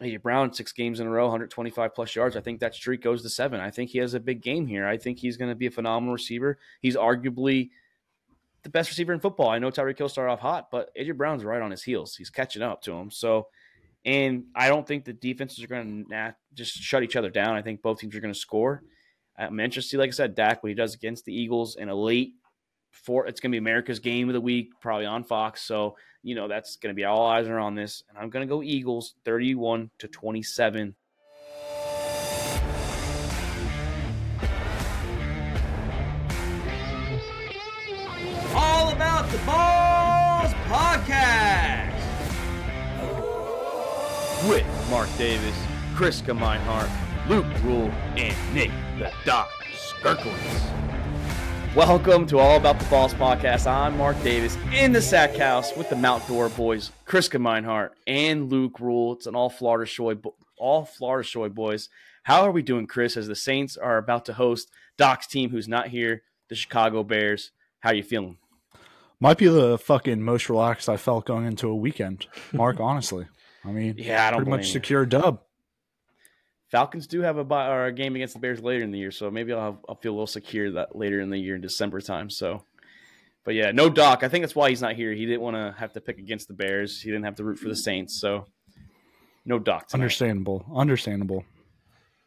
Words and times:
AJ 0.00 0.22
Brown, 0.22 0.52
six 0.52 0.72
games 0.72 1.00
in 1.00 1.06
a 1.06 1.10
row, 1.10 1.24
125 1.24 1.94
plus 1.94 2.14
yards. 2.14 2.36
I 2.36 2.40
think 2.40 2.60
that 2.60 2.74
streak 2.74 3.02
goes 3.02 3.22
to 3.22 3.28
seven. 3.28 3.60
I 3.60 3.70
think 3.70 3.90
he 3.90 3.98
has 3.98 4.14
a 4.14 4.20
big 4.20 4.42
game 4.42 4.66
here. 4.66 4.86
I 4.86 4.96
think 4.96 5.18
he's 5.18 5.36
going 5.36 5.50
to 5.50 5.56
be 5.56 5.66
a 5.66 5.70
phenomenal 5.70 6.14
receiver. 6.14 6.58
He's 6.80 6.96
arguably 6.96 7.70
the 8.62 8.70
best 8.70 8.90
receiver 8.90 9.12
in 9.12 9.20
football. 9.20 9.48
I 9.48 9.58
know 9.58 9.70
Tyreek 9.70 9.98
Hill 9.98 10.08
started 10.08 10.32
off 10.32 10.40
hot, 10.40 10.68
but 10.70 10.90
AJ 10.96 11.16
Brown's 11.16 11.44
right 11.44 11.62
on 11.62 11.70
his 11.70 11.82
heels. 11.82 12.14
He's 12.16 12.30
catching 12.30 12.62
up 12.62 12.82
to 12.82 12.92
him. 12.92 13.10
So, 13.10 13.48
and 14.04 14.44
I 14.54 14.68
don't 14.68 14.86
think 14.86 15.04
the 15.04 15.12
defenses 15.12 15.62
are 15.64 15.68
going 15.68 16.06
to 16.08 16.34
just 16.54 16.74
shut 16.74 17.02
each 17.02 17.16
other 17.16 17.30
down. 17.30 17.56
I 17.56 17.62
think 17.62 17.82
both 17.82 17.98
teams 17.98 18.14
are 18.14 18.20
going 18.20 18.34
to 18.34 18.38
score. 18.38 18.82
I'm 19.36 19.60
interested, 19.60 19.98
like 19.98 20.08
I 20.08 20.12
said, 20.12 20.34
Dak, 20.34 20.62
what 20.62 20.68
he 20.68 20.74
does 20.74 20.94
against 20.94 21.24
the 21.24 21.34
Eagles 21.34 21.76
in 21.76 21.88
a 21.88 21.94
late 21.94 22.32
four. 22.90 23.26
It's 23.26 23.40
going 23.40 23.50
to 23.50 23.54
be 23.54 23.58
America's 23.58 23.98
game 23.98 24.28
of 24.28 24.34
the 24.34 24.40
week, 24.40 24.70
probably 24.80 25.06
on 25.06 25.24
Fox. 25.24 25.62
So, 25.62 25.96
you 26.22 26.34
know, 26.34 26.48
that's 26.48 26.76
going 26.76 26.94
to 26.94 26.96
be 26.96 27.04
all 27.04 27.26
eyes 27.26 27.46
are 27.48 27.58
on 27.58 27.74
this. 27.74 28.02
And 28.08 28.18
I'm 28.18 28.30
going 28.30 28.46
to 28.46 28.52
go 28.52 28.62
Eagles 28.62 29.14
31 29.24 29.90
to 29.98 30.08
27. 30.08 30.94
All 38.54 38.90
about 38.90 39.28
the 39.30 39.38
balls 39.38 40.52
podcast 40.66 41.88
with 44.48 44.66
Mark 44.90 45.08
Davis, 45.18 45.56
Chris 45.94 46.22
Meinhardt, 46.22 46.90
Luke 47.28 47.46
Rule, 47.62 47.90
and 48.16 48.54
Nick 48.54 48.70
the 48.98 49.12
Doc 49.24 49.50
Skirkowitz. 49.74 50.87
Welcome 51.74 52.26
to 52.28 52.38
All 52.38 52.56
About 52.56 52.78
the 52.80 52.86
Balls 52.86 53.14
podcast. 53.14 53.70
I'm 53.70 53.96
Mark 53.98 54.20
Davis 54.22 54.56
in 54.74 54.92
the 54.92 55.02
Sack 55.02 55.36
House 55.36 55.76
with 55.76 55.90
the 55.90 55.96
Mount 55.96 56.26
Door 56.26 56.48
boys, 56.50 56.90
Chris 57.04 57.28
Meinhardt 57.28 57.90
and 58.06 58.50
Luke 58.50 58.80
Rule. 58.80 59.12
It's 59.12 59.26
an 59.26 59.36
all 59.36 59.50
Florida 59.50 59.88
Shoy, 59.88 60.20
all 60.56 60.84
Florida 60.86 61.28
Shoy 61.28 61.54
boys. 61.54 61.88
How 62.24 62.42
are 62.42 62.50
we 62.50 62.62
doing, 62.62 62.86
Chris? 62.86 63.16
As 63.16 63.28
the 63.28 63.36
Saints 63.36 63.76
are 63.76 63.98
about 63.98 64.24
to 64.24 64.32
host 64.32 64.70
Doc's 64.96 65.26
team, 65.26 65.50
who's 65.50 65.68
not 65.68 65.88
here, 65.88 66.22
the 66.48 66.56
Chicago 66.56 67.04
Bears. 67.04 67.52
How 67.80 67.90
are 67.90 67.94
you 67.94 68.02
feeling? 68.02 68.38
Might 69.20 69.38
be 69.38 69.46
the 69.46 69.78
fucking 69.78 70.22
most 70.22 70.48
relaxed 70.48 70.88
I 70.88 70.96
felt 70.96 71.26
going 71.26 71.44
into 71.46 71.68
a 71.68 71.76
weekend, 71.76 72.26
Mark. 72.52 72.76
honestly, 72.80 73.26
I 73.64 73.68
mean, 73.68 73.94
yeah, 73.98 74.26
I 74.26 74.30
don't 74.30 74.38
pretty 74.38 74.50
much 74.50 74.66
you. 74.66 74.72
secure 74.72 75.06
dub. 75.06 75.42
Falcons 76.70 77.06
do 77.06 77.22
have 77.22 77.38
a, 77.38 77.42
or 77.42 77.86
a 77.86 77.92
game 77.92 78.14
against 78.14 78.34
the 78.34 78.40
Bears 78.40 78.62
later 78.62 78.84
in 78.84 78.90
the 78.90 78.98
year, 78.98 79.10
so 79.10 79.30
maybe 79.30 79.52
I'll, 79.52 79.72
have, 79.72 79.78
I'll 79.88 79.94
feel 79.94 80.12
a 80.12 80.14
little 80.14 80.26
secure 80.26 80.70
that 80.72 80.94
later 80.94 81.20
in 81.20 81.30
the 81.30 81.38
year 81.38 81.54
in 81.54 81.62
December 81.62 82.00
time. 82.00 82.28
So, 82.28 82.62
but 83.44 83.54
yeah, 83.54 83.70
no 83.70 83.88
Doc. 83.88 84.22
I 84.22 84.28
think 84.28 84.42
that's 84.42 84.54
why 84.54 84.68
he's 84.68 84.82
not 84.82 84.94
here. 84.94 85.12
He 85.12 85.24
didn't 85.24 85.40
want 85.40 85.56
to 85.56 85.74
have 85.78 85.94
to 85.94 86.00
pick 86.00 86.18
against 86.18 86.48
the 86.48 86.54
Bears. 86.54 87.00
He 87.00 87.10
didn't 87.10 87.24
have 87.24 87.36
to 87.36 87.44
root 87.44 87.58
for 87.58 87.68
the 87.68 87.76
Saints. 87.76 88.20
So, 88.20 88.46
no 89.46 89.58
Doc. 89.58 89.88
Tonight. 89.88 90.02
Understandable. 90.02 90.66
Understandable. 90.74 91.44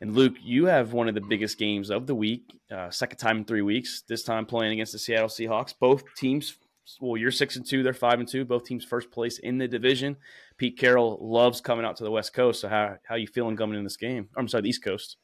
And 0.01 0.15
Luke, 0.15 0.33
you 0.41 0.65
have 0.65 0.93
one 0.93 1.07
of 1.07 1.13
the 1.13 1.21
biggest 1.21 1.59
games 1.59 1.91
of 1.91 2.07
the 2.07 2.15
week, 2.15 2.51
uh, 2.71 2.89
second 2.89 3.19
time 3.19 3.37
in 3.37 3.45
three 3.45 3.61
weeks. 3.61 4.01
This 4.07 4.23
time 4.23 4.47
playing 4.47 4.73
against 4.73 4.93
the 4.93 4.97
Seattle 4.97 5.29
Seahawks. 5.29 5.75
Both 5.79 6.03
teams, 6.17 6.55
well, 6.99 7.17
you're 7.17 7.29
six 7.29 7.55
and 7.55 7.63
two, 7.63 7.83
they're 7.83 7.93
five 7.93 8.19
and 8.19 8.27
two. 8.27 8.43
Both 8.43 8.65
teams 8.65 8.83
first 8.83 9.11
place 9.11 9.37
in 9.37 9.59
the 9.59 9.67
division. 9.67 10.17
Pete 10.61 10.77
Carroll 10.77 11.17
loves 11.19 11.59
coming 11.59 11.85
out 11.85 11.95
to 11.95 12.03
the 12.03 12.11
West 12.11 12.35
Coast. 12.35 12.61
So 12.61 12.69
how 12.69 12.97
how 13.03 13.15
you 13.15 13.25
feeling 13.25 13.57
coming 13.57 13.79
in 13.79 13.83
this 13.83 13.97
game? 13.97 14.29
I'm 14.37 14.47
sorry, 14.47 14.61
the 14.61 14.69
East 14.69 14.83
Coast. 14.83 15.17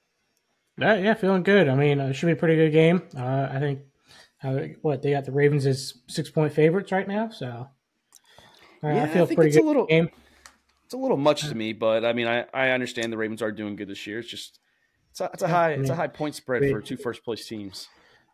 Yeah, 0.80 0.96
yeah, 0.96 1.14
feeling 1.14 1.44
good. 1.44 1.70
I 1.70 1.76
mean, 1.76 2.00
it 2.00 2.16
should 2.16 2.26
be 2.26 2.32
a 2.32 2.36
pretty 2.36 2.56
good 2.56 2.72
game. 2.72 3.04
Uh, 3.16 3.48
I 3.52 3.60
think 3.60 3.82
uh, 4.44 4.62
what 4.82 5.04
they 5.04 5.12
got 5.12 5.26
the 5.26 5.32
Ravens 5.32 5.68
as 5.68 5.94
six 6.08 6.32
point 6.32 6.54
favorites 6.54 6.92
right 6.92 7.08
now. 7.08 7.30
So 7.30 7.70
uh, 8.84 8.88
yeah, 8.88 9.04
I 9.04 9.08
feel 9.10 9.26
I 9.26 9.36
pretty 9.36 9.52
good. 9.52 9.64
A 9.64 9.68
little, 9.68 9.86
game. 9.86 10.10
It's 10.86 10.96
a 10.96 10.98
little 10.98 11.18
much 11.18 11.42
to 11.42 11.54
me, 11.54 11.72
but 11.72 12.04
I 12.04 12.14
mean, 12.14 12.26
I, 12.26 12.46
I 12.52 12.70
understand 12.72 13.14
the 13.14 13.18
Ravens 13.18 13.44
are 13.44 13.52
doing 13.52 13.76
good 13.76 13.90
this 13.90 14.08
year. 14.08 14.18
It's 14.18 14.28
just 14.28 14.60
it's 15.12 15.22
a, 15.22 15.30
it's 15.32 15.44
a 15.44 15.48
high 15.48 15.74
it's 15.74 15.92
a 15.92 15.96
high 15.96 16.08
point 16.08 16.34
spread 16.34 16.68
for 16.72 16.82
two 16.82 16.98
first 16.98 17.24
place 17.24 17.48
teams. 17.48 17.90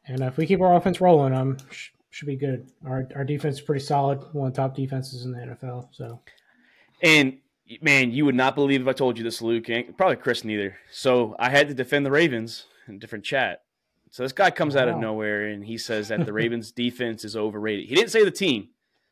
And 0.08 0.22
if 0.22 0.38
we 0.38 0.48
keep 0.48 0.62
our 0.62 0.74
offense 0.74 1.02
rolling, 1.02 1.34
um, 1.34 1.58
sh- 1.70 1.90
should 2.12 2.28
be 2.28 2.38
good. 2.38 2.72
Our 2.88 3.10
our 3.14 3.26
defense 3.26 3.56
is 3.56 3.62
pretty 3.62 3.84
solid, 3.84 4.24
one 4.32 4.48
of 4.48 4.54
the 4.54 4.62
top 4.62 4.74
defenses 4.74 5.26
in 5.26 5.34
the 5.34 5.40
NFL. 5.40 5.90
So 5.92 6.22
and 7.04 7.38
man, 7.82 8.12
you 8.12 8.26
would 8.26 8.36
not 8.36 8.56
believe 8.56 8.82
if 8.82 8.88
I 8.88 8.94
told 8.94 9.18
you 9.18 9.24
this, 9.24 9.42
Luke. 9.42 9.66
Probably 9.98 10.16
Chris 10.16 10.44
neither. 10.44 10.78
So 10.92 11.36
I 11.38 11.50
had 11.50 11.68
to 11.68 11.74
defend 11.74 12.06
the 12.06 12.12
Ravens 12.12 12.66
in 12.88 12.96
a 12.96 13.00
different 13.00 13.26
chat. 13.26 13.64
So 14.10 14.24
this 14.24 14.32
guy 14.32 14.52
comes 14.52 14.76
out 14.76 14.88
of 14.88 14.98
nowhere 14.98 15.48
and 15.48 15.66
he 15.66 15.78
says 15.78 16.10
that 16.10 16.26
the 16.26 16.34
Ravens 16.34 16.72
defense 16.84 17.26
is 17.26 17.36
overrated. 17.36 17.88
He 17.90 17.96
didn't 17.96 18.12
say 18.12 18.24
the 18.24 18.32
team. 18.32 18.70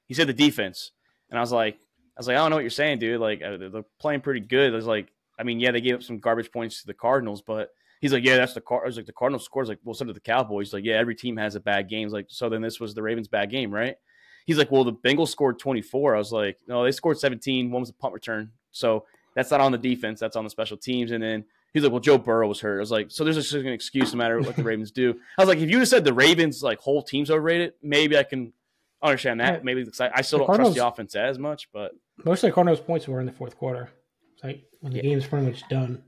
He 0.07 0.13
said 0.13 0.27
the 0.27 0.33
defense. 0.33 0.91
And 1.29 1.39
I 1.39 1.41
was 1.41 1.51
like, 1.51 1.75
I 1.75 2.19
was 2.19 2.27
like, 2.27 2.35
I 2.35 2.39
don't 2.39 2.51
know 2.51 2.57
what 2.57 2.63
you're 2.63 2.69
saying, 2.69 2.99
dude. 2.99 3.19
Like 3.19 3.41
uh, 3.41 3.57
they're 3.57 3.83
playing 3.99 4.21
pretty 4.21 4.41
good. 4.41 4.71
I 4.71 4.75
was 4.75 4.85
like, 4.85 5.07
I 5.39 5.43
mean, 5.43 5.59
yeah, 5.59 5.71
they 5.71 5.81
gave 5.81 5.95
up 5.95 6.03
some 6.03 6.19
garbage 6.19 6.51
points 6.51 6.81
to 6.81 6.87
the 6.87 6.93
Cardinals, 6.93 7.41
but 7.41 7.69
he's 7.99 8.13
like, 8.13 8.23
yeah, 8.23 8.37
that's 8.37 8.53
the 8.53 8.61
car. 8.61 8.83
I 8.83 8.85
was 8.85 8.97
like, 8.97 9.07
the 9.07 9.13
Cardinals 9.13 9.43
scores 9.43 9.69
like, 9.69 9.79
well, 9.83 9.95
so 9.95 10.05
did 10.05 10.15
the 10.15 10.19
Cowboys. 10.19 10.71
Like, 10.71 10.83
yeah, 10.83 10.95
every 10.95 11.15
team 11.15 11.35
has 11.37 11.55
a 11.55 11.59
bad 11.59 11.89
game. 11.89 12.09
Like, 12.09 12.27
so 12.29 12.47
then 12.47 12.61
this 12.61 12.79
was 12.79 12.93
the 12.93 13.01
Ravens' 13.01 13.27
bad 13.27 13.49
game, 13.49 13.73
right? 13.73 13.95
He's 14.51 14.57
like, 14.57 14.69
well, 14.69 14.83
the 14.83 14.91
Bengals 14.93 15.29
scored 15.29 15.59
24. 15.59 16.13
I 16.13 16.17
was 16.17 16.33
like, 16.33 16.57
no, 16.67 16.83
they 16.83 16.91
scored 16.91 17.17
17. 17.17 17.71
One 17.71 17.79
was 17.79 17.89
a 17.89 17.93
punt 17.93 18.13
return. 18.13 18.51
So 18.71 19.05
that's 19.33 19.49
not 19.49 19.61
on 19.61 19.71
the 19.71 19.77
defense. 19.77 20.19
That's 20.19 20.35
on 20.35 20.43
the 20.43 20.49
special 20.49 20.75
teams. 20.75 21.11
And 21.11 21.23
then 21.23 21.45
he's 21.73 21.83
like, 21.83 21.91
well, 21.91 22.01
Joe 22.01 22.17
Burrow 22.17 22.47
was 22.47 22.59
hurt. 22.59 22.77
I 22.77 22.79
was 22.81 22.91
like, 22.91 23.11
so 23.11 23.23
there's 23.23 23.37
just 23.37 23.53
an 23.53 23.67
excuse 23.67 24.13
no 24.13 24.17
matter 24.17 24.39
what 24.41 24.55
the 24.55 24.63
Ravens 24.71 24.91
do. 24.91 25.15
I 25.37 25.41
was 25.41 25.47
like, 25.47 25.59
if 25.59 25.69
you 25.69 25.79
just 25.79 25.91
said 25.91 26.03
the 26.03 26.13
Ravens 26.13 26.61
like 26.61 26.79
whole 26.79 27.01
team's 27.01 27.31
overrated, 27.31 27.73
maybe 27.81 28.17
I 28.17 28.23
can 28.23 28.51
understand 29.01 29.39
that. 29.39 29.63
Maybe 29.63 29.85
I 30.13 30.21
still 30.21 30.39
don't 30.39 30.55
trust 30.55 30.75
the 30.75 30.85
offense 30.85 31.15
as 31.15 31.39
much, 31.39 31.69
but 31.71 31.93
most 32.25 32.43
of 32.43 32.49
the 32.49 32.53
Cardinals' 32.53 32.81
points 32.81 33.07
were 33.07 33.19
in 33.19 33.25
the 33.25 33.31
fourth 33.31 33.57
quarter. 33.57 33.89
It's 34.33 34.43
like 34.43 34.65
when 34.81 34.91
the 34.91 34.97
yeah. 34.97 35.03
game's 35.03 35.27
pretty 35.27 35.45
much 35.45 35.67
done. 35.69 36.03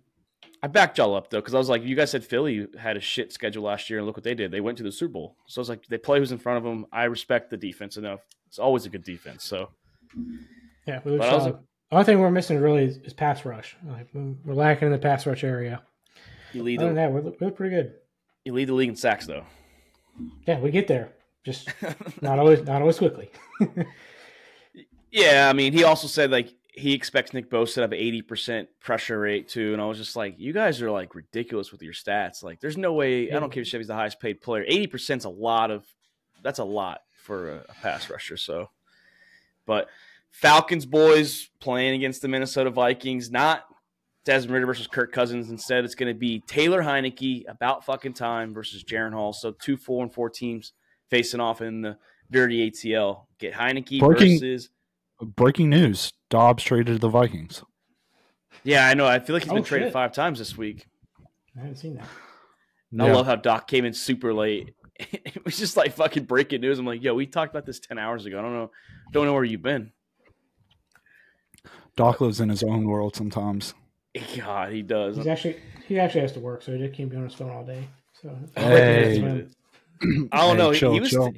I 0.63 0.67
backed 0.67 0.97
y'all 0.97 1.13
up 1.13 1.29
though 1.29 1.41
because 1.41 1.53
I 1.53 1.57
was 1.57 1.67
like, 1.67 1.83
you 1.83 1.93
guys 1.93 2.09
said 2.09 2.23
Philly 2.23 2.67
had 2.79 2.95
a 2.95 3.01
shit 3.01 3.33
schedule 3.33 3.63
last 3.63 3.89
year, 3.89 3.99
and 3.99 4.07
look 4.07 4.15
what 4.15 4.23
they 4.23 4.33
did. 4.33 4.49
They 4.49 4.61
went 4.61 4.77
to 4.77 4.83
the 4.83 4.93
Super 4.93 5.11
Bowl. 5.11 5.35
So 5.45 5.59
I 5.59 5.61
was 5.61 5.69
like, 5.69 5.85
they 5.87 5.97
play 5.97 6.19
who's 6.19 6.31
in 6.31 6.37
front 6.37 6.57
of 6.57 6.63
them. 6.63 6.85
I 6.89 7.03
respect 7.03 7.49
the 7.49 7.57
defense 7.57 7.97
enough. 7.97 8.21
It's 8.47 8.59
always 8.59 8.85
a 8.85 8.89
good 8.89 9.03
defense. 9.03 9.43
So 9.43 9.71
yeah, 10.87 11.01
we 11.03 11.17
was, 11.17 11.21
uh, 11.21 11.49
the 11.49 11.59
only 11.91 12.05
thing 12.05 12.19
we're 12.19 12.31
missing 12.31 12.59
really 12.59 12.85
is, 12.85 12.97
is, 12.99 13.11
pass 13.11 13.43
rush. 13.43 13.75
Like 13.85 14.07
we're 14.13 14.53
lacking 14.53 14.85
in 14.85 14.93
the 14.93 14.97
pass 14.97 15.27
rush 15.27 15.43
area. 15.43 15.81
You 16.53 16.63
lead. 16.63 16.79
Other 16.79 16.93
the, 16.93 16.95
than 16.95 16.95
that, 16.95 17.11
we're, 17.11 17.33
we're 17.41 17.51
pretty 17.51 17.75
good. 17.75 17.95
You 18.45 18.53
lead 18.53 18.69
the 18.69 18.73
league 18.73 18.89
in 18.89 18.95
sacks 18.95 19.27
though. 19.27 19.45
Yeah, 20.47 20.59
we 20.59 20.71
get 20.71 20.87
there. 20.87 21.11
Just 21.43 21.67
not 22.21 22.39
always, 22.39 22.61
not 22.63 22.79
always 22.79 22.97
quickly. 22.99 23.31
yeah, 25.11 25.49
I 25.49 25.53
mean, 25.53 25.73
he 25.73 25.83
also 25.83 26.07
said 26.07 26.31
like 26.31 26.53
he 26.75 26.93
expects 26.93 27.33
Nick 27.33 27.51
Bosa 27.51 27.75
to 27.75 27.81
have 27.81 27.91
80% 27.91 28.67
pressure 28.79 29.19
rate 29.19 29.47
too. 29.47 29.73
And 29.73 29.81
I 29.81 29.85
was 29.85 29.99
just 29.99 30.15
like, 30.15 30.35
you 30.39 30.53
guys 30.53 30.81
are 30.81 30.89
like 30.89 31.13
ridiculous 31.13 31.71
with 31.71 31.83
your 31.83 31.93
stats. 31.93 32.43
Like, 32.43 32.59
there's 32.59 32.77
no 32.77 32.93
way, 32.93 33.31
I 33.31 33.39
don't 33.39 33.51
care 33.51 33.61
if 33.61 33.71
he's 33.71 33.87
the 33.87 33.93
highest 33.93 34.19
paid 34.19 34.41
player. 34.41 34.65
80% 34.65 35.17
is 35.17 35.25
a 35.25 35.29
lot 35.29 35.69
of, 35.69 35.85
that's 36.41 36.57
a 36.57 36.63
lot 36.63 37.01
for 37.21 37.51
a, 37.51 37.55
a, 37.69 37.73
pass 37.83 38.09
rusher. 38.09 38.37
So, 38.37 38.71
but 39.67 39.87
Falcons 40.31 40.87
boys 40.87 41.47
playing 41.59 41.93
against 41.93 42.23
the 42.23 42.27
Minnesota 42.27 42.71
Vikings, 42.71 43.29
not 43.29 43.65
Desmond 44.25 44.55
Ridder 44.55 44.65
versus 44.65 44.87
Kirk 44.87 45.13
Cousins. 45.13 45.51
Instead, 45.51 45.85
it's 45.85 45.95
going 45.95 46.11
to 46.11 46.19
be 46.19 46.39
Taylor 46.47 46.81
Heinicke 46.81 47.43
about 47.47 47.85
fucking 47.85 48.13
time 48.13 48.51
versus 48.51 48.83
Jaren 48.83 49.13
Hall. 49.13 49.31
So, 49.31 49.51
two, 49.51 49.77
four, 49.77 50.01
and 50.01 50.11
four 50.11 50.29
teams 50.29 50.73
facing 51.09 51.39
off 51.39 51.61
in 51.61 51.81
the 51.81 51.97
dirty 52.31 52.71
ATL. 52.71 53.25
Get 53.37 53.53
Heinicke 53.53 53.99
Breaking, 53.99 54.39
versus. 54.39 54.69
Breaking 55.21 55.69
news 55.69 56.11
Dobbs 56.33 56.63
traded 56.63 56.95
to 56.95 56.97
the 56.97 57.09
Vikings. 57.09 57.61
Yeah, 58.63 58.87
I 58.87 58.95
know. 58.95 59.05
I 59.05 59.19
feel 59.19 59.35
like 59.35 59.43
he's 59.43 59.51
oh, 59.51 59.55
been 59.55 59.63
traded 59.63 59.89
shit. 59.89 59.93
five 59.93 60.13
times 60.13 60.39
this 60.39 60.57
week. 60.57 60.87
I 61.55 61.59
haven't 61.59 61.75
seen 61.75 61.93
that. 61.93 62.07
I 62.99 63.05
yeah. 63.05 63.13
love 63.13 63.27
how 63.27 63.35
Doc 63.35 63.67
came 63.67 63.85
in 63.85 63.93
super 63.93 64.33
late. 64.33 64.73
it 64.97 65.45
was 65.45 65.59
just 65.59 65.77
like 65.77 65.93
fucking 65.93 66.23
breaking 66.23 66.61
news. 66.61 66.79
I'm 66.79 66.87
like, 66.87 67.03
yo, 67.03 67.13
we 67.13 67.27
talked 67.27 67.53
about 67.53 67.67
this 67.67 67.79
ten 67.79 67.99
hours 67.99 68.25
ago. 68.25 68.39
I 68.39 68.41
don't 68.41 68.53
know, 68.53 68.71
don't 69.11 69.27
know 69.27 69.33
where 69.33 69.43
you've 69.43 69.61
been. 69.61 69.91
Doc 71.95 72.19
lives 72.19 72.39
in 72.39 72.49
his 72.49 72.63
own 72.63 72.87
world 72.87 73.15
sometimes. 73.15 73.75
God, 74.35 74.73
he 74.73 74.81
does. 74.81 75.17
He's 75.17 75.27
actually 75.27 75.57
he 75.87 75.99
actually 75.99 76.21
has 76.21 76.31
to 76.31 76.39
work, 76.39 76.63
so 76.63 76.71
he 76.71 76.79
just 76.79 76.95
can't 76.95 77.11
be 77.11 77.15
on 77.15 77.25
his 77.25 77.35
phone 77.35 77.51
all 77.51 77.63
day. 77.63 77.87
So 78.19 78.35
hey. 78.55 79.21
I 79.21 80.01
don't 80.01 80.29
hey, 80.31 80.57
know. 80.57 80.73
Chill, 80.73 80.93
he, 80.93 80.99
was 80.99 81.11
chill. 81.11 81.31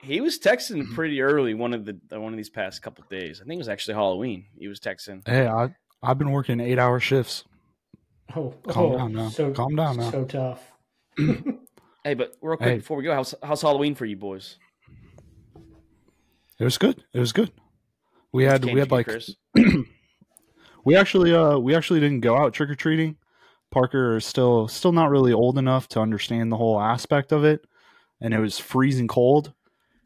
He 0.00 0.20
was 0.20 0.38
texting 0.38 0.82
mm-hmm. 0.82 0.94
pretty 0.94 1.20
early 1.20 1.54
one 1.54 1.74
of 1.74 1.84
the 1.84 1.98
one 2.10 2.32
of 2.32 2.36
these 2.36 2.50
past 2.50 2.82
couple 2.82 3.04
days. 3.10 3.40
I 3.40 3.44
think 3.44 3.54
it 3.54 3.58
was 3.58 3.68
actually 3.68 3.94
Halloween. 3.94 4.46
He 4.58 4.68
was 4.68 4.80
texting. 4.80 5.26
Hey, 5.26 5.46
I 5.46 5.74
I've 6.02 6.18
been 6.18 6.30
working 6.30 6.60
eight 6.60 6.78
hour 6.78 7.00
shifts. 7.00 7.44
Oh, 8.36 8.54
calm 8.68 8.92
oh, 8.92 8.98
down 8.98 9.12
now. 9.14 9.28
So, 9.30 9.52
calm 9.52 9.74
down 9.74 9.96
now. 9.96 10.10
So 10.10 10.24
tough. 10.24 10.72
hey, 12.04 12.14
but 12.14 12.34
real 12.42 12.56
quick 12.56 12.68
hey. 12.68 12.76
before 12.76 12.96
we 12.96 13.04
go, 13.04 13.14
how's 13.14 13.34
how's 13.42 13.62
Halloween 13.62 13.94
for 13.94 14.04
you 14.04 14.16
boys? 14.16 14.58
It 16.58 16.64
was 16.64 16.78
good. 16.78 17.04
It 17.12 17.20
was 17.20 17.32
good. 17.32 17.50
We 18.32 18.44
had 18.44 18.64
we 18.64 18.78
had 18.78 18.90
like 18.90 19.10
we 20.84 20.96
actually 20.96 21.34
uh 21.34 21.58
we 21.58 21.74
actually 21.74 22.00
didn't 22.00 22.20
go 22.20 22.36
out 22.36 22.52
trick 22.52 22.70
or 22.70 22.74
treating. 22.74 23.16
Parker 23.70 24.16
is 24.16 24.24
still 24.24 24.68
still 24.68 24.92
not 24.92 25.10
really 25.10 25.32
old 25.32 25.58
enough 25.58 25.88
to 25.88 26.00
understand 26.00 26.52
the 26.52 26.56
whole 26.56 26.80
aspect 26.80 27.32
of 27.32 27.44
it, 27.44 27.66
and 28.20 28.34
it 28.34 28.40
was 28.40 28.58
freezing 28.58 29.08
cold. 29.08 29.52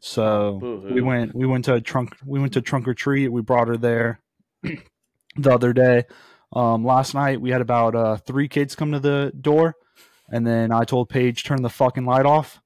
So 0.05 0.57
Boo-hoo. 0.59 0.93
we 0.93 0.99
went 0.99 1.33
we 1.33 1.47
went 1.47 1.63
to 1.65 1.75
a 1.75 1.81
trunk 1.81 2.17
we 2.25 2.37
went 2.37 2.51
to 2.53 2.61
trunk 2.61 2.89
or 2.89 2.93
treat. 2.93 3.29
We 3.29 3.41
brought 3.41 3.69
her 3.69 3.77
there 3.77 4.19
the 4.61 5.49
other 5.49 5.71
day. 5.71 6.03
Um, 6.51 6.83
last 6.83 7.13
night 7.13 7.39
we 7.39 7.51
had 7.51 7.61
about 7.61 7.95
uh, 7.95 8.17
three 8.17 8.49
kids 8.49 8.75
come 8.75 8.91
to 8.91 8.99
the 8.99 9.31
door, 9.39 9.75
and 10.29 10.45
then 10.45 10.73
I 10.73 10.83
told 10.83 11.07
Paige 11.07 11.45
turn 11.45 11.61
the 11.61 11.69
fucking 11.69 12.05
light 12.05 12.25
off. 12.25 12.59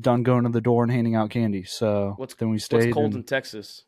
Done 0.00 0.22
going 0.22 0.44
to 0.44 0.50
the 0.50 0.60
door 0.60 0.84
and 0.84 0.92
handing 0.92 1.16
out 1.16 1.30
candy. 1.30 1.64
So 1.64 2.14
what's, 2.16 2.34
then 2.36 2.50
we 2.50 2.60
stayed. 2.60 2.84
What's 2.84 2.94
cold 2.94 3.06
and, 3.06 3.16
in 3.16 3.24
Texas? 3.24 3.82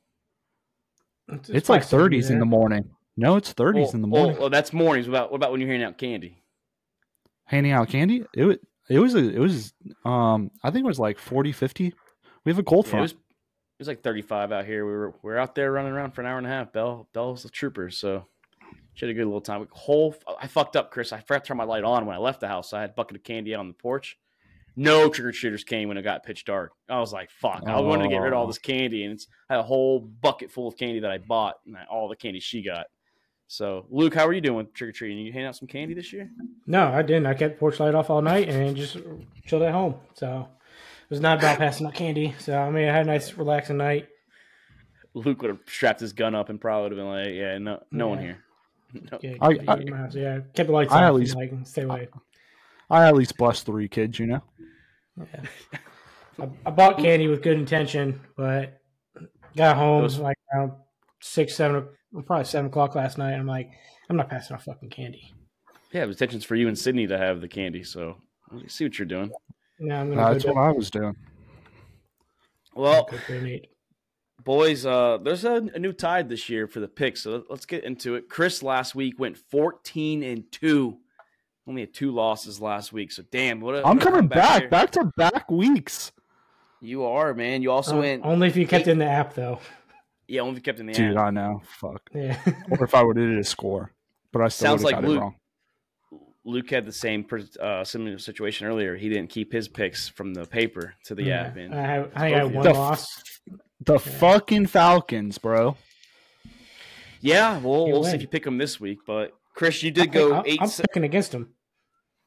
It's, 1.29 1.51
it's 1.51 1.69
like 1.69 1.83
30s 1.83 2.31
in 2.31 2.41
the 2.41 2.45
morning. 2.45 2.91
No, 3.17 3.37
it's 3.37 3.55
30s 3.55 3.75
well, 3.75 3.91
in 3.93 4.01
the 4.01 4.09
morning. 4.09 4.33
Well, 4.33 4.41
well, 4.41 4.51
that's 4.51 4.73
mornings. 4.73 5.09
What 5.09 5.19
about 5.19 5.31
what 5.31 5.37
about 5.37 5.53
when 5.53 5.61
you're 5.61 5.71
handing 5.71 5.87
out 5.87 5.99
candy? 5.99 6.43
Handing 7.45 7.71
out 7.71 7.89
candy? 7.91 8.25
It 8.35 8.45
was 8.45 8.57
it 8.91 8.99
was 8.99 9.15
a, 9.15 9.19
it 9.19 9.39
was 9.39 9.73
um 10.05 10.51
I 10.65 10.73
think 10.73 10.83
it 10.85 10.89
was 10.89 10.99
like 10.99 11.21
40 11.21 11.53
50. 11.53 11.95
We 12.45 12.51
have 12.51 12.59
a 12.59 12.63
cold 12.63 12.87
front. 12.87 13.01
Yeah, 13.01 13.01
it, 13.01 13.03
was, 13.03 13.13
it 13.13 13.19
was 13.79 13.89
like 13.89 14.03
35 14.03 14.53
out 14.53 14.65
here. 14.65 14.85
We 14.85 14.93
were 14.93 15.15
we 15.23 15.33
are 15.33 15.39
out 15.39 15.55
there 15.55 15.73
running 15.73 15.93
around 15.93 16.13
for 16.13 16.21
an 16.23 16.27
hour 16.27 16.39
and 16.39 16.47
a 16.47 16.51
half. 16.51 16.73
Bell 16.73 17.09
Bell's 17.13 17.45
a 17.45 17.49
trooper, 17.49 17.91
so 17.91 18.27
she 18.95 19.07
had 19.07 19.11
a 19.11 19.15
good 19.15 19.27
little 19.27 19.41
time. 19.41 19.67
Whole 19.71 20.15
I 20.41 20.47
fucked 20.47 20.77
up, 20.77 20.91
Chris. 20.91 21.13
I 21.13 21.21
forgot 21.21 21.45
to 21.45 21.49
turn 21.49 21.57
my 21.57 21.65
light 21.65 21.85
on 21.85 22.07
when 22.07 22.17
I 22.17 22.19
left 22.19 22.41
the 22.41 22.49
house. 22.49 22.73
I 22.73 22.81
had 22.81 22.91
a 22.91 22.95
bucket 22.95 23.17
of 23.17 23.23
candy 23.23 23.55
out 23.55 23.61
on 23.61 23.69
the 23.69 23.75
porch. 23.75 24.19
No 24.75 25.11
trick 25.11 25.27
or 25.27 25.33
treaters 25.33 25.65
came 25.65 25.89
when 25.89 25.99
it 25.99 26.03
got 26.03 26.25
pitch 26.25 26.45
dark. 26.47 26.73
I 26.89 26.99
was 26.99 27.13
like, 27.13 27.31
"Fuck!" 27.31 27.65
I 27.67 27.79
wanted 27.81 28.05
to 28.05 28.09
get 28.09 28.19
rid 28.19 28.33
of 28.33 28.39
all 28.39 28.47
this 28.47 28.59
candy, 28.59 29.05
and 29.05 29.15
it's 29.15 29.27
I 29.51 29.55
had 29.55 29.61
a 29.61 29.65
whole 29.65 30.01
bucket 30.01 30.51
full 30.51 30.67
of 30.67 30.77
candy 30.77 31.01
that 31.01 31.11
I 31.11 31.19
bought, 31.19 31.57
and 31.67 31.77
all 31.91 32.09
the 32.09 32.17
candy 32.17 32.41
she 32.41 32.63
got. 32.63 32.87
So, 33.49 33.85
Luke, 33.91 34.15
how 34.15 34.27
are 34.27 34.33
you 34.33 34.41
doing 34.41 34.57
with 34.57 34.73
trick 34.73 34.89
or 34.89 34.93
treating? 34.93 35.19
You 35.19 35.31
hand 35.31 35.47
out 35.47 35.57
some 35.57 35.69
candy 35.69 35.93
this 35.93 36.11
year? 36.11 36.31
No, 36.67 36.87
I 36.89 37.03
didn't. 37.03 37.27
I 37.27 37.35
kept 37.35 37.61
porch 37.61 37.81
light 37.81 37.95
off 37.95 38.09
all 38.09 38.23
night 38.23 38.49
and 38.49 38.75
just 38.75 38.97
chilled 39.45 39.63
at 39.63 39.75
home. 39.75 39.97
So 40.15 40.49
it 40.49 40.62
was 41.13 41.21
not 41.21 41.39
about 41.39 41.59
passing 41.59 41.87
out 41.87 41.93
candy. 41.93 42.35
So 42.39 42.57
I 42.57 42.71
mean, 42.71 42.89
I 42.89 42.93
had 42.93 43.03
a 43.03 43.11
nice, 43.11 43.35
relaxing 43.35 43.77
night. 43.77 44.09
Luke 45.13 45.43
would 45.43 45.51
have 45.51 45.61
strapped 45.67 46.01
his 46.01 46.15
gun 46.15 46.35
up 46.35 46.49
and 46.49 46.59
probably 46.59 46.85
would 46.85 46.93
have 46.93 46.99
been 46.99 47.09
like, 47.09 47.35
"Yeah, 47.35 47.59
no, 47.59 47.83
no 47.91 48.07
yeah. 48.07 48.11
one 48.11 48.19
here." 48.19 48.39
No. 49.11 49.19
Yeah, 49.23 49.37
I, 49.41 49.47
I, 49.69 50.09
yeah, 50.11 50.41
kept 50.53 50.67
the 50.67 50.73
lights 50.73 50.93
I 50.93 51.05
off. 51.05 51.09
At 51.09 51.15
least, 51.15 51.35
like, 51.35 51.51
stay 51.65 51.81
away. 51.81 52.09
I, 52.91 53.05
I 53.05 53.09
at 53.09 53.15
least 53.15 53.39
blessed 53.39 53.65
three 53.65 53.89
kids, 53.89 54.19
you 54.19 54.27
know. 54.27 54.43
Yeah. 55.17 55.45
I, 56.39 56.49
I, 56.67 56.71
bought 56.71 56.99
candy 56.99 57.27
with 57.27 57.41
good 57.41 57.57
intention, 57.57 58.21
but 58.37 58.83
got 59.57 59.79
home 59.79 60.03
Those... 60.03 60.19
like 60.19 60.37
around 60.55 60.73
six, 61.23 61.55
seven, 61.55 61.89
probably 62.27 62.45
seven 62.45 62.67
o'clock 62.67 62.95
last 62.95 63.17
night. 63.17 63.33
I'm 63.33 63.47
like, 63.47 63.71
I'm 64.11 64.17
not 64.19 64.29
passing 64.29 64.57
out 64.57 64.63
fucking 64.63 64.91
candy. 64.91 65.33
Yeah, 65.91 66.03
it 66.03 66.07
was 66.09 66.17
intentions 66.17 66.45
for 66.45 66.55
you 66.55 66.69
and 66.69 66.79
Sydney 66.79 67.07
to 67.07 67.17
have 67.17 67.41
the 67.41 67.49
candy. 67.49 67.85
So 67.85 68.19
see 68.67 68.85
what 68.85 68.99
you're 68.99 69.07
doing. 69.07 69.33
Yeah, 69.83 70.01
I'm 70.01 70.11
gonna. 70.11 70.23
Uh, 70.23 70.33
that's 70.33 70.45
what 70.45 70.57
I 70.57 70.71
was 70.71 70.91
doing. 70.91 71.17
Well, 72.75 73.09
boys, 74.45 74.87
uh, 74.87 75.19
there's 75.19 75.45
a, 75.45 75.57
a, 75.75 75.79
new 75.79 75.93
tide 75.93 76.29
this 76.29 76.49
year 76.49 76.67
for 76.67 76.81
the 76.81 76.89
picks. 76.89 77.23
So 77.23 77.45
let's 77.51 77.67
get 77.67 77.85
into 77.85 78.15
it. 78.15 78.29
Chris 78.29 78.63
last 78.63 78.95
week 78.95 79.19
went 79.19 79.37
14 79.37 80.23
and 80.23 80.51
two. 80.51 80.99
Only 81.67 81.83
had 81.83 81.95
two 81.95 82.13
losses 82.13 82.61
last 82.61 82.93
week. 82.93 83.13
So 83.13 83.23
damn, 83.31 83.61
what? 83.61 83.85
i 83.85 83.91
am 83.91 83.99
coming 83.99 84.27
back, 84.27 84.71
back 84.71 84.91
to 84.93 85.13
back 85.17 85.51
weeks. 85.51 86.13
You 86.81 87.05
are, 87.05 87.35
man. 87.35 87.63
You 87.63 87.71
also 87.71 87.97
uh, 87.97 88.01
went 88.01 88.25
only 88.25 88.49
if 88.49 88.57
you 88.57 88.67
kept 88.67 88.89
eight, 88.89 88.93
in 88.93 88.99
the 88.99 89.07
app 89.07 89.35
though. 89.35 89.61
Yeah, 90.27 90.41
only 90.41 90.53
if 90.53 90.59
you 90.59 90.63
kept 90.63 90.81
in 90.81 90.87
the 90.87 90.93
Dude, 90.93 91.05
app. 91.05 91.11
Dude, 91.11 91.19
I 91.19 91.31
know. 91.31 91.63
Fuck. 91.65 92.11
Yeah. 92.15 92.39
or 92.71 92.85
if 92.85 92.95
I 92.95 93.03
would 93.03 93.17
have 93.17 93.29
did 93.29 93.39
a 93.39 93.45
score, 93.45 93.93
but 94.33 94.43
I 94.43 94.49
still 94.49 94.71
sounds 94.71 94.83
like 94.83 95.01
Luke. 95.03 95.35
Luke 96.45 96.71
had 96.71 96.85
the 96.85 96.93
same 96.93 97.25
uh, 97.61 97.85
similar 97.85 98.19
situation 98.19 98.67
earlier. 98.67 98.97
He 98.97 99.09
didn't 99.09 99.31
keep 99.31 99.53
his 99.53 99.69
picks 99.69 100.09
from 100.09 100.35
the 100.35 100.45
paper 100.45 100.95
to 101.05 101.15
the 101.15 101.25
yeah. 101.25 101.43
app. 101.43 101.57
And 101.57 101.75
I 101.75 101.83
have, 101.83 102.11
I 102.15 102.29
have 102.31 102.53
one 102.53 102.65
the, 102.65 102.73
loss. 102.73 103.23
The 103.81 103.95
yeah. 103.95 103.99
fucking 103.99 104.67
Falcons, 104.67 105.39
bro. 105.39 105.77
Yeah, 107.21 107.59
well, 107.59 107.87
we'll 107.87 108.05
see 108.05 108.17
if 108.17 108.21
you 108.21 108.29
pick 108.29 108.43
them 108.45 108.59
this 108.59 108.81
week. 108.81 109.01
But 109.07 109.33
Chris, 109.55 109.83
you 109.83 109.93
did 109.93 110.11
go 110.11 110.35
I, 110.35 110.43
8 110.47 110.59
I'm 110.63 110.71
picking 110.71 111.05
against 111.05 111.31
them. 111.31 111.55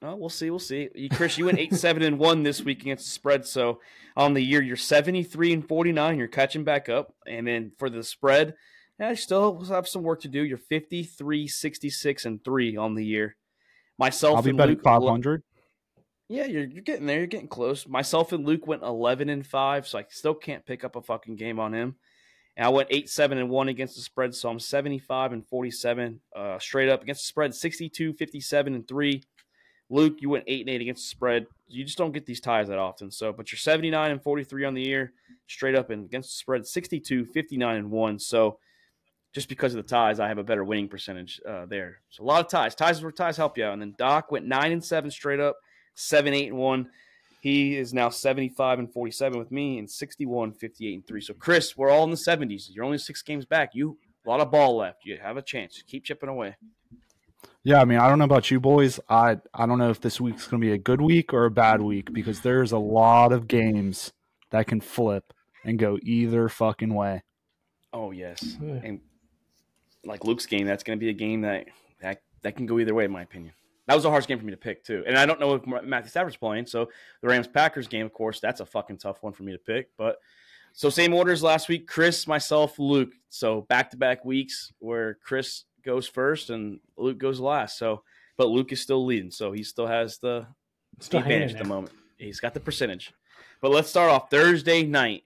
Oh, 0.02 0.16
we'll 0.16 0.30
see. 0.30 0.50
We'll 0.50 0.60
see. 0.60 0.90
Chris, 1.14 1.38
you 1.38 1.46
went 1.46 1.60
eight, 1.60 1.74
seven, 1.76 2.04
and 2.04 2.20
one 2.20 2.44
this 2.44 2.62
week 2.62 2.82
against 2.82 3.06
the 3.06 3.12
spread. 3.12 3.46
So 3.46 3.80
on 4.16 4.34
the 4.34 4.42
year, 4.42 4.62
you're 4.62 4.76
seventy 4.76 5.24
three 5.24 5.52
and 5.52 5.68
forty 5.68 5.92
nine. 5.92 6.18
You're 6.18 6.28
catching 6.28 6.64
back 6.64 6.90
up, 6.90 7.14
and 7.26 7.48
then 7.48 7.72
for 7.78 7.90
the 7.90 8.04
spread, 8.04 8.56
yeah, 9.00 9.12
you 9.12 9.16
still 9.16 9.64
have 9.66 9.88
some 9.88 10.04
work 10.04 10.22
to 10.22 10.28
do. 10.28 10.44
You're 10.44 10.58
53, 10.58 11.48
66, 11.48 12.26
and 12.26 12.44
three 12.44 12.78
on 12.78 12.96
the 12.96 13.06
year. 13.06 13.36
Myself, 13.98 14.38
I'll 14.38 14.44
be 14.44 14.52
betting 14.52 14.80
five 14.80 15.04
hundred. 15.04 15.44
Yeah, 16.28 16.46
you're 16.46 16.66
you're 16.66 16.82
getting 16.82 17.06
there. 17.06 17.20
You're 17.20 17.28
getting 17.28 17.48
close. 17.48 17.88
Myself 17.88 18.34
and 18.34 18.46
Luke 18.46 18.68
went 18.68 18.84
eleven 18.84 19.30
and 19.30 19.46
five, 19.46 19.88
so 19.88 20.00
I 20.00 20.06
still 20.10 20.34
can't 20.34 20.66
pick 20.66 20.84
up 20.84 20.96
a 20.96 21.02
fucking 21.02 21.36
game 21.36 21.60
on 21.60 21.74
him. 21.74 21.96
And 22.58 22.66
I 22.66 22.70
went 22.70 22.88
eight, 22.92 23.10
seven, 23.10 23.38
and 23.38 23.50
one 23.50 23.68
against 23.68 23.96
the 23.96 24.02
spread, 24.02 24.34
so 24.34 24.50
I'm 24.50 24.60
75 24.60 25.34
and 25.34 25.46
47 25.46 26.22
uh, 26.34 26.58
straight 26.58 26.88
up 26.88 27.04
against 27.04 27.24
the 27.24 27.28
spread, 27.28 27.54
62, 27.54 28.14
57, 28.14 28.76
and 28.76 28.88
three. 28.88 29.24
Luke, 29.90 30.18
you 30.20 30.30
went 30.30 30.46
eight 30.48 30.62
and 30.62 30.70
eight 30.70 30.82
against 30.82 31.04
the 31.04 31.10
spread. 31.10 31.48
You 31.68 31.84
just 31.84 31.98
don't 31.98 32.14
get 32.14 32.26
these 32.26 32.40
ties 32.40 32.70
that 32.70 32.80
often. 32.80 33.12
So, 33.12 33.34
but 33.34 33.52
you're 33.52 33.60
79 33.60 34.12
and 34.12 34.24
43 34.24 34.66
on 34.66 34.74
the 34.74 34.82
year, 34.82 35.14
straight 35.48 35.76
up 35.76 35.90
and 35.90 36.06
against 36.06 36.30
the 36.30 36.38
spread, 36.38 36.66
62, 36.66 37.26
59 37.26 37.76
and 37.76 37.92
one. 37.92 38.20
So, 38.20 38.60
just 39.36 39.50
because 39.50 39.76
of 39.76 39.84
the 39.84 39.88
ties, 39.88 40.22
I 40.22 40.30
have 40.30 40.38
a 40.38 40.46
better 40.46 40.64
winning 40.64 40.88
percentage 40.88 41.42
uh, 41.46 41.66
there. 41.66 42.00
So 42.10 42.24
a 42.24 42.26
lot 42.26 42.40
of 42.40 42.50
ties. 42.50 42.74
Ties 42.74 42.98
is 42.98 43.04
where 43.04 43.12
ties 43.12 43.36
help 43.36 43.58
you 43.58 43.66
out. 43.66 43.74
And 43.74 43.82
then 43.82 43.94
Doc 43.98 44.32
went 44.32 44.46
nine 44.46 44.72
and 44.72 44.84
seven 44.84 45.12
straight 45.12 45.42
up, 45.42 45.58
seven, 45.94 46.34
eight, 46.34 46.48
and 46.48 46.58
one. 46.58 46.90
He 47.42 47.76
is 47.76 47.94
now 47.94 48.08
75 48.08 48.80
and 48.80 48.92
47 48.92 49.38
with 49.38 49.52
me 49.52 49.78
and 49.78 49.92
61, 49.92 50.54
58, 50.54 50.94
and 50.94 51.06
three. 51.06 51.20
So 51.20 51.34
Chris, 51.34 51.76
we're 51.76 51.90
all 51.90 52.06
in 52.06 52.12
the 52.12 52.16
70s. 52.16 52.70
You're 52.72 52.86
only 52.86 52.98
six 52.98 53.22
games 53.22 53.46
back. 53.46 53.72
You 53.74 53.98
a 54.26 54.30
lot 54.30 54.40
of 54.40 54.52
ball 54.52 54.78
left. 54.78 55.00
You 55.04 55.18
have 55.22 55.36
a 55.36 55.42
chance. 55.42 55.84
Keep 55.86 56.06
chipping 56.06 56.30
away. 56.30 56.56
Yeah, 57.64 57.82
I 57.82 57.86
mean, 57.86 58.00
I 58.00 58.08
don't 58.08 58.20
know 58.20 58.26
about 58.26 58.50
you 58.50 58.62
boys. 58.62 59.02
I 59.10 59.38
I 59.54 59.66
don't 59.66 59.80
know 59.80 59.90
if 59.90 60.00
this 60.00 60.22
week's 60.22 60.48
going 60.48 60.62
to 60.62 60.66
be 60.66 60.74
a 60.74 60.78
good 60.78 61.02
week 61.02 61.34
or 61.34 61.46
a 61.46 61.52
bad 61.52 61.82
week 61.82 62.14
because 62.14 62.40
there's 62.40 62.72
a 62.72 62.80
lot 62.80 63.34
of 63.34 63.48
games 63.48 64.14
that 64.52 64.66
can 64.66 64.80
flip 64.80 65.34
and 65.64 65.78
go 65.78 66.00
either 66.02 66.48
fucking 66.48 66.94
way. 66.94 67.24
Oh 67.94 68.12
yes, 68.12 68.58
yeah. 68.62 68.80
and 68.84 69.02
like 70.06 70.24
Luke's 70.24 70.46
game, 70.46 70.66
that's 70.66 70.84
going 70.84 70.98
to 70.98 71.04
be 71.04 71.10
a 71.10 71.14
game 71.14 71.42
that, 71.42 71.66
that 72.02 72.22
that 72.42 72.56
can 72.56 72.66
go 72.66 72.80
either 72.80 72.94
way, 72.94 73.06
in 73.06 73.12
my 73.12 73.24
opinion. 73.24 73.54
That 73.88 73.96
was 73.96 74.06
a 74.06 74.10
hard 74.10 74.26
game 74.26 74.40
for 74.40 74.46
me 74.46 74.52
to 74.52 74.58
pick 74.58 74.84
too, 74.84 75.04
and 75.06 75.18
I 75.18 75.26
don't 75.26 75.40
know 75.40 75.56
if 75.56 75.66
Matthew 75.66 76.10
Stafford's 76.10 76.38
playing. 76.38 76.66
So 76.66 76.90
the 77.22 77.28
Rams 77.28 77.48
Packers 77.48 77.88
game, 77.88 78.06
of 78.06 78.14
course, 78.14 78.40
that's 78.40 78.60
a 78.60 78.66
fucking 78.66 78.98
tough 78.98 79.22
one 79.22 79.34
for 79.34 79.44
me 79.44 79.52
to 79.52 79.60
pick. 79.60 79.90
But 79.98 80.18
so 80.74 80.90
same 80.90 81.14
orders 81.14 81.44
last 81.44 81.70
week: 81.70 81.88
Chris, 81.88 82.28
myself, 82.28 82.80
Luke. 82.80 83.14
So 83.30 83.62
back 83.62 83.92
to 83.92 83.98
back 83.98 84.26
weeks 84.26 84.72
where 84.80 85.16
Chris 85.24 85.66
goes 85.86 86.08
first 86.08 86.50
and 86.50 86.80
Luke 86.98 87.20
goes 87.20 87.40
last. 87.40 87.78
So, 87.78 88.04
but 88.38 88.48
Luke 88.48 88.72
is 88.72 88.82
still 88.82 89.06
leading, 89.06 89.32
so 89.32 89.52
he 89.52 89.64
still 89.64 89.88
has 89.88 90.18
the, 90.18 90.48
still 91.00 91.20
advantage 91.20 91.54
at 91.54 91.60
the 91.60 91.70
moment. 91.70 91.94
He's 92.18 92.40
got 92.40 92.54
the 92.54 92.60
percentage. 92.60 93.14
But 93.62 93.72
let's 93.72 93.90
start 93.90 94.12
off 94.12 94.30
Thursday 94.30 94.84
night. 94.84 95.24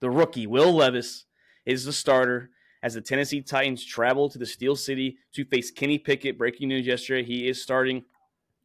The 0.00 0.10
rookie 0.10 0.46
Will 0.46 0.72
Levis 0.72 1.26
is 1.66 1.84
the 1.84 1.92
starter 1.92 2.50
as 2.82 2.94
the 2.94 3.00
Tennessee 3.00 3.42
Titans 3.42 3.84
travel 3.84 4.28
to 4.28 4.38
the 4.38 4.46
Steel 4.46 4.76
City 4.76 5.18
to 5.32 5.44
face 5.44 5.70
Kenny 5.70 5.98
Pickett. 5.98 6.38
Breaking 6.38 6.68
news 6.68 6.86
yesterday, 6.86 7.22
he 7.22 7.48
is 7.48 7.62
starting. 7.62 8.04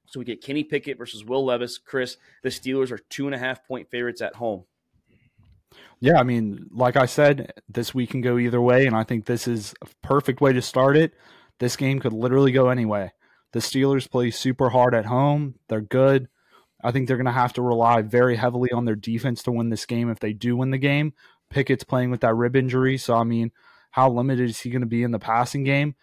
So 0.08 0.20
we 0.20 0.26
get 0.26 0.44
Kenny 0.44 0.64
Pickett 0.64 0.98
versus 0.98 1.26
Will 1.26 1.44
Levis. 1.46 1.78
Chris, 1.78 2.18
the 2.44 2.50
Steelers 2.50 2.92
are 2.92 3.00
two 3.10 3.26
and 3.26 3.36
a 3.36 3.40
half 3.40 3.68
point 3.68 3.90
favorites 3.90 4.22
at 4.22 4.36
home. 4.36 4.66
Yeah, 6.00 6.20
I 6.20 6.24
mean, 6.24 6.70
like 6.72 6.96
I 6.96 7.06
said, 7.06 7.54
this 7.68 7.94
week 7.94 8.12
can 8.12 8.22
go 8.22 8.38
either 8.38 8.62
way, 8.62 8.86
and 8.86 8.96
I 8.96 9.04
think 9.04 9.26
this 9.26 9.48
is 9.48 9.74
a 9.82 9.88
perfect 10.06 10.42
way 10.42 10.54
to 10.54 10.62
start 10.62 10.98
it. 10.98 11.14
This 11.60 11.76
game 11.76 12.00
could 12.00 12.14
literally 12.14 12.52
go 12.52 12.70
anyway. 12.70 13.12
The 13.54 13.60
Steelers 13.60 14.10
play 14.10 14.32
super 14.32 14.70
hard 14.70 14.94
at 14.94 15.06
home. 15.06 15.56
They're 15.70 15.82
good. 15.82 16.28
I 16.84 16.92
think 16.92 17.08
they're 17.08 17.18
going 17.18 17.26
to 17.26 17.32
have 17.32 17.54
to 17.54 17.62
rely 17.62 18.02
very 18.02 18.36
heavily 18.36 18.72
on 18.72 18.86
their 18.86 18.96
defense 18.96 19.42
to 19.44 19.52
win 19.52 19.70
this 19.70 19.86
game 19.86 20.10
if 20.10 20.20
they 20.20 20.34
do 20.34 20.58
win 20.58 20.72
the 20.72 20.78
game. 20.78 21.14
Pickett's 21.50 21.84
playing 21.84 22.12
with 22.12 22.22
that 22.22 22.36
rib 22.36 22.56
injury, 22.56 22.98
so 22.98 23.16
I 23.16 23.24
mean, 23.24 23.52
how 23.96 24.10
limited 24.10 24.50
is 24.50 24.60
he 24.60 24.70
going 24.70 24.82
to 24.82 24.86
be 24.86 25.04
in 25.04 25.12
the 25.12 25.20
passing 25.20 25.64
game? 25.64 25.96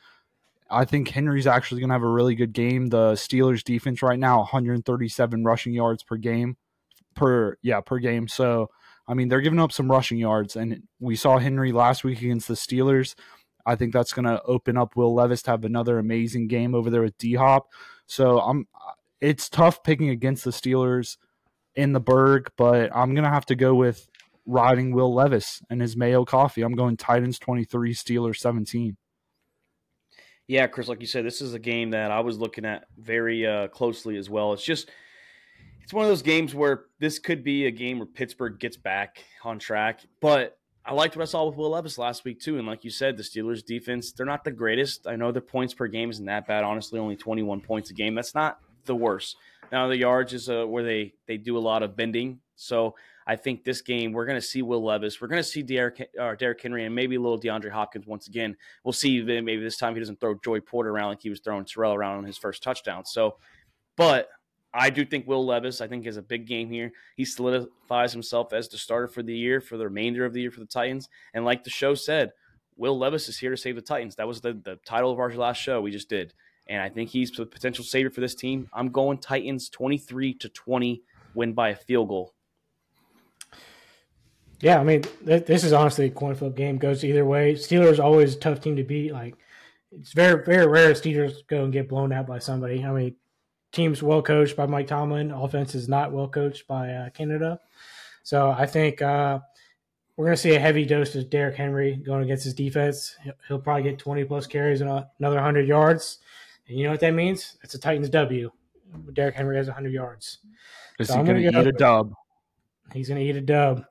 I 0.71 0.87
think 0.87 1.09
Henry's 1.09 1.47
actually 1.47 1.83
going 1.83 1.91
to 1.91 1.95
have 1.95 2.03
a 2.03 2.09
really 2.09 2.35
good 2.35 2.55
game. 2.55 2.87
The 2.87 3.13
Steelers 3.13 3.63
defense 3.63 4.01
right 4.01 4.19
now 4.19 4.39
137 4.39 5.45
rushing 5.45 5.75
yards 5.75 6.03
per 6.03 6.17
game 6.17 6.57
per 7.15 7.59
yeah, 7.61 7.83
per 7.83 7.99
game. 7.99 8.29
So 8.29 8.71
I 9.07 9.13
mean, 9.13 9.29
they're 9.29 9.43
giving 9.43 9.61
up 9.61 9.73
some 9.73 9.91
rushing 9.91 10.17
yards, 10.17 10.57
and 10.57 10.85
we 11.01 11.17
saw 11.17 11.37
Henry 11.37 11.71
last 11.71 12.03
week 12.03 12.23
against 12.23 12.49
the 12.49 12.55
Steelers. 12.55 13.15
I 13.67 13.77
think 13.77 13.93
that's 13.93 14.15
going 14.15 14.25
to 14.25 14.41
open 14.45 14.79
up 14.79 14.97
Will 14.97 15.15
Levis 15.15 15.43
to 15.43 15.51
have 15.51 15.67
another 15.67 15.99
amazing 15.99 16.49
game 16.49 16.75
over 16.75 16.89
there 16.89 17.03
with 17.03 17.19
D 17.19 17.35
Hop. 17.35 17.69
So 18.07 18.41
I'm, 18.41 18.67
it's 19.21 19.51
tough 19.51 19.83
picking 19.83 20.09
against 20.09 20.45
the 20.45 20.51
Steelers 20.51 21.19
in 21.75 21.93
the 21.93 22.01
Burgh, 22.01 22.51
but 22.57 22.91
I'm 22.97 23.15
going 23.15 23.25
to 23.25 23.31
have 23.31 23.47
to 23.47 23.55
go 23.55 23.75
with 23.75 24.09
riding 24.47 24.93
Will 24.93 25.15
Levis 25.15 25.63
and 25.71 25.81
his 25.81 25.97
Mayo 25.97 26.25
coffee. 26.25 26.63
I'm 26.63 26.75
going 26.75 26.97
Titans 26.97 27.39
23, 27.39 27.95
Steelers 27.95 28.37
17. 28.37 28.97
Yeah, 30.49 30.67
Chris, 30.67 30.89
like 30.89 31.01
you 31.01 31.07
said, 31.07 31.25
this 31.25 31.41
is 31.41 31.55
a 31.55 31.59
game 31.59 31.91
that 31.91 32.11
I 32.11 32.21
was 32.21 32.39
looking 32.39 32.65
at 32.65 32.85
very 32.99 33.47
uh, 33.47 33.69
closely 33.69 34.17
as 34.17 34.29
well. 34.29 34.53
It's 34.53 34.65
just 34.65 34.91
it's 35.83 35.93
one 35.93 36.05
of 36.05 36.11
those 36.11 36.23
games 36.23 36.55
where 36.55 36.85
this 36.99 37.19
could 37.19 37.43
be 37.43 37.67
a 37.67 37.71
game 37.71 37.99
where 37.99 38.07
Pittsburgh 38.07 38.59
gets 38.59 38.77
back 38.77 39.25
on 39.45 39.59
track, 39.59 40.01
but 40.21 40.59
I 40.85 40.95
liked 40.95 41.17
what 41.17 41.23
I 41.23 41.27
saw 41.27 41.47
with 41.47 41.57
Will 41.57 41.71
Levis 41.71 41.97
last 41.97 42.25
week 42.25 42.41
too, 42.41 42.59
and 42.59 42.67
like 42.67 42.85
you 42.85 42.91
said, 42.91 43.17
the 43.17 43.23
Steelers' 43.23 43.65
defense 43.65 44.13
they're 44.13 44.27
not 44.27 44.45
the 44.45 44.51
greatest. 44.51 45.07
I 45.07 45.17
know 45.17 45.31
their 45.31 45.41
points 45.43 45.75
per 45.75 45.87
game 45.87 46.11
isn't 46.11 46.27
that 46.27 46.47
bad. 46.47 46.65
Honestly, 46.65 46.99
only 46.99 47.17
21 47.17 47.61
points 47.61 47.91
a 47.91 47.95
game. 47.95 48.15
That's 48.15 48.35
not 48.35 48.59
the 48.85 48.97
worst. 48.97 49.37
Now 49.71 49.87
the 49.87 49.97
yards 49.97 50.33
is 50.33 50.49
uh, 50.49 50.65
where 50.65 50.83
they 50.83 51.15
they 51.27 51.37
do 51.37 51.57
a 51.57 51.61
lot 51.61 51.83
of 51.83 51.97
bending. 51.97 52.41
So 52.57 52.95
I 53.27 53.37
think 53.37 53.65
this 53.65 53.81
game 53.81 54.13
we're 54.13 54.27
going 54.27 54.41
to 54.41 54.47
see 54.47 54.63
Will 54.63 54.85
Levis, 54.85 55.21
we're 55.21 55.29
going 55.29 55.43
to 55.43 55.49
see 55.49 55.63
Derrick, 55.63 56.09
uh, 56.19 56.35
Derrick 56.35 56.61
Henry, 56.61 56.85
and 56.85 56.95
maybe 56.95 57.19
little 57.19 57.41
DeAndre 57.41 57.71
Hopkins 57.71 58.07
once 58.07 58.27
again. 58.27 58.57
We'll 58.85 58.93
see 58.93 59.23
maybe 59.23 59.63
this 59.63 59.77
time 59.77 59.95
he 59.95 60.01
doesn't 60.01 60.21
throw 60.21 60.35
Joey 60.45 60.61
Porter 60.61 60.91
around 60.91 61.09
like 61.09 61.23
he 61.23 61.31
was 61.31 61.41
throwing 61.41 61.65
Terrell 61.65 61.95
around 61.95 62.19
on 62.19 62.25
his 62.25 62.39
first 62.39 62.63
touchdown. 62.63 63.05
So, 63.05 63.37
but 63.97 64.29
I 64.75 64.91
do 64.91 65.05
think 65.05 65.27
Will 65.27 65.45
Levis, 65.45 65.81
I 65.81 65.87
think, 65.87 66.07
is 66.07 66.17
a 66.17 66.23
big 66.23 66.47
game 66.47 66.71
here. 66.71 66.93
He 67.17 67.25
solidifies 67.25 68.13
himself 68.13 68.53
as 68.53 68.69
the 68.69 68.79
starter 68.79 69.09
for 69.09 69.23
the 69.23 69.37
year, 69.37 69.61
for 69.61 69.77
the 69.77 69.85
remainder 69.85 70.25
of 70.25 70.33
the 70.33 70.41
year 70.41 70.51
for 70.51 70.61
the 70.61 70.67
Titans. 70.67 71.09
And 71.35 71.45
like 71.45 71.63
the 71.63 71.71
show 71.71 71.95
said, 71.95 72.33
Will 72.77 72.99
Levis 72.99 73.29
is 73.29 73.39
here 73.39 73.51
to 73.51 73.57
save 73.57 73.77
the 73.77 73.83
Titans. 73.83 74.17
That 74.17 74.27
was 74.27 74.41
the, 74.41 74.55
the 74.55 74.79
title 74.87 75.13
of 75.13 75.19
our 75.19 75.31
last 75.35 75.59
show 75.59 75.81
we 75.81 75.91
just 75.91 76.09
did. 76.09 76.33
And 76.69 76.81
I 76.81 76.89
think 76.89 77.11
he's 77.11 77.31
the 77.31 77.45
potential 77.45 77.85
savior 77.85 78.11
for 78.11 78.21
this 78.21 78.35
team. 78.35 78.69
I'm 78.73 78.89
going 78.89 79.19
Titans 79.19 79.69
23 79.69 80.35
to 80.35 80.49
20, 80.49 81.03
win 81.35 81.53
by 81.53 81.71
a 81.71 81.77
field 81.77 82.09
goal. 82.09 82.35
Yeah, 84.63 84.79
I 84.79 84.85
mean, 84.85 85.03
th- 85.27 85.45
this 85.45 85.65
is 85.65 85.73
honestly 85.73 86.07
a 86.07 86.11
coin 86.11 86.37
flip 86.37 86.55
game. 86.55 86.79
Goes 86.79 87.05
either 87.05 87.25
way. 87.25 87.55
Steelers 87.55 87.99
always 87.99 88.37
a 88.37 88.39
tough 88.39 88.61
team 88.61 88.77
to 88.77 88.85
beat. 88.85 89.13
Like, 89.13 89.35
it's 89.91 90.13
very, 90.13 90.45
very 90.45 90.67
rare 90.67 90.93
Steelers 90.93 91.47
go 91.49 91.65
and 91.65 91.73
get 91.73 91.89
blown 91.89 92.13
out 92.13 92.29
by 92.29 92.39
somebody. 92.39 92.85
I 92.85 92.93
mean, 92.93 93.17
team's 93.73 94.05
well 94.05 94.23
coached 94.23 94.57
by 94.57 94.67
Mike 94.67 94.87
Tomlin. 94.87 95.33
Offense 95.33 95.75
is 95.75 95.89
not 95.89 96.13
well 96.13 96.29
coached 96.29 96.69
by 96.69 96.91
uh, 96.91 97.11
Canada. 97.11 97.59
So 98.23 98.51
I 98.51 98.67
think 98.67 99.03
uh, 99.03 99.41
we're 100.17 100.27
going 100.27 100.37
to 100.37 100.41
see 100.41 100.55
a 100.55 100.61
heavy 100.61 100.85
dose 100.85 101.17
of 101.17 101.29
Derrick 101.29 101.57
Henry 101.57 101.97
going 101.97 102.23
against 102.23 102.45
his 102.45 102.55
defense. 102.55 103.17
He'll 103.49 103.59
probably 103.59 103.83
get 103.83 103.99
20 103.99 104.25
plus 104.25 104.47
carries 104.47 104.81
and 104.81 104.89
another 104.89 105.37
100 105.37 105.67
yards. 105.67 106.19
And 106.69 106.79
you 106.79 106.85
know 106.85 106.93
what 106.93 107.01
that 107.01 107.15
means? 107.15 107.57
It's 107.65 107.75
a 107.75 107.81
Titans 107.81 108.11
W. 108.11 108.53
Derrick 109.13 109.35
Henry 109.35 109.57
has 109.57 109.67
100 109.67 109.93
yards. 109.93 110.39
Is 111.01 111.09
so 111.09 111.19
he 111.19 111.25
going 111.25 111.43
to 111.43 111.49
eat 111.49 111.67
a 111.67 111.73
dub? 111.73 112.15
He's 112.93 113.09
going 113.09 113.21
to 113.21 113.27
eat 113.27 113.37
a 113.37 113.41
dub. 113.41 113.85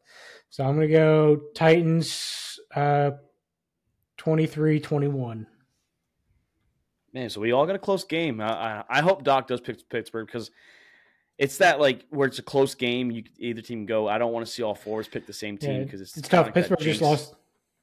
So 0.51 0.65
I'm 0.65 0.75
going 0.75 0.87
to 0.87 0.93
go 0.93 1.41
Titans 1.55 2.59
uh, 2.75 3.11
23 4.17 4.81
21. 4.81 5.47
Man, 7.13 7.29
so 7.29 7.41
we 7.41 7.53
all 7.53 7.65
got 7.65 7.75
a 7.75 7.79
close 7.79 8.03
game. 8.03 8.39
I, 8.39 8.51
I, 8.51 8.83
I 8.89 9.01
hope 9.01 9.23
Doc 9.23 9.47
does 9.47 9.61
pick 9.61 9.89
Pittsburgh 9.89 10.27
because 10.27 10.51
it's 11.37 11.57
that 11.57 11.79
like 11.79 12.05
where 12.09 12.27
it's 12.27 12.39
a 12.39 12.43
close 12.43 12.75
game. 12.75 13.11
You 13.11 13.23
either 13.39 13.61
team 13.61 13.85
go. 13.85 14.07
I 14.07 14.17
don't 14.17 14.33
want 14.33 14.45
to 14.45 14.51
see 14.51 14.61
all 14.61 14.75
fours 14.75 15.07
pick 15.07 15.25
the 15.25 15.33
same 15.33 15.57
team 15.57 15.83
because 15.83 16.01
yeah, 16.01 16.03
it's, 16.03 16.17
it's 16.17 16.27
tough. 16.27 16.47
Like 16.47 16.53
Pittsburgh 16.53 16.79
just 16.79 17.01
lost. 17.01 17.33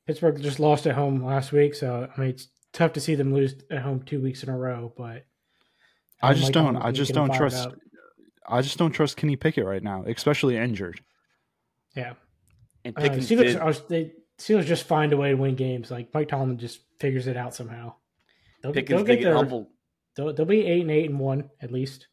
Pittsburgh 0.07 0.41
just 0.41 0.61
lost 0.61 0.87
at 0.87 0.95
home 0.95 1.25
last 1.25 1.53
week, 1.53 1.75
so 1.75 2.09
I 2.15 2.21
mean 2.21 2.31
it's 2.31 2.49
tough 2.73 2.93
to 2.95 3.01
see 3.01 3.15
them 3.15 3.35
lose 3.35 3.55
at 3.71 3.81
home 3.81 4.03
two 4.03 4.21
weeks 4.21 4.43
in 4.43 4.51
a 4.51 4.57
row. 4.57 4.93
But 4.97 5.27
I, 6.23 6.35
just 6.35 6.53
don't. 6.53 6.77
I 6.77 6.93
just 6.93 7.13
don't 7.13 7.33
trust. 7.33 7.69
I 8.47 8.63
just 8.63 8.79
don't 8.79 8.93
trust 8.93 9.17
Kenny 9.17 9.37
Pickett 9.37 9.67
right 9.67 9.83
now, 9.83 10.05
especially 10.05 10.57
injured. 10.57 11.01
Yeah, 11.95 12.15
and 12.97 13.11
uh, 13.11 13.15
Steelers, 13.15 13.43
did... 13.45 13.57
are, 13.57 13.73
they, 13.73 14.13
Steelers 14.39 14.67
just 14.67 14.85
find 14.85 15.13
a 15.13 15.17
way 15.17 15.31
to 15.31 15.37
win 15.37 15.55
games. 15.55 15.91
Like 15.91 16.13
Mike 16.15 16.29
Tomlin 16.29 16.59
just 16.59 16.81
figures 16.99 17.27
it 17.27 17.37
out 17.37 17.55
somehow. 17.55 17.95
They'll, 18.63 18.73
Pickens, 18.73 18.99
they'll 18.99 19.17
get 19.17 19.23
their, 19.23 19.35
humble. 19.35 19.69
They'll, 20.15 20.33
they'll 20.33 20.47
be 20.47 20.67
eight 20.67 20.83
and 20.83 20.91
eight 20.91 21.11
and 21.11 21.19
one 21.19 21.51
at 21.61 21.71
least. 21.73 22.09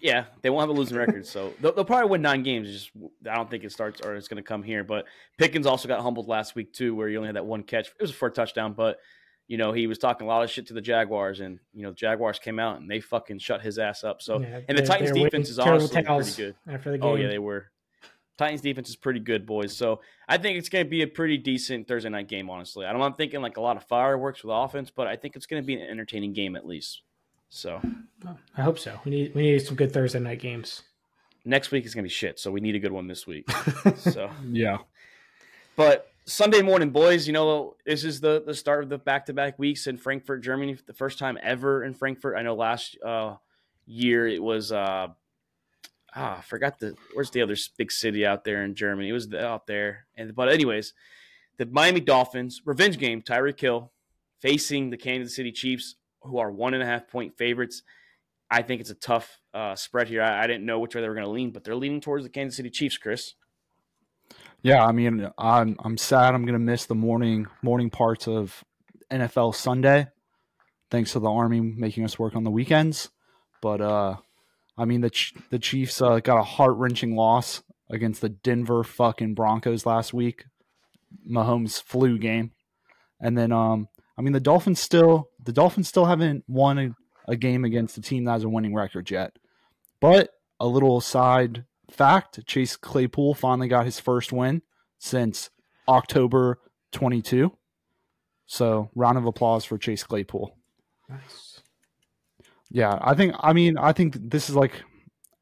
yeah, 0.00 0.26
they 0.42 0.50
won't 0.50 0.62
have 0.62 0.70
a 0.70 0.78
losing 0.78 0.96
record, 0.96 1.26
so 1.26 1.52
they'll, 1.60 1.72
they'll, 1.72 1.84
probably 1.84 2.08
win 2.08 2.22
nine 2.22 2.42
games. 2.42 2.70
Just 2.70 2.90
I 3.28 3.34
don't 3.34 3.50
think 3.50 3.64
it 3.64 3.72
starts 3.72 4.00
or 4.00 4.14
it's 4.14 4.28
going 4.28 4.42
to 4.42 4.46
come 4.46 4.62
here. 4.62 4.84
But 4.84 5.06
Pickens 5.36 5.66
also 5.66 5.88
got 5.88 6.00
humbled 6.00 6.28
last 6.28 6.54
week 6.54 6.72
too, 6.72 6.94
where 6.94 7.08
he 7.08 7.16
only 7.16 7.28
had 7.28 7.36
that 7.36 7.46
one 7.46 7.62
catch. 7.62 7.88
It 7.88 8.02
was 8.02 8.12
for 8.12 8.28
a 8.28 8.30
touchdown, 8.30 8.74
but 8.74 8.98
you 9.48 9.56
know 9.56 9.72
he 9.72 9.88
was 9.88 9.98
talking 9.98 10.26
a 10.26 10.30
lot 10.30 10.44
of 10.44 10.50
shit 10.50 10.68
to 10.68 10.74
the 10.74 10.80
Jaguars, 10.80 11.40
and 11.40 11.58
you 11.74 11.82
know 11.82 11.90
the 11.90 11.96
Jaguars 11.96 12.38
came 12.38 12.58
out 12.58 12.80
and 12.80 12.88
they 12.88 13.00
fucking 13.00 13.38
shut 13.38 13.62
his 13.62 13.78
ass 13.78 14.04
up. 14.04 14.22
So 14.22 14.40
yeah, 14.40 14.60
and 14.68 14.78
the 14.78 14.82
Titans 14.82 15.12
defense 15.12 15.48
is 15.50 15.58
honestly 15.58 16.02
pretty 16.02 16.32
good. 16.36 16.54
After 16.68 16.92
the 16.92 16.98
game. 16.98 17.08
Oh 17.08 17.16
yeah, 17.16 17.28
they 17.28 17.38
were. 17.38 17.70
Titans 18.40 18.62
defense 18.62 18.88
is 18.88 18.96
pretty 18.96 19.20
good, 19.20 19.44
boys. 19.44 19.76
So 19.76 20.00
I 20.26 20.38
think 20.38 20.56
it's 20.56 20.70
going 20.70 20.82
to 20.82 20.88
be 20.88 21.02
a 21.02 21.06
pretty 21.06 21.36
decent 21.36 21.86
Thursday 21.86 22.08
night 22.08 22.26
game, 22.26 22.48
honestly. 22.48 22.86
I'm 22.86 22.96
not 22.96 23.04
I'm 23.04 23.12
thinking 23.12 23.42
like 23.42 23.58
a 23.58 23.60
lot 23.60 23.76
of 23.76 23.84
fireworks 23.84 24.42
with 24.42 24.54
offense, 24.56 24.90
but 24.90 25.06
I 25.06 25.16
think 25.16 25.36
it's 25.36 25.44
going 25.44 25.62
to 25.62 25.66
be 25.66 25.74
an 25.74 25.82
entertaining 25.82 26.32
game 26.32 26.56
at 26.56 26.66
least. 26.66 27.02
So 27.50 27.82
I 28.56 28.62
hope 28.62 28.78
so. 28.78 28.98
We 29.04 29.10
need 29.10 29.34
we 29.34 29.42
need 29.42 29.58
some 29.58 29.76
good 29.76 29.92
Thursday 29.92 30.20
night 30.20 30.40
games. 30.40 30.84
Next 31.44 31.70
week 31.70 31.84
is 31.84 31.94
going 31.94 32.04
to 32.04 32.08
be 32.08 32.14
shit, 32.14 32.38
so 32.38 32.50
we 32.50 32.62
need 32.62 32.74
a 32.74 32.78
good 32.78 32.92
one 32.92 33.08
this 33.08 33.26
week. 33.26 33.50
so 33.96 34.30
yeah, 34.50 34.78
but 35.76 36.10
Sunday 36.24 36.62
morning, 36.62 36.90
boys. 36.90 37.26
You 37.26 37.34
know 37.34 37.76
this 37.84 38.04
is 38.04 38.20
the 38.20 38.42
the 38.46 38.54
start 38.54 38.84
of 38.84 38.88
the 38.88 38.96
back 38.96 39.26
to 39.26 39.34
back 39.34 39.58
weeks 39.58 39.86
in 39.86 39.98
Frankfurt, 39.98 40.42
Germany. 40.42 40.78
The 40.86 40.94
first 40.94 41.18
time 41.18 41.36
ever 41.42 41.84
in 41.84 41.92
Frankfurt. 41.92 42.38
I 42.38 42.42
know 42.42 42.54
last 42.54 42.96
uh, 43.04 43.34
year 43.86 44.26
it 44.26 44.42
was 44.42 44.72
uh, 44.72 45.08
ah, 46.14 46.38
I 46.38 46.40
forgot 46.42 46.78
the 46.78 46.94
where's 47.14 47.30
the 47.30 47.42
other 47.42 47.56
big 47.76 47.92
city 47.92 48.26
out 48.26 48.44
there 48.44 48.64
in 48.64 48.74
Germany? 48.74 49.08
It 49.08 49.12
was 49.12 49.32
out 49.32 49.66
there. 49.66 50.06
And 50.16 50.34
but 50.34 50.48
anyways, 50.48 50.92
the 51.58 51.66
Miami 51.66 52.00
Dolphins 52.00 52.62
revenge 52.64 52.98
game. 52.98 53.22
Tyreek 53.22 53.60
Hill 53.60 53.92
facing 54.40 54.90
the 54.90 54.96
Kansas 54.96 55.36
City 55.36 55.52
Chiefs, 55.52 55.96
who 56.22 56.38
are 56.38 56.50
one 56.50 56.74
and 56.74 56.82
a 56.82 56.86
half 56.86 57.08
point 57.08 57.36
favorites. 57.36 57.82
I 58.50 58.62
think 58.62 58.80
it's 58.80 58.90
a 58.90 58.94
tough 58.94 59.40
uh, 59.54 59.76
spread 59.76 60.08
here. 60.08 60.22
I, 60.22 60.42
I, 60.42 60.46
didn't 60.48 60.66
know 60.66 60.80
which 60.80 60.94
way 60.94 61.02
they 61.02 61.08
were 61.08 61.14
going 61.14 61.26
to 61.26 61.30
lean, 61.30 61.52
but 61.52 61.62
they're 61.62 61.76
leaning 61.76 62.00
towards 62.00 62.24
the 62.24 62.30
Kansas 62.30 62.56
City 62.56 62.70
Chiefs. 62.70 62.98
Chris. 62.98 63.34
Yeah, 64.62 64.84
I 64.84 64.92
mean, 64.92 65.30
I'm 65.38 65.76
I'm 65.78 65.96
sad 65.96 66.34
I'm 66.34 66.42
going 66.42 66.54
to 66.54 66.58
miss 66.58 66.86
the 66.86 66.94
morning 66.94 67.46
morning 67.62 67.90
parts 67.90 68.26
of 68.28 68.64
NFL 69.10 69.54
Sunday, 69.54 70.08
thanks 70.90 71.12
to 71.12 71.20
the 71.20 71.30
Army 71.30 71.60
making 71.60 72.04
us 72.04 72.18
work 72.18 72.36
on 72.36 72.44
the 72.44 72.50
weekends. 72.50 73.10
But 73.62 73.80
uh, 73.80 74.16
I 74.80 74.86
mean, 74.86 75.02
the 75.02 75.10
the 75.50 75.58
Chiefs 75.58 76.00
uh, 76.00 76.20
got 76.20 76.40
a 76.40 76.42
heart 76.42 76.76
wrenching 76.76 77.14
loss 77.14 77.62
against 77.90 78.22
the 78.22 78.30
Denver 78.30 78.82
fucking 78.82 79.34
Broncos 79.34 79.84
last 79.84 80.14
week. 80.14 80.46
Mahomes 81.28 81.82
flu 81.82 82.16
game, 82.16 82.52
and 83.20 83.36
then 83.36 83.52
um, 83.52 83.88
I 84.16 84.22
mean 84.22 84.32
the 84.32 84.40
Dolphins 84.40 84.80
still 84.80 85.28
the 85.44 85.52
Dolphins 85.52 85.88
still 85.88 86.06
haven't 86.06 86.44
won 86.48 86.78
a, 86.78 86.96
a 87.28 87.36
game 87.36 87.66
against 87.66 87.98
a 87.98 88.00
team 88.00 88.24
that 88.24 88.32
has 88.32 88.44
a 88.44 88.48
winning 88.48 88.74
record 88.74 89.10
yet. 89.10 89.36
But 90.00 90.30
a 90.58 90.66
little 90.66 91.02
side 91.02 91.66
fact: 91.90 92.46
Chase 92.46 92.76
Claypool 92.76 93.34
finally 93.34 93.68
got 93.68 93.84
his 93.84 94.00
first 94.00 94.32
win 94.32 94.62
since 94.98 95.50
October 95.88 96.58
22. 96.92 97.52
So 98.46 98.90
round 98.94 99.18
of 99.18 99.26
applause 99.26 99.66
for 99.66 99.76
Chase 99.76 100.04
Claypool. 100.04 100.56
Nice. 101.06 101.49
Yeah, 102.70 102.98
I 103.00 103.14
think. 103.14 103.34
I 103.40 103.52
mean, 103.52 103.76
I 103.76 103.92
think 103.92 104.16
this 104.30 104.48
is 104.48 104.56
like, 104.56 104.82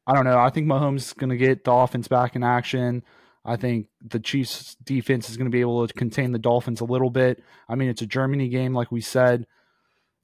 I 0.07 0.13
don't 0.13 0.25
know. 0.25 0.37
I 0.37 0.49
think 0.49 0.67
Mahomes 0.67 0.97
is 0.97 1.13
going 1.13 1.29
to 1.29 1.37
get 1.37 1.63
the 1.63 1.71
offense 1.71 2.07
back 2.07 2.35
in 2.35 2.43
action. 2.43 3.03
I 3.45 3.55
think 3.55 3.87
the 4.01 4.19
Chiefs' 4.19 4.75
defense 4.83 5.29
is 5.29 5.37
going 5.37 5.45
to 5.45 5.51
be 5.51 5.61
able 5.61 5.87
to 5.87 5.93
contain 5.93 6.31
the 6.31 6.39
Dolphins 6.39 6.81
a 6.81 6.85
little 6.85 7.09
bit. 7.09 7.43
I 7.67 7.75
mean, 7.75 7.89
it's 7.89 8.01
a 8.01 8.07
Germany 8.07 8.49
game, 8.49 8.73
like 8.73 8.91
we 8.91 9.01
said. 9.01 9.45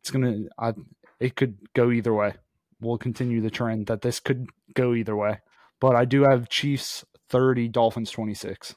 It's 0.01 0.11
gonna. 0.11 0.43
I, 0.57 0.73
it 1.19 1.35
could 1.35 1.57
go 1.73 1.91
either 1.91 2.13
way. 2.13 2.33
We'll 2.81 2.97
continue 2.97 3.41
the 3.41 3.49
trend 3.49 3.87
that 3.87 4.01
this 4.01 4.19
could 4.19 4.49
go 4.73 4.93
either 4.93 5.15
way. 5.15 5.39
But 5.79 5.95
I 5.95 6.05
do 6.05 6.23
have 6.23 6.49
Chiefs 6.49 7.05
thirty, 7.29 7.67
Dolphins 7.67 8.11
twenty 8.11 8.33
six. 8.33 8.75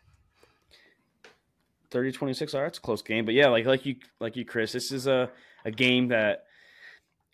30 1.91 2.13
26 2.13 2.53
all 2.53 2.61
right 2.61 2.67
it's 2.69 2.77
a 2.77 2.83
close 2.83 3.01
game 3.01 3.25
but 3.25 3.33
yeah 3.33 3.49
like 3.49 3.65
like 3.65 3.87
you 3.87 3.97
like 4.21 4.37
you 4.37 4.45
chris 4.45 4.73
this 4.73 4.93
is 4.93 5.07
a, 5.07 5.31
a 5.65 5.71
game 5.71 6.09
that 6.09 6.45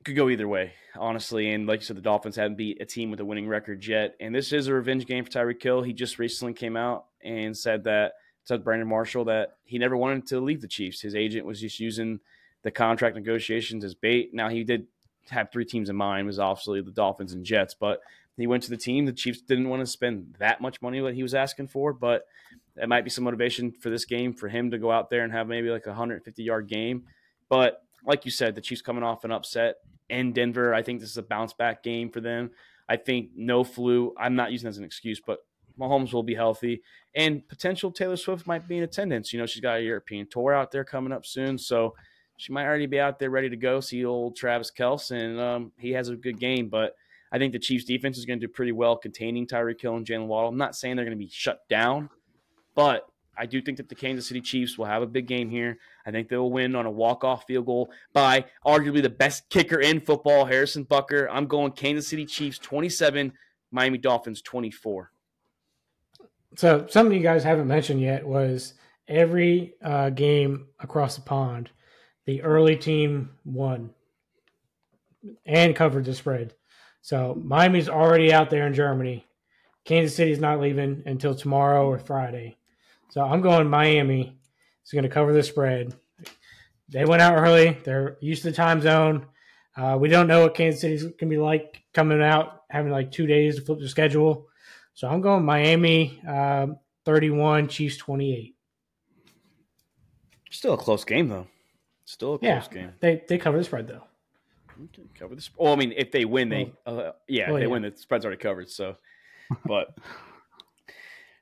could 0.05 0.17
go 0.17 0.29
either 0.29 0.47
way, 0.47 0.73
honestly. 0.97 1.53
And 1.53 1.67
like 1.67 1.81
you 1.81 1.87
said, 1.87 1.97
the 1.97 2.03
Dolphins 2.03 2.37
haven't 2.37 2.57
beat 2.57 2.81
a 2.81 2.85
team 2.85 3.11
with 3.11 3.21
a 3.21 3.25
winning 3.25 3.49
record 3.49 3.85
yet. 3.87 4.15
And 4.21 4.35
this 4.35 4.53
is 4.53 4.67
a 4.67 4.75
revenge 4.75 5.07
game 5.07 5.25
for 5.25 5.31
Tyreek 5.31 5.63
Hill. 5.63 5.83
He 5.83 5.93
just 5.93 6.19
recently 6.19 6.53
came 6.53 6.77
out 6.77 7.07
and 7.23 7.57
said 7.57 7.85
that 7.85 8.13
said 8.45 8.63
Brandon 8.63 8.87
Marshall 8.87 9.25
that 9.25 9.57
he 9.65 9.79
never 9.79 9.97
wanted 9.97 10.27
to 10.27 10.41
leave 10.41 10.61
the 10.61 10.69
Chiefs. 10.69 11.01
His 11.01 11.15
agent 11.15 11.47
was 11.47 11.61
just 11.61 11.81
using 11.81 12.21
the 12.63 12.71
contract 12.71 13.17
negotiations 13.17 13.85
as 13.85 13.95
bait. 13.95 14.35
Now 14.35 14.51
he 14.51 14.65
did 14.65 14.87
have 15.31 15.51
three 15.51 15.65
teams 15.65 15.89
in 15.89 15.97
mind, 15.97 16.27
was 16.27 16.39
obviously 16.39 16.83
the 16.83 16.91
Dolphins 16.91 17.33
and 17.33 17.45
Jets, 17.45 17.75
but 17.75 18.01
he 18.37 18.47
went 18.47 18.63
to 18.65 18.71
the 18.71 18.77
team. 18.77 19.07
The 19.07 19.13
Chiefs 19.13 19.41
didn't 19.41 19.69
want 19.69 19.81
to 19.81 19.87
spend 19.87 20.37
that 20.39 20.61
much 20.61 20.83
money 20.83 21.01
that 21.01 21.15
he 21.15 21.23
was 21.23 21.35
asking 21.35 21.69
for, 21.69 21.95
but 21.95 22.27
that 22.77 22.89
might 22.89 23.05
be 23.05 23.11
some 23.11 23.25
motivation 23.25 23.73
for 23.73 23.89
this 23.89 24.05
game 24.05 24.35
for 24.35 24.49
him 24.49 24.71
to 24.73 24.79
go 24.79 24.91
out 24.91 25.09
there 25.09 25.25
and 25.25 25.33
have 25.33 25.47
maybe 25.47 25.71
like 25.71 25.87
a 25.87 25.91
150 25.91 26.43
yard 26.43 26.69
game. 26.69 27.05
But 27.49 27.83
like 28.05 28.25
you 28.27 28.31
said, 28.31 28.55
the 28.55 28.61
Chiefs 28.61 28.83
coming 28.83 29.03
off 29.03 29.25
an 29.25 29.33
upset 29.33 29.77
in 30.09 30.33
Denver. 30.33 30.75
I 30.75 30.83
think 30.83 31.01
this 31.01 31.11
is 31.11 31.17
a 31.17 31.23
bounce 31.23 31.53
back 31.53 31.83
game 31.83 32.11
for 32.11 32.21
them. 32.21 32.51
I 32.89 32.97
think 32.97 33.31
no 33.35 33.65
flu. 33.65 34.15
I'm 34.19 34.37
not 34.37 34.53
using 34.53 34.69
as 34.69 34.79
an 34.79 34.85
excuse, 34.85 35.21
but 35.25 35.39
Mahomes 35.79 36.13
will 36.13 36.23
be 36.23 36.35
healthy, 36.35 36.83
and 37.15 37.47
potential 37.49 37.91
Taylor 37.91 38.17
Swift 38.17 38.47
might 38.47 38.69
be 38.69 38.79
in 38.79 38.85
attendance. 38.85 39.33
You 39.33 39.41
know, 39.41 39.47
she's 39.47 39.63
got 39.63 39.79
a 39.79 39.83
European 39.83 40.29
tour 40.31 40.53
out 40.53 40.71
there 40.71 40.85
coming 40.85 41.13
up 41.13 41.27
soon, 41.27 41.59
so 41.59 41.95
she 42.37 42.53
might 42.53 42.65
already 42.65 42.87
be 42.87 43.01
out 43.01 43.19
there 43.19 43.31
ready 43.31 43.49
to 43.49 43.57
go. 43.57 43.81
See 43.81 44.05
old 44.05 44.37
Travis 44.37 44.71
Kelce, 44.71 45.13
and 45.13 45.41
um, 45.41 45.73
he 45.79 45.93
has 45.93 46.09
a 46.09 46.17
good 46.17 46.39
game, 46.39 46.69
but 46.69 46.95
I 47.33 47.39
think 47.39 47.53
the 47.53 47.59
Chiefs' 47.59 47.85
defense 47.85 48.19
is 48.19 48.25
going 48.25 48.39
to 48.39 48.47
do 48.47 48.53
pretty 48.53 48.73
well 48.73 48.97
containing 48.97 49.47
Tyreek 49.47 49.81
Hill 49.81 49.97
and 49.97 50.07
Jaylen 50.07 50.27
Waddle. 50.27 50.51
I'm 50.51 50.57
not 50.57 50.77
saying 50.77 50.95
they're 50.95 51.05
going 51.05 51.19
to 51.19 51.25
be 51.25 51.31
shut 51.31 51.69
down, 51.69 52.11
but 52.77 53.09
I 53.37 53.47
do 53.47 53.61
think 53.61 53.79
that 53.79 53.89
the 53.89 53.95
Kansas 53.95 54.27
City 54.27 54.41
Chiefs 54.41 54.79
will 54.79 54.85
have 54.87 55.03
a 55.03 55.07
big 55.07 55.27
game 55.27 55.51
here. 55.51 55.79
I 56.07 56.11
think 56.11 56.29
they 56.29 56.37
will 56.37 56.53
win 56.53 56.75
on 56.75 56.87
a 56.87 56.91
walk-off 56.91 57.45
field 57.47 57.67
goal 57.67 57.91
by 58.13 58.45
arguably 58.65 59.03
the 59.03 59.11
best 59.11 59.49
kicker 59.51 59.81
in 59.81 60.01
football, 60.01 60.45
Harrison 60.45 60.85
Butker. 60.85 61.29
I'm 61.31 61.47
going 61.47 61.73
Kansas 61.73 62.09
City 62.09 62.27
Chiefs 62.27 62.59
27, 62.59 63.33
Miami 63.71 63.99
Dolphins 63.99 64.43
24. 64.43 65.11
So 66.57 66.87
something 66.89 67.17
you 67.17 67.23
guys 67.23 67.43
haven't 67.43 67.67
mentioned 67.67 68.01
yet 68.01 68.27
was 68.27 68.75
every 69.09 69.75
uh, 69.83 70.11
game 70.11 70.69
across 70.81 71.17
the 71.17 71.23
pond, 71.23 71.71
the 72.27 72.43
early 72.43 72.77
team 72.77 73.31
won 73.45 73.91
and 75.45 75.75
covered 75.75 76.05
the 76.05 76.15
spread. 76.15 76.55
So 77.03 77.39
Miami's 77.43 77.89
already 77.89 78.33
out 78.33 78.51
there 78.51 78.67
in 78.67 78.75
Germany. 78.75 79.27
Kansas 79.85 80.17
City's 80.17 80.41
not 80.41 80.61
leaving 80.61 81.03
until 81.05 81.35
tomorrow 81.35 81.87
or 81.87 81.99
Friday. 81.99 82.57
So 83.15 83.23
I'm 83.23 83.43
going 83.43 83.71
Miami. 83.71 84.37
It's 84.83 84.93
going 84.93 85.05
to 85.05 85.09
cover 85.09 85.33
the 85.33 85.45
spread. 85.45 85.95
They 86.89 87.05
went 87.05 87.23
out 87.23 87.37
early. 87.37 87.79
They're 87.85 88.17
used 88.21 88.43
to 88.43 88.51
the 88.51 88.57
time 88.57 88.81
zone. 88.81 89.27
Uh, 89.77 89.97
we 90.01 90.09
don't 90.09 90.27
know 90.27 90.43
what 90.43 90.57
Kansas 90.57 90.81
City's 90.81 91.05
going 91.05 91.17
to 91.19 91.27
be 91.27 91.39
like 91.39 91.81
coming 91.93 92.21
out, 92.21 92.63
having 92.69 92.91
like 92.91 93.13
two 93.13 93.29
days 93.29 93.55
to 93.55 93.63
flip 93.63 93.79
the 93.79 93.89
schedule. 93.89 94.49
So 94.95 95.07
I'm 95.07 95.21
going 95.21 95.45
Miami 95.45 96.21
uh, 96.29 96.67
31, 97.05 97.69
Chiefs 97.69 97.99
28. 97.99 98.57
Still 100.51 100.73
a 100.73 100.77
close 100.77 101.05
game, 101.05 101.29
though. 101.29 101.47
Still 102.07 102.35
a 102.35 102.39
close 102.41 102.49
yeah, 102.49 102.67
game. 102.69 102.93
They, 102.99 103.23
they 103.29 103.39
cover 103.39 103.59
the 103.59 103.63
spread, 103.63 103.87
though. 103.87 104.03
Cover 105.17 105.37
the 105.37 105.41
spread. 105.41 105.65
Well, 105.65 105.73
I 105.73 105.77
mean, 105.77 105.95
if 105.97 106.11
they 106.11 106.25
win, 106.25 106.49
they, 106.49 106.73
uh, 106.85 107.13
yeah, 107.29 107.47
well, 107.47 107.59
if 107.59 107.61
they 107.61 107.67
yeah. 107.67 107.73
win, 107.73 107.83
the 107.83 107.93
spread's 107.95 108.25
already 108.25 108.43
covered. 108.43 108.71
So, 108.71 108.97
but. 109.65 109.97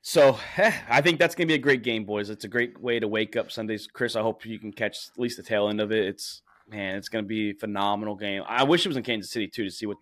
So 0.05 0.37
eh, 0.57 0.73
I 0.89 0.99
think 0.99 1.17
that's 1.17 1.33
going 1.33 1.47
to 1.47 1.51
be 1.51 1.55
a 1.55 1.63
great 1.63 1.81
game, 1.81 2.03
boys. 2.03 2.29
It's 2.29 2.43
a 2.43 2.49
great 2.49 2.79
way 2.79 2.99
to 2.99 3.07
wake 3.07 3.37
up 3.37 3.49
Sundays. 3.49 3.87
Chris, 3.87 4.17
I 4.17 4.21
hope 4.21 4.45
you 4.45 4.59
can 4.59 4.73
catch 4.73 5.07
at 5.13 5.19
least 5.19 5.37
the 5.37 5.43
tail 5.43 5.69
end 5.69 5.79
of 5.79 5.93
it. 5.93 6.05
It's 6.05 6.41
man, 6.69 6.97
it's 6.97 7.07
going 7.07 7.23
to 7.23 7.27
be 7.27 7.51
a 7.51 7.53
phenomenal 7.53 8.13
game. 8.13 8.43
I 8.45 8.63
wish 8.63 8.85
it 8.85 8.89
was 8.89 8.97
in 8.97 9.03
Kansas 9.03 9.31
City 9.31 9.47
too 9.47 9.63
to 9.63 9.71
see 9.71 9.85
what 9.85 9.95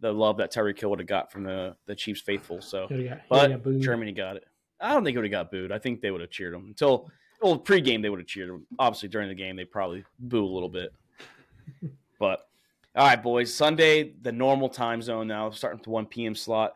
the 0.00 0.12
love 0.12 0.36
that 0.36 0.52
Tyreek 0.52 0.78
Hill 0.78 0.90
would 0.90 0.98
have 0.98 1.08
got 1.08 1.32
from 1.32 1.42
the 1.42 1.74
the 1.86 1.94
Chiefs 1.94 2.20
faithful. 2.20 2.60
So, 2.60 2.86
got, 2.86 3.20
but 3.30 3.64
got 3.64 3.80
Germany 3.80 4.12
got 4.12 4.36
it. 4.36 4.44
I 4.78 4.92
don't 4.92 5.04
think 5.04 5.14
he 5.14 5.18
would 5.18 5.24
have 5.24 5.44
got 5.44 5.50
booed. 5.50 5.72
I 5.72 5.78
think 5.78 6.02
they 6.02 6.10
would 6.10 6.20
have 6.20 6.30
cheered 6.30 6.52
him 6.52 6.66
until 6.66 7.10
well 7.40 7.58
pregame 7.58 8.02
they 8.02 8.10
would 8.10 8.20
have 8.20 8.28
cheered 8.28 8.50
him. 8.50 8.66
Obviously 8.78 9.08
during 9.08 9.28
the 9.28 9.34
game 9.34 9.56
they 9.56 9.64
probably 9.64 10.04
boo 10.18 10.44
a 10.44 10.52
little 10.52 10.68
bit. 10.68 10.92
but 12.20 12.46
all 12.94 13.06
right, 13.06 13.22
boys. 13.22 13.54
Sunday 13.54 14.12
the 14.20 14.32
normal 14.32 14.68
time 14.68 15.00
zone 15.00 15.28
now 15.28 15.48
starting 15.48 15.80
to 15.84 15.88
one 15.88 16.04
p.m. 16.04 16.34
slot. 16.34 16.74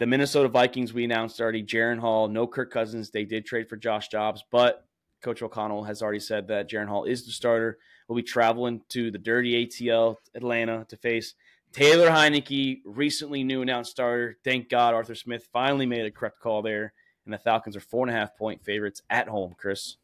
The 0.00 0.06
Minnesota 0.06 0.48
Vikings, 0.48 0.94
we 0.94 1.04
announced 1.04 1.42
already 1.42 1.62
Jaren 1.62 1.98
Hall, 1.98 2.26
no 2.26 2.46
Kirk 2.46 2.72
Cousins. 2.72 3.10
They 3.10 3.26
did 3.26 3.44
trade 3.44 3.68
for 3.68 3.76
Josh 3.76 4.08
Dobbs, 4.08 4.42
but 4.50 4.86
Coach 5.20 5.42
O'Connell 5.42 5.84
has 5.84 6.00
already 6.00 6.20
said 6.20 6.48
that 6.48 6.70
Jaren 6.70 6.88
Hall 6.88 7.04
is 7.04 7.26
the 7.26 7.32
starter. 7.32 7.76
We'll 8.08 8.16
be 8.16 8.22
traveling 8.22 8.80
to 8.88 9.10
the 9.10 9.18
dirty 9.18 9.66
ATL, 9.66 10.16
Atlanta, 10.34 10.86
to 10.88 10.96
face 10.96 11.34
Taylor 11.74 12.08
Heinicke, 12.08 12.80
recently 12.86 13.44
new 13.44 13.60
announced 13.60 13.90
starter. 13.90 14.38
Thank 14.42 14.70
God 14.70 14.94
Arthur 14.94 15.14
Smith 15.14 15.46
finally 15.52 15.84
made 15.84 16.06
a 16.06 16.10
correct 16.10 16.40
call 16.40 16.62
there. 16.62 16.94
And 17.26 17.34
the 17.34 17.38
Falcons 17.38 17.76
are 17.76 17.80
four 17.80 18.06
and 18.06 18.16
a 18.16 18.18
half 18.18 18.34
point 18.38 18.64
favorites 18.64 19.02
at 19.10 19.28
home, 19.28 19.54
Chris. 19.58 19.98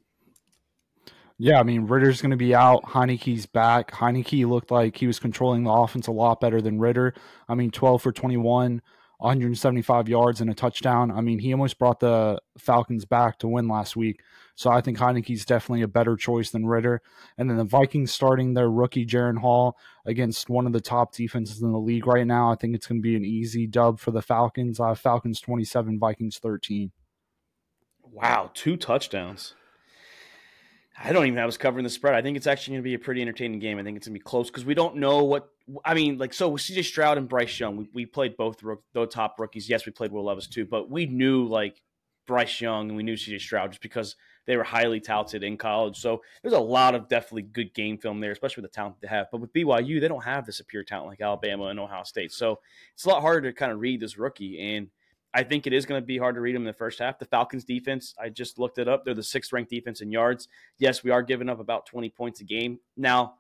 Yeah, 1.38 1.59
I 1.59 1.62
mean, 1.62 1.87
Ridder's 1.87 2.21
going 2.21 2.33
to 2.33 2.37
be 2.37 2.55
out. 2.55 2.83
Heinicke's 2.83 3.47
back. 3.47 3.93
Heinicke 3.93 4.47
looked 4.47 4.71
like 4.71 4.99
he 4.99 5.07
was 5.07 5.19
controlling 5.19 5.65
the 5.65 5.73
offense 5.73 6.07
a 6.07 6.12
lot 6.12 6.38
better 6.38 6.61
than 6.61 6.79
Ritter. 6.79 7.15
I 7.49 7.55
mean, 7.55 7.71
12 7.71 8.03
for 8.03 8.12
21, 8.12 8.83
175 9.19 10.09
yards 10.09 10.41
and 10.41 10.51
a 10.51 10.55
touchdown. 10.55 11.11
I 11.11 11.21
mean, 11.21 11.39
he 11.39 11.53
almost 11.53 11.79
brought 11.79 12.01
the 12.01 12.41
Falcons 12.59 13.05
back 13.05 13.39
to 13.39 13.49
win 13.49 13.69
last 13.69 13.97
week. 13.97 14.21
So 14.55 14.71
I 14.71 14.81
think 14.81 14.99
Heinicke's 14.99 15.45
definitely 15.45 15.83
a 15.83 15.89
better 15.89 16.17
choice 16.17 16.51
than 16.51 16.67
Ridder. 16.67 17.03
And 17.37 17.49
then 17.49 17.57
the 17.57 17.65
Vikings 17.65 18.13
starting 18.13 18.55
their 18.55 18.71
rookie 18.71 19.07
Jaren 19.07 19.39
Hall 19.39 19.77
against 20.05 20.49
one 20.49 20.67
of 20.67 20.73
the 20.73 20.81
top 20.81 21.15
defenses 21.15 21.63
in 21.63 21.73
the 21.73 21.79
league 21.79 22.07
right 22.07 22.27
now. 22.27 22.51
I 22.51 22.57
think 22.57 22.75
it's 22.75 22.87
going 22.87 23.01
to 23.01 23.03
be 23.03 23.17
an 23.17 23.25
easy 23.25 23.67
dub 23.67 24.01
for 24.01 24.11
the 24.11 24.23
Falcons. 24.23 24.81
Uh, 24.81 24.95
Falcons 24.95 25.41
27, 25.41 25.99
Vikings 25.99 26.39
13. 26.39 26.93
Wow, 28.02 28.50
two 28.55 28.76
touchdowns. 28.76 29.55
I 30.99 31.13
don't 31.13 31.26
even 31.26 31.39
have 31.39 31.49
us 31.49 31.59
covering 31.59 31.85
the 31.85 31.91
spread. 31.91 32.15
I 32.15 32.23
think 32.23 32.37
it's 32.37 32.47
actually 32.47 32.75
going 32.75 32.83
to 32.83 32.89
be 32.89 32.95
a 32.95 32.99
pretty 32.99 33.21
entertaining 33.21 33.59
game. 33.59 33.79
I 33.79 33.83
think 33.83 33.97
it's 33.97 34.07
going 34.07 34.15
to 34.15 34.21
be 34.21 34.25
close 34.25 34.49
because 34.49 34.65
we 34.65 34.75
don't 34.75 34.97
know 34.97 35.25
what. 35.25 35.50
I 35.85 35.95
mean, 35.95 36.19
like, 36.19 36.33
so 36.33 36.52
CJ 36.52 36.85
Stroud 36.85 37.19
and 37.19 37.29
Bryce 37.29 37.59
Young, 37.59 37.76
we, 37.76 37.89
we 37.93 38.07
played 38.07 38.37
both 38.37 38.63
the 38.93 39.07
top 39.07 39.41
rookies. 39.41 39.69
Yes, 39.69 39.85
we 39.85 39.93
played 39.93 40.13
Will 40.13 40.25
Levis 40.25 40.47
too, 40.47 40.65
but 40.65 40.91
we 40.91 41.07
knew 41.07 41.47
like 41.47 41.83
Bryce 42.26 42.61
Young 42.61 42.89
and 42.89 42.97
we 42.97 43.02
knew 43.02 43.15
CJ 43.15 43.41
Stroud 43.41 43.73
just 43.73 43.83
because 43.83 44.17
they 44.47 44.57
were 44.57 44.65
highly 44.65 45.00
touted 45.00 45.43
in 45.43 45.57
college. 45.57 45.99
So 45.99 46.23
there's 46.43 46.55
a 46.55 46.61
lot 46.61 46.95
of 46.95 47.09
definitely 47.09 47.43
good 47.43 47.75
game 47.75 47.99
film 47.99 48.21
there, 48.21 48.33
especially 48.33 48.63
with 48.63 48.71
the 48.71 48.76
talent 48.76 48.97
they 49.00 49.09
have. 49.09 49.26
But 49.31 49.41
with 49.41 49.52
BYU, 49.52 50.00
they 50.00 50.09
don't 50.09 50.25
have 50.25 50.47
the 50.47 50.52
superior 50.52 50.85
talent 50.85 51.09
like 51.09 51.21
Alabama 51.21 51.67
and 51.67 51.81
Ohio 51.81 52.05
State. 52.05 52.33
So 52.33 52.61
it's 52.95 53.05
a 53.05 53.09
lot 53.09 53.23
harder 53.23 53.50
to 53.50 53.57
kind 53.57 53.73
of 53.73 53.81
read 53.81 54.00
this 54.00 54.19
rookie. 54.19 54.76
And 54.76 54.89
I 55.35 55.43
think 55.43 55.67
it 55.67 55.73
is 55.73 55.85
going 55.85 56.00
to 56.00 56.07
be 56.07 56.17
hard 56.17 56.37
to 56.37 56.41
read 56.41 56.55
them 56.55 56.63
in 56.63 56.67
the 56.67 56.73
first 56.73 56.99
half. 56.99 57.19
The 57.19 57.26
Falcons 57.26 57.65
defense, 57.65 58.15
I 58.21 58.29
just 58.29 58.59
looked 58.59 58.79
it 58.79 58.89
up. 58.89 59.05
They're 59.05 59.15
the 59.15 59.23
sixth 59.23 59.52
ranked 59.52 59.71
defense 59.71 60.00
in 60.00 60.11
yards. 60.11 60.49
Yes, 60.79 61.02
we 61.02 61.11
are 61.11 61.23
giving 61.23 61.49
up 61.49 61.61
about 61.61 61.87
20 61.87 62.09
points 62.11 62.41
a 62.41 62.45
game. 62.45 62.79
Now, 62.97 63.35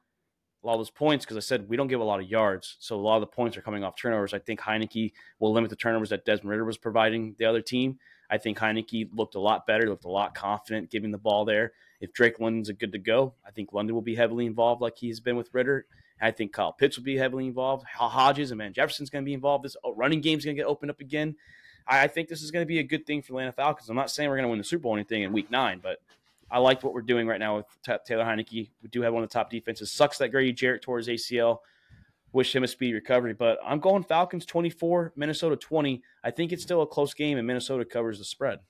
a 0.66 0.68
lot 0.68 0.74
of 0.74 0.80
those 0.80 0.90
points, 0.90 1.24
because 1.24 1.36
I 1.36 1.40
said 1.40 1.68
we 1.68 1.76
don't 1.76 1.86
give 1.86 2.00
a 2.00 2.04
lot 2.04 2.18
of 2.18 2.28
yards. 2.28 2.76
So 2.80 2.96
a 2.96 3.00
lot 3.00 3.16
of 3.16 3.20
the 3.20 3.28
points 3.28 3.56
are 3.56 3.62
coming 3.62 3.84
off 3.84 3.94
turnovers. 3.94 4.34
I 4.34 4.40
think 4.40 4.60
Heinicke 4.60 5.12
will 5.38 5.52
limit 5.52 5.70
the 5.70 5.76
turnovers 5.76 6.10
that 6.10 6.24
Desmond 6.24 6.50
Ridder 6.50 6.64
was 6.64 6.76
providing 6.76 7.36
the 7.38 7.44
other 7.44 7.62
team. 7.62 7.98
I 8.28 8.38
think 8.38 8.58
Heinicke 8.58 9.08
looked 9.14 9.36
a 9.36 9.40
lot 9.40 9.66
better, 9.66 9.88
looked 9.88 10.04
a 10.04 10.10
lot 10.10 10.34
confident 10.34 10.90
giving 10.90 11.12
the 11.12 11.18
ball 11.18 11.44
there. 11.44 11.72
If 12.00 12.12
Drake 12.12 12.40
London's 12.40 12.68
a 12.68 12.72
good 12.72 12.92
to 12.92 12.98
go, 12.98 13.34
I 13.46 13.52
think 13.52 13.72
London 13.72 13.94
will 13.94 14.02
be 14.02 14.16
heavily 14.16 14.46
involved 14.46 14.82
like 14.82 14.98
he's 14.98 15.20
been 15.20 15.36
with 15.36 15.54
Ridder. 15.54 15.86
I 16.20 16.32
think 16.32 16.52
Kyle 16.52 16.72
Pitts 16.72 16.96
will 16.96 17.04
be 17.04 17.16
heavily 17.16 17.46
involved. 17.46 17.86
Hodges 17.86 18.50
and 18.50 18.58
Van 18.58 18.72
Jefferson's 18.72 19.10
going 19.10 19.24
to 19.24 19.26
be 19.26 19.34
involved. 19.34 19.64
This 19.64 19.76
oh, 19.84 19.94
running 19.94 20.20
game's 20.20 20.44
going 20.44 20.56
to 20.56 20.60
get 20.60 20.66
opened 20.66 20.90
up 20.90 21.00
again. 21.00 21.36
I 21.86 22.08
think 22.08 22.28
this 22.28 22.42
is 22.42 22.50
going 22.50 22.64
to 22.64 22.66
be 22.66 22.80
a 22.80 22.82
good 22.82 23.06
thing 23.06 23.22
for 23.22 23.34
Atlanta 23.34 23.52
Falcons. 23.52 23.88
I'm 23.88 23.96
not 23.96 24.10
saying 24.10 24.28
we're 24.28 24.36
going 24.36 24.46
to 24.46 24.50
win 24.50 24.58
the 24.58 24.64
Super 24.64 24.82
Bowl 24.82 24.92
or 24.92 24.96
anything 24.96 25.22
in 25.22 25.32
Week 25.32 25.50
Nine, 25.50 25.78
but 25.80 26.00
I 26.50 26.58
like 26.58 26.82
what 26.82 26.94
we're 26.94 27.02
doing 27.02 27.26
right 27.26 27.40
now 27.40 27.56
with 27.56 27.66
Taylor 28.04 28.24
Heinicke. 28.24 28.70
We 28.82 28.88
do 28.90 29.02
have 29.02 29.12
one 29.12 29.22
of 29.22 29.28
the 29.28 29.32
top 29.32 29.50
defenses. 29.50 29.90
Sucks 29.90 30.18
that 30.18 30.28
Grady 30.28 30.52
Jarrett 30.52 30.82
tore 30.82 30.98
his 30.98 31.08
ACL. 31.08 31.58
Wish 32.32 32.54
him 32.54 32.64
a 32.64 32.68
speedy 32.68 32.92
recovery, 32.92 33.32
but 33.32 33.58
I'm 33.64 33.80
going 33.80 34.02
Falcons 34.02 34.44
24, 34.44 35.14
Minnesota 35.16 35.56
20. 35.56 36.02
I 36.22 36.30
think 36.30 36.52
it's 36.52 36.62
still 36.62 36.82
a 36.82 36.86
close 36.86 37.14
game, 37.14 37.38
and 37.38 37.46
Minnesota 37.46 37.84
covers 37.84 38.18
the 38.18 38.24
spread. 38.24 38.60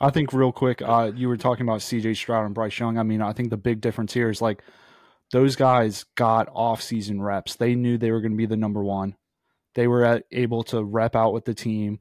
I 0.00 0.10
think 0.10 0.32
real 0.32 0.50
quick, 0.50 0.80
uh, 0.80 1.12
you 1.14 1.28
were 1.28 1.36
talking 1.36 1.68
about 1.68 1.82
C.J. 1.82 2.14
Stroud 2.14 2.46
and 2.46 2.54
Bryce 2.54 2.78
Young. 2.78 2.96
I 2.96 3.02
mean, 3.02 3.20
I 3.20 3.34
think 3.34 3.50
the 3.50 3.58
big 3.58 3.82
difference 3.82 4.14
here 4.14 4.30
is 4.30 4.40
like 4.40 4.62
those 5.30 5.56
guys 5.56 6.06
got 6.14 6.48
off-season 6.54 7.20
reps. 7.20 7.56
They 7.56 7.74
knew 7.74 7.98
they 7.98 8.10
were 8.10 8.22
going 8.22 8.32
to 8.32 8.38
be 8.38 8.46
the 8.46 8.56
number 8.56 8.82
one. 8.82 9.14
They 9.74 9.86
were 9.86 10.22
able 10.32 10.62
to 10.64 10.82
rep 10.82 11.14
out 11.14 11.34
with 11.34 11.44
the 11.44 11.54
team 11.54 12.00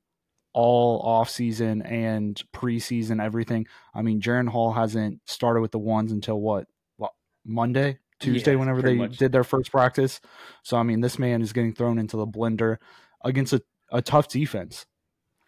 all 0.54 1.02
off 1.02 1.30
season 1.30 1.82
and 1.84 2.42
preseason, 2.54 3.24
everything. 3.24 3.68
I 3.94 4.02
mean, 4.02 4.22
Jaren 4.22 4.50
Hall 4.50 4.72
hasn't 4.72 5.22
started 5.26 5.62
with 5.62 5.72
the 5.72 5.80
ones 5.80 6.12
until 6.12 6.40
what, 6.40 6.68
what 6.98 7.12
Monday, 7.46 8.00
Tuesday, 8.20 8.52
yeah, 8.52 8.58
whenever 8.58 8.82
they 8.82 8.96
much. 8.96 9.18
did 9.18 9.32
their 9.32 9.44
first 9.44 9.72
practice. 9.72 10.20
So 10.64 10.78
I 10.78 10.84
mean, 10.84 11.02
this 11.02 11.20
man 11.20 11.42
is 11.42 11.54
getting 11.54 11.74
thrown 11.74 12.00
into 12.00 12.18
the 12.18 12.28
blender 12.28 12.78
against 13.24 13.54
a, 13.54 13.62
a 13.92 14.02
tough 14.02 14.28
defense. 14.28 14.86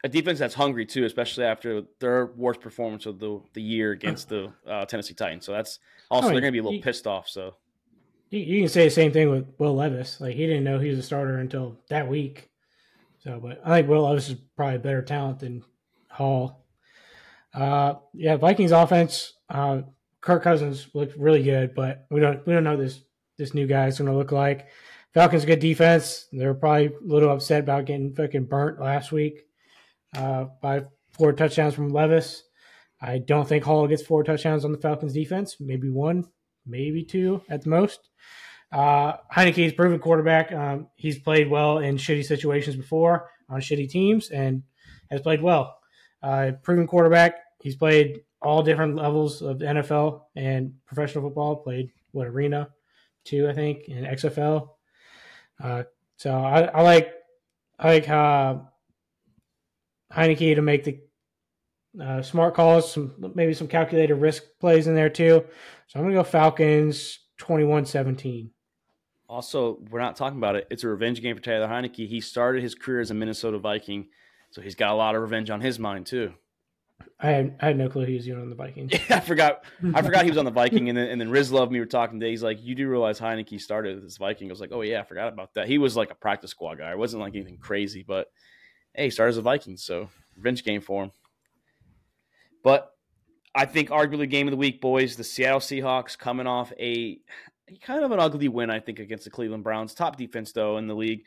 A 0.04 0.10
defense 0.10 0.40
that's 0.40 0.56
hungry 0.56 0.86
too, 0.86 1.06
especially 1.06 1.46
after 1.46 1.84
their 2.00 2.28
worst 2.36 2.60
performance 2.60 3.06
of 3.06 3.20
the 3.20 3.40
the 3.54 3.62
year 3.62 3.92
against 3.92 4.30
the 4.30 4.52
uh, 4.66 4.86
Tennessee 4.86 5.14
Titans. 5.14 5.46
So 5.46 5.52
that's 5.52 5.80
also 6.10 6.30
they're 6.30 6.42
going 6.42 6.46
to 6.46 6.52
be 6.52 6.60
a 6.60 6.64
little 6.64 6.82
pissed 6.82 7.06
off. 7.06 7.30
So 7.30 7.56
you 8.32 8.62
can 8.62 8.70
say 8.70 8.86
the 8.86 8.92
same 8.92 9.12
thing 9.12 9.30
with 9.30 9.46
Will 9.58 9.76
Levis. 9.76 10.22
Like 10.22 10.36
he 10.36 10.48
didn't 10.48 10.64
know 10.64 10.80
he 10.80 10.90
was 10.90 11.00
a 11.00 11.04
starter 11.04 11.38
until 11.38 11.78
that 11.90 12.08
week. 12.08 12.51
So, 13.24 13.40
but 13.42 13.62
I 13.64 13.78
think 13.78 13.90
Will 13.90 14.04
Levis 14.04 14.30
is 14.30 14.36
probably 14.56 14.78
a 14.78 14.80
better 14.80 15.02
talent 15.02 15.40
than 15.40 15.64
Hall. 16.10 16.66
Uh, 17.54 17.96
yeah, 18.14 18.38
Vikings 18.38 18.72
offense. 18.72 19.34
Uh, 19.50 19.82
Kirk 20.22 20.44
Cousins 20.44 20.88
looked 20.94 21.18
really 21.18 21.44
good, 21.44 21.76
but 21.76 22.06
we 22.10 22.20
don't 22.20 22.46
we 22.46 22.54
don't 22.54 22.64
know 22.64 22.78
this 22.78 23.02
this 23.38 23.54
new 23.54 23.68
guy 23.68 23.88
is 23.88 23.98
going 23.98 24.10
to 24.10 24.18
look 24.18 24.32
like. 24.32 24.68
Falcons 25.14 25.46
good 25.46 25.60
defense. 25.60 26.28
They're 26.32 26.54
probably 26.54 26.88
a 26.88 26.92
little 27.02 27.32
upset 27.32 27.64
about 27.64 27.86
getting 27.86 28.16
fucking 28.16 28.46
burnt 28.46 28.80
last 28.80 29.12
week 29.12 29.46
uh, 30.16 30.46
by 30.62 30.86
four 31.12 31.34
touchdowns 31.34 31.74
from 31.74 31.90
Levis. 31.90 32.44
I 33.02 33.18
don't 33.18 33.48
think 33.48 33.64
Hall 33.64 33.88
gets 33.88 34.04
four 34.04 34.24
touchdowns 34.24 34.64
on 34.64 34.72
the 34.72 34.78
Falcons 34.78 35.14
defense. 35.14 35.58
Maybe 35.60 35.90
one, 35.90 36.28
maybe 36.66 37.04
two 37.04 37.42
at 37.50 37.64
the 37.64 37.70
most. 37.70 38.10
Uh, 38.72 39.18
Heinicke's 39.34 39.74
proven 39.74 40.00
quarterback. 40.00 40.52
Um, 40.52 40.88
he's 40.96 41.20
played 41.20 41.50
well 41.50 41.80
in 41.80 41.98
shitty 41.98 42.26
situations 42.26 42.76
before 42.76 43.30
on 43.50 43.60
shitty 43.60 43.90
teams 43.90 44.30
and 44.30 44.64
has 45.10 45.22
played 45.22 45.42
well. 45.42 45.78
Uh, 46.24 46.52
proven 46.64 46.88
quarterback. 46.88 47.36
He's 47.62 47.76
played 47.76 48.22
all 48.42 48.64
different 48.64 48.96
levels 48.96 49.42
of 49.42 49.58
NFL 49.58 50.22
and 50.36 50.74
professional 50.86 51.26
football. 51.26 51.58
Played 51.58 51.92
what 52.12 52.28
arena, 52.28 52.70
two 53.26 53.50
I 53.50 53.54
think, 53.54 53.88
in 53.88 54.06
XFL. 54.06 54.70
Uh, 55.62 55.84
so 56.18 56.32
I, 56.32 56.62
I, 56.62 56.82
like 56.82 57.14
I 57.78 57.88
like 57.94 58.10
uh, 58.10 58.56
Heinicke 60.14 60.56
to 60.56 60.62
make 60.62 60.84
the 60.84 61.00
uh, 62.02 62.22
smart 62.22 62.54
calls, 62.54 62.92
some 62.92 63.34
maybe 63.36 63.54
some 63.54 63.68
calculated 63.68 64.16
risk 64.16 64.44
plays 64.60 64.88
in 64.88 64.96
there 64.96 65.10
too. 65.10 65.44
So 65.88 66.00
I'm 66.00 66.06
going 66.06 66.16
to 66.16 66.20
go 66.20 66.24
Falcons 66.24 67.20
21-17. 67.40 68.50
Also, 69.32 69.80
we're 69.90 70.02
not 70.02 70.18
talking 70.18 70.38
about 70.38 70.58
it. 70.58 70.68
It's 70.70 70.84
a 70.84 70.90
revenge 70.90 71.22
game 71.22 71.38
for 71.38 71.42
Taylor 71.42 71.66
Heinicke. 71.66 72.06
He 72.06 72.20
started 72.20 72.62
his 72.62 72.76
career 72.76 73.00
as 73.00 73.12
a 73.12 73.14
Minnesota 73.14 73.60
Viking, 73.60 74.10
so 74.50 74.62
he's 74.62 74.76
got 74.76 74.92
a 74.92 74.96
lot 74.96 75.16
of 75.16 75.22
revenge 75.22 75.50
on 75.50 75.62
his 75.62 75.80
mind 75.80 76.06
too. 76.06 76.34
I 77.18 77.30
had, 77.30 77.56
I 77.62 77.68
had 77.68 77.78
no 77.78 77.88
clue 77.88 78.04
he 78.06 78.16
was 78.16 78.28
even 78.28 78.42
on 78.42 78.50
the 78.50 78.58
Vikings. 78.58 78.92
Yeah, 79.10 79.16
I 79.16 79.20
forgot. 79.22 79.64
I 79.94 80.02
forgot 80.02 80.26
he 80.26 80.32
was 80.32 80.38
on 80.38 80.44
the 80.44 80.52
Viking, 80.52 80.90
and 80.90 80.98
then 80.98 81.08
and 81.08 81.22
then 81.22 81.30
Riz 81.30 81.50
loved 81.50 81.72
me. 81.72 81.78
We 81.78 81.86
were 81.86 81.86
talking 81.86 82.20
today. 82.20 82.32
He's 82.32 82.44
like, 82.44 82.62
"You 82.62 82.76
do 82.76 82.90
realize 82.90 83.22
Heinicke 83.22 83.62
started 83.62 84.04
as 84.04 84.18
Viking?" 84.18 84.50
I 84.50 84.52
was 84.52 84.60
like, 84.60 84.74
"Oh 84.74 84.82
yeah, 84.82 85.00
I 85.00 85.04
forgot 85.04 85.32
about 85.32 85.54
that." 85.54 85.70
He 85.70 85.78
was 85.78 85.96
like 85.96 86.12
a 86.12 86.16
practice 86.16 86.52
squad 86.52 86.80
guy. 86.80 86.92
It 86.92 86.98
wasn't 86.98 87.22
like 87.22 87.34
anything 87.34 87.58
crazy, 87.58 88.04
but 88.06 88.28
hey, 88.94 89.06
he 89.06 89.10
started 89.12 89.30
as 89.30 89.38
a 89.38 89.44
Viking, 89.44 89.78
so 89.78 90.10
revenge 90.36 90.66
game 90.66 90.82
for 90.82 91.06
him. 91.06 91.12
But 92.66 92.92
I 93.56 93.66
think 93.66 93.92
arguably 93.92 94.30
game 94.30 94.48
of 94.48 94.52
the 94.52 94.58
week, 94.58 94.82
boys. 94.82 95.16
The 95.16 95.24
Seattle 95.24 95.62
Seahawks 95.62 96.18
coming 96.18 96.48
off 96.48 96.74
a 96.78 97.20
kind 97.80 98.04
of 98.04 98.12
an 98.12 98.20
ugly 98.20 98.48
win, 98.48 98.70
I 98.70 98.80
think, 98.80 99.00
against 99.00 99.24
the 99.24 99.30
Cleveland 99.30 99.64
Browns. 99.64 99.94
Top 99.94 100.18
defense 100.18 100.52
though 100.52 100.78
in 100.78 100.88
the 100.88 100.96
league. 100.96 101.24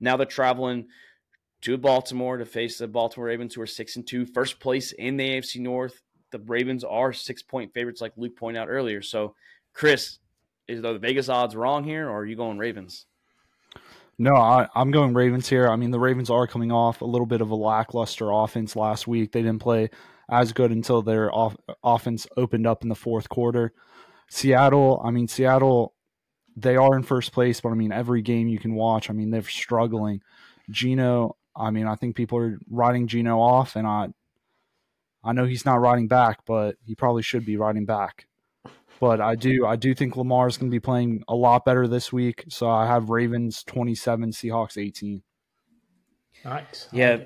Now 0.00 0.16
they're 0.16 0.26
traveling 0.26 0.88
to 1.62 1.76
Baltimore 1.76 2.36
to 2.36 2.46
face 2.46 2.78
the 2.78 2.86
Baltimore 2.86 3.26
Ravens, 3.26 3.54
who 3.54 3.60
are 3.60 3.66
six 3.66 3.96
and 3.96 4.06
two, 4.06 4.26
first 4.26 4.60
place 4.60 4.92
in 4.92 5.16
the 5.16 5.28
AFC 5.28 5.60
North. 5.60 6.00
The 6.30 6.38
Ravens 6.38 6.84
are 6.84 7.12
six 7.12 7.42
point 7.42 7.72
favorites, 7.74 8.00
like 8.00 8.12
Luke 8.16 8.36
pointed 8.36 8.60
out 8.60 8.68
earlier. 8.68 9.02
So, 9.02 9.34
Chris, 9.72 10.18
is 10.68 10.82
the 10.82 10.98
Vegas 10.98 11.28
odds 11.28 11.56
wrong 11.56 11.84
here, 11.84 12.08
or 12.08 12.18
are 12.18 12.26
you 12.26 12.36
going 12.36 12.58
Ravens? 12.58 13.06
No, 14.18 14.34
I, 14.34 14.68
am 14.74 14.90
going 14.90 15.14
Ravens 15.14 15.48
here. 15.48 15.68
I 15.68 15.76
mean, 15.76 15.92
the 15.92 16.00
Ravens 16.00 16.28
are 16.28 16.46
coming 16.46 16.72
off 16.72 17.00
a 17.00 17.06
little 17.06 17.26
bit 17.26 17.40
of 17.40 17.50
a 17.50 17.54
lackluster 17.54 18.30
offense 18.30 18.74
last 18.74 19.06
week. 19.06 19.32
They 19.32 19.42
didn't 19.42 19.62
play 19.62 19.90
as 20.28 20.52
good 20.52 20.72
until 20.72 21.02
their 21.02 21.32
off, 21.32 21.56
offense 21.82 22.26
opened 22.36 22.66
up 22.66 22.82
in 22.82 22.88
the 22.88 22.94
fourth 22.94 23.28
quarter. 23.28 23.72
Seattle, 24.28 25.00
I 25.04 25.10
mean, 25.10 25.28
Seattle, 25.28 25.94
they 26.56 26.76
are 26.76 26.94
in 26.96 27.02
first 27.02 27.32
place, 27.32 27.60
but 27.60 27.70
I 27.70 27.74
mean, 27.74 27.92
every 27.92 28.22
game 28.22 28.48
you 28.48 28.58
can 28.58 28.74
watch, 28.74 29.10
I 29.10 29.12
mean, 29.12 29.30
they're 29.30 29.42
struggling. 29.42 30.22
Geno, 30.70 31.36
I 31.56 31.70
mean, 31.70 31.86
I 31.86 31.94
think 31.94 32.16
people 32.16 32.38
are 32.38 32.58
riding 32.70 33.06
Geno 33.06 33.40
off, 33.40 33.76
and 33.76 33.86
I, 33.86 34.08
I 35.24 35.32
know 35.32 35.44
he's 35.44 35.64
not 35.64 35.80
riding 35.80 36.08
back, 36.08 36.40
but 36.46 36.76
he 36.84 36.94
probably 36.94 37.22
should 37.22 37.44
be 37.44 37.56
riding 37.56 37.86
back. 37.86 38.26
But 39.00 39.20
I 39.20 39.36
do, 39.36 39.64
I 39.64 39.76
do 39.76 39.94
think 39.94 40.16
Lamar 40.16 40.48
is 40.48 40.56
going 40.56 40.70
to 40.70 40.74
be 40.74 40.80
playing 40.80 41.22
a 41.28 41.34
lot 41.34 41.64
better 41.64 41.86
this 41.86 42.12
week. 42.12 42.44
So 42.48 42.68
I 42.68 42.86
have 42.86 43.10
Ravens 43.10 43.62
twenty-seven, 43.62 44.32
Seahawks 44.32 44.76
eighteen. 44.76 45.22
Nice. 46.44 46.88
Yeah, 46.92 47.24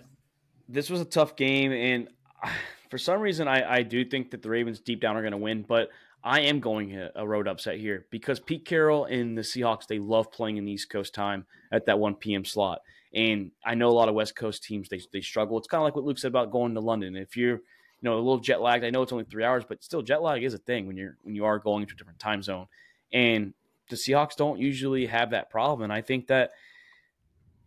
this 0.69 0.91
was 0.91 1.01
a 1.01 1.07
tough 1.07 1.35
game, 1.35 1.73
and 1.73 2.09
for 2.91 2.99
some 2.99 3.21
reason, 3.21 3.49
I, 3.49 3.77
I 3.77 3.83
do 3.83 4.05
think 4.05 4.33
that 4.33 4.43
the 4.43 4.51
Ravens 4.51 4.81
deep 4.81 5.01
down 5.01 5.17
are 5.17 5.23
going 5.23 5.33
to 5.33 5.39
win. 5.39 5.63
But 5.63 5.89
I 6.25 6.41
am 6.41 6.61
going 6.61 6.97
a, 7.15 7.27
road 7.27 7.49
upset 7.49 7.79
here 7.79 8.07
because 8.11 8.39
Pete 8.39 8.65
Carroll 8.65 9.07
and 9.07 9.37
the 9.37 9.43
Seahawks 9.43 9.87
they 9.87 9.99
love 9.99 10.31
playing 10.31 10.57
in 10.57 10.65
the 10.65 10.73
East 10.73 10.89
Coast 10.89 11.15
time 11.15 11.47
at 11.73 11.87
that 11.87 11.99
one 11.99 12.15
p.m. 12.15 12.45
slot. 12.45 12.81
And 13.15 13.51
I 13.65 13.75
know 13.75 13.89
a 13.89 13.93
lot 13.93 14.09
of 14.09 14.15
West 14.15 14.37
Coast 14.37 14.63
teams 14.63 14.89
they 14.89 15.01
they 15.13 15.21
struggle. 15.21 15.59
It's 15.59 15.67
kind 15.67 15.81
of 15.81 15.85
like 15.85 15.97
what 15.97 16.05
Luke 16.05 16.19
said 16.19 16.29
about 16.29 16.53
going 16.53 16.75
to 16.75 16.81
London. 16.81 17.17
If 17.17 17.37
you're 17.37 17.57
you 17.57 17.61
know 18.03 18.15
a 18.15 18.17
little 18.17 18.39
jet 18.39 18.61
lagged, 18.61 18.85
I 18.85 18.91
know 18.91 19.03
it's 19.03 19.13
only 19.13 19.25
three 19.25 19.45
hours, 19.45 19.65
but 19.69 19.83
still 19.83 20.03
jet 20.03 20.23
lag 20.23 20.45
is 20.45 20.55
a 20.55 20.59
thing 20.59 20.87
when 20.87 20.97
you're 20.97 21.17
when 21.23 21.35
you 21.35 21.45
are 21.45 21.59
going 21.59 21.83
into 21.83 21.95
a 21.95 21.97
different 21.97 22.21
time 22.21 22.43
zone. 22.43 22.67
And 23.13 23.55
the 23.91 23.97
Seahawks 23.97 24.37
don't 24.37 24.61
usually 24.61 25.07
have 25.07 25.31
that 25.31 25.51
problem. 25.51 25.83
And 25.83 25.93
I 25.93 26.01
think 26.01 26.29
that 26.29 26.53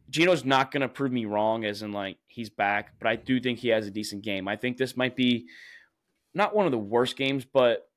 Geno's 0.09 0.45
not 0.45 0.71
going 0.71 0.81
to 0.81 0.87
prove 0.87 1.11
me 1.11 1.25
wrong, 1.25 1.65
as 1.65 1.81
in 1.81 1.91
like 1.91 2.17
he's 2.27 2.49
back, 2.49 2.93
but 2.99 3.07
I 3.07 3.15
do 3.15 3.39
think 3.39 3.59
he 3.59 3.69
has 3.69 3.85
a 3.85 3.91
decent 3.91 4.23
game. 4.23 4.47
I 4.47 4.55
think 4.55 4.77
this 4.77 4.95
might 4.95 5.15
be 5.15 5.47
not 6.33 6.55
one 6.55 6.65
of 6.65 6.71
the 6.71 6.77
worst 6.77 7.17
games, 7.17 7.45
but 7.45 7.87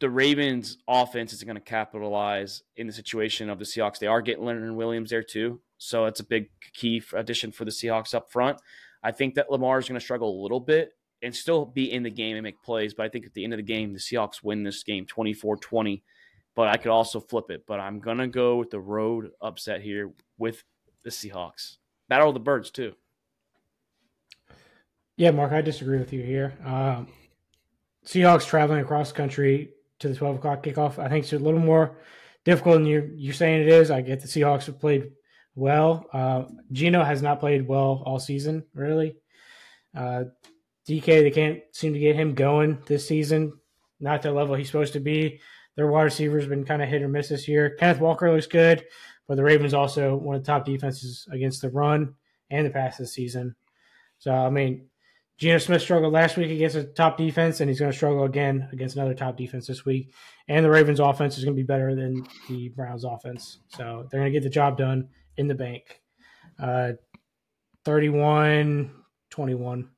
the 0.00 0.10
Ravens' 0.10 0.78
offense 0.88 1.32
is 1.32 1.44
going 1.44 1.56
to 1.56 1.60
capitalize 1.60 2.62
in 2.76 2.86
the 2.86 2.92
situation 2.92 3.48
of 3.48 3.58
the 3.58 3.64
Seahawks. 3.64 3.98
They 3.98 4.06
are 4.06 4.22
getting 4.22 4.44
Leonard 4.44 4.74
Williams 4.74 5.10
there 5.10 5.22
too, 5.22 5.60
so 5.78 6.06
it's 6.06 6.20
a 6.20 6.24
big 6.24 6.50
key 6.72 7.02
addition 7.12 7.52
for 7.52 7.64
the 7.64 7.70
Seahawks 7.70 8.14
up 8.14 8.30
front. 8.30 8.58
I 9.02 9.12
think 9.12 9.34
that 9.34 9.50
Lamar 9.50 9.78
is 9.78 9.88
going 9.88 9.98
to 9.98 10.04
struggle 10.04 10.40
a 10.40 10.42
little 10.42 10.60
bit 10.60 10.92
and 11.22 11.34
still 11.34 11.64
be 11.64 11.90
in 11.92 12.02
the 12.02 12.10
game 12.10 12.36
and 12.36 12.42
make 12.42 12.62
plays, 12.62 12.94
but 12.94 13.06
I 13.06 13.08
think 13.08 13.26
at 13.26 13.34
the 13.34 13.44
end 13.44 13.52
of 13.52 13.58
the 13.58 13.62
game, 13.62 13.92
the 13.92 13.98
Seahawks 13.98 14.42
win 14.42 14.62
this 14.62 14.82
game 14.82 15.06
24 15.06 15.56
20. 15.56 16.02
But 16.54 16.68
I 16.68 16.76
could 16.76 16.92
also 16.92 17.18
flip 17.18 17.50
it. 17.50 17.64
But 17.66 17.80
I'm 17.80 17.98
going 17.98 18.18
to 18.18 18.28
go 18.28 18.56
with 18.56 18.70
the 18.70 18.78
road 18.78 19.30
upset 19.40 19.80
here 19.80 20.12
with 20.38 20.62
the 21.02 21.10
Seahawks. 21.10 21.78
Battle 22.08 22.28
of 22.28 22.34
the 22.34 22.40
Birds, 22.40 22.70
too. 22.70 22.94
Yeah, 25.16 25.32
Mark, 25.32 25.52
I 25.52 25.62
disagree 25.62 25.98
with 25.98 26.12
you 26.12 26.22
here. 26.22 26.54
Um, 26.64 27.08
Seahawks 28.06 28.46
traveling 28.46 28.80
across 28.80 29.10
country 29.10 29.70
to 30.04 30.10
the 30.10 30.16
12 30.16 30.36
o'clock 30.36 30.62
kickoff. 30.62 30.98
I 30.98 31.08
think 31.08 31.24
it's 31.24 31.32
a 31.32 31.38
little 31.38 31.60
more 31.60 31.98
difficult 32.44 32.76
than 32.76 32.86
you're, 32.86 33.06
you're 33.14 33.34
saying 33.34 33.62
it 33.62 33.68
is. 33.68 33.90
I 33.90 34.02
get 34.02 34.20
the 34.20 34.28
Seahawks 34.28 34.66
have 34.66 34.78
played 34.78 35.10
well. 35.54 36.06
Uh, 36.12 36.44
Geno 36.72 37.02
has 37.02 37.22
not 37.22 37.40
played 37.40 37.66
well 37.66 38.02
all 38.04 38.18
season, 38.18 38.64
really. 38.74 39.16
Uh, 39.96 40.24
DK, 40.88 41.04
they 41.04 41.30
can't 41.30 41.60
seem 41.72 41.94
to 41.94 41.98
get 41.98 42.16
him 42.16 42.34
going 42.34 42.78
this 42.86 43.08
season. 43.08 43.52
Not 44.00 44.22
the 44.22 44.32
level 44.32 44.54
he's 44.54 44.66
supposed 44.66 44.92
to 44.92 45.00
be. 45.00 45.40
Their 45.76 45.86
wide 45.86 46.02
receivers 46.02 46.46
been 46.46 46.64
kind 46.64 46.82
of 46.82 46.88
hit 46.88 47.02
or 47.02 47.08
miss 47.08 47.28
this 47.28 47.48
year. 47.48 47.70
Kenneth 47.78 48.00
Walker 48.00 48.30
looks 48.30 48.46
good, 48.46 48.84
but 49.26 49.36
the 49.36 49.42
Ravens 49.42 49.74
also 49.74 50.14
one 50.14 50.36
of 50.36 50.42
the 50.42 50.46
top 50.46 50.66
defenses 50.66 51.26
against 51.32 51.62
the 51.62 51.70
run 51.70 52.14
and 52.50 52.66
the 52.66 52.70
pass 52.70 52.98
this 52.98 53.14
season. 53.14 53.56
So 54.18 54.32
I 54.32 54.50
mean, 54.50 54.86
Geno 55.38 55.58
Smith 55.58 55.82
struggled 55.82 56.12
last 56.12 56.36
week 56.36 56.50
against 56.50 56.76
a 56.76 56.84
top 56.84 57.16
defense, 57.16 57.60
and 57.60 57.68
he's 57.68 57.80
going 57.80 57.90
to 57.90 57.96
struggle 57.96 58.24
again 58.24 58.68
against 58.72 58.96
another 58.96 59.14
top 59.14 59.36
defense 59.36 59.66
this 59.66 59.84
week. 59.84 60.12
And 60.46 60.64
the 60.64 60.70
Ravens' 60.70 61.00
offense 61.00 61.36
is 61.36 61.44
going 61.44 61.56
to 61.56 61.60
be 61.60 61.66
better 61.66 61.94
than 61.94 62.24
the 62.48 62.68
Browns' 62.68 63.04
offense. 63.04 63.58
So 63.68 64.06
they're 64.10 64.20
going 64.20 64.32
to 64.32 64.38
get 64.38 64.44
the 64.44 64.50
job 64.50 64.78
done 64.78 65.08
in 65.36 65.48
the 65.48 65.54
bank. 65.54 66.00
Uh, 66.58 66.92
31 67.84 68.92
21. 69.30 69.90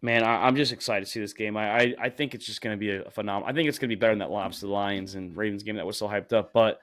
Man, 0.00 0.22
I, 0.22 0.46
am 0.46 0.54
just 0.54 0.72
excited 0.72 1.06
to 1.06 1.10
see 1.10 1.18
this 1.18 1.32
game. 1.32 1.56
I, 1.56 1.78
I, 1.78 1.94
I 2.02 2.08
think 2.10 2.34
it's 2.34 2.46
just 2.46 2.60
going 2.60 2.76
to 2.76 2.78
be 2.78 2.94
a, 2.94 3.10
phenomenal. 3.10 3.48
I 3.48 3.52
think 3.52 3.68
it's 3.68 3.78
going 3.78 3.88
to 3.88 3.96
be 3.96 3.98
better 3.98 4.12
than 4.12 4.20
that 4.20 4.30
Lobster 4.30 4.68
Lions 4.68 5.14
and 5.14 5.36
Ravens 5.36 5.64
game 5.64 5.76
that 5.76 5.86
was 5.86 5.96
so 5.96 6.06
hyped 6.06 6.32
up. 6.32 6.52
But 6.52 6.80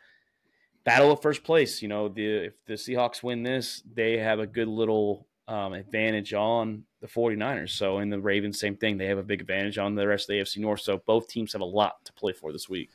battle 0.83 1.11
of 1.11 1.21
first 1.21 1.43
place, 1.43 1.81
you 1.81 1.87
know, 1.87 2.09
the 2.09 2.47
if 2.47 2.53
the 2.65 2.73
Seahawks 2.73 3.23
win 3.23 3.43
this, 3.43 3.83
they 3.93 4.17
have 4.17 4.39
a 4.39 4.47
good 4.47 4.67
little 4.67 5.27
um, 5.47 5.73
advantage 5.73 6.33
on 6.33 6.83
the 7.01 7.07
49ers. 7.07 7.71
So 7.71 7.99
in 7.99 8.09
the 8.09 8.19
Ravens, 8.19 8.59
same 8.59 8.75
thing. 8.75 8.97
They 8.97 9.05
have 9.07 9.17
a 9.17 9.23
big 9.23 9.41
advantage 9.41 9.77
on 9.77 9.95
the 9.95 10.07
rest 10.07 10.29
of 10.29 10.33
the 10.33 10.41
AFC 10.41 10.57
North. 10.57 10.81
So 10.81 11.01
both 11.05 11.27
teams 11.27 11.53
have 11.53 11.61
a 11.61 11.65
lot 11.65 12.03
to 12.05 12.13
play 12.13 12.33
for 12.33 12.51
this 12.51 12.67
week. 12.67 12.89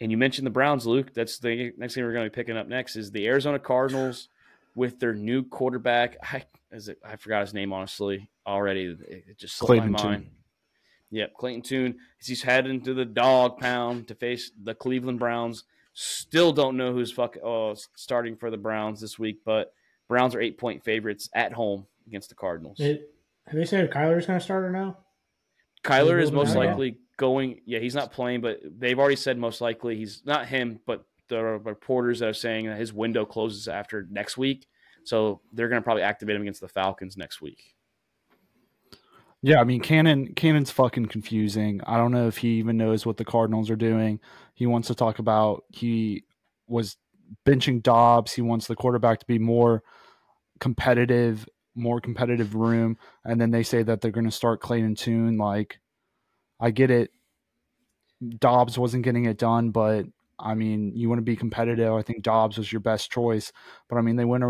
And 0.00 0.10
you 0.10 0.16
mentioned 0.16 0.46
the 0.46 0.50
Browns, 0.50 0.86
Luke. 0.86 1.12
That's 1.12 1.38
the 1.38 1.72
next 1.76 1.94
thing 1.94 2.04
we're 2.04 2.12
going 2.12 2.26
to 2.26 2.30
be 2.30 2.34
picking 2.34 2.56
up 2.56 2.68
next 2.68 2.94
is 2.94 3.10
the 3.10 3.26
Arizona 3.26 3.58
Cardinals 3.58 4.28
with 4.76 5.00
their 5.00 5.12
new 5.12 5.42
quarterback. 5.42 6.16
I 6.22 6.44
is 6.70 6.88
it, 6.88 6.98
I 7.04 7.16
forgot 7.16 7.40
his 7.40 7.54
name 7.54 7.72
honestly 7.72 8.30
already. 8.46 8.96
It 9.08 9.38
just 9.38 9.56
slipped 9.56 9.68
Clayton 9.68 9.92
my 9.92 10.02
mind. 10.02 10.22
Tune. 10.22 10.32
Yep, 11.10 11.34
Clayton 11.34 11.62
Tune. 11.62 11.96
He's 12.22 12.42
heading 12.42 12.82
to 12.82 12.94
the 12.94 13.04
dog 13.04 13.58
pound 13.58 14.08
to 14.08 14.14
face 14.14 14.52
the 14.62 14.74
Cleveland 14.74 15.18
Browns. 15.18 15.64
Still 15.94 16.52
don't 16.52 16.76
know 16.76 16.92
who's 16.92 17.10
fuck 17.10 17.36
oh, 17.42 17.74
starting 17.96 18.36
for 18.36 18.50
the 18.50 18.56
Browns 18.56 19.00
this 19.00 19.18
week, 19.18 19.40
but 19.44 19.72
Browns 20.08 20.34
are 20.34 20.40
eight 20.40 20.58
point 20.58 20.82
favorites 20.82 21.28
at 21.34 21.52
home 21.52 21.86
against 22.06 22.30
the 22.30 22.34
Cardinals. 22.34 22.80
It, 22.80 23.10
have 23.46 23.56
they 23.56 23.64
said 23.64 23.90
Kyler's 23.90 24.26
going 24.26 24.38
to 24.38 24.44
start 24.44 24.64
or 24.64 24.70
no? 24.70 24.96
Kyler 25.84 26.20
is 26.20 26.32
most 26.32 26.56
likely 26.56 26.98
going. 27.16 27.60
Yeah, 27.64 27.78
he's 27.78 27.94
not 27.94 28.12
playing, 28.12 28.40
but 28.40 28.60
they've 28.64 28.98
already 28.98 29.16
said 29.16 29.38
most 29.38 29.60
likely 29.60 29.96
he's 29.96 30.22
not 30.24 30.46
him, 30.46 30.80
but 30.86 31.04
the 31.28 31.42
reporters 31.42 32.20
that 32.20 32.28
are 32.28 32.34
saying 32.34 32.66
that 32.66 32.78
his 32.78 32.92
window 32.92 33.24
closes 33.24 33.68
after 33.68 34.06
next 34.10 34.36
week. 34.36 34.66
So 35.04 35.40
they're 35.52 35.68
going 35.68 35.80
to 35.80 35.84
probably 35.84 36.02
activate 36.02 36.36
him 36.36 36.42
against 36.42 36.60
the 36.60 36.68
Falcons 36.68 37.16
next 37.16 37.40
week. 37.40 37.74
Yeah, 39.40 39.60
I 39.60 39.64
mean 39.64 39.80
Gannon 39.80 40.32
Gannon's 40.34 40.72
fucking 40.72 41.06
confusing. 41.06 41.80
I 41.86 41.96
don't 41.96 42.10
know 42.10 42.26
if 42.26 42.38
he 42.38 42.58
even 42.58 42.76
knows 42.76 43.06
what 43.06 43.18
the 43.18 43.24
Cardinals 43.24 43.70
are 43.70 43.76
doing. 43.76 44.20
He 44.54 44.66
wants 44.66 44.88
to 44.88 44.94
talk 44.96 45.20
about 45.20 45.64
he 45.68 46.24
was 46.66 46.96
benching 47.46 47.82
Dobbs. 47.82 48.32
He 48.32 48.42
wants 48.42 48.66
the 48.66 48.76
quarterback 48.76 49.20
to 49.20 49.26
be 49.26 49.38
more 49.38 49.82
competitive, 50.60 51.48
more 51.74 52.00
competitive 52.00 52.54
room. 52.54 52.96
And 53.24 53.40
then 53.40 53.50
they 53.50 53.62
say 53.62 53.82
that 53.82 54.00
they're 54.00 54.10
going 54.10 54.26
to 54.26 54.30
start 54.30 54.60
Clayton 54.60 54.94
Tune. 54.94 55.36
Like, 55.36 55.80
I 56.60 56.70
get 56.70 56.90
it. 56.90 57.10
Dobbs 58.38 58.78
wasn't 58.78 59.04
getting 59.04 59.26
it 59.26 59.38
done, 59.38 59.70
but 59.70 60.06
I 60.38 60.54
mean, 60.54 60.92
you 60.94 61.08
want 61.08 61.18
to 61.18 61.24
be 61.24 61.36
competitive. 61.36 61.92
I 61.92 62.02
think 62.02 62.22
Dobbs 62.22 62.58
was 62.58 62.72
your 62.72 62.80
best 62.80 63.10
choice. 63.10 63.52
But 63.88 63.96
I 63.96 64.02
mean, 64.02 64.16
they 64.16 64.24
went. 64.24 64.44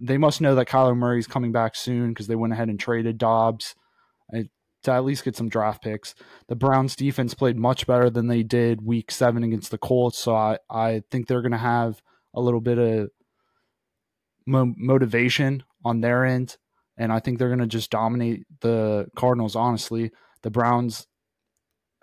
They 0.00 0.18
must 0.18 0.40
know 0.40 0.54
that 0.54 0.68
Kyler 0.68 0.96
Murray's 0.96 1.26
coming 1.26 1.52
back 1.52 1.74
soon 1.74 2.10
because 2.10 2.26
they 2.26 2.36
went 2.36 2.52
ahead 2.52 2.68
and 2.68 2.78
traded 2.78 3.18
Dobbs 3.18 3.74
eh, 4.34 4.44
to 4.84 4.92
at 4.92 5.04
least 5.04 5.24
get 5.24 5.36
some 5.36 5.48
draft 5.48 5.82
picks. 5.82 6.14
The 6.48 6.56
Browns 6.56 6.96
defense 6.96 7.34
played 7.34 7.58
much 7.58 7.86
better 7.86 8.08
than 8.08 8.28
they 8.28 8.42
did 8.42 8.86
week 8.86 9.10
seven 9.10 9.42
against 9.42 9.70
the 9.70 9.78
Colts. 9.78 10.18
So 10.18 10.34
I, 10.34 10.58
I 10.70 11.02
think 11.10 11.26
they're 11.26 11.42
going 11.42 11.52
to 11.52 11.58
have 11.58 12.00
a 12.34 12.40
little 12.40 12.60
bit 12.60 12.78
of 12.78 13.10
mo- 14.46 14.74
motivation 14.76 15.62
on 15.84 16.00
their 16.00 16.24
end. 16.24 16.56
and 16.96 17.12
I 17.12 17.18
think 17.18 17.38
they're 17.38 17.48
going 17.48 17.60
to 17.60 17.66
just 17.66 17.90
dominate 17.90 18.44
the 18.60 19.08
Cardinals. 19.16 19.56
Honestly, 19.56 20.10
the 20.42 20.50
Browns 20.50 21.06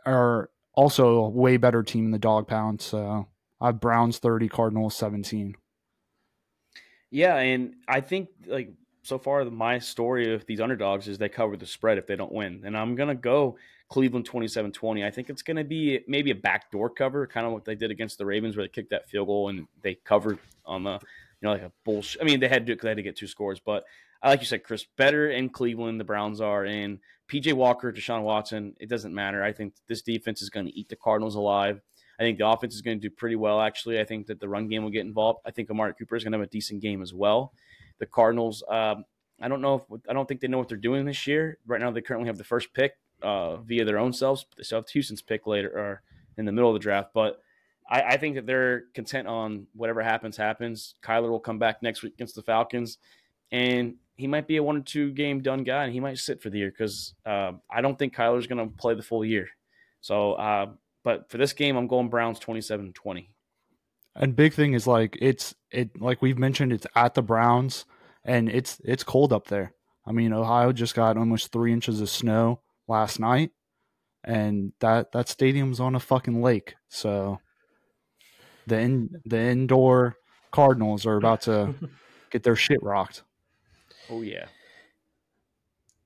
are 0.05 0.49
also 0.73 1.25
a 1.25 1.29
way 1.29 1.57
better 1.57 1.83
team 1.83 2.05
in 2.05 2.11
the 2.11 2.19
dog 2.19 2.47
pound. 2.47 2.81
So 2.81 3.27
I 3.61 3.67
have 3.67 3.79
Browns 3.79 4.17
thirty, 4.17 4.49
Cardinals 4.49 4.95
seventeen. 4.95 5.55
Yeah, 7.11 7.35
and 7.37 7.75
I 7.87 8.01
think 8.01 8.29
like 8.45 8.73
so 9.03 9.17
far 9.19 9.45
my 9.45 9.79
story 9.79 10.33
of 10.33 10.45
these 10.45 10.59
underdogs 10.59 11.07
is 11.07 11.17
they 11.17 11.29
cover 11.29 11.55
the 11.57 11.65
spread 11.65 11.97
if 11.97 12.07
they 12.07 12.15
don't 12.15 12.33
win, 12.33 12.63
and 12.65 12.75
I'm 12.75 12.95
gonna 12.95 13.15
go 13.15 13.57
Cleveland 13.89 14.29
27-20. 14.29 15.05
I 15.05 15.11
think 15.11 15.29
it's 15.29 15.41
gonna 15.41 15.63
be 15.63 16.01
maybe 16.07 16.31
a 16.31 16.35
backdoor 16.35 16.89
cover, 16.89 17.25
kind 17.25 17.45
of 17.45 17.53
what 17.53 17.65
they 17.65 17.75
did 17.75 17.91
against 17.91 18.17
the 18.17 18.25
Ravens, 18.25 18.57
where 18.57 18.65
they 18.65 18.69
kicked 18.69 18.89
that 18.89 19.09
field 19.09 19.27
goal 19.27 19.49
and 19.49 19.67
they 19.81 19.95
covered 19.95 20.39
on 20.65 20.83
the 20.83 20.93
you 20.93 20.99
know 21.43 21.51
like 21.51 21.61
a 21.61 21.71
bullshit. 21.85 22.21
I 22.21 22.25
mean, 22.25 22.39
they 22.39 22.47
had 22.47 22.65
to 22.65 22.65
do 22.65 22.73
it 22.73 22.81
they 22.81 22.89
had 22.89 22.97
to 22.97 23.03
get 23.03 23.15
two 23.15 23.27
scores, 23.27 23.59
but 23.59 23.83
I 24.21 24.29
like 24.29 24.39
you 24.39 24.45
said, 24.45 24.63
Chris, 24.63 24.85
better 24.97 25.29
in 25.29 25.49
Cleveland. 25.49 25.99
The 25.99 26.05
Browns 26.05 26.41
are 26.41 26.65
in 26.65 26.99
PJ 27.29 27.53
Walker, 27.53 27.91
Deshaun 27.91 28.23
Watson. 28.23 28.75
It 28.79 28.89
doesn't 28.89 29.13
matter. 29.13 29.43
I 29.43 29.51
think 29.51 29.73
this 29.87 30.01
defense 30.01 30.41
is 30.41 30.49
going 30.49 30.65
to 30.65 30.77
eat 30.77 30.89
the 30.89 30.95
Cardinals 30.95 31.35
alive. 31.35 31.81
I 32.19 32.23
think 32.23 32.39
the 32.39 32.47
offense 32.47 32.73
is 32.73 32.81
going 32.81 32.99
to 32.99 33.09
do 33.09 33.13
pretty 33.13 33.35
well, 33.35 33.61
actually. 33.61 33.99
I 33.99 34.03
think 34.03 34.25
that 34.27 34.39
the 34.39 34.49
run 34.49 34.67
game 34.67 34.83
will 34.83 34.89
get 34.89 35.05
involved. 35.05 35.41
I 35.45 35.51
think 35.51 35.69
Amari 35.69 35.93
Cooper 35.93 36.15
is 36.15 36.23
going 36.23 36.31
to 36.31 36.39
have 36.39 36.47
a 36.47 36.49
decent 36.49 36.81
game 36.81 37.01
as 37.01 37.13
well. 37.13 37.53
The 37.99 38.07
Cardinals, 38.07 38.63
um, 38.69 39.05
I 39.39 39.47
don't 39.47 39.61
know 39.61 39.85
if 39.91 40.01
I 40.09 40.13
don't 40.13 40.27
think 40.27 40.41
they 40.41 40.47
know 40.47 40.57
what 40.57 40.67
they're 40.67 40.77
doing 40.77 41.05
this 41.05 41.27
year. 41.27 41.59
Right 41.67 41.79
now, 41.79 41.91
they 41.91 42.01
currently 42.01 42.27
have 42.27 42.39
the 42.39 42.43
first 42.43 42.73
pick 42.73 42.93
uh, 43.21 43.57
via 43.57 43.85
their 43.85 43.99
own 43.99 44.13
selves. 44.13 44.45
They 44.57 44.63
still 44.63 44.79
have 44.79 44.89
Houston's 44.89 45.21
pick 45.21 45.47
later 45.47 45.69
or 45.69 46.01
in 46.37 46.45
the 46.45 46.51
middle 46.51 46.69
of 46.69 46.75
the 46.75 46.79
draft, 46.79 47.11
but 47.13 47.41
I, 47.89 48.01
I, 48.01 48.17
think 48.17 48.35
that 48.35 48.45
they're 48.45 48.83
content 48.93 49.27
on 49.27 49.65
whatever 49.73 50.03
happens, 50.03 50.37
happens. 50.37 50.95
Kyler 51.03 51.29
will 51.29 51.39
come 51.39 51.57
back 51.57 51.81
next 51.81 52.03
week 52.03 52.13
against 52.13 52.35
the 52.35 52.43
Falcons, 52.43 52.99
and 53.51 53.95
he 54.17 54.27
might 54.27 54.47
be 54.47 54.57
a 54.57 54.63
one 54.63 54.77
or 54.77 54.81
two 54.81 55.11
game 55.13 55.41
done 55.41 55.63
guy, 55.63 55.83
and 55.83 55.93
he 55.93 55.99
might 55.99 56.17
sit 56.19 56.41
for 56.41 56.49
the 56.49 56.59
year 56.59 56.69
because 56.69 57.15
uh, 57.25 57.53
I 57.71 57.81
don't 57.81 57.97
think 57.97 58.15
Kyler's 58.15 58.45
going 58.45 58.69
to 58.69 58.75
play 58.75 58.93
the 58.93 59.03
full 59.03 59.25
year. 59.25 59.47
So 60.01 60.33
uh, 60.33 60.67
but 61.07 61.29
for 61.29 61.37
this 61.37 61.53
game, 61.53 61.77
I'm 61.77 61.87
going 61.87 62.09
Browns 62.09 62.37
27 62.37 62.91
20. 62.91 63.29
And 64.17 64.35
big 64.35 64.53
thing 64.53 64.73
is 64.73 64.85
like 64.85 65.17
it's 65.21 65.55
it 65.71 66.01
like 66.01 66.21
we've 66.21 66.37
mentioned 66.37 66.73
it's 66.73 66.87
at 66.95 67.13
the 67.13 67.21
Browns 67.21 67.85
and 68.25 68.49
it's 68.49 68.81
it's 68.83 69.05
cold 69.05 69.31
up 69.31 69.47
there. 69.47 69.73
I 70.05 70.11
mean, 70.11 70.33
Ohio 70.33 70.73
just 70.73 70.95
got 70.95 71.15
almost 71.15 71.53
three 71.53 71.71
inches 71.71 72.01
of 72.01 72.09
snow 72.09 72.59
last 72.87 73.19
night, 73.19 73.51
and 74.23 74.73
that 74.79 75.11
that 75.11 75.29
stadium's 75.29 75.79
on 75.79 75.95
a 75.95 75.99
fucking 75.99 76.41
lake. 76.41 76.75
So 76.89 77.39
the 78.65 78.79
in, 78.79 79.21
the 79.25 79.39
indoor 79.39 80.15
Cardinals 80.51 81.05
are 81.05 81.17
about 81.17 81.41
to 81.41 81.75
get 82.29 82.43
their 82.43 82.55
shit 82.55 82.81
rocked. 82.83 83.23
Oh 84.09 84.21
yeah. 84.21 84.45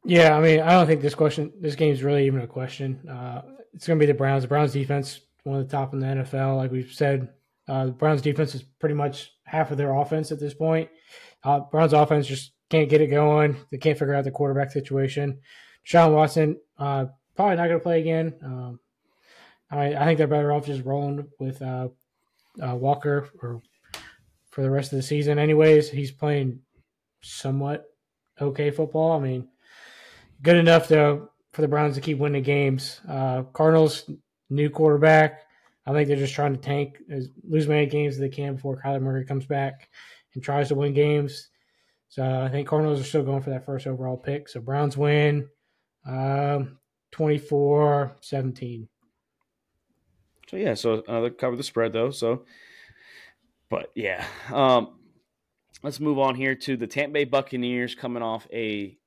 Yeah, 0.03 0.35
I 0.35 0.41
mean, 0.41 0.59
I 0.61 0.71
don't 0.71 0.87
think 0.87 1.01
this 1.01 1.13
question, 1.13 1.53
this 1.59 1.75
game's 1.75 2.01
really 2.01 2.25
even 2.25 2.41
a 2.41 2.47
question. 2.47 3.07
Uh, 3.07 3.43
it's 3.73 3.85
going 3.85 3.99
to 3.99 4.03
be 4.03 4.11
the 4.11 4.17
Browns. 4.17 4.41
The 4.41 4.47
Browns 4.47 4.73
defense, 4.73 5.21
one 5.43 5.59
of 5.59 5.67
the 5.67 5.71
top 5.71 5.93
in 5.93 5.99
the 5.99 6.07
NFL. 6.07 6.57
Like 6.57 6.71
we've 6.71 6.91
said, 6.91 7.29
uh, 7.67 7.85
the 7.85 7.91
Browns 7.91 8.23
defense 8.23 8.55
is 8.55 8.63
pretty 8.63 8.95
much 8.95 9.31
half 9.43 9.69
of 9.69 9.77
their 9.77 9.93
offense 9.93 10.31
at 10.31 10.39
this 10.39 10.55
point. 10.55 10.89
Uh, 11.43 11.59
Browns 11.59 11.93
offense 11.93 12.25
just 12.25 12.53
can't 12.69 12.89
get 12.89 13.01
it 13.01 13.07
going. 13.07 13.57
They 13.71 13.77
can't 13.77 13.97
figure 13.97 14.15
out 14.15 14.23
the 14.23 14.31
quarterback 14.31 14.71
situation. 14.71 15.39
Sean 15.83 16.13
Watson 16.13 16.57
uh, 16.81 17.05
probably 17.35 17.57
not 17.57 17.67
going 17.67 17.79
to 17.79 17.83
play 17.83 18.01
again. 18.01 18.33
Um, 18.43 18.79
I, 19.69 19.95
I, 19.95 20.05
think 20.05 20.17
they're 20.17 20.27
better 20.27 20.51
off 20.51 20.65
just 20.65 20.83
rolling 20.83 21.27
with 21.39 21.61
uh, 21.61 21.89
uh, 22.61 22.75
Walker 22.75 23.29
or 23.41 23.61
for 24.49 24.63
the 24.63 24.69
rest 24.69 24.91
of 24.91 24.97
the 24.97 25.03
season. 25.03 25.37
Anyways, 25.37 25.91
he's 25.91 26.11
playing 26.11 26.59
somewhat 27.21 27.85
okay 28.41 28.71
football. 28.71 29.11
I 29.11 29.19
mean, 29.19 29.47
good 30.41 30.57
enough 30.57 30.87
to 30.87 31.29
for 31.53 31.61
the 31.61 31.67
Browns 31.67 31.95
to 31.95 32.01
keep 32.01 32.17
winning 32.17 32.43
games. 32.43 32.99
Uh, 33.07 33.43
Cardinals 33.53 34.09
new 34.49 34.69
quarterback. 34.69 35.41
I 35.85 35.93
think 35.93 36.07
they're 36.07 36.17
just 36.17 36.33
trying 36.33 36.55
to 36.55 36.61
tank, 36.61 36.97
lose 37.47 37.67
many 37.67 37.85
games 37.85 38.15
as 38.15 38.19
they 38.19 38.29
can 38.29 38.55
before 38.55 38.81
Kyler 38.81 39.01
Murray 39.01 39.25
comes 39.25 39.45
back 39.45 39.89
and 40.33 40.43
tries 40.43 40.69
to 40.69 40.75
win 40.75 40.93
games. 40.93 41.49
So 42.09 42.23
I 42.23 42.49
think 42.49 42.67
Cardinals 42.67 42.99
are 42.99 43.05
still 43.05 43.23
going 43.23 43.41
for 43.41 43.51
that 43.51 43.65
first 43.65 43.87
overall 43.87 44.17
pick. 44.17 44.49
So 44.49 44.61
Browns 44.61 44.97
win 44.97 45.47
um, 46.05 46.77
24 47.11 48.15
17. 48.21 48.87
So 50.47 50.57
yeah, 50.57 50.73
so 50.73 51.03
another 51.07 51.29
cover 51.29 51.55
the 51.55 51.63
spread 51.63 51.93
though. 51.93 52.11
So, 52.11 52.45
but 53.69 53.91
yeah, 53.95 54.25
um, 54.51 54.99
let's 55.83 55.99
move 55.99 56.19
on 56.19 56.35
here 56.35 56.55
to 56.55 56.75
the 56.75 56.87
Tampa 56.87 57.13
Bay 57.13 57.23
Buccaneers 57.23 57.95
coming 57.95 58.23
off 58.23 58.47
a 58.51 58.97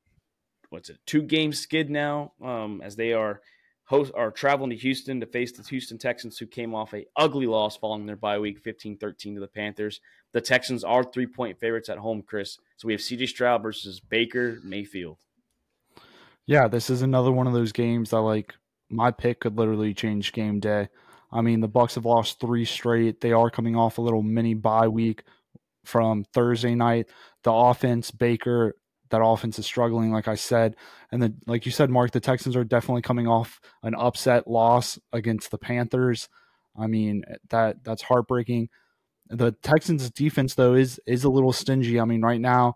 what's 0.71 0.89
it 0.89 0.99
two 1.07 1.23
game 1.23 1.53
skid 1.53 1.91
now 1.91 2.33
um, 2.43 2.81
as 2.83 2.97
they 2.97 3.13
are 3.13 3.41
host 3.85 4.13
are 4.15 4.31
traveling 4.31 4.71
to 4.71 4.77
Houston 4.77 5.21
to 5.21 5.27
face 5.27 5.53
the 5.53 5.63
Houston 5.63 5.99
Texans 5.99 6.39
who 6.39 6.47
came 6.47 6.75
off 6.75 6.95
a 6.95 7.07
ugly 7.17 7.47
loss 7.47 7.77
following 7.77 8.07
their 8.07 8.17
bye 8.17 8.39
week 8.39 8.63
15-13 8.65 9.35
to 9.35 9.41
the 9.41 9.47
Panthers. 9.47 10.01
The 10.33 10.41
Texans 10.41 10.83
are 10.83 11.05
3-point 11.05 11.61
favorites 11.61 11.89
at 11.89 11.99
home, 11.99 12.23
Chris. 12.23 12.59
So 12.79 12.87
we 12.87 12.95
have 12.95 13.01
CJ 13.01 13.29
Stroud 13.29 13.63
versus 13.63 14.01
Baker 14.01 14.59
Mayfield. 14.65 15.19
Yeah, 16.47 16.69
this 16.69 16.91
is 16.91 17.03
another 17.03 17.33
one 17.33 17.47
of 17.47 17.53
those 17.53 17.73
games 17.73 18.11
that 18.11 18.21
like 18.21 18.55
my 18.91 19.11
pick 19.11 19.41
could 19.41 19.57
literally 19.57 19.95
change 19.95 20.33
game 20.33 20.61
day. 20.61 20.89
I 21.33 21.41
mean, 21.41 21.61
the 21.61 21.69
Bucs 21.69 21.95
have 21.97 22.05
lost 22.05 22.41
3 22.41 22.65
straight. 22.65 23.21
They 23.21 23.33
are 23.33 23.51
coming 23.51 23.77
off 23.77 23.99
a 23.99 24.03
little 24.03 24.23
mini 24.23 24.55
bye 24.55 24.89
week 24.89 25.25
from 25.85 26.25
Thursday 26.33 26.75
night. 26.75 27.09
The 27.43 27.53
offense, 27.53 28.11
Baker 28.11 28.77
that 29.11 29.23
offense 29.23 29.59
is 29.59 29.67
struggling, 29.67 30.11
like 30.11 30.29
I 30.29 30.35
said. 30.35 30.77
And 31.13 31.23
then, 31.23 31.37
like 31.47 31.67
you 31.67 31.73
said, 31.73 31.91
Mark, 31.91 32.11
the 32.11 32.21
Texans 32.21 32.57
are 32.57 32.65
definitely 32.65 33.03
coming 33.03 33.29
off 33.29 33.61
an 33.83 33.95
upset 33.95 34.49
loss 34.49 34.99
against 35.13 35.51
the 35.51 35.59
Panthers. 35.59 36.29
I 36.77 36.87
mean, 36.87 37.25
that 37.51 37.85
that's 37.85 38.03
heartbreaking. 38.03 38.69
The 39.29 39.53
Texans 39.63 40.11
defense 40.11 40.55
though 40.55 40.75
is 40.75 41.01
is 41.07 41.25
a 41.25 41.31
little 41.31 41.53
stingy. 41.53 42.01
I 42.01 42.05
mean, 42.05 42.23
right 42.23 42.41
now 42.41 42.75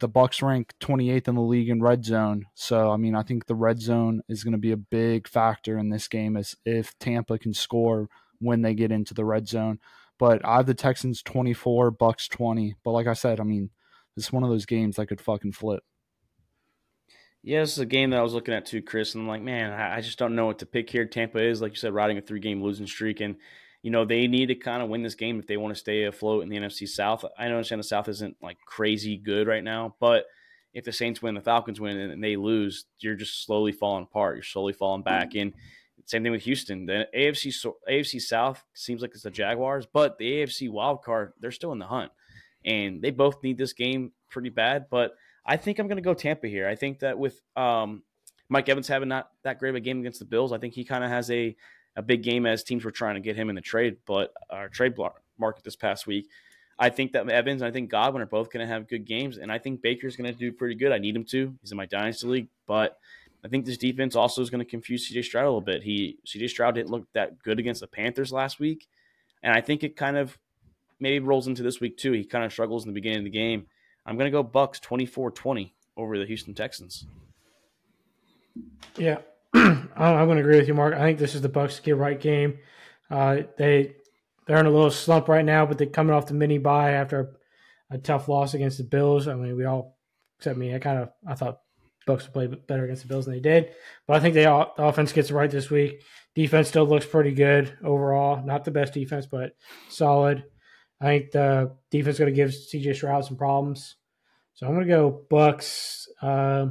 the 0.00 0.08
Bucs 0.08 0.42
rank 0.42 0.74
28th 0.80 1.28
in 1.28 1.34
the 1.34 1.40
league 1.40 1.68
in 1.68 1.82
red 1.82 2.04
zone. 2.04 2.46
So, 2.54 2.90
I 2.90 2.96
mean, 2.96 3.14
I 3.14 3.22
think 3.22 3.46
the 3.46 3.54
red 3.54 3.80
zone 3.80 4.22
is 4.28 4.42
going 4.42 4.52
to 4.52 4.58
be 4.58 4.72
a 4.72 4.76
big 4.76 5.28
factor 5.28 5.78
in 5.78 5.90
this 5.90 6.08
game 6.08 6.36
as 6.36 6.56
if 6.64 6.98
Tampa 6.98 7.38
can 7.38 7.54
score 7.54 8.08
when 8.38 8.62
they 8.62 8.74
get 8.74 8.90
into 8.90 9.14
the 9.14 9.24
red 9.24 9.46
zone. 9.46 9.78
But 10.18 10.44
I 10.44 10.56
have 10.56 10.66
the 10.66 10.74
Texans 10.74 11.22
24, 11.22 11.92
Bucs 11.92 12.28
20. 12.28 12.76
But 12.84 12.90
like 12.90 13.06
I 13.06 13.12
said, 13.12 13.40
I 13.40 13.44
mean, 13.44 13.70
it's 14.16 14.32
one 14.32 14.42
of 14.42 14.50
those 14.50 14.66
games 14.66 14.96
that 14.96 15.06
could 15.06 15.20
fucking 15.20 15.52
flip. 15.52 15.82
Yeah, 17.42 17.60
this 17.60 17.72
is 17.72 17.78
a 17.78 17.86
game 17.86 18.10
that 18.10 18.18
I 18.18 18.22
was 18.22 18.34
looking 18.34 18.52
at 18.52 18.66
too, 18.66 18.82
Chris. 18.82 19.14
And 19.14 19.22
I'm 19.22 19.28
like, 19.28 19.42
man, 19.42 19.72
I 19.72 20.00
just 20.02 20.18
don't 20.18 20.34
know 20.34 20.46
what 20.46 20.58
to 20.58 20.66
pick 20.66 20.90
here. 20.90 21.06
Tampa 21.06 21.42
is, 21.42 21.62
like 21.62 21.72
you 21.72 21.76
said, 21.76 21.94
riding 21.94 22.18
a 22.18 22.20
three 22.20 22.40
game 22.40 22.62
losing 22.62 22.86
streak. 22.86 23.20
And, 23.20 23.36
you 23.82 23.90
know, 23.90 24.04
they 24.04 24.26
need 24.26 24.46
to 24.46 24.54
kind 24.54 24.82
of 24.82 24.88
win 24.88 25.02
this 25.02 25.14
game 25.14 25.38
if 25.38 25.46
they 25.46 25.56
want 25.56 25.74
to 25.74 25.80
stay 25.80 26.04
afloat 26.04 26.42
in 26.42 26.48
the 26.48 26.56
NFC 26.56 26.88
South. 26.88 27.24
I 27.38 27.46
understand 27.46 27.78
the 27.78 27.84
South 27.84 28.08
isn't 28.08 28.36
like 28.42 28.58
crazy 28.66 29.16
good 29.16 29.46
right 29.46 29.64
now, 29.64 29.94
but 30.00 30.26
if 30.72 30.84
the 30.84 30.92
Saints 30.92 31.22
win, 31.22 31.34
the 31.34 31.40
Falcons 31.40 31.80
win, 31.80 31.96
and 31.96 32.22
they 32.22 32.36
lose, 32.36 32.84
you're 33.00 33.16
just 33.16 33.44
slowly 33.44 33.72
falling 33.72 34.04
apart. 34.04 34.36
You're 34.36 34.42
slowly 34.44 34.72
falling 34.72 35.02
back. 35.02 35.34
And 35.34 35.52
same 36.04 36.22
thing 36.22 36.32
with 36.32 36.42
Houston. 36.42 36.86
The 36.86 37.08
AFC 37.16 37.54
AFC 37.88 38.20
South 38.20 38.62
seems 38.74 39.02
like 39.02 39.12
it's 39.12 39.22
the 39.22 39.30
Jaguars, 39.30 39.86
but 39.92 40.18
the 40.18 40.30
AFC 40.30 40.70
wild 40.70 41.02
card, 41.02 41.32
they're 41.40 41.50
still 41.50 41.72
in 41.72 41.78
the 41.78 41.86
hunt 41.86 42.12
and 42.64 43.00
they 43.00 43.10
both 43.10 43.42
need 43.42 43.58
this 43.58 43.72
game 43.72 44.12
pretty 44.30 44.50
bad. 44.50 44.86
But 44.90 45.12
I 45.46 45.56
think 45.56 45.78
I'm 45.78 45.86
going 45.86 45.96
to 45.96 46.02
go 46.02 46.14
Tampa 46.14 46.46
here. 46.46 46.68
I 46.68 46.74
think 46.74 47.00
that 47.00 47.18
with 47.18 47.40
um, 47.56 48.02
Mike 48.48 48.68
Evans 48.68 48.88
having 48.88 49.08
not 49.08 49.30
that 49.44 49.58
great 49.58 49.70
of 49.70 49.76
a 49.76 49.80
game 49.80 50.00
against 50.00 50.18
the 50.18 50.24
Bills, 50.24 50.52
I 50.52 50.58
think 50.58 50.74
he 50.74 50.84
kind 50.84 51.04
of 51.04 51.10
has 51.10 51.30
a 51.30 51.56
a 51.96 52.02
big 52.02 52.22
game 52.22 52.46
as 52.46 52.62
teams 52.62 52.84
were 52.84 52.90
trying 52.90 53.14
to 53.14 53.20
get 53.20 53.36
him 53.36 53.48
in 53.48 53.54
the 53.54 53.60
trade, 53.60 53.96
but 54.06 54.32
our 54.48 54.68
trade 54.68 54.94
market 55.38 55.64
this 55.64 55.76
past 55.76 56.06
week. 56.06 56.28
I 56.78 56.88
think 56.88 57.12
that 57.12 57.28
Evans 57.28 57.60
and 57.60 57.68
I 57.68 57.72
think 57.72 57.90
Godwin 57.90 58.22
are 58.22 58.26
both 58.26 58.50
going 58.50 58.66
to 58.66 58.72
have 58.72 58.88
good 58.88 59.04
games, 59.04 59.36
and 59.36 59.52
I 59.52 59.58
think 59.58 59.82
Baker's 59.82 60.16
going 60.16 60.32
to 60.32 60.38
do 60.38 60.50
pretty 60.50 60.74
good. 60.74 60.92
I 60.92 60.98
need 60.98 61.14
him 61.14 61.24
to. 61.24 61.54
He's 61.60 61.72
in 61.72 61.76
my 61.76 61.84
dynasty 61.84 62.26
league, 62.26 62.48
but 62.66 62.98
I 63.44 63.48
think 63.48 63.66
this 63.66 63.76
defense 63.76 64.16
also 64.16 64.40
is 64.40 64.48
going 64.48 64.64
to 64.64 64.70
confuse 64.70 65.10
CJ 65.10 65.24
Stroud 65.24 65.44
a 65.44 65.48
little 65.48 65.60
bit. 65.60 65.82
He 65.82 66.18
CJ 66.26 66.48
Stroud 66.48 66.74
didn't 66.74 66.90
look 66.90 67.06
that 67.12 67.42
good 67.42 67.58
against 67.58 67.82
the 67.82 67.86
Panthers 67.86 68.32
last 68.32 68.58
week, 68.58 68.88
and 69.42 69.52
I 69.52 69.60
think 69.60 69.84
it 69.84 69.94
kind 69.96 70.16
of 70.16 70.38
maybe 71.00 71.18
rolls 71.18 71.48
into 71.48 71.62
this 71.62 71.80
week 71.80 71.98
too. 71.98 72.12
He 72.12 72.24
kind 72.24 72.44
of 72.44 72.52
struggles 72.52 72.84
in 72.84 72.90
the 72.90 72.94
beginning 72.94 73.18
of 73.18 73.24
the 73.24 73.30
game. 73.30 73.66
I'm 74.06 74.16
going 74.16 74.30
to 74.30 74.30
go 74.30 74.42
Bucs 74.42 74.80
24-20 74.80 75.72
over 75.96 76.18
the 76.18 76.24
Houston 76.24 76.54
Texans. 76.54 77.06
Yeah, 78.96 79.18
I'm 79.54 80.26
going 80.26 80.36
to 80.36 80.42
agree 80.42 80.58
with 80.58 80.68
you, 80.68 80.74
Mark. 80.74 80.94
I 80.94 81.00
think 81.00 81.18
this 81.18 81.34
is 81.34 81.42
the 81.42 81.48
Bucs 81.48 81.82
get 81.82 81.96
right 81.96 82.20
game. 82.20 82.58
Uh, 83.10 83.42
they 83.58 83.96
they're 84.46 84.58
in 84.58 84.66
a 84.66 84.70
little 84.70 84.90
slump 84.90 85.28
right 85.28 85.44
now, 85.44 85.66
but 85.66 85.78
they're 85.78 85.86
coming 85.86 86.14
off 86.14 86.26
the 86.26 86.34
mini 86.34 86.58
bye 86.58 86.92
after 86.92 87.36
a, 87.90 87.96
a 87.96 87.98
tough 87.98 88.28
loss 88.28 88.54
against 88.54 88.78
the 88.78 88.84
Bills. 88.84 89.28
I 89.28 89.34
mean, 89.34 89.56
we 89.56 89.64
all 89.64 89.98
except 90.38 90.58
me. 90.58 90.74
I 90.74 90.78
kind 90.78 91.00
of 91.00 91.10
I 91.26 91.34
thought 91.34 91.60
Bucs 92.06 92.24
would 92.24 92.32
play 92.32 92.46
better 92.46 92.84
against 92.84 93.02
the 93.02 93.08
Bills 93.08 93.26
than 93.26 93.34
they 93.34 93.40
did, 93.40 93.70
but 94.06 94.16
I 94.16 94.20
think 94.20 94.34
they 94.34 94.46
all, 94.46 94.72
the 94.76 94.84
offense 94.84 95.12
gets 95.12 95.30
right 95.30 95.50
this 95.50 95.70
week. 95.70 96.02
Defense 96.34 96.68
still 96.68 96.86
looks 96.86 97.06
pretty 97.06 97.32
good 97.32 97.76
overall. 97.84 98.44
Not 98.44 98.64
the 98.64 98.70
best 98.70 98.94
defense, 98.94 99.26
but 99.26 99.52
solid. 99.88 100.44
I 101.00 101.06
think 101.06 101.32
the 101.32 101.76
defense 101.90 102.14
is 102.14 102.18
going 102.18 102.32
to 102.32 102.36
give 102.36 102.50
CJ 102.50 102.94
Stroud 102.94 103.24
some 103.24 103.36
problems. 103.36 103.96
So 104.54 104.66
I'm 104.66 104.74
going 104.74 104.86
to 104.86 104.92
go 104.92 105.22
Bucs 105.30 106.06
uh, 106.20 106.66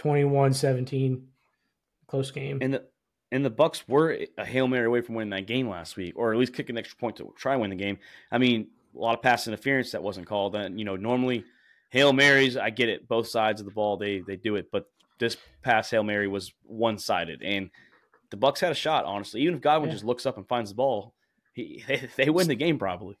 21-17 0.00 1.22
close 2.06 2.30
game. 2.30 2.58
And 2.60 2.74
the 2.74 2.84
and 3.32 3.44
the 3.44 3.50
Bucs 3.50 3.84
were 3.86 4.18
a 4.36 4.44
hail 4.44 4.66
mary 4.66 4.86
away 4.86 5.02
from 5.02 5.14
winning 5.14 5.30
that 5.30 5.46
game 5.46 5.68
last 5.68 5.96
week, 5.96 6.14
or 6.16 6.32
at 6.32 6.38
least 6.38 6.52
kick 6.52 6.68
an 6.68 6.76
extra 6.76 6.98
point 6.98 7.16
to 7.16 7.32
try 7.36 7.52
and 7.52 7.60
win 7.60 7.70
the 7.70 7.76
game. 7.76 7.98
I 8.32 8.38
mean, 8.38 8.68
a 8.94 8.98
lot 8.98 9.16
of 9.16 9.22
pass 9.22 9.46
interference 9.46 9.92
that 9.92 10.02
wasn't 10.02 10.26
called, 10.26 10.56
and 10.56 10.78
you 10.78 10.84
know, 10.84 10.96
normally 10.96 11.44
hail 11.90 12.12
marys, 12.12 12.56
I 12.56 12.70
get 12.70 12.88
it, 12.88 13.06
both 13.06 13.28
sides 13.28 13.60
of 13.60 13.66
the 13.66 13.72
ball 13.72 13.96
they 13.96 14.20
they 14.20 14.36
do 14.36 14.56
it, 14.56 14.70
but 14.72 14.86
this 15.18 15.36
pass 15.62 15.90
hail 15.90 16.02
mary 16.02 16.26
was 16.26 16.52
one 16.64 16.98
sided, 16.98 17.42
and 17.42 17.70
the 18.30 18.36
Bucs 18.36 18.58
had 18.58 18.72
a 18.72 18.76
shot. 18.76 19.04
Honestly, 19.04 19.42
even 19.42 19.56
if 19.56 19.60
Godwin 19.60 19.90
yeah. 19.90 19.94
just 19.94 20.04
looks 20.04 20.26
up 20.26 20.36
and 20.36 20.48
finds 20.48 20.70
the 20.70 20.76
ball, 20.76 21.14
he, 21.52 21.84
they, 21.88 22.08
they 22.16 22.30
win 22.30 22.48
the 22.48 22.54
game 22.54 22.78
probably. 22.78 23.16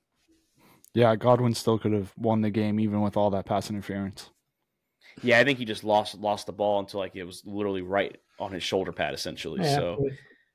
Yeah, 0.92 1.14
Godwin 1.14 1.54
still 1.54 1.78
could 1.78 1.92
have 1.92 2.12
won 2.16 2.40
the 2.40 2.50
game 2.50 2.80
even 2.80 3.00
with 3.00 3.16
all 3.16 3.30
that 3.30 3.46
pass 3.46 3.70
interference. 3.70 4.30
Yeah, 5.22 5.38
I 5.38 5.44
think 5.44 5.58
he 5.58 5.64
just 5.64 5.84
lost 5.84 6.14
lost 6.18 6.46
the 6.46 6.52
ball 6.52 6.80
until 6.80 7.00
like 7.00 7.16
it 7.16 7.24
was 7.24 7.42
literally 7.44 7.82
right 7.82 8.16
on 8.38 8.52
his 8.52 8.62
shoulder 8.62 8.92
pad, 8.92 9.14
essentially. 9.14 9.62
Yeah, 9.62 9.74
so 9.74 10.06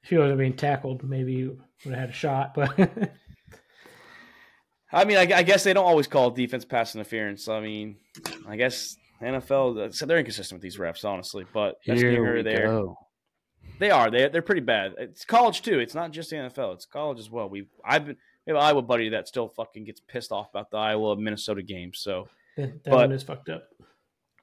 if 0.04 0.10
he 0.10 0.18
wasn't 0.18 0.40
being 0.40 0.56
tackled, 0.56 1.04
maybe 1.04 1.36
he 1.36 1.46
would 1.46 1.60
have 1.86 1.96
had 1.96 2.10
a 2.10 2.14
shot. 2.14 2.54
But 2.54 2.78
I 4.92 5.06
mean, 5.06 5.18
I, 5.18 5.22
I, 5.22 5.44
guess 5.44 5.64
they 5.64 5.74
don't 5.74 5.86
always 5.86 6.08
call 6.08 6.32
defense 6.32 6.64
pass 6.64 6.96
interference. 6.96 7.48
I 7.48 7.60
mean, 7.60 7.98
I 8.48 8.56
guess 8.56 8.98
NFL 9.22 9.94
so 9.94 10.06
they're 10.06 10.20
inconsistent 10.20 10.58
with 10.58 10.64
these 10.64 10.78
refs, 10.78 11.06
honestly. 11.06 11.46
But 11.54 11.76
that's 11.86 12.02
Here 12.02 12.44
there. 12.44 12.68
Go. 12.68 12.98
They 13.80 13.92
are. 13.92 14.10
They 14.10 14.30
they're 14.30 14.42
pretty 14.42 14.62
bad. 14.62 14.94
It's 14.98 15.26
college 15.26 15.62
too. 15.62 15.80
It's 15.80 15.96
not 15.96 16.12
just 16.12 16.30
the 16.30 16.38
NFL. 16.38 16.76
It's 16.76 16.86
college 16.86 17.20
as 17.20 17.30
well. 17.30 17.50
We 17.50 17.68
I've 17.84 18.06
been 18.06 18.18
we 18.46 18.54
have 18.54 18.62
an 18.62 18.68
Iowa 18.68 18.82
buddy 18.82 19.10
that 19.10 19.28
still 19.28 19.50
fucking 19.50 19.86
gets 19.86 20.02
pissed 20.02 20.32
off 20.32 20.50
about 20.52 20.70
the 20.70 20.78
Iowa 20.78 21.16
Minnesota 21.18 21.64
game. 21.64 21.92
So 21.94 22.28
that, 22.58 22.84
that 22.84 22.94
one 22.94 23.12
is 23.12 23.24
fucked 23.24 23.50
up. 23.50 23.64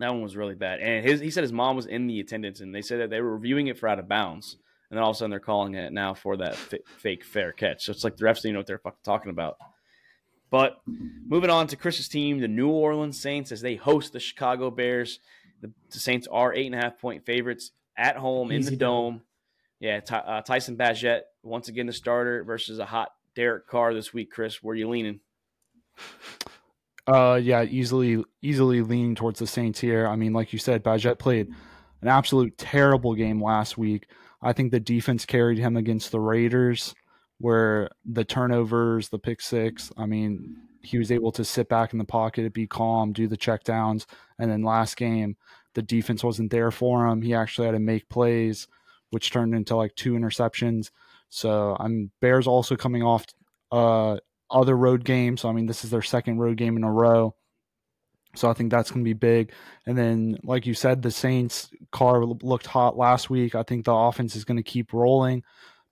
That 0.02 0.12
one 0.12 0.22
was 0.22 0.36
really 0.36 0.54
bad. 0.54 0.80
And 0.80 1.04
his 1.04 1.20
he 1.20 1.30
said 1.30 1.42
his 1.42 1.52
mom 1.52 1.76
was 1.76 1.86
in 1.86 2.06
the 2.06 2.20
attendance, 2.20 2.60
and 2.60 2.74
they 2.74 2.82
said 2.82 3.00
that 3.00 3.10
they 3.10 3.20
were 3.20 3.34
reviewing 3.34 3.68
it 3.68 3.78
for 3.78 3.88
out 3.88 3.98
of 3.98 4.08
bounds, 4.08 4.56
and 4.90 4.96
then 4.96 5.02
all 5.02 5.10
of 5.10 5.16
a 5.16 5.18
sudden 5.18 5.30
they're 5.30 5.40
calling 5.40 5.74
it 5.74 5.92
now 5.92 6.14
for 6.14 6.36
that 6.36 6.52
f- 6.52 6.80
fake 6.98 7.24
fair 7.24 7.52
catch. 7.52 7.84
So 7.84 7.92
it's 7.92 8.04
like 8.04 8.16
the 8.16 8.24
refs 8.24 8.42
didn't 8.42 8.54
know 8.54 8.60
what 8.60 8.66
they're 8.66 8.78
fucking 8.78 8.98
talking 9.04 9.30
about. 9.30 9.56
But 10.50 10.80
moving 10.86 11.50
on 11.50 11.66
to 11.68 11.76
Chris's 11.76 12.08
team, 12.08 12.40
the 12.40 12.48
New 12.48 12.68
Orleans 12.68 13.18
Saints, 13.18 13.52
as 13.52 13.62
they 13.62 13.76
host 13.76 14.12
the 14.12 14.20
Chicago 14.20 14.70
Bears. 14.70 15.18
The, 15.62 15.72
the 15.90 15.98
Saints 15.98 16.26
are 16.30 16.52
eight 16.52 16.66
and 16.66 16.74
a 16.74 16.78
half 16.78 16.98
point 16.98 17.24
favorites 17.24 17.70
at 17.96 18.16
home 18.16 18.52
Easy 18.52 18.56
in 18.56 18.64
the 18.72 18.76
dome. 18.76 19.22
Yeah, 19.80 20.00
uh, 20.10 20.42
Tyson 20.42 20.76
Bagent 20.76 21.22
once 21.42 21.68
again 21.68 21.86
the 21.86 21.92
starter 21.92 22.44
versus 22.44 22.78
a 22.78 22.84
hot 22.84 23.10
Derek 23.34 23.66
Carr 23.66 23.94
this 23.94 24.12
week. 24.12 24.30
Chris, 24.30 24.62
where 24.62 24.74
are 24.74 24.76
you 24.76 24.88
leaning? 24.88 25.20
Uh, 27.06 27.40
yeah, 27.42 27.64
easily 27.64 28.22
easily 28.42 28.80
leaning 28.80 29.14
towards 29.14 29.38
the 29.40 29.46
Saints 29.46 29.80
here. 29.80 30.06
I 30.06 30.16
mean, 30.16 30.32
like 30.32 30.52
you 30.52 30.58
said, 30.58 30.84
Bagent 30.84 31.18
played 31.18 31.48
an 32.00 32.08
absolute 32.08 32.56
terrible 32.56 33.14
game 33.14 33.42
last 33.42 33.76
week. 33.76 34.08
I 34.40 34.52
think 34.52 34.70
the 34.70 34.80
defense 34.80 35.24
carried 35.24 35.58
him 35.58 35.76
against 35.76 36.12
the 36.12 36.20
Raiders, 36.20 36.94
where 37.38 37.90
the 38.04 38.24
turnovers, 38.24 39.08
the 39.08 39.18
pick 39.18 39.40
six. 39.40 39.90
I 39.96 40.06
mean, 40.06 40.56
he 40.82 40.98
was 40.98 41.10
able 41.10 41.32
to 41.32 41.44
sit 41.44 41.68
back 41.68 41.92
in 41.92 41.98
the 41.98 42.04
pocket, 42.04 42.52
be 42.52 42.66
calm, 42.66 43.12
do 43.12 43.26
the 43.26 43.36
checkdowns, 43.36 44.06
and 44.38 44.50
then 44.50 44.62
last 44.62 44.96
game, 44.96 45.36
the 45.74 45.82
defense 45.82 46.22
wasn't 46.22 46.50
there 46.50 46.70
for 46.70 47.06
him. 47.06 47.22
He 47.22 47.34
actually 47.34 47.66
had 47.66 47.72
to 47.72 47.80
make 47.80 48.08
plays, 48.08 48.68
which 49.10 49.30
turned 49.30 49.54
into 49.54 49.76
like 49.76 49.94
two 49.96 50.12
interceptions. 50.12 50.90
So 51.30 51.76
I'm 51.80 52.10
Bears 52.20 52.46
also 52.46 52.76
coming 52.76 53.02
off 53.02 53.24
uh, 53.70 54.18
other 54.52 54.76
road 54.76 55.04
games. 55.04 55.40
So, 55.40 55.48
I 55.48 55.52
mean, 55.52 55.66
this 55.66 55.84
is 55.84 55.90
their 55.90 56.02
second 56.02 56.38
road 56.38 56.56
game 56.56 56.76
in 56.76 56.84
a 56.84 56.92
row. 56.92 57.34
So 58.34 58.48
I 58.48 58.54
think 58.54 58.70
that's 58.70 58.90
going 58.90 59.04
to 59.04 59.08
be 59.08 59.12
big. 59.12 59.52
And 59.86 59.96
then, 59.96 60.38
like 60.42 60.66
you 60.66 60.74
said, 60.74 61.02
the 61.02 61.10
Saints 61.10 61.70
Carr 61.90 62.24
looked 62.24 62.66
hot 62.66 62.96
last 62.96 63.28
week. 63.28 63.54
I 63.54 63.62
think 63.62 63.84
the 63.84 63.92
offense 63.92 64.36
is 64.36 64.44
going 64.44 64.56
to 64.56 64.62
keep 64.62 64.92
rolling. 64.92 65.42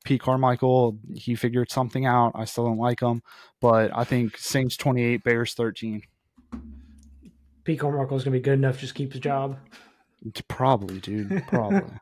Pete 0.04 0.22
Carmichael, 0.22 0.98
he 1.14 1.34
figured 1.34 1.70
something 1.70 2.06
out. 2.06 2.32
I 2.34 2.46
still 2.46 2.64
don't 2.64 2.78
like 2.78 3.00
him, 3.00 3.22
but 3.60 3.90
I 3.94 4.04
think 4.04 4.38
Saints 4.38 4.78
28, 4.78 5.22
Bears 5.22 5.52
13. 5.52 6.02
Pete 7.64 7.78
Carmichael 7.78 8.16
is 8.16 8.24
going 8.24 8.32
to 8.32 8.38
be 8.38 8.42
good 8.42 8.54
enough 8.54 8.76
to 8.76 8.80
just 8.80 8.94
keep 8.94 9.12
his 9.12 9.20
job. 9.20 9.58
Probably, 10.48 11.00
dude. 11.00 11.44
Probably. 11.48 11.92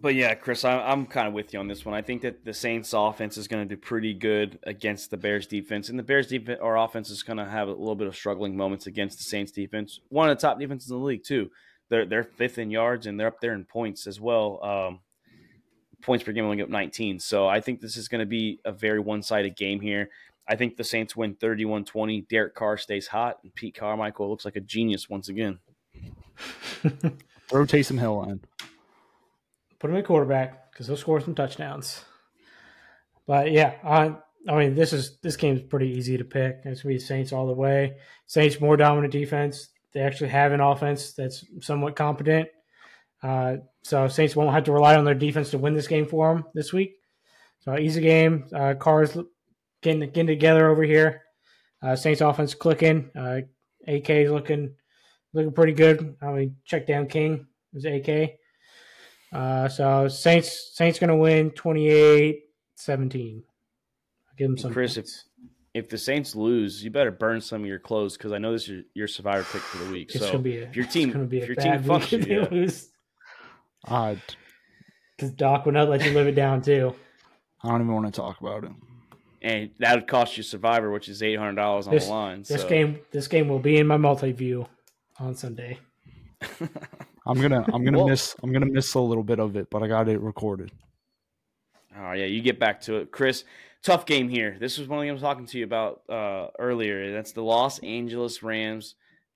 But 0.00 0.16
yeah, 0.16 0.34
Chris, 0.34 0.64
I, 0.64 0.92
am 0.92 1.06
kind 1.06 1.28
of 1.28 1.34
with 1.34 1.52
you 1.52 1.60
on 1.60 1.68
this 1.68 1.84
one. 1.84 1.94
I 1.94 2.02
think 2.02 2.22
that 2.22 2.44
the 2.44 2.52
Saints 2.52 2.92
offense 2.92 3.36
is 3.36 3.46
going 3.46 3.68
to 3.68 3.74
do 3.76 3.80
pretty 3.80 4.12
good 4.12 4.58
against 4.64 5.10
the 5.10 5.16
Bears 5.16 5.46
defense, 5.46 5.88
and 5.88 5.98
the 5.98 6.02
Bears 6.02 6.26
defense 6.26 6.58
or 6.60 6.76
offense 6.76 7.10
is 7.10 7.22
going 7.22 7.36
to 7.36 7.44
have 7.44 7.68
a 7.68 7.72
little 7.72 7.94
bit 7.94 8.08
of 8.08 8.16
struggling 8.16 8.56
moments 8.56 8.88
against 8.88 9.18
the 9.18 9.24
Saints 9.24 9.52
defense. 9.52 10.00
One 10.08 10.28
of 10.28 10.36
the 10.36 10.40
top 10.40 10.58
defenses 10.58 10.90
in 10.90 10.98
the 10.98 11.04
league 11.04 11.22
too. 11.22 11.50
They're 11.90 12.06
they're 12.06 12.24
fifth 12.24 12.58
in 12.58 12.70
yards 12.70 13.06
and 13.06 13.20
they're 13.20 13.28
up 13.28 13.40
there 13.40 13.52
in 13.52 13.64
points 13.64 14.06
as 14.06 14.20
well. 14.20 14.64
Um, 14.64 15.00
points 16.02 16.24
per 16.24 16.32
game 16.32 16.44
only 16.44 16.62
up 16.62 16.68
19. 16.68 17.20
So 17.20 17.46
I 17.46 17.60
think 17.60 17.80
this 17.80 17.96
is 17.96 18.08
going 18.08 18.20
to 18.20 18.26
be 18.26 18.60
a 18.64 18.72
very 18.72 19.00
one-sided 19.00 19.54
game 19.56 19.80
here. 19.80 20.10
I 20.48 20.56
think 20.56 20.76
the 20.76 20.84
Saints 20.84 21.14
win 21.14 21.36
31-20. 21.36 22.28
Derek 22.28 22.54
Carr 22.54 22.76
stays 22.76 23.06
hot, 23.06 23.38
and 23.42 23.54
Pete 23.54 23.74
Carmichael 23.74 24.28
looks 24.28 24.44
like 24.44 24.56
a 24.56 24.60
genius 24.60 25.08
once 25.08 25.28
again. 25.28 25.58
Throw 27.48 27.64
Taysom 27.64 27.98
Hill 27.98 28.24
in 28.24 28.40
put 29.84 29.90
him 29.90 29.98
at 29.98 30.06
quarterback 30.06 30.72
because 30.72 30.86
he'll 30.86 30.96
score 30.96 31.20
some 31.20 31.34
touchdowns. 31.34 32.02
But 33.26 33.52
yeah, 33.52 33.74
I, 33.84 34.16
I 34.48 34.58
mean, 34.58 34.74
this 34.74 34.94
is 34.94 35.18
this 35.18 35.36
game's 35.36 35.60
pretty 35.60 35.90
easy 35.90 36.16
to 36.16 36.24
pick. 36.24 36.60
It's 36.64 36.82
gonna 36.82 36.94
be 36.94 36.98
Saints 36.98 37.34
all 37.34 37.46
the 37.46 37.52
way. 37.52 37.96
Saints 38.26 38.62
more 38.62 38.78
dominant 38.78 39.12
defense. 39.12 39.68
They 39.92 40.00
actually 40.00 40.30
have 40.30 40.52
an 40.52 40.62
offense 40.62 41.12
that's 41.12 41.44
somewhat 41.60 41.96
competent. 41.96 42.48
Uh, 43.22 43.56
so 43.82 44.08
Saints 44.08 44.34
won't 44.34 44.54
have 44.54 44.64
to 44.64 44.72
rely 44.72 44.96
on 44.96 45.04
their 45.04 45.14
defense 45.14 45.50
to 45.50 45.58
win 45.58 45.74
this 45.74 45.86
game 45.86 46.06
for 46.06 46.34
them 46.34 46.44
this 46.54 46.72
week. 46.72 46.94
So 47.60 47.76
easy 47.76 48.00
game. 48.00 48.46
Uh, 48.54 48.72
Carr's 48.78 49.18
getting 49.82 50.00
getting 50.00 50.28
together 50.28 50.70
over 50.70 50.82
here. 50.82 51.24
Uh, 51.82 51.94
Saints 51.94 52.22
offense 52.22 52.54
clicking. 52.54 53.10
Uh, 53.14 53.42
AK 53.86 54.08
is 54.08 54.30
looking 54.30 54.76
looking 55.34 55.52
pretty 55.52 55.74
good. 55.74 56.16
I 56.22 56.32
mean, 56.32 56.56
check 56.64 56.86
down 56.86 57.06
King 57.06 57.48
is 57.74 57.84
AK. 57.84 58.38
Uh, 59.34 59.68
so 59.68 60.06
Saints 60.06 60.70
Saints 60.74 61.00
going 61.00 61.08
to 61.08 61.16
win 61.16 61.50
28-17. 61.50 62.38
I'll 62.88 63.42
give 64.38 64.48
them 64.48 64.56
some. 64.56 64.72
Chris, 64.72 64.96
if, 64.96 65.06
if 65.74 65.88
the 65.88 65.98
Saints 65.98 66.36
lose, 66.36 66.84
you 66.84 66.90
better 66.90 67.10
burn 67.10 67.40
some 67.40 67.62
of 67.62 67.66
your 67.66 67.80
clothes 67.80 68.16
because 68.16 68.30
I 68.30 68.38
know 68.38 68.52
this 68.52 68.62
is 68.62 68.68
your, 68.68 68.82
your 68.94 69.08
survivor 69.08 69.44
pick 69.50 69.60
for 69.60 69.84
the 69.84 69.90
week. 69.90 70.14
It's 70.14 70.24
so 70.24 70.38
be 70.38 70.58
a, 70.58 70.68
if 70.68 70.76
your 70.76 70.86
team, 70.86 71.26
be 71.26 71.38
if 71.38 71.48
your 71.48 71.56
team 71.56 71.82
fucks 71.82 72.12
you, 72.12 72.42
yeah. 72.42 72.48
lose. 72.48 72.90
Odd. 73.88 74.20
Because 75.16 75.32
Doc 75.32 75.66
would 75.66 75.74
not 75.74 75.88
let 75.88 76.04
you 76.04 76.12
live 76.12 76.28
it 76.28 76.36
down 76.36 76.62
too. 76.62 76.94
I 77.62 77.68
don't 77.68 77.80
even 77.80 77.92
want 77.92 78.06
to 78.06 78.12
talk 78.12 78.40
about 78.40 78.64
it. 78.64 78.70
And 79.42 79.70
that 79.80 79.96
would 79.96 80.06
cost 80.06 80.36
you 80.36 80.42
Survivor, 80.42 80.90
which 80.90 81.08
is 81.08 81.22
eight 81.22 81.38
hundred 81.38 81.56
dollars 81.56 81.88
on 81.88 81.94
this, 81.94 82.06
the 82.06 82.12
line. 82.12 82.44
This 82.48 82.62
so. 82.62 82.68
game, 82.68 83.00
this 83.10 83.26
game 83.28 83.48
will 83.48 83.58
be 83.58 83.78
in 83.78 83.86
my 83.86 83.96
multi 83.96 84.32
view 84.32 84.66
on 85.18 85.34
Sunday. 85.34 85.80
I'm 87.26 87.40
gonna 87.40 87.64
I'm 87.72 87.84
gonna 87.84 87.98
well, 87.98 88.08
miss 88.08 88.36
I'm 88.42 88.52
gonna 88.52 88.66
miss 88.66 88.94
a 88.94 89.00
little 89.00 89.22
bit 89.22 89.40
of 89.40 89.56
it, 89.56 89.68
but 89.70 89.82
I 89.82 89.88
got 89.88 90.08
it 90.08 90.20
recorded. 90.20 90.70
Oh 91.96 92.12
yeah, 92.12 92.26
you 92.26 92.42
get 92.42 92.58
back 92.58 92.80
to 92.82 92.96
it, 92.96 93.10
Chris. 93.10 93.44
Tough 93.82 94.06
game 94.06 94.28
here. 94.28 94.56
This 94.58 94.78
was 94.78 94.88
one 94.88 95.00
thing 95.00 95.10
I 95.10 95.12
was 95.12 95.22
talking 95.22 95.46
to 95.46 95.58
you 95.58 95.64
about 95.64 96.02
uh, 96.08 96.48
earlier. 96.58 97.12
That's 97.12 97.32
the 97.32 97.42
Los 97.42 97.78
Angeles 97.80 98.42
Rams. 98.42 98.94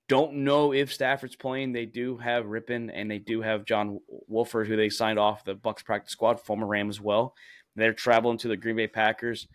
Don't 0.08 0.36
know 0.36 0.72
if 0.72 0.92
Stafford's 0.92 1.36
playing. 1.36 1.72
They 1.72 1.84
do 1.84 2.16
have 2.16 2.46
Rypien 2.46 2.90
and 2.92 3.10
they 3.10 3.18
do 3.18 3.42
have 3.42 3.66
John 3.66 4.00
Wolford, 4.26 4.66
who 4.66 4.76
they 4.76 4.88
signed 4.88 5.18
off 5.18 5.44
the 5.44 5.54
Bucs 5.54 5.84
practice 5.84 6.12
squad, 6.12 6.40
former 6.40 6.66
Ram 6.66 6.88
as 6.88 6.98
well. 6.98 7.34
They're 7.76 7.92
traveling 7.92 8.38
to 8.38 8.48
the 8.48 8.56
Green 8.56 8.76
Bay 8.76 8.88
Packers 8.88 9.46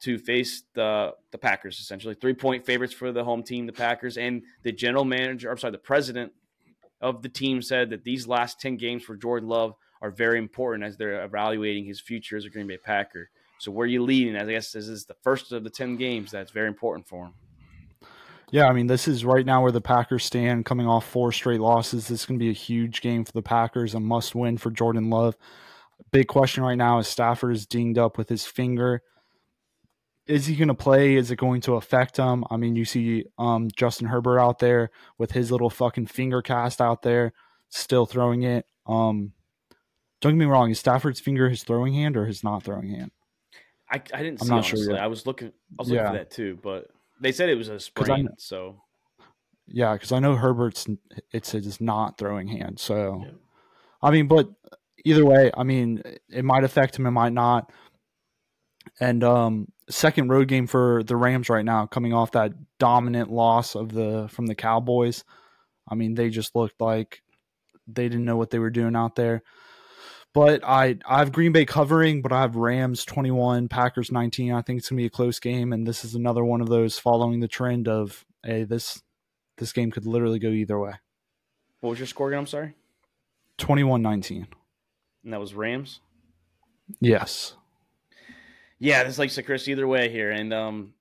to 0.00 0.18
face 0.18 0.62
the 0.74 1.12
the 1.30 1.38
Packers, 1.38 1.78
essentially 1.78 2.14
three 2.14 2.34
point 2.34 2.64
favorites 2.64 2.94
for 2.94 3.12
the 3.12 3.24
home 3.24 3.42
team, 3.42 3.66
the 3.66 3.72
Packers, 3.72 4.16
and 4.16 4.42
the 4.62 4.72
general 4.72 5.04
manager. 5.04 5.50
I'm 5.50 5.58
sorry, 5.58 5.72
the 5.72 5.78
president 5.78 6.32
of 7.00 7.22
the 7.22 7.28
team 7.28 7.62
said 7.62 7.90
that 7.90 8.04
these 8.04 8.26
last 8.26 8.60
10 8.60 8.76
games 8.76 9.02
for 9.02 9.16
Jordan 9.16 9.48
Love 9.48 9.74
are 10.00 10.10
very 10.10 10.38
important 10.38 10.84
as 10.84 10.96
they're 10.96 11.24
evaluating 11.24 11.84
his 11.84 12.00
future 12.00 12.36
as 12.36 12.44
a 12.44 12.50
Green 12.50 12.66
Bay 12.66 12.78
Packer. 12.78 13.30
So 13.58 13.72
where 13.72 13.84
are 13.84 13.88
you 13.88 14.02
leading? 14.02 14.36
I 14.36 14.44
guess 14.44 14.72
this 14.72 14.86
is 14.86 15.04
the 15.04 15.16
first 15.22 15.52
of 15.52 15.64
the 15.64 15.70
10 15.70 15.96
games 15.96 16.30
that's 16.30 16.52
very 16.52 16.68
important 16.68 17.08
for 17.08 17.26
him. 17.26 17.34
Yeah, 18.50 18.66
I 18.66 18.72
mean, 18.72 18.86
this 18.86 19.08
is 19.08 19.24
right 19.24 19.44
now 19.44 19.62
where 19.62 19.72
the 19.72 19.80
Packers 19.80 20.24
stand 20.24 20.64
coming 20.64 20.86
off 20.86 21.06
four 21.06 21.32
straight 21.32 21.60
losses. 21.60 22.08
This 22.08 22.24
to 22.24 22.38
be 22.38 22.48
a 22.48 22.54
huge 22.54 23.02
game 23.02 23.24
for 23.24 23.32
the 23.32 23.42
Packers, 23.42 23.94
a 23.94 24.00
must 24.00 24.34
win 24.34 24.56
for 24.56 24.70
Jordan 24.70 25.10
Love. 25.10 25.36
Big 26.12 26.28
question 26.28 26.62
right 26.62 26.78
now 26.78 26.98
is 26.98 27.08
Stafford 27.08 27.54
is 27.54 27.66
dinged 27.66 27.98
up 27.98 28.16
with 28.16 28.28
his 28.28 28.46
finger 28.46 29.02
is 30.28 30.46
he 30.46 30.54
going 30.56 30.68
to 30.68 30.74
play? 30.74 31.16
Is 31.16 31.30
it 31.30 31.36
going 31.36 31.62
to 31.62 31.74
affect 31.74 32.18
him? 32.18 32.44
I 32.50 32.56
mean, 32.56 32.76
you 32.76 32.84
see 32.84 33.24
um, 33.38 33.68
Justin 33.74 34.08
Herbert 34.08 34.38
out 34.38 34.58
there 34.58 34.90
with 35.16 35.32
his 35.32 35.50
little 35.50 35.70
fucking 35.70 36.06
finger 36.06 36.42
cast 36.42 36.80
out 36.80 37.02
there, 37.02 37.32
still 37.70 38.06
throwing 38.06 38.42
it. 38.42 38.66
Um, 38.86 39.32
don't 40.20 40.32
get 40.32 40.38
me 40.38 40.44
wrong. 40.44 40.70
Is 40.70 40.78
Stafford's 40.78 41.20
finger 41.20 41.48
his 41.48 41.64
throwing 41.64 41.94
hand 41.94 42.16
or 42.16 42.26
his 42.26 42.44
not 42.44 42.62
throwing 42.62 42.90
hand? 42.90 43.10
I, 43.90 43.96
I 43.96 44.22
didn't. 44.22 44.42
I'm 44.42 44.46
see, 44.46 44.50
not 44.50 44.56
honestly. 44.56 44.84
sure. 44.84 44.94
Yet. 44.94 45.02
I 45.02 45.06
was 45.06 45.26
looking. 45.26 45.48
I 45.48 45.52
was 45.78 45.88
looking 45.88 46.04
yeah. 46.04 46.10
for 46.10 46.18
that 46.18 46.30
too, 46.30 46.58
but 46.62 46.88
they 47.20 47.32
said 47.32 47.48
it 47.48 47.54
was 47.54 47.68
a 47.68 47.80
sprain. 47.80 48.28
So 48.36 48.82
Yeah, 49.66 49.94
because 49.94 50.12
I 50.12 50.18
know 50.18 50.36
Herbert's 50.36 50.86
it's 51.32 51.52
his 51.52 51.80
not 51.80 52.18
throwing 52.18 52.48
hand. 52.48 52.80
So, 52.80 53.22
yeah. 53.24 53.32
I 54.02 54.10
mean, 54.10 54.26
but 54.26 54.48
either 55.04 55.24
way, 55.24 55.50
I 55.56 55.62
mean, 55.62 56.02
it 56.28 56.44
might 56.44 56.64
affect 56.64 56.98
him, 56.98 57.06
it 57.06 57.12
might 57.12 57.32
not. 57.32 57.70
And 59.00 59.22
um, 59.22 59.68
second 59.88 60.28
road 60.28 60.48
game 60.48 60.66
for 60.66 61.02
the 61.02 61.16
Rams 61.16 61.48
right 61.48 61.64
now, 61.64 61.86
coming 61.86 62.12
off 62.12 62.32
that 62.32 62.52
dominant 62.78 63.30
loss 63.30 63.74
of 63.74 63.92
the 63.92 64.28
from 64.30 64.46
the 64.46 64.54
Cowboys. 64.54 65.24
I 65.88 65.94
mean, 65.94 66.14
they 66.14 66.30
just 66.30 66.54
looked 66.54 66.80
like 66.80 67.22
they 67.86 68.08
didn't 68.08 68.24
know 68.24 68.36
what 68.36 68.50
they 68.50 68.58
were 68.58 68.70
doing 68.70 68.96
out 68.96 69.16
there. 69.16 69.42
But 70.34 70.62
I 70.64 70.98
I 71.06 71.18
have 71.18 71.32
Green 71.32 71.52
Bay 71.52 71.64
covering, 71.64 72.22
but 72.22 72.32
I 72.32 72.42
have 72.42 72.56
Rams 72.56 73.04
21, 73.04 73.68
Packers 73.68 74.12
19. 74.12 74.52
I 74.52 74.62
think 74.62 74.78
it's 74.78 74.88
gonna 74.88 74.98
be 74.98 75.06
a 75.06 75.10
close 75.10 75.40
game, 75.40 75.72
and 75.72 75.86
this 75.86 76.04
is 76.04 76.14
another 76.14 76.44
one 76.44 76.60
of 76.60 76.68
those 76.68 76.98
following 76.98 77.40
the 77.40 77.48
trend 77.48 77.88
of 77.88 78.24
hey, 78.44 78.64
this 78.64 79.02
this 79.56 79.72
game 79.72 79.90
could 79.90 80.06
literally 80.06 80.38
go 80.38 80.48
either 80.48 80.78
way. 80.78 80.92
What 81.80 81.90
was 81.90 81.98
your 81.98 82.06
score 82.06 82.28
again? 82.28 82.40
I'm 82.40 82.46
sorry. 82.46 82.74
21-19. 83.58 84.46
And 85.24 85.32
that 85.32 85.40
was 85.40 85.54
Rams? 85.54 86.00
Yes. 87.00 87.54
Yeah, 88.78 89.02
this 89.04 89.18
like 89.18 89.44
Chris 89.44 89.68
either 89.68 89.86
way 89.86 90.08
here. 90.08 90.30
And 90.30 90.52
um 90.52 90.92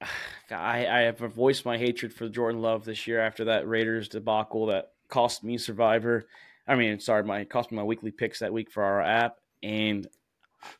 I, 0.50 0.86
I 0.86 1.00
have 1.00 1.18
voiced 1.18 1.64
my 1.64 1.76
hatred 1.76 2.12
for 2.12 2.28
Jordan 2.28 2.62
Love 2.62 2.84
this 2.84 3.06
year 3.06 3.20
after 3.20 3.46
that 3.46 3.66
Raiders 3.66 4.08
debacle 4.08 4.66
that 4.66 4.92
cost 5.08 5.42
me 5.42 5.58
Survivor. 5.58 6.26
I 6.68 6.76
mean, 6.76 6.98
sorry, 7.00 7.24
my 7.24 7.44
cost 7.44 7.70
me 7.70 7.76
my 7.76 7.82
weekly 7.82 8.10
picks 8.10 8.40
that 8.40 8.52
week 8.52 8.70
for 8.70 8.82
our 8.82 9.00
app, 9.00 9.38
and 9.62 10.06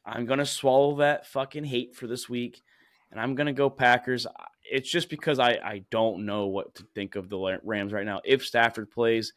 I'm 0.04 0.26
gonna 0.26 0.46
swallow 0.46 0.96
that 0.96 1.26
fucking 1.26 1.64
hate 1.64 1.94
for 1.94 2.06
this 2.06 2.28
week, 2.28 2.62
and 3.10 3.20
I'm 3.20 3.34
gonna 3.34 3.52
go 3.52 3.70
Packers. 3.70 4.26
It's 4.62 4.90
just 4.90 5.08
because 5.08 5.38
I 5.38 5.52
I 5.52 5.84
don't 5.90 6.26
know 6.26 6.46
what 6.46 6.74
to 6.76 6.84
think 6.94 7.16
of 7.16 7.28
the 7.28 7.58
Rams 7.62 7.92
right 7.92 8.06
now. 8.06 8.20
If 8.24 8.44
Stafford 8.44 8.90
plays, 8.90 9.32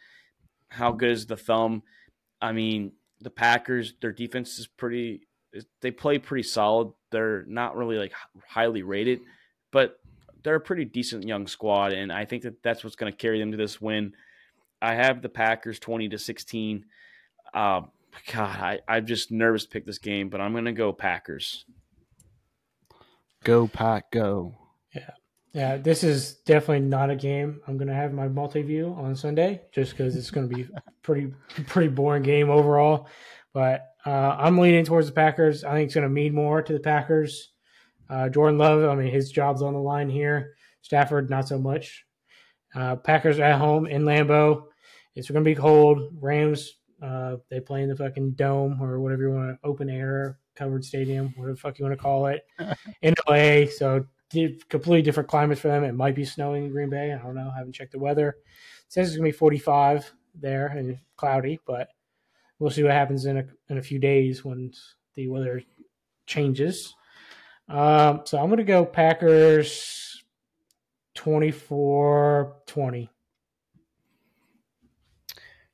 how 0.70 0.92
good 0.92 1.12
is 1.12 1.26
the 1.26 1.38
thumb? 1.38 1.84
I 2.42 2.52
mean, 2.52 2.94
the 3.22 3.30
Packers, 3.30 3.94
their 4.02 4.12
defense 4.12 4.60
is 4.60 4.68
pretty. 4.68 5.28
They 5.82 5.92
play 5.92 6.20
pretty 6.20 6.44
solid. 6.44 6.94
They're 7.12 7.46
not 7.46 7.76
really 7.76 7.98
like 7.98 8.14
highly 8.48 8.84
rated, 8.84 9.22
but 9.72 10.00
they're 10.44 10.56
a 10.56 10.62
pretty 10.62 10.86
decent 10.86 11.26
young 11.26 11.48
squad, 11.48 11.94
and 11.94 12.12
I 12.12 12.26
think 12.26 12.44
that 12.44 12.64
that's 12.64 12.84
what's 12.84 12.96
going 12.96 13.12
to 13.12 13.18
carry 13.18 13.40
them 13.40 13.52
to 13.52 13.58
this 13.58 13.82
win. 13.82 14.14
I 14.82 14.96
have 14.96 15.22
the 15.22 15.30
Packers 15.30 15.80
20 15.80 16.10
to 16.10 16.18
16. 16.18 16.86
Uh, 17.54 17.82
God, 18.32 18.60
I, 18.60 18.80
I'm 18.88 19.06
just 19.06 19.32
nervous 19.32 19.64
to 19.64 19.70
pick 19.70 19.86
this 19.86 19.98
game, 19.98 20.30
but 20.30 20.40
I'm 20.40 20.54
going 20.54 20.66
to 20.66 20.72
go 20.72 20.94
Packers. 20.94 21.66
Go, 23.44 23.68
Pack, 23.68 24.12
go. 24.12 24.56
Yeah. 24.94 25.12
Yeah, 25.54 25.78
this 25.78 26.04
is 26.04 26.36
definitely 26.46 26.88
not 26.88 27.10
a 27.10 27.16
game 27.16 27.60
I'm 27.68 27.78
going 27.78 27.88
to 27.88 27.94
have 27.94 28.14
my 28.14 28.28
multi 28.28 28.62
view 28.62 28.96
on 28.98 29.16
Sunday 29.16 29.62
just 29.72 29.92
because 29.92 30.16
it's 30.16 30.30
going 30.30 30.48
to 30.48 30.56
be 30.56 30.68
pretty 31.02 31.34
pretty 31.66 31.88
boring 31.88 32.24
game 32.24 32.50
overall. 32.50 33.08
But 33.54 33.86
uh, 34.06 34.36
I'm 34.38 34.58
leaning 34.58 34.86
towards 34.86 35.08
the 35.08 35.14
Packers. 35.14 35.64
I 35.64 35.74
think 35.74 35.88
it's 35.88 35.96
going 35.96 36.04
to 36.04 36.10
mean 36.10 36.34
more 36.34 36.62
to 36.62 36.74
the 36.74 36.80
Packers. 36.80 37.52
Uh, 38.10 38.30
Jordan 38.30 38.58
Love, 38.58 38.90
I 38.90 38.96
mean, 38.96 39.12
his 39.12 39.32
job's 39.32 39.62
on 39.62 39.74
the 39.74 39.80
line 39.80 40.10
here. 40.10 40.56
Stafford, 40.82 41.30
not 41.30 41.48
so 41.48 41.58
much. 41.58 42.06
Uh, 42.74 42.96
Packers 42.96 43.40
at 43.40 43.58
home 43.58 43.86
in 43.88 44.04
Lambeau. 44.04 44.64
It's 45.16 45.30
going 45.30 45.44
to 45.44 45.50
be 45.50 45.56
cold. 45.56 46.16
Rams, 46.20 46.76
uh, 47.02 47.38
they 47.50 47.60
play 47.60 47.84
in 47.84 47.90
the 47.90 47.96
fucking 47.96 48.32
dome 48.32 48.82
or 48.82 49.00
whatever 49.00 49.24
you 49.24 49.32
want 49.32 49.50
to 49.50 49.68
open 49.68 49.90
air 49.90 50.40
covered 50.56 50.84
stadium, 50.84 51.34
whatever 51.36 51.54
the 51.54 51.60
fuck 51.60 51.80
you 51.80 51.86
want 51.86 51.98
to 51.98 52.02
call 52.02 52.28
it, 52.28 52.46
in 53.02 53.14
LA. 53.28 53.66
So 53.70 54.06
completely 54.70 55.02
different 55.02 55.30
climate 55.30 55.58
for 55.58 55.70
them. 55.70 55.84
It 55.84 55.94
might 55.94 56.16
be 56.16 56.26
snowing 56.26 56.66
in 56.66 56.72
Green 56.72 56.90
Bay. 56.90 57.14
I 57.14 57.18
don't 57.18 57.36
know. 57.36 57.50
I 57.54 57.58
haven't 57.58 57.74
checked 57.74 57.94
the 57.94 58.00
weather. 58.00 58.30
It 58.30 58.94
says 58.94 59.08
it's 59.08 59.18
going 59.18 59.32
to 59.32 59.34
be 59.34 59.38
45 59.38 60.14
there 60.36 60.68
and 60.68 61.00
cloudy, 61.18 61.60
but 61.66 61.90
we'll 62.60 62.70
see 62.70 62.84
what 62.84 62.92
happens 62.92 63.26
in 63.26 63.38
a, 63.38 63.46
in 63.70 63.78
a 63.78 63.82
few 63.82 64.00
days 64.00 64.46
when 64.46 64.72
the 65.16 65.28
weather 65.28 65.64
changes. 66.28 66.94
Um, 67.68 68.22
so 68.26 68.38
I'm 68.38 68.48
going 68.48 68.58
to 68.58 68.64
go 68.64 68.86
Packers 68.86 70.24
24 71.16 72.56
20. 72.68 73.10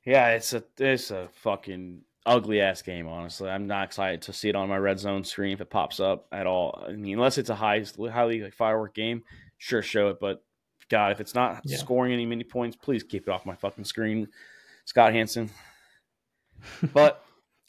Yeah, 0.04 0.28
it's 0.30 0.52
a 0.52 0.62
it's 0.78 1.10
a 1.10 1.28
fucking 1.42 2.02
ugly 2.24 2.60
ass 2.60 2.82
game. 2.82 3.08
Honestly, 3.08 3.48
I'm 3.50 3.66
not 3.66 3.84
excited 3.84 4.22
to 4.22 4.32
see 4.32 4.48
it 4.48 4.56
on 4.56 4.68
my 4.68 4.78
red 4.78 4.98
zone 4.98 5.24
screen 5.24 5.54
if 5.54 5.60
it 5.60 5.70
pops 5.70 5.98
up 5.98 6.26
at 6.30 6.46
all. 6.46 6.84
I 6.86 6.92
mean, 6.92 7.14
unless 7.14 7.38
it's 7.38 7.50
a 7.50 7.54
high, 7.54 7.84
highly 7.98 8.42
like 8.42 8.54
firework 8.54 8.94
game, 8.94 9.24
sure, 9.58 9.82
show 9.82 10.08
it. 10.10 10.18
But 10.20 10.44
God, 10.88 11.12
if 11.12 11.20
it's 11.20 11.34
not 11.34 11.62
yeah. 11.64 11.76
scoring 11.78 12.12
any 12.12 12.26
many 12.26 12.44
points, 12.44 12.76
please 12.76 13.02
keep 13.02 13.26
it 13.26 13.30
off 13.30 13.46
my 13.46 13.56
fucking 13.56 13.84
screen, 13.84 14.28
Scott 14.84 15.12
Hanson. 15.12 15.50
But 16.92 17.22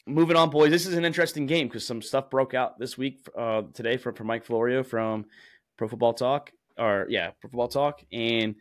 moving 0.06 0.36
on, 0.36 0.50
boys, 0.50 0.70
this 0.70 0.86
is 0.86 0.94
an 0.94 1.04
interesting 1.04 1.46
game 1.46 1.68
because 1.68 1.86
some 1.86 2.02
stuff 2.02 2.30
broke 2.30 2.54
out 2.54 2.78
this 2.78 2.96
week 2.96 3.26
uh, 3.36 3.62
today 3.74 3.96
from, 3.96 4.14
Mike 4.26 4.44
Florio 4.44 4.82
from 4.82 5.26
Pro 5.76 5.88
Football 5.88 6.14
Talk, 6.14 6.52
or 6.78 7.06
yeah, 7.08 7.30
Pro 7.40 7.50
Football 7.50 7.68
Talk, 7.68 8.02
and 8.12 8.54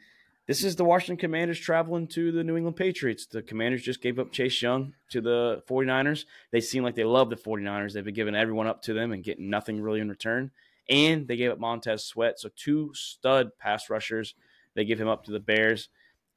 this 0.48 0.64
is 0.64 0.78
the 0.78 0.86
Washington 0.86 1.18
Commanders 1.18 1.60
traveling 1.60 2.08
to 2.08 2.32
the 2.32 2.44
New 2.44 2.56
England 2.56 2.78
Patriots. 2.78 3.26
The 3.26 3.42
Commanders 3.42 3.82
just 3.82 4.02
gave 4.02 4.18
up 4.18 4.32
Chase 4.32 4.62
Young 4.62 4.94
to 5.10 5.20
the 5.20 5.62
49ers. 5.70 6.24
They 6.52 6.62
seem 6.62 6.84
like 6.84 6.96
they 6.96 7.04
love 7.04 7.30
the 7.30 7.36
49ers. 7.36 7.92
They've 7.92 8.06
been 8.06 8.14
giving 8.14 8.36
everyone 8.36 8.66
up 8.66 8.82
to 8.84 8.94
them 8.94 9.12
and 9.12 9.26
getting 9.26 9.50
nothing 9.50 9.82
really 9.82 10.00
in 10.00 10.08
return. 10.08 10.52
And 10.90 11.28
they 11.28 11.36
gave 11.36 11.52
up 11.52 11.60
Montez 11.60 12.06
Sweat. 12.06 12.40
So 12.40 12.50
two 12.56 12.92
stud 12.94 13.52
pass 13.60 13.90
rushers. 13.90 14.36
They 14.74 14.86
give 14.86 15.02
him 15.02 15.10
up 15.10 15.26
to 15.26 15.32
the 15.32 15.42
Bears. 15.42 15.90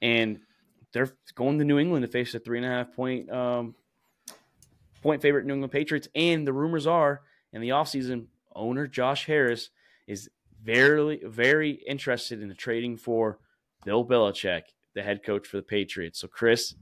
And 0.03 0.41
they're 0.93 1.13
going 1.37 1.61
to 1.61 1.65
New 1.65 1.79
England 1.79 2.05
to 2.05 2.11
face 2.11 2.35
a 2.35 2.41
three 2.41 2.59
and 2.59 2.67
a 2.67 2.71
half 2.71 2.93
point 2.93 3.31
um, 3.31 3.77
point 5.03 5.23
favorite 5.23 5.47
New 5.47 5.55
England 5.55 5.73
Patriots. 5.73 6.09
And 6.15 6.47
the 6.47 6.53
rumors 6.53 6.87
are 6.87 7.23
in 7.53 7.61
the 7.61 7.71
offseason, 7.71 8.27
owner 8.55 8.87
Josh 8.87 9.27
Harris 9.27 9.71
is 10.07 10.29
very, 10.63 11.21
very 11.25 11.73
interested 11.87 12.43
in 12.43 12.55
trading 12.55 12.97
for– 12.97 13.39
Bill 13.85 14.05
Belichick, 14.05 14.63
the 14.95 15.03
head 15.03 15.23
coach 15.25 15.47
for 15.47 15.57
the 15.57 15.63
Patriots. 15.63 16.21
So, 16.21 16.29
Chris, 16.29 16.75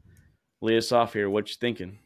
lead 0.61 0.79
us 0.79 0.93
off 0.93 1.13
here. 1.13 1.31
What 1.31 1.49
you 1.49 1.55
thinking? 1.61 1.99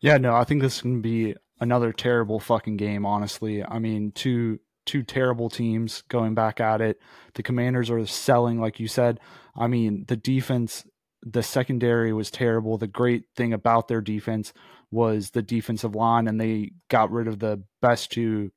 Yeah, 0.00 0.18
no, 0.18 0.34
I 0.34 0.44
think 0.44 0.62
this 0.62 0.80
to 0.80 1.00
be 1.00 1.34
another 1.60 1.92
terrible 1.92 2.40
fucking 2.40 2.76
game. 2.76 3.04
Honestly, 3.04 3.64
I 3.64 3.78
mean, 3.78 4.12
two 4.12 4.60
two 4.86 5.02
terrible 5.02 5.48
teams 5.48 6.02
going 6.08 6.34
back 6.34 6.60
at 6.60 6.80
it. 6.80 6.98
The 7.34 7.42
Commanders 7.42 7.90
are 7.90 8.04
selling, 8.06 8.60
like 8.60 8.78
you 8.80 8.88
said. 8.88 9.18
I 9.56 9.66
mean, 9.66 10.04
the 10.08 10.16
defense, 10.16 10.86
the 11.22 11.42
secondary 11.42 12.12
was 12.12 12.30
terrible. 12.30 12.76
The 12.76 12.86
great 12.86 13.24
thing 13.34 13.52
about 13.54 13.88
their 13.88 14.02
defense 14.02 14.52
was 14.94 15.30
the 15.30 15.42
defensive 15.42 15.94
line, 15.94 16.28
and 16.28 16.40
they 16.40 16.70
got 16.88 17.10
rid 17.10 17.26
of 17.28 17.40
the 17.40 17.62
best 17.82 18.12
two 18.12 18.52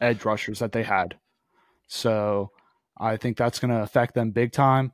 edge 0.00 0.24
rushers 0.24 0.58
that 0.58 0.72
they 0.72 0.82
had. 0.82 1.16
So 1.86 2.50
I 2.98 3.16
think 3.16 3.36
that's 3.36 3.60
going 3.60 3.70
to 3.70 3.82
affect 3.82 4.14
them 4.14 4.32
big 4.32 4.52
time. 4.52 4.92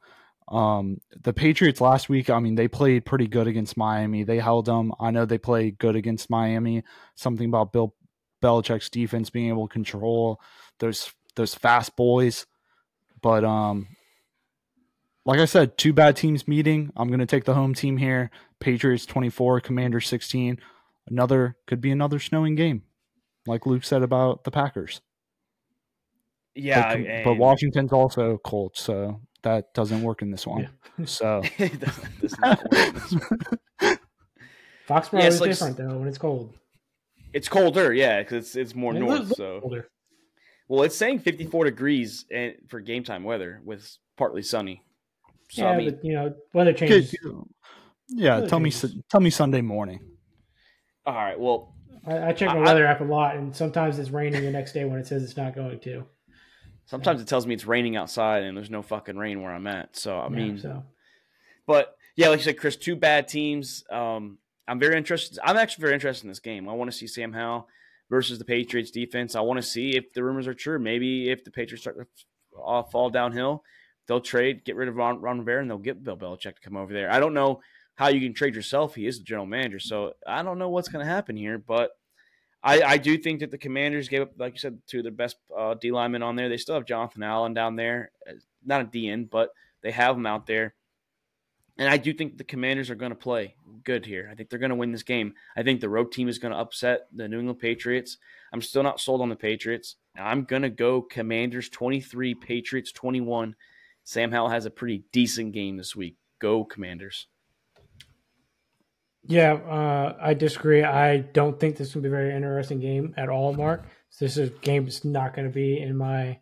Um, 0.48 0.98
the 1.22 1.32
Patriots 1.32 1.80
last 1.80 2.10
week, 2.10 2.28
I 2.28 2.38
mean, 2.38 2.54
they 2.54 2.68
played 2.68 3.06
pretty 3.06 3.26
good 3.26 3.46
against 3.46 3.78
Miami. 3.78 4.24
They 4.24 4.38
held 4.38 4.66
them. 4.66 4.92
I 5.00 5.10
know 5.10 5.24
they 5.24 5.38
played 5.38 5.78
good 5.78 5.96
against 5.96 6.28
Miami. 6.28 6.84
Something 7.14 7.48
about 7.48 7.72
Bill 7.72 7.94
Belichick's 8.42 8.90
defense 8.90 9.30
being 9.30 9.48
able 9.48 9.66
to 9.66 9.72
control 9.72 10.38
those 10.78 11.10
those 11.34 11.54
fast 11.54 11.96
boys. 11.96 12.46
But 13.22 13.42
um, 13.42 13.88
like 15.24 15.40
I 15.40 15.44
said, 15.46 15.78
two 15.78 15.92
bad 15.92 16.16
teams 16.16 16.46
meeting. 16.46 16.92
I'm 16.96 17.08
going 17.08 17.20
to 17.20 17.26
take 17.26 17.44
the 17.44 17.54
home 17.54 17.74
team 17.74 17.96
here. 17.96 18.30
Patriots 18.60 19.06
24, 19.06 19.60
Commander 19.60 20.00
16. 20.00 20.58
Another 21.08 21.56
could 21.66 21.80
be 21.80 21.90
another 21.90 22.18
snowing 22.18 22.54
game, 22.54 22.82
like 23.46 23.66
Luke 23.66 23.84
said 23.84 24.02
about 24.02 24.44
the 24.44 24.50
Packers. 24.50 25.00
Yeah, 26.54 26.96
but, 26.96 27.24
but, 27.24 27.34
Washington's 27.34 27.92
also 27.92 28.38
cold, 28.44 28.72
so 28.76 29.20
that 29.42 29.74
doesn't 29.74 30.02
work 30.02 30.22
in 30.22 30.30
this 30.30 30.46
one. 30.46 30.70
Yeah. 30.98 31.04
So 31.04 31.42
Foxborough 34.88 35.20
yeah, 35.20 35.26
is 35.26 35.40
like, 35.40 35.50
different 35.50 35.76
though 35.76 35.98
when 35.98 36.06
it's 36.06 36.18
cold. 36.18 36.54
It's 37.32 37.48
colder, 37.48 37.92
yeah, 37.92 38.22
because 38.22 38.46
it's 38.46 38.54
it's 38.56 38.74
more 38.74 38.94
it 38.94 39.00
north. 39.00 39.34
So 39.34 39.60
colder. 39.60 39.88
well, 40.68 40.84
it's 40.84 40.94
saying 40.94 41.18
54 41.18 41.64
degrees 41.64 42.24
and 42.30 42.54
for 42.68 42.80
game 42.80 43.02
time 43.02 43.24
weather 43.24 43.60
with 43.64 43.98
partly 44.16 44.42
sunny. 44.42 44.83
So, 45.54 45.62
yeah, 45.62 45.70
I 45.70 45.76
mean, 45.76 45.90
but 45.90 46.04
you 46.04 46.14
know, 46.14 46.34
weather 46.52 46.72
changes. 46.72 47.14
Yeah, 48.08 48.34
weather 48.34 48.48
tell 48.48 48.58
changes. 48.58 48.96
me 48.96 49.02
tell 49.08 49.20
me 49.20 49.30
Sunday 49.30 49.60
morning. 49.60 50.00
All 51.06 51.14
right. 51.14 51.38
Well, 51.38 51.76
I, 52.04 52.28
I 52.28 52.32
check 52.32 52.48
my 52.48 52.56
I, 52.56 52.62
weather 52.62 52.84
app 52.84 53.00
a 53.00 53.04
lot, 53.04 53.36
and 53.36 53.54
sometimes 53.54 53.96
it's 54.00 54.10
raining 54.10 54.42
the 54.42 54.50
next 54.50 54.72
day 54.72 54.84
when 54.84 54.98
it 54.98 55.06
says 55.06 55.22
it's 55.22 55.36
not 55.36 55.54
going 55.54 55.78
to. 55.78 56.04
Sometimes 56.86 57.20
it 57.20 57.28
tells 57.28 57.46
me 57.46 57.54
it's 57.54 57.66
raining 57.66 57.94
outside 57.94 58.42
and 58.42 58.56
there's 58.56 58.68
no 58.68 58.82
fucking 58.82 59.16
rain 59.16 59.42
where 59.42 59.52
I'm 59.52 59.68
at. 59.68 59.96
So 59.96 60.18
I 60.18 60.28
mean, 60.28 60.58
so. 60.58 60.82
but 61.68 61.96
yeah, 62.16 62.30
like 62.30 62.40
you 62.40 62.44
said, 62.44 62.58
Chris, 62.58 62.74
two 62.74 62.96
bad 62.96 63.28
teams. 63.28 63.84
Um, 63.92 64.38
I'm 64.66 64.80
very 64.80 64.96
interested. 64.96 65.38
I'm 65.44 65.56
actually 65.56 65.82
very 65.82 65.94
interested 65.94 66.24
in 66.24 66.30
this 66.30 66.40
game. 66.40 66.68
I 66.68 66.72
want 66.72 66.90
to 66.90 66.96
see 66.96 67.06
Sam 67.06 67.32
Howell 67.32 67.68
versus 68.10 68.40
the 68.40 68.44
Patriots 68.44 68.90
defense. 68.90 69.36
I 69.36 69.40
want 69.40 69.58
to 69.58 69.62
see 69.62 69.96
if 69.96 70.12
the 70.14 70.24
rumors 70.24 70.48
are 70.48 70.54
true. 70.54 70.80
Maybe 70.80 71.30
if 71.30 71.44
the 71.44 71.52
Patriots 71.52 71.82
start 71.82 71.96
to 71.96 72.82
fall 72.90 73.08
downhill, 73.08 73.62
they'll 74.06 74.20
trade, 74.20 74.64
get 74.64 74.76
rid 74.76 74.88
of 74.88 74.96
Ron, 74.96 75.20
Ron 75.20 75.38
Rivera, 75.40 75.60
and 75.60 75.70
they'll 75.70 75.78
get 75.78 76.02
Bill 76.04 76.16
Belichick 76.16 76.56
to 76.56 76.60
come 76.62 76.76
over 76.76 76.92
there. 76.92 77.10
I 77.10 77.20
don't 77.20 77.34
know 77.34 77.60
how 77.94 78.08
you 78.08 78.20
can 78.20 78.34
trade 78.34 78.54
yourself. 78.54 78.94
He 78.94 79.06
is 79.06 79.18
the 79.18 79.24
general 79.24 79.46
manager, 79.46 79.78
so 79.78 80.14
I 80.26 80.42
don't 80.42 80.58
know 80.58 80.68
what's 80.68 80.88
going 80.88 81.04
to 81.04 81.10
happen 81.10 81.36
here, 81.36 81.58
but 81.58 81.92
I, 82.62 82.82
I, 82.82 82.96
do 82.96 83.18
think 83.18 83.40
that 83.40 83.50
the 83.50 83.58
Commanders 83.58 84.08
gave 84.08 84.22
up, 84.22 84.32
like 84.38 84.54
you 84.54 84.58
said, 84.58 84.78
two 84.86 84.98
of 84.98 85.04
their 85.04 85.12
best 85.12 85.36
uh, 85.56 85.74
D 85.74 85.92
linemen 85.92 86.22
on 86.22 86.34
there. 86.34 86.48
They 86.48 86.56
still 86.56 86.76
have 86.76 86.86
Jonathan 86.86 87.22
Allen 87.22 87.52
down 87.52 87.76
there, 87.76 88.10
uh, 88.28 88.32
not 88.64 88.80
a 88.80 88.84
D 88.84 89.08
end, 89.08 89.28
but 89.28 89.50
they 89.82 89.90
have 89.90 90.16
him 90.16 90.26
out 90.26 90.46
there. 90.46 90.74
And 91.76 91.88
I 91.88 91.96
do 91.96 92.12
think 92.12 92.38
the 92.38 92.44
Commanders 92.44 92.88
are 92.88 92.94
going 92.94 93.10
to 93.10 93.16
play 93.16 93.56
good 93.82 94.06
here. 94.06 94.28
I 94.30 94.34
think 94.34 94.48
they're 94.48 94.60
going 94.60 94.70
to 94.70 94.76
win 94.76 94.92
this 94.92 95.02
game. 95.02 95.34
I 95.56 95.62
think 95.62 95.80
the 95.80 95.88
road 95.88 96.12
team 96.12 96.28
is 96.28 96.38
going 96.38 96.52
to 96.52 96.58
upset 96.58 97.08
the 97.12 97.28
New 97.28 97.40
England 97.40 97.58
Patriots. 97.58 98.16
I'm 98.52 98.62
still 98.62 98.84
not 98.84 99.00
sold 99.00 99.20
on 99.20 99.28
the 99.28 99.36
Patriots. 99.36 99.96
I'm 100.16 100.44
going 100.44 100.62
to 100.62 100.70
go 100.70 101.02
Commanders 101.02 101.68
23, 101.68 102.34
Patriots 102.36 102.92
21. 102.92 103.56
Sam 104.04 104.30
Howell 104.30 104.50
has 104.50 104.66
a 104.66 104.70
pretty 104.70 105.04
decent 105.12 105.52
game 105.52 105.76
this 105.76 105.96
week. 105.96 106.16
Go 106.38 106.64
Commanders. 106.64 107.26
Yeah, 109.26 109.54
uh, 109.54 110.16
I 110.20 110.34
disagree. 110.34 110.84
I 110.84 111.18
don't 111.18 111.58
think 111.58 111.76
this 111.76 111.88
is 111.88 111.94
going 111.94 112.02
to 112.04 112.08
be 112.10 112.14
a 112.14 112.18
very 112.18 112.34
interesting 112.34 112.80
game 112.80 113.14
at 113.16 113.30
all, 113.30 113.54
Mark. 113.54 113.84
This 114.20 114.36
is 114.36 114.50
game 114.60 114.86
is 114.86 115.04
not 115.04 115.34
going 115.34 115.48
to 115.48 115.54
be 115.54 115.78
in 115.80 115.96
my 115.96 116.38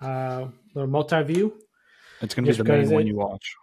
uh, 0.00 0.46
little 0.74 0.90
multi 0.90 1.22
view. 1.22 1.56
It's 2.20 2.34
going 2.34 2.44
to 2.46 2.52
be 2.52 2.56
the 2.56 2.64
main 2.64 2.90
one 2.90 3.06
you 3.06 3.14
watch 3.14 3.54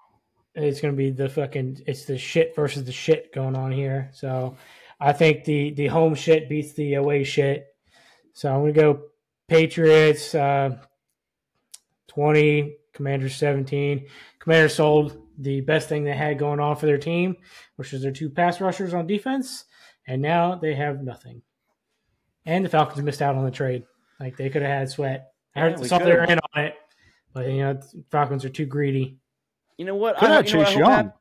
it's 0.55 0.79
going 0.79 0.93
to 0.93 0.97
be 0.97 1.11
the 1.11 1.29
fucking 1.29 1.81
it's 1.85 2.05
the 2.05 2.17
shit 2.17 2.55
versus 2.55 2.85
the 2.85 2.91
shit 2.91 3.33
going 3.33 3.55
on 3.55 3.71
here. 3.71 4.09
So 4.13 4.55
I 4.99 5.13
think 5.13 5.43
the 5.43 5.71
the 5.71 5.87
home 5.87 6.15
shit 6.15 6.49
beats 6.49 6.73
the 6.73 6.95
away 6.95 7.23
shit. 7.23 7.67
So 8.33 8.53
I'm 8.53 8.61
going 8.61 8.73
to 8.73 8.81
go 8.81 9.01
Patriots 9.47 10.33
uh, 10.33 10.77
20, 12.07 12.75
Commanders 12.95 13.35
17. 13.35 14.07
Commanders 14.39 14.73
sold 14.73 15.21
the 15.37 15.61
best 15.61 15.89
thing 15.89 16.03
they 16.03 16.15
had 16.15 16.39
going 16.39 16.59
on 16.59 16.75
for 16.77 16.85
their 16.87 16.97
team, 16.97 17.35
which 17.75 17.91
was 17.91 18.01
their 18.01 18.11
two 18.11 18.29
pass 18.29 18.59
rushers 18.59 18.93
on 18.93 19.05
defense, 19.05 19.65
and 20.07 20.21
now 20.21 20.55
they 20.55 20.73
have 20.73 21.03
nothing. 21.03 21.41
And 22.45 22.63
the 22.63 22.69
Falcons 22.69 23.03
missed 23.03 23.21
out 23.21 23.35
on 23.35 23.45
the 23.45 23.51
trade. 23.51 23.83
Like 24.19 24.37
they 24.37 24.49
could 24.49 24.61
have 24.61 24.71
had 24.71 24.89
sweat. 24.89 25.31
I 25.55 25.59
heard 25.61 25.79
yeah, 25.79 25.87
saw 25.87 25.99
they 25.99 26.11
were 26.11 26.23
in 26.23 26.39
on 26.39 26.63
it, 26.63 26.75
but 27.33 27.47
you 27.47 27.59
know 27.59 27.79
Falcons 28.11 28.45
are 28.45 28.49
too 28.49 28.65
greedy. 28.65 29.19
You 29.77 29.85
know 29.85 29.95
what? 29.95 30.17
Could 30.17 30.29
I, 30.29 30.35
have 30.35 30.45
Chase 30.45 30.73
Young. 30.73 31.11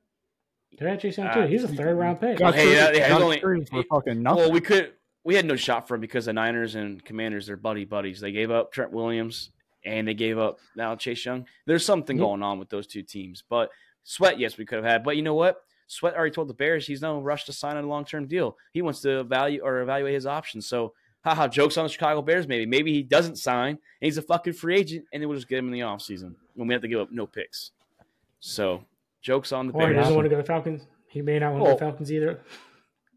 Could 0.78 0.86
have 0.86 1.00
Chase 1.00 1.18
Young 1.18 1.34
too. 1.34 1.42
He's 1.42 1.64
a 1.64 1.68
third 1.68 1.96
round 1.96 2.20
pick. 2.20 2.38
Got 2.38 2.54
hey, 2.54 2.78
uh, 2.78 2.92
yeah, 2.92 3.18
only, 3.18 3.40
for 3.40 3.58
fucking 3.90 4.22
nothing. 4.22 4.44
Well, 4.44 4.52
we 4.52 4.60
could. 4.60 4.92
We 5.24 5.34
had 5.34 5.46
no 5.46 5.56
shot 5.56 5.88
for 5.88 5.94
him 5.94 6.02
because 6.02 6.26
the 6.26 6.34
Niners 6.34 6.74
and 6.74 7.02
Commanders 7.04 7.48
are 7.48 7.56
buddy 7.56 7.84
buddies. 7.84 8.20
They 8.20 8.30
gave 8.30 8.50
up 8.50 8.72
Trent 8.72 8.92
Williams 8.92 9.50
and 9.84 10.06
they 10.06 10.14
gave 10.14 10.38
up 10.38 10.58
now 10.76 10.94
Chase 10.96 11.24
Young. 11.24 11.46
There's 11.66 11.84
something 11.84 12.16
going 12.16 12.42
on 12.42 12.58
with 12.58 12.70
those 12.70 12.86
two 12.86 13.02
teams. 13.02 13.42
But 13.48 13.70
Sweat, 14.04 14.38
yes, 14.38 14.58
we 14.58 14.64
could 14.64 14.76
have 14.76 14.84
had. 14.84 15.04
But 15.04 15.16
you 15.16 15.22
know 15.22 15.34
what? 15.34 15.62
Sweat 15.86 16.14
already 16.14 16.34
told 16.34 16.48
the 16.48 16.54
Bears 16.54 16.86
he's 16.86 17.02
no 17.02 17.20
rush 17.20 17.44
to 17.44 17.52
sign 17.52 17.76
a 17.76 17.82
long 17.82 18.04
term 18.04 18.26
deal. 18.26 18.56
He 18.72 18.82
wants 18.82 19.00
to 19.02 19.24
value 19.24 19.60
or 19.62 19.80
evaluate 19.80 20.14
his 20.14 20.26
options. 20.26 20.66
So, 20.66 20.94
haha, 21.24 21.48
jokes 21.48 21.76
on 21.76 21.84
the 21.84 21.90
Chicago 21.90 22.22
Bears. 22.22 22.48
Maybe, 22.48 22.66
maybe 22.66 22.92
he 22.92 23.02
doesn't 23.02 23.36
sign 23.36 23.70
and 23.70 23.78
he's 24.00 24.18
a 24.18 24.22
fucking 24.22 24.54
free 24.54 24.76
agent, 24.76 25.04
and 25.12 25.22
then 25.22 25.28
we'll 25.28 25.38
just 25.38 25.48
get 25.48 25.58
him 25.58 25.66
in 25.66 25.72
the 25.72 25.80
offseason 25.80 26.34
when 26.54 26.68
we 26.68 26.74
have 26.74 26.82
to 26.82 26.88
give 26.88 27.00
up 27.00 27.12
no 27.12 27.26
picks. 27.26 27.72
So 28.40 28.84
Jokes 29.22 29.52
on 29.52 29.66
the 29.66 29.72
Bears. 29.72 29.84
Or 29.84 29.88
he 29.88 29.94
doesn't 29.94 30.14
want 30.14 30.26
to 30.26 30.30
go 30.30 30.36
to 30.36 30.44
Falcons. 30.44 30.86
He 31.08 31.22
may 31.22 31.38
not 31.38 31.52
want 31.52 31.62
well, 31.62 31.76
to 31.76 31.78
go 31.78 31.78
to 31.78 31.80
the 31.80 31.86
oh. 31.86 31.90
Falcons 31.90 32.12
either. 32.12 32.40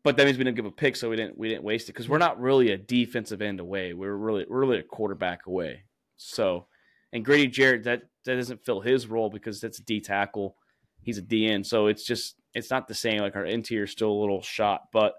But 0.03 0.15
that 0.15 0.25
means 0.25 0.37
we 0.37 0.45
didn't 0.45 0.55
give 0.55 0.65
a 0.65 0.71
pick, 0.71 0.95
so 0.95 1.09
we 1.09 1.17
didn't 1.17 1.37
we 1.37 1.49
didn't 1.49 1.63
waste 1.63 1.89
it 1.89 1.93
because 1.93 2.07
we're 2.07 2.17
not 2.17 2.39
really 2.39 2.71
a 2.71 2.77
defensive 2.77 3.41
end 3.41 3.59
away. 3.59 3.93
We're 3.93 4.15
really 4.15 4.45
we're 4.47 4.61
really 4.61 4.79
a 4.79 4.83
quarterback 4.83 5.47
away. 5.47 5.83
So, 6.17 6.67
and 7.13 7.23
Grady 7.23 7.47
Jarrett 7.47 7.83
that 7.83 8.03
that 8.25 8.35
doesn't 8.35 8.65
fill 8.65 8.81
his 8.81 9.07
role 9.07 9.29
because 9.29 9.61
that's 9.61 9.79
a 9.79 9.83
D 9.83 10.01
tackle. 10.01 10.55
He's 11.01 11.17
a 11.17 11.21
D 11.21 11.47
end, 11.47 11.65
so 11.65 11.87
it's 11.87 12.03
just 12.03 12.35
it's 12.53 12.69
not 12.69 12.87
the 12.87 12.93
same. 12.93 13.19
Like 13.19 13.35
our 13.35 13.45
interior 13.45 13.85
is 13.85 13.91
still 13.91 14.11
a 14.11 14.19
little 14.19 14.41
shot, 14.41 14.87
but 14.91 15.15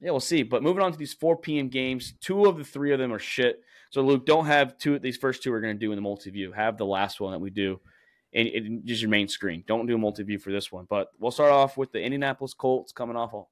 yeah, 0.00 0.10
we'll 0.10 0.20
see. 0.20 0.42
But 0.42 0.62
moving 0.62 0.82
on 0.82 0.90
to 0.90 0.98
these 0.98 1.14
4 1.14 1.36
p.m. 1.36 1.68
games, 1.68 2.14
two 2.20 2.46
of 2.46 2.56
the 2.56 2.64
three 2.64 2.92
of 2.92 2.98
them 2.98 3.12
are 3.12 3.20
shit. 3.20 3.62
So 3.90 4.02
Luke, 4.02 4.26
don't 4.26 4.46
have 4.46 4.78
two. 4.78 4.98
These 4.98 5.16
first 5.16 5.42
two 5.42 5.52
we're 5.52 5.60
going 5.60 5.76
to 5.76 5.80
do 5.80 5.92
in 5.92 5.96
the 5.96 6.02
multi 6.02 6.30
view. 6.30 6.50
Have 6.52 6.76
the 6.76 6.86
last 6.86 7.20
one 7.20 7.32
that 7.32 7.38
we 7.38 7.50
do 7.50 7.80
and, 8.34 8.48
and 8.48 8.86
just 8.86 9.02
your 9.02 9.10
main 9.10 9.28
screen. 9.28 9.64
Don't 9.66 9.86
do 9.86 9.94
a 9.94 9.98
multi 9.98 10.22
view 10.22 10.38
for 10.38 10.50
this 10.50 10.72
one. 10.72 10.86
But 10.88 11.08
we'll 11.18 11.30
start 11.30 11.52
off 11.52 11.76
with 11.76 11.92
the 11.92 12.00
Indianapolis 12.00 12.54
Colts 12.54 12.92
coming 12.92 13.16
off 13.16 13.34
a, 13.34 13.42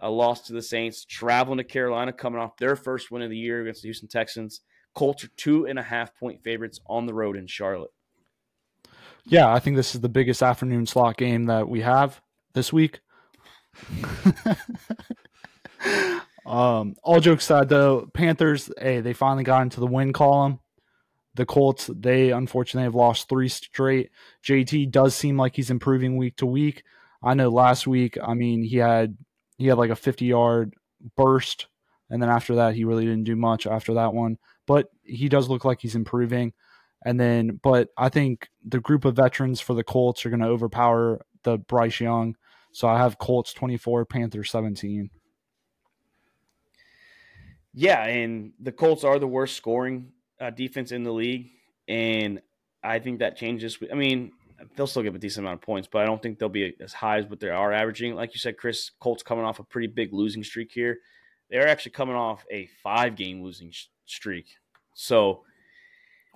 a 0.00 0.10
loss 0.10 0.42
to 0.42 0.52
the 0.52 0.62
Saints, 0.62 1.04
traveling 1.04 1.58
to 1.58 1.64
Carolina, 1.64 2.12
coming 2.12 2.40
off 2.40 2.56
their 2.56 2.76
first 2.76 3.10
win 3.10 3.22
of 3.22 3.30
the 3.30 3.36
year 3.36 3.62
against 3.62 3.82
the 3.82 3.88
Houston 3.88 4.08
Texans. 4.08 4.60
Colts 4.94 5.24
are 5.24 5.30
two 5.36 5.66
and 5.66 5.78
a 5.78 5.82
half 5.82 6.14
point 6.16 6.42
favorites 6.42 6.80
on 6.86 7.06
the 7.06 7.14
road 7.14 7.36
in 7.36 7.46
Charlotte. 7.46 7.92
Yeah, 9.24 9.52
I 9.52 9.58
think 9.60 9.76
this 9.76 9.94
is 9.94 10.00
the 10.00 10.08
biggest 10.08 10.42
afternoon 10.42 10.86
slot 10.86 11.16
game 11.16 11.44
that 11.46 11.68
we 11.68 11.82
have 11.82 12.20
this 12.54 12.72
week. 12.72 13.00
um, 16.46 16.96
all 17.02 17.20
jokes 17.20 17.44
aside, 17.44 17.68
though, 17.68 18.08
Panthers, 18.12 18.72
hey, 18.80 19.00
they 19.00 19.12
finally 19.12 19.44
got 19.44 19.62
into 19.62 19.80
the 19.80 19.86
win 19.86 20.12
column 20.12 20.60
the 21.34 21.46
Colts, 21.46 21.88
they 21.94 22.30
unfortunately 22.30 22.84
have 22.84 22.94
lost 22.94 23.28
three 23.28 23.48
straight. 23.48 24.10
JT 24.44 24.90
does 24.90 25.14
seem 25.14 25.36
like 25.36 25.54
he's 25.56 25.70
improving 25.70 26.16
week 26.16 26.36
to 26.36 26.46
week. 26.46 26.82
I 27.22 27.34
know 27.34 27.48
last 27.48 27.86
week, 27.86 28.18
I 28.22 28.34
mean, 28.34 28.62
he 28.62 28.76
had 28.76 29.16
he 29.58 29.66
had 29.66 29.78
like 29.78 29.90
a 29.90 29.96
50 29.96 30.24
yard 30.24 30.74
burst, 31.16 31.68
and 32.08 32.20
then 32.20 32.30
after 32.30 32.56
that, 32.56 32.74
he 32.74 32.84
really 32.84 33.04
didn't 33.04 33.24
do 33.24 33.36
much 33.36 33.66
after 33.66 33.94
that 33.94 34.12
one. 34.12 34.38
But 34.70 34.86
he 35.02 35.28
does 35.28 35.48
look 35.48 35.64
like 35.64 35.80
he's 35.80 35.96
improving. 35.96 36.52
And 37.04 37.18
then, 37.18 37.58
but 37.60 37.88
I 37.96 38.08
think 38.08 38.48
the 38.64 38.78
group 38.78 39.04
of 39.04 39.16
veterans 39.16 39.60
for 39.60 39.74
the 39.74 39.82
Colts 39.82 40.24
are 40.24 40.30
going 40.30 40.42
to 40.42 40.46
overpower 40.46 41.26
the 41.42 41.58
Bryce 41.58 41.98
Young. 41.98 42.36
So 42.70 42.86
I 42.86 42.96
have 42.98 43.18
Colts 43.18 43.52
24, 43.52 44.04
Panthers 44.04 44.48
17. 44.52 45.10
Yeah, 47.74 48.04
and 48.04 48.52
the 48.60 48.70
Colts 48.70 49.02
are 49.02 49.18
the 49.18 49.26
worst 49.26 49.56
scoring 49.56 50.12
uh, 50.40 50.50
defense 50.50 50.92
in 50.92 51.02
the 51.02 51.10
league, 51.10 51.50
and 51.88 52.40
I 52.84 53.00
think 53.00 53.18
that 53.18 53.36
changes. 53.36 53.76
I 53.90 53.96
mean, 53.96 54.30
they'll 54.76 54.86
still 54.86 55.02
give 55.02 55.16
a 55.16 55.18
decent 55.18 55.46
amount 55.46 55.62
of 55.62 55.66
points, 55.66 55.88
but 55.90 56.02
I 56.02 56.06
don't 56.06 56.22
think 56.22 56.38
they'll 56.38 56.48
be 56.48 56.76
as 56.80 56.92
high 56.92 57.18
as 57.18 57.26
what 57.26 57.40
they 57.40 57.50
are 57.50 57.72
averaging. 57.72 58.14
Like 58.14 58.34
you 58.34 58.38
said, 58.38 58.56
Chris, 58.56 58.92
Colts 59.00 59.24
coming 59.24 59.44
off 59.44 59.58
a 59.58 59.64
pretty 59.64 59.88
big 59.88 60.12
losing 60.12 60.44
streak 60.44 60.70
here. 60.70 60.98
They're 61.48 61.66
actually 61.66 61.90
coming 61.90 62.14
off 62.14 62.44
a 62.52 62.68
five 62.84 63.16
game 63.16 63.42
losing 63.42 63.72
streak. 64.06 64.46
So 65.00 65.44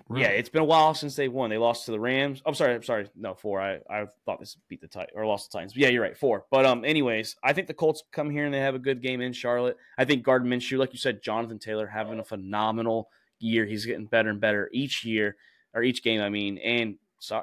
Really? 0.09 0.23
Yeah, 0.23 0.31
it's 0.31 0.51
been 0.51 0.61
a 0.61 0.67
while 0.67 0.93
since 0.93 1.17
they 1.17 1.29
won. 1.29 1.49
They 1.49 1.57
lost 1.57 1.87
to 1.87 1.91
the 1.91 2.01
Rams. 2.01 2.43
I'm 2.45 2.55
sorry, 2.55 2.75
I'm 2.75 2.83
sorry. 2.83 3.09
No, 3.17 3.35
four. 3.35 3.61
I, 3.61 3.79
I 3.89 4.07
thought 4.27 4.39
this 4.39 4.59
beat 4.69 4.83
the 4.83 4.89
Titans 4.89 5.13
or 5.15 5.25
lost 5.25 5.51
the 5.51 5.57
Titans. 5.57 5.75
Yeah, 5.75 5.89
you're 5.89 6.03
right. 6.03 6.17
Four. 6.17 6.45
But 6.51 6.67
um, 6.67 6.85
anyways, 6.85 7.37
I 7.43 7.55
think 7.55 7.69
the 7.69 7.75
Colts 7.75 8.03
come 8.13 8.29
here 8.29 8.45
and 8.45 8.53
they 8.53 8.61
have 8.61 8.75
a 8.75 8.79
good 8.79 9.01
game 9.01 9.23
in 9.23 9.33
Charlotte. 9.33 9.79
I 9.97 10.05
think 10.05 10.23
Gardner 10.23 10.55
Minshew, 10.55 10.77
like 10.77 10.93
you 10.93 10.99
said, 10.99 11.23
Jonathan 11.23 11.59
Taylor 11.59 11.87
having 11.87 12.19
a 12.19 12.25
phenomenal 12.25 13.09
year. 13.39 13.65
He's 13.65 13.87
getting 13.87 14.05
better 14.05 14.29
and 14.29 14.41
better 14.41 14.69
each 14.75 15.07
year 15.07 15.37
or 15.73 15.83
each 15.83 16.03
game. 16.03 16.21
I 16.21 16.29
mean, 16.29 16.59
and 16.59 16.97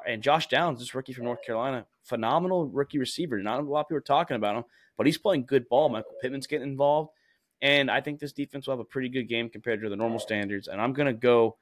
and 0.06 0.22
Josh 0.22 0.46
Downs, 0.46 0.78
this 0.78 0.94
rookie 0.94 1.12
from 1.12 1.24
North 1.24 1.42
Carolina, 1.44 1.84
phenomenal 2.04 2.68
rookie 2.68 2.98
receiver. 2.98 3.42
Not 3.42 3.58
a 3.58 3.62
lot 3.62 3.80
of 3.80 3.88
people 3.88 3.98
are 3.98 4.02
talking 4.02 4.36
about 4.36 4.54
him, 4.54 4.64
but 4.96 5.06
he's 5.06 5.18
playing 5.18 5.46
good 5.46 5.68
ball. 5.68 5.88
Michael 5.88 6.14
Pittman's 6.22 6.46
getting 6.46 6.68
involved, 6.68 7.10
and 7.62 7.90
I 7.90 8.00
think 8.00 8.18
this 8.18 8.32
defense 8.32 8.66
will 8.66 8.72
have 8.72 8.80
a 8.80 8.84
pretty 8.84 9.08
good 9.08 9.28
game 9.28 9.48
compared 9.48 9.80
to 9.82 9.88
the 9.88 9.96
normal 9.96 10.18
standards. 10.18 10.68
And 10.68 10.80
I'm 10.80 10.92
gonna 10.92 11.12
go 11.12 11.56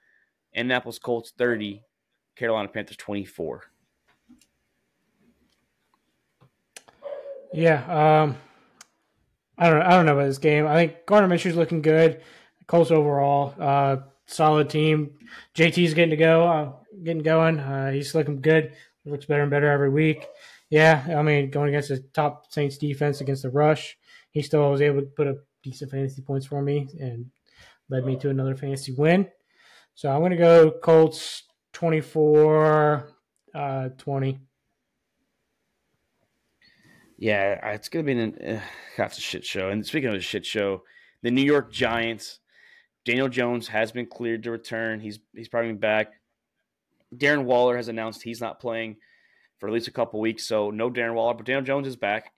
Indianapolis 0.54 0.98
Colts 0.98 1.32
30, 1.36 1.84
Carolina 2.34 2.68
Panthers 2.68 2.96
24. 2.96 3.62
Yeah, 7.52 8.22
um, 8.22 8.36
I 9.58 9.68
don't. 9.68 9.80
know. 9.80 9.84
I 9.84 9.90
don't 9.90 10.06
know 10.06 10.14
about 10.14 10.26
this 10.26 10.38
game. 10.38 10.66
I 10.66 10.74
think 10.74 11.06
Gardner 11.06 11.28
Minshew's 11.28 11.56
looking 11.56 11.82
good. 11.82 12.22
Colts 12.66 12.90
overall, 12.90 13.54
uh, 13.58 13.96
solid 14.26 14.70
team. 14.70 15.18
JT's 15.54 15.94
getting 15.94 16.10
to 16.10 16.16
go, 16.16 16.46
uh, 16.46 16.72
getting 17.02 17.22
going. 17.22 17.58
Uh, 17.58 17.90
he's 17.90 18.14
looking 18.14 18.40
good. 18.40 18.72
He 19.04 19.10
looks 19.10 19.26
better 19.26 19.42
and 19.42 19.50
better 19.50 19.70
every 19.70 19.90
week. 19.90 20.26
Yeah, 20.70 21.04
I 21.16 21.22
mean, 21.22 21.50
going 21.50 21.68
against 21.68 21.88
the 21.88 21.98
top 22.14 22.52
Saints 22.52 22.78
defense 22.78 23.20
against 23.20 23.42
the 23.42 23.50
rush, 23.50 23.98
he 24.30 24.42
still 24.42 24.70
was 24.70 24.80
able 24.80 25.00
to 25.00 25.06
put 25.06 25.26
up 25.26 25.38
decent 25.62 25.90
fantasy 25.90 26.22
points 26.22 26.46
for 26.46 26.62
me 26.62 26.88
and 27.00 27.26
led 27.88 28.04
me 28.04 28.16
to 28.16 28.30
another 28.30 28.56
fantasy 28.56 28.92
win. 28.92 29.28
So 29.94 30.10
I'm 30.10 30.20
going 30.20 30.30
to 30.30 30.36
go 30.36 30.70
Colts 30.82 31.44
24 31.72 33.12
uh, 33.54 33.88
20. 33.98 34.38
Yeah, 37.18 37.72
it's 37.72 37.88
going 37.88 38.06
to 38.06 38.14
be 38.14 38.20
an 38.20 38.56
uh, 38.56 38.60
that's 38.96 39.18
a 39.18 39.20
shit 39.20 39.44
show. 39.44 39.68
And 39.68 39.84
speaking 39.84 40.08
of 40.08 40.14
a 40.14 40.20
shit 40.20 40.46
show, 40.46 40.82
the 41.22 41.30
New 41.30 41.42
York 41.42 41.70
Giants 41.70 42.40
Daniel 43.04 43.28
Jones 43.28 43.68
has 43.68 43.92
been 43.92 44.06
cleared 44.06 44.42
to 44.44 44.50
return. 44.50 45.00
He's 45.00 45.18
he's 45.34 45.48
probably 45.48 45.72
back. 45.72 46.12
Darren 47.14 47.44
Waller 47.44 47.76
has 47.76 47.88
announced 47.88 48.22
he's 48.22 48.40
not 48.40 48.60
playing 48.60 48.96
for 49.58 49.68
at 49.68 49.72
least 49.72 49.88
a 49.88 49.92
couple 49.92 50.20
weeks, 50.20 50.46
so 50.46 50.70
no 50.70 50.90
Darren 50.90 51.14
Waller, 51.14 51.34
but 51.34 51.46
Daniel 51.46 51.64
Jones 51.64 51.86
is 51.86 51.96
back. 51.96 52.32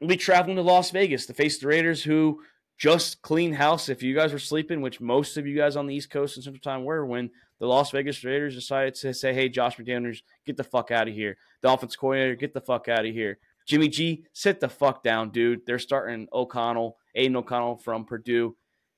We'll 0.00 0.08
be 0.08 0.16
traveling 0.16 0.56
to 0.56 0.62
Las 0.62 0.90
Vegas 0.90 1.26
to 1.26 1.34
face 1.34 1.58
the 1.58 1.66
Raiders, 1.66 2.02
who 2.02 2.42
just 2.78 3.22
clean 3.22 3.52
house. 3.52 3.88
If 3.88 4.02
you 4.02 4.14
guys 4.14 4.32
were 4.32 4.38
sleeping, 4.38 4.80
which 4.80 5.00
most 5.00 5.36
of 5.36 5.46
you 5.46 5.56
guys 5.56 5.76
on 5.76 5.86
the 5.86 5.94
East 5.94 6.10
Coast 6.10 6.36
and 6.36 6.44
Central 6.44 6.60
Time 6.60 6.84
were, 6.84 7.06
when 7.06 7.30
the 7.60 7.66
Las 7.66 7.92
Vegas 7.92 8.24
Raiders 8.24 8.54
decided 8.54 8.94
to 8.96 9.14
say, 9.14 9.32
"Hey, 9.32 9.48
Josh 9.48 9.76
McDaniels, 9.76 10.22
get 10.44 10.56
the 10.56 10.64
fuck 10.64 10.90
out 10.90 11.08
of 11.08 11.14
here." 11.14 11.36
The 11.62 11.72
offense 11.72 11.96
coordinator, 11.96 12.34
get 12.34 12.52
the 12.52 12.60
fuck 12.60 12.88
out 12.88 13.06
of 13.06 13.12
here. 13.12 13.38
Jimmy 13.66 13.88
G, 13.88 14.26
sit 14.32 14.60
the 14.60 14.68
fuck 14.68 15.02
down, 15.02 15.30
dude. 15.30 15.64
They're 15.66 15.78
starting 15.78 16.28
O'Connell, 16.32 16.98
Aidan 17.14 17.36
O'Connell 17.36 17.76
from 17.76 18.04
Purdue. 18.04 18.56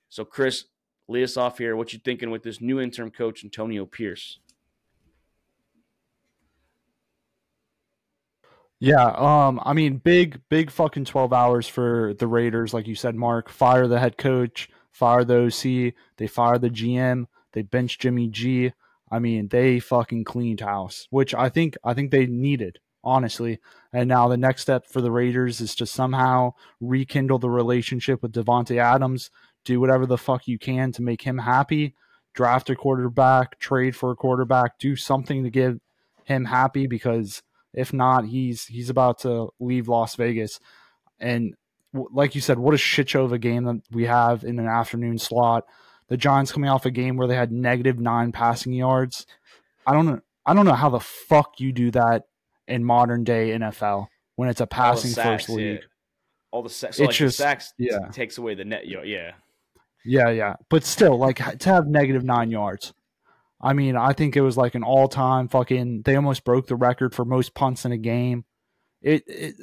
So, 0.08 0.24
Chris, 0.24 0.64
lead 1.06 1.24
us 1.24 1.36
off 1.36 1.58
here. 1.58 1.76
What 1.76 1.92
you 1.92 2.00
thinking 2.00 2.30
with 2.30 2.42
this 2.42 2.60
new 2.60 2.80
interim 2.80 3.10
coach, 3.10 3.44
Antonio 3.44 3.84
Pierce? 3.84 4.40
Yeah, 8.78 9.06
um, 9.06 9.58
I 9.64 9.72
mean, 9.72 9.96
big, 9.96 10.40
big 10.50 10.70
fucking 10.70 11.06
twelve 11.06 11.32
hours 11.32 11.66
for 11.66 12.12
the 12.14 12.26
Raiders, 12.26 12.74
like 12.74 12.86
you 12.86 12.94
said, 12.94 13.14
Mark. 13.14 13.48
Fire 13.48 13.88
the 13.88 13.98
head 13.98 14.18
coach, 14.18 14.68
fire 14.92 15.24
the 15.24 15.46
OC, 15.46 15.94
they 16.18 16.26
fire 16.26 16.58
the 16.58 16.68
GM, 16.68 17.26
they 17.52 17.62
bench 17.62 17.98
Jimmy 17.98 18.28
G. 18.28 18.72
I 19.10 19.18
mean, 19.18 19.48
they 19.48 19.78
fucking 19.80 20.24
cleaned 20.24 20.60
house, 20.60 21.06
which 21.10 21.34
I 21.34 21.48
think 21.48 21.76
I 21.84 21.94
think 21.94 22.10
they 22.10 22.26
needed, 22.26 22.78
honestly. 23.02 23.60
And 23.94 24.08
now 24.08 24.28
the 24.28 24.36
next 24.36 24.62
step 24.62 24.86
for 24.86 25.00
the 25.00 25.12
Raiders 25.12 25.60
is 25.62 25.74
to 25.76 25.86
somehow 25.86 26.52
rekindle 26.80 27.38
the 27.38 27.48
relationship 27.48 28.20
with 28.22 28.32
Davante 28.32 28.76
Adams, 28.76 29.30
do 29.64 29.80
whatever 29.80 30.04
the 30.04 30.18
fuck 30.18 30.46
you 30.46 30.58
can 30.58 30.92
to 30.92 31.02
make 31.02 31.22
him 31.22 31.38
happy, 31.38 31.94
draft 32.34 32.68
a 32.68 32.76
quarterback, 32.76 33.58
trade 33.58 33.96
for 33.96 34.10
a 34.10 34.16
quarterback, 34.16 34.78
do 34.78 34.96
something 34.96 35.44
to 35.44 35.50
get 35.50 35.76
him 36.24 36.44
happy 36.44 36.86
because 36.86 37.42
if 37.72 37.92
not, 37.92 38.26
he's 38.26 38.66
he's 38.66 38.90
about 38.90 39.20
to 39.20 39.50
leave 39.60 39.88
Las 39.88 40.14
Vegas. 40.16 40.60
And 41.18 41.54
like 41.92 42.34
you 42.34 42.40
said, 42.40 42.58
what 42.58 42.74
a 42.74 42.78
shit 42.78 43.08
show 43.08 43.24
of 43.24 43.32
a 43.32 43.38
game 43.38 43.64
that 43.64 43.82
we 43.90 44.04
have 44.04 44.44
in 44.44 44.58
an 44.58 44.66
afternoon 44.66 45.18
slot. 45.18 45.64
The 46.08 46.16
Giants 46.16 46.52
coming 46.52 46.70
off 46.70 46.86
a 46.86 46.90
game 46.90 47.16
where 47.16 47.26
they 47.26 47.34
had 47.34 47.50
negative 47.50 47.98
nine 47.98 48.32
passing 48.32 48.72
yards. 48.72 49.26
I 49.86 49.92
don't 49.92 50.06
know. 50.06 50.20
I 50.44 50.54
don't 50.54 50.66
know 50.66 50.74
how 50.74 50.90
the 50.90 51.00
fuck 51.00 51.58
you 51.58 51.72
do 51.72 51.90
that 51.92 52.24
in 52.68 52.84
modern 52.84 53.24
day 53.24 53.50
NFL 53.50 54.06
when 54.36 54.48
it's 54.48 54.60
a 54.60 54.66
passing 54.66 55.10
sacks, 55.10 55.46
first 55.46 55.56
league. 55.56 55.80
Yeah. 55.80 55.86
All 56.52 56.62
the 56.62 56.70
sacks, 56.70 56.96
so 56.96 57.04
it's 57.04 57.08
like 57.08 57.16
just, 57.16 57.36
sacks 57.36 57.74
yeah. 57.78 58.08
takes 58.12 58.38
away 58.38 58.54
the 58.54 58.64
net. 58.64 58.86
Yeah, 58.86 59.32
yeah, 60.04 60.30
yeah. 60.30 60.54
But 60.70 60.84
still, 60.84 61.18
like 61.18 61.58
to 61.58 61.68
have 61.68 61.86
negative 61.86 62.22
nine 62.22 62.50
yards. 62.50 62.94
I 63.60 63.72
mean, 63.72 63.96
I 63.96 64.12
think 64.12 64.36
it 64.36 64.42
was 64.42 64.56
like 64.56 64.74
an 64.74 64.82
all 64.82 65.08
time 65.08 65.48
fucking. 65.48 66.02
They 66.02 66.16
almost 66.16 66.44
broke 66.44 66.66
the 66.66 66.76
record 66.76 67.14
for 67.14 67.24
most 67.24 67.54
punts 67.54 67.84
in 67.84 67.92
a 67.92 67.96
game. 67.96 68.44
It, 69.00 69.24
it 69.26 69.54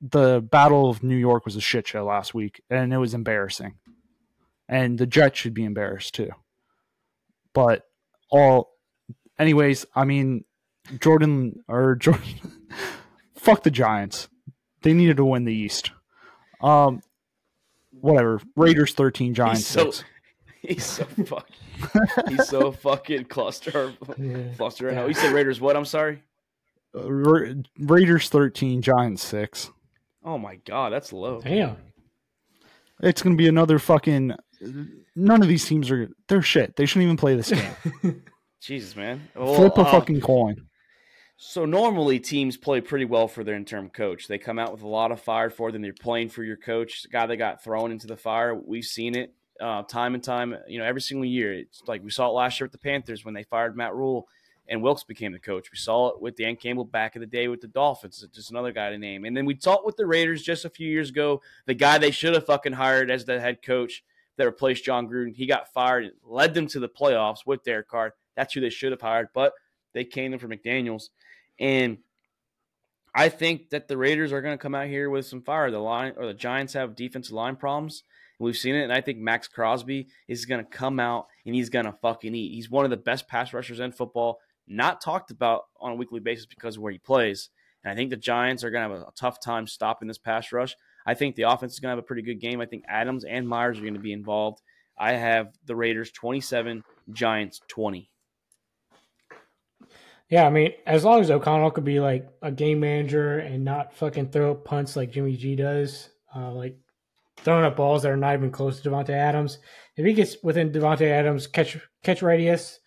the 0.00 0.40
Battle 0.40 0.90
of 0.90 1.02
New 1.02 1.16
York 1.16 1.44
was 1.44 1.56
a 1.56 1.60
shit 1.60 1.86
show 1.86 2.04
last 2.04 2.34
week, 2.34 2.62
and 2.68 2.92
it 2.92 2.98
was 2.98 3.14
embarrassing. 3.14 3.74
And 4.68 4.98
the 4.98 5.06
Jets 5.06 5.38
should 5.38 5.54
be 5.54 5.64
embarrassed 5.64 6.14
too. 6.14 6.30
But 7.54 7.84
all, 8.30 8.72
anyways, 9.38 9.86
I 9.94 10.04
mean, 10.04 10.44
Jordan 10.98 11.64
or 11.68 11.94
Jordan, 11.94 12.24
fuck 13.36 13.62
the 13.62 13.70
Giants. 13.70 14.28
They 14.82 14.92
needed 14.92 15.16
to 15.18 15.24
win 15.24 15.44
the 15.44 15.54
East. 15.54 15.92
Um, 16.60 17.00
whatever. 17.92 18.40
Raiders 18.56 18.92
thirteen, 18.92 19.34
Giants 19.34 19.66
so, 19.66 19.90
six. 19.90 20.04
He's 20.68 20.84
so 20.84 21.04
fucking. 21.04 21.56
he's 22.28 22.48
so 22.48 22.72
fucking 22.82 23.26
cluster, 23.26 23.92
yeah. 24.18 24.38
cluster 24.56 24.86
right 24.86 24.94
now. 24.94 25.06
You 25.06 25.14
said 25.14 25.32
Raiders 25.32 25.60
what? 25.60 25.76
I'm 25.76 25.84
sorry. 25.84 26.22
Uh, 26.94 27.12
Ra- 27.12 27.52
Raiders 27.78 28.28
13, 28.30 28.82
Giants 28.82 29.22
6. 29.24 29.70
Oh 30.24 30.38
my 30.38 30.56
god, 30.56 30.92
that's 30.92 31.12
low. 31.12 31.40
Damn. 31.40 31.76
It's 33.00 33.22
going 33.22 33.36
to 33.36 33.38
be 33.40 33.48
another 33.48 33.78
fucking 33.78 34.34
none 35.14 35.42
of 35.42 35.48
these 35.48 35.66
teams 35.66 35.90
are 35.90 36.10
they're 36.28 36.42
shit. 36.42 36.76
They 36.76 36.86
shouldn't 36.86 37.04
even 37.04 37.16
play 37.16 37.36
this 37.36 37.50
game. 37.50 38.22
Jesus, 38.60 38.96
man. 38.96 39.28
Well, 39.34 39.54
Flip 39.54 39.76
a 39.78 39.82
uh, 39.82 39.90
fucking 39.90 40.20
coin. 40.20 40.66
So 41.36 41.66
normally 41.66 42.18
teams 42.18 42.56
play 42.56 42.80
pretty 42.80 43.04
well 43.04 43.28
for 43.28 43.44
their 43.44 43.54
interim 43.54 43.90
coach. 43.90 44.26
They 44.26 44.38
come 44.38 44.58
out 44.58 44.72
with 44.72 44.82
a 44.82 44.88
lot 44.88 45.12
of 45.12 45.20
fire 45.20 45.50
for 45.50 45.70
them. 45.70 45.82
They're 45.82 45.92
playing 45.92 46.30
for 46.30 46.42
your 46.42 46.56
coach, 46.56 47.02
the 47.02 47.08
guy 47.08 47.26
that 47.26 47.36
got 47.36 47.62
thrown 47.62 47.92
into 47.92 48.06
the 48.06 48.16
fire. 48.16 48.54
We've 48.54 48.84
seen 48.84 49.14
it 49.14 49.34
uh, 49.60 49.82
time 49.82 50.14
and 50.14 50.22
time, 50.22 50.56
you 50.68 50.78
know, 50.78 50.84
every 50.84 51.00
single 51.00 51.24
year. 51.24 51.54
It's 51.54 51.82
like 51.86 52.02
we 52.02 52.10
saw 52.10 52.28
it 52.28 52.32
last 52.32 52.60
year 52.60 52.66
with 52.66 52.72
the 52.72 52.78
Panthers 52.78 53.24
when 53.24 53.34
they 53.34 53.44
fired 53.44 53.76
Matt 53.76 53.94
Rhule 53.94 54.28
and 54.68 54.82
Wilks 54.82 55.04
became 55.04 55.32
the 55.32 55.38
coach. 55.38 55.70
We 55.70 55.78
saw 55.78 56.08
it 56.08 56.20
with 56.20 56.36
Dan 56.36 56.56
Campbell 56.56 56.84
back 56.84 57.14
in 57.14 57.20
the 57.20 57.26
day 57.26 57.48
with 57.48 57.60
the 57.60 57.68
Dolphins, 57.68 58.26
just 58.34 58.50
another 58.50 58.72
guy 58.72 58.90
to 58.90 58.98
name. 58.98 59.24
And 59.24 59.36
then 59.36 59.46
we 59.46 59.54
talked 59.54 59.86
with 59.86 59.96
the 59.96 60.06
Raiders 60.06 60.42
just 60.42 60.64
a 60.64 60.70
few 60.70 60.88
years 60.88 61.10
ago. 61.10 61.40
The 61.66 61.74
guy 61.74 61.98
they 61.98 62.10
should 62.10 62.34
have 62.34 62.46
fucking 62.46 62.72
hired 62.72 63.10
as 63.10 63.24
the 63.24 63.40
head 63.40 63.62
coach 63.62 64.02
that 64.36 64.44
replaced 64.44 64.84
Jon 64.84 65.08
Gruden, 65.08 65.34
he 65.34 65.46
got 65.46 65.72
fired 65.72 66.10
led 66.24 66.52
them 66.54 66.66
to 66.68 66.80
the 66.80 66.88
playoffs 66.88 67.46
with 67.46 67.64
Derek 67.64 67.88
Carr. 67.88 68.14
That's 68.34 68.52
who 68.52 68.60
they 68.60 68.70
should 68.70 68.92
have 68.92 69.00
hired, 69.00 69.28
but 69.32 69.52
they 69.94 70.04
came 70.04 70.32
in 70.32 70.38
for 70.38 70.48
McDaniels. 70.48 71.08
And 71.58 71.98
I 73.14 73.30
think 73.30 73.70
that 73.70 73.88
the 73.88 73.96
Raiders 73.96 74.32
are 74.32 74.42
going 74.42 74.52
to 74.52 74.62
come 74.62 74.74
out 74.74 74.88
here 74.88 75.08
with 75.08 75.24
some 75.24 75.40
fire. 75.40 75.70
The 75.70 75.78
line 75.78 76.12
or 76.18 76.26
the 76.26 76.34
Giants 76.34 76.74
have 76.74 76.94
defensive 76.94 77.32
line 77.32 77.56
problems. 77.56 78.02
We've 78.38 78.56
seen 78.56 78.74
it, 78.74 78.82
and 78.82 78.92
I 78.92 79.00
think 79.00 79.18
Maxx 79.18 79.48
Crosby 79.48 80.08
is 80.28 80.44
going 80.44 80.62
to 80.62 80.70
come 80.70 81.00
out 81.00 81.26
and 81.46 81.54
he's 81.54 81.70
going 81.70 81.86
to 81.86 81.92
fucking 81.92 82.34
eat. 82.34 82.52
He's 82.52 82.70
one 82.70 82.84
of 82.84 82.90
the 82.90 82.96
best 82.96 83.28
pass 83.28 83.52
rushers 83.52 83.80
in 83.80 83.92
football, 83.92 84.38
not 84.66 85.00
talked 85.00 85.30
about 85.30 85.62
on 85.80 85.92
a 85.92 85.94
weekly 85.94 86.20
basis 86.20 86.46
because 86.46 86.76
of 86.76 86.82
where 86.82 86.92
he 86.92 86.98
plays. 86.98 87.48
And 87.82 87.92
I 87.92 87.94
think 87.96 88.10
the 88.10 88.16
Giants 88.16 88.62
are 88.64 88.70
going 88.70 88.88
to 88.88 88.96
have 88.96 89.06
a, 89.08 89.12
tough 89.12 89.40
time 89.40 89.66
stopping 89.66 90.08
this 90.08 90.18
pass 90.18 90.52
rush. 90.52 90.76
I 91.06 91.14
think 91.14 91.36
the 91.36 91.44
offense 91.44 91.72
is 91.72 91.80
going 91.80 91.92
to 91.92 91.96
have 91.96 92.04
a 92.04 92.06
pretty 92.06 92.22
good 92.22 92.40
game. 92.40 92.60
I 92.60 92.66
think 92.66 92.84
Adams 92.88 93.24
and 93.24 93.48
Meyers 93.48 93.78
are 93.78 93.82
going 93.82 93.94
to 93.94 94.00
be 94.00 94.12
involved. 94.12 94.60
I 94.98 95.12
have 95.12 95.52
the 95.64 95.76
Raiders 95.76 96.10
27, 96.10 96.82
Giants 97.12 97.60
20. 97.68 98.10
Yeah, 100.28 100.46
I 100.46 100.50
mean, 100.50 100.72
as 100.86 101.04
long 101.04 101.20
as 101.20 101.30
O'Connell 101.30 101.70
could 101.70 101.84
be 101.84 102.00
like 102.00 102.28
a 102.42 102.50
game 102.50 102.80
manager 102.80 103.38
and 103.38 103.64
not 103.64 103.94
fucking 103.94 104.30
throw 104.30 104.54
punts 104.54 104.96
like 104.96 105.12
Jimmy 105.12 105.36
G 105.36 105.54
does, 105.54 106.10
uh, 106.34 106.50
like 106.50 106.76
throwing 107.46 107.64
up 107.64 107.76
balls 107.76 108.02
that 108.02 108.10
are 108.10 108.16
not 108.16 108.34
even 108.34 108.50
close 108.50 108.80
to 108.80 108.90
Davante 108.90 109.10
Adams. 109.10 109.58
If 109.96 110.04
he 110.04 110.12
gets 110.14 110.36
within 110.42 110.72
Davante 110.72 111.08
Adams' 111.08 111.46
catch 111.46 111.78
catch 112.02 112.20
radius, 112.20 112.80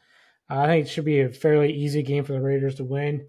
uh, 0.49 0.59
I 0.59 0.67
think 0.67 0.85
it 0.85 0.89
should 0.89 1.05
be 1.05 1.21
a 1.21 1.29
fairly 1.29 1.71
easy 1.71 2.03
game 2.03 2.25
for 2.25 2.33
the 2.33 2.41
Raiders 2.41 2.75
to 2.75 2.83
win. 2.83 3.25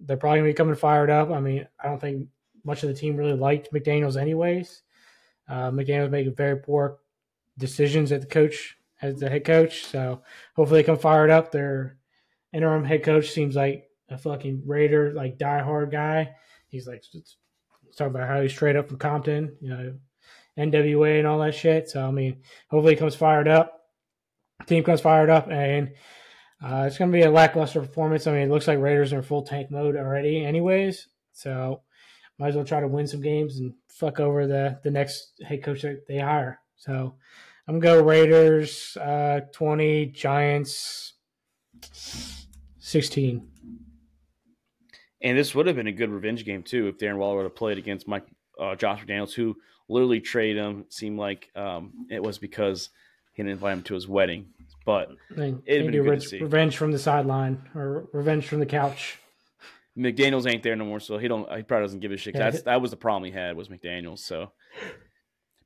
They're 0.00 0.16
probably 0.16 0.38
going 0.38 0.48
to 0.48 0.54
be 0.54 0.56
coming 0.56 0.74
fired 0.74 1.10
up. 1.10 1.30
I 1.30 1.38
mean, 1.38 1.68
I 1.78 1.88
don't 1.88 2.00
think 2.00 2.28
much 2.64 2.82
of 2.82 2.88
the 2.88 2.94
team 2.94 3.16
really 3.16 3.34
liked 3.34 3.70
McDaniels, 3.74 4.18
anyways. 4.18 4.80
Uh, 5.46 5.70
McDaniels 5.70 6.10
making 6.10 6.34
very 6.34 6.56
poor 6.56 7.00
decisions 7.58 8.10
at 8.10 8.22
the 8.22 8.26
coach 8.26 8.78
as 9.02 9.20
the 9.20 9.28
head 9.28 9.44
coach, 9.44 9.84
so 9.84 10.22
hopefully 10.56 10.80
they 10.80 10.86
come 10.86 10.98
fired 10.98 11.28
up. 11.28 11.52
Their 11.52 11.98
interim 12.54 12.84
head 12.84 13.02
coach 13.02 13.32
seems 13.32 13.54
like 13.54 13.84
a 14.08 14.16
fucking 14.16 14.62
Raider, 14.64 15.12
like 15.12 15.36
diehard 15.36 15.92
guy. 15.92 16.36
He's 16.68 16.86
like 16.86 17.04
talking 17.98 18.14
about 18.14 18.28
how 18.28 18.40
he's 18.40 18.52
straight 18.52 18.76
up 18.76 18.88
from 18.88 18.96
Compton, 18.96 19.56
you 19.60 19.68
know, 19.68 19.94
NWA 20.58 21.18
and 21.18 21.26
all 21.26 21.38
that 21.40 21.54
shit. 21.54 21.88
So 21.88 22.06
I 22.06 22.10
mean, 22.10 22.42
hopefully, 22.68 22.94
it 22.94 22.98
comes 22.98 23.14
fired 23.14 23.48
up. 23.48 23.80
Team 24.66 24.84
comes 24.84 25.00
fired 25.00 25.30
up, 25.30 25.50
and 25.50 25.92
uh, 26.62 26.84
it's 26.86 26.98
going 26.98 27.10
to 27.10 27.16
be 27.16 27.22
a 27.22 27.30
lackluster 27.30 27.80
performance. 27.80 28.26
I 28.26 28.32
mean, 28.32 28.42
it 28.42 28.50
looks 28.50 28.68
like 28.68 28.78
Raiders 28.78 29.12
are 29.12 29.18
in 29.18 29.22
full 29.22 29.42
tank 29.42 29.70
mode 29.70 29.96
already, 29.96 30.44
anyways. 30.44 31.08
So 31.32 31.82
might 32.38 32.48
as 32.48 32.56
well 32.56 32.64
try 32.64 32.80
to 32.80 32.88
win 32.88 33.06
some 33.06 33.22
games 33.22 33.58
and 33.58 33.74
fuck 33.88 34.20
over 34.20 34.46
the 34.46 34.78
the 34.82 34.90
next 34.90 35.40
head 35.46 35.62
coach 35.62 35.82
that 35.82 36.06
they 36.06 36.18
hire. 36.18 36.60
So 36.76 37.14
I'm 37.66 37.78
gonna 37.78 38.00
go 38.00 38.04
Raiders 38.04 38.96
uh, 38.96 39.40
20, 39.52 40.06
Giants 40.06 41.14
16. 42.78 43.46
And 45.22 45.38
this 45.38 45.54
would 45.54 45.66
have 45.66 45.76
been 45.76 45.86
a 45.86 45.92
good 45.92 46.10
revenge 46.10 46.44
game 46.44 46.62
too 46.62 46.88
if 46.88 46.98
Darren 46.98 47.18
Waller 47.18 47.36
would 47.36 47.44
have 47.44 47.54
played 47.54 47.78
against 47.78 48.08
Mike 48.08 48.26
uh, 48.58 48.74
Josh 48.74 49.04
McDaniels, 49.04 49.34
who 49.34 49.56
literally 49.90 50.20
trade 50.20 50.56
him. 50.56 50.80
It 50.80 50.92
seemed 50.92 51.18
like 51.18 51.50
um, 51.54 52.06
it 52.10 52.22
was 52.22 52.38
because 52.38 52.90
he 53.32 53.42
didn't 53.42 53.52
invite 53.52 53.72
him 53.74 53.82
to 53.84 53.94
his 53.94 54.08
wedding. 54.08 54.46
But 54.86 55.10
it'd 55.36 55.64
been 55.66 55.90
good 55.90 56.08
re- 56.08 56.16
to 56.16 56.20
see. 56.20 56.40
revenge 56.40 56.76
from 56.76 56.92
the 56.92 56.98
sideline 56.98 57.68
or 57.74 58.08
revenge 58.12 58.46
from 58.46 58.60
the 58.60 58.66
couch. 58.66 59.18
McDaniel's 59.98 60.46
ain't 60.46 60.62
there 60.62 60.76
no 60.76 60.84
more, 60.84 61.00
so 61.00 61.18
he 61.18 61.28
don't. 61.28 61.50
He 61.54 61.62
probably 61.62 61.84
doesn't 61.84 62.00
give 62.00 62.12
a 62.12 62.16
shit. 62.16 62.34
Yeah. 62.34 62.50
That 62.50 62.80
was 62.80 62.90
the 62.90 62.96
problem 62.96 63.30
he 63.30 63.36
had 63.36 63.56
was 63.56 63.68
McDaniel's. 63.68 64.24
So, 64.24 64.52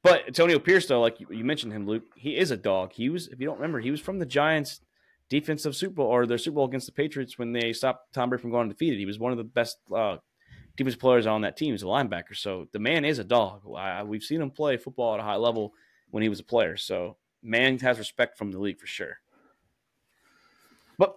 but 0.03 0.27
Antonio 0.27 0.59
Pierce, 0.59 0.87
though, 0.87 1.01
like 1.01 1.21
you, 1.21 1.27
you, 1.31 1.45
mentioned 1.45 1.73
him, 1.73 1.87
Luke, 1.87 2.05
he 2.17 2.37
is 2.37 2.51
a 2.51 2.57
dog. 2.57 2.93
He 2.93 3.11
was, 3.11 3.29
if 3.29 3.39
you 3.39 3.47
don't 3.47 3.57
remember, 3.57 3.81
he 3.81 3.91
was 3.91 4.01
from 4.01 4.19
the 4.19 4.27
Giants' 4.27 4.81
defensive 5.29 5.77
Super 5.77 5.97
Bowl 5.97 6.07
or 6.07 6.27
their 6.27 6.39
Super 6.39 6.57
Bowl 6.57 6.67
against 6.67 6.87
the 6.87 6.93
Patriots 6.93 7.39
when 7.39 7.53
they 7.53 7.73
stopped 7.73 8.13
Tom 8.13 8.31
Brady 8.31 8.43
from 8.43 8.51
going 8.51 8.63
undefeated. 8.63 8.99
He 8.99 9.07
was 9.07 9.19
one 9.19 9.33
of 9.33 9.39
the 9.39 9.45
best 9.45 9.79
uh, 9.95 10.17
defensive 10.77 11.01
players 11.01 11.27
on 11.27 11.43
that 11.43 11.57
team. 11.57 11.73
He's 11.73 11.83
a 11.83 11.87
linebacker, 11.87 12.35
so 12.35 12.69
the 12.73 12.79
man 12.79 13.05
is 13.05 13.19
a 13.19 13.25
dog. 13.25 13.63
I, 13.77 14.03
we've 14.03 14.23
seen 14.23 14.41
him 14.41 14.51
play 14.51 14.77
football 14.77 15.15
at 15.15 15.21
a 15.21 15.25
high 15.25 15.37
level 15.37 15.75
when 16.11 16.23
he 16.23 16.29
was 16.29 16.41
a 16.41 16.45
player. 16.45 16.77
So 16.77 17.17
man 17.43 17.79
has 17.81 17.99
respect 17.99 18.39
from 18.39 18.51
the 18.51 18.59
league 18.59 18.81
for 18.81 18.87
sure. 18.87 19.19
But 20.99 21.17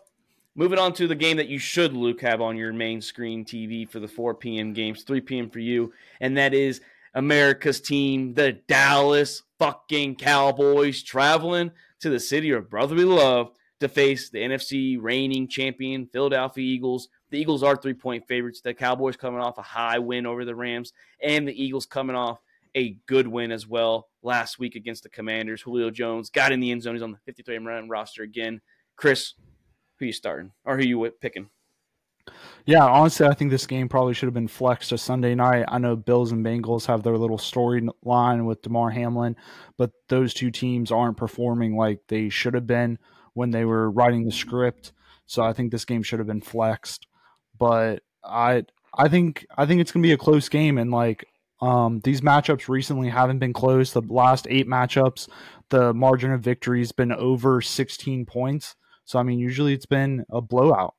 moving 0.55 0.79
on 0.79 0.93
to 0.93 1.07
the 1.07 1.15
game 1.15 1.37
that 1.37 1.47
you 1.47 1.59
should, 1.59 1.93
Luke, 1.93 2.21
have 2.21 2.41
on 2.41 2.57
your 2.57 2.73
main 2.73 3.01
screen 3.01 3.45
TV 3.45 3.89
for 3.89 3.99
the 3.99 4.07
4 4.07 4.35
p.m. 4.35 4.73
games, 4.73 5.03
3 5.03 5.21
p.m. 5.21 5.49
for 5.49 5.59
you, 5.59 5.93
and 6.19 6.37
that 6.37 6.53
is 6.53 6.81
America's 7.13 7.81
team, 7.81 8.33
the 8.33 8.53
Dallas 8.67 9.43
fucking 9.57 10.15
Cowboys 10.15 11.01
traveling 11.01 11.71
to 11.99 12.09
the 12.09 12.19
city 12.19 12.51
of 12.51 12.69
brotherly 12.69 13.05
love 13.05 13.51
to 13.79 13.87
face 13.87 14.29
the 14.29 14.39
NFC 14.39 14.97
reigning 14.99 15.47
champion 15.47 16.07
Philadelphia 16.11 16.63
Eagles. 16.63 17.09
The 17.30 17.39
Eagles 17.39 17.63
are 17.63 17.75
three 17.75 17.93
point 17.93 18.28
favorites. 18.28 18.61
The 18.61 18.73
Cowboys 18.73 19.17
coming 19.17 19.41
off 19.41 19.57
a 19.57 19.63
high 19.63 19.99
win 19.99 20.25
over 20.25 20.45
the 20.45 20.55
Rams, 20.55 20.93
and 21.21 21.47
the 21.47 21.63
Eagles 21.63 21.86
coming 21.86 22.15
off 22.15 22.39
a 22.75 22.97
good 23.07 23.28
win 23.28 23.51
as 23.51 23.67
well 23.67 24.07
last 24.21 24.59
week 24.59 24.75
against 24.75 25.03
the 25.03 25.09
Commanders. 25.09 25.61
Julio 25.61 25.89
Jones 25.89 26.30
got 26.30 26.51
in 26.51 26.59
the 26.59 26.71
end 26.71 26.84
zone. 26.84 26.95
He's 26.95 27.01
on 27.01 27.11
the 27.11 27.17
53 27.25 27.59
man 27.59 27.89
roster 27.89 28.23
again. 28.23 28.61
Chris, 28.95 29.34
who 29.97 30.05
you 30.05 30.13
starting 30.13 30.51
or 30.63 30.78
who 30.78 30.86
you 30.86 31.11
picking? 31.21 31.49
Yeah, 32.65 32.86
honestly, 32.86 33.25
I 33.25 33.34
think 33.34 33.51
this 33.51 33.67
game 33.67 33.88
probably 33.88 34.13
should 34.13 34.28
have 34.28 34.34
been 34.34 34.49
flexed 34.49 34.89
to 34.89 34.97
Sunday 34.97 35.34
night. 35.36 35.65
I 35.69 35.78
know 35.78 35.95
Bills 35.95 36.34
and 36.34 36.45
Bengals 36.45 36.86
have 36.88 37.01
their 37.01 37.17
little 37.17 37.38
storyline 37.38 38.45
with 38.45 38.61
Damar 38.61 38.89
Hamlin, 38.89 39.38
but 39.78 39.91
those 40.09 40.34
two 40.34 40.51
teams 40.51 40.91
aren't 40.91 41.17
performing 41.17 41.78
like 41.78 42.01
they 42.07 42.28
should 42.30 42.53
have 42.53 42.67
been 42.67 42.99
when 43.34 43.51
they 43.51 43.63
were 43.63 43.89
writing 43.89 44.25
the 44.25 44.32
script. 44.32 44.91
So 45.25 45.43
I 45.43 45.53
think 45.53 45.71
this 45.71 45.86
game 45.86 46.03
should 46.03 46.19
have 46.19 46.28
been 46.28 46.41
flexed. 46.41 47.07
But 47.57 48.03
I 48.23 48.65
I 48.95 49.07
think 49.07 49.45
I 49.57 49.65
think 49.65 49.81
it's 49.81 49.91
gonna 49.91 50.03
be 50.03 50.13
a 50.13 50.17
close 50.17 50.49
game 50.49 50.77
and 50.77 50.91
like 50.91 51.25
um, 51.59 52.01
these 52.03 52.21
matchups 52.21 52.69
recently 52.69 53.09
haven't 53.09 53.39
been 53.39 53.53
close. 53.53 53.91
The 53.91 54.01
last 54.01 54.45
eight 54.49 54.67
matchups, 54.67 55.27
the 55.69 55.91
margin 55.93 56.31
of 56.31 56.41
victory 56.41 56.79
has 56.79 56.91
been 56.91 57.11
over 57.11 57.61
16 57.61 58.25
points. 58.25 58.75
So 59.05 59.17
I 59.17 59.23
mean, 59.23 59.39
usually 59.39 59.73
it's 59.73 59.87
been 59.87 60.25
a 60.29 60.41
blowout 60.41 60.93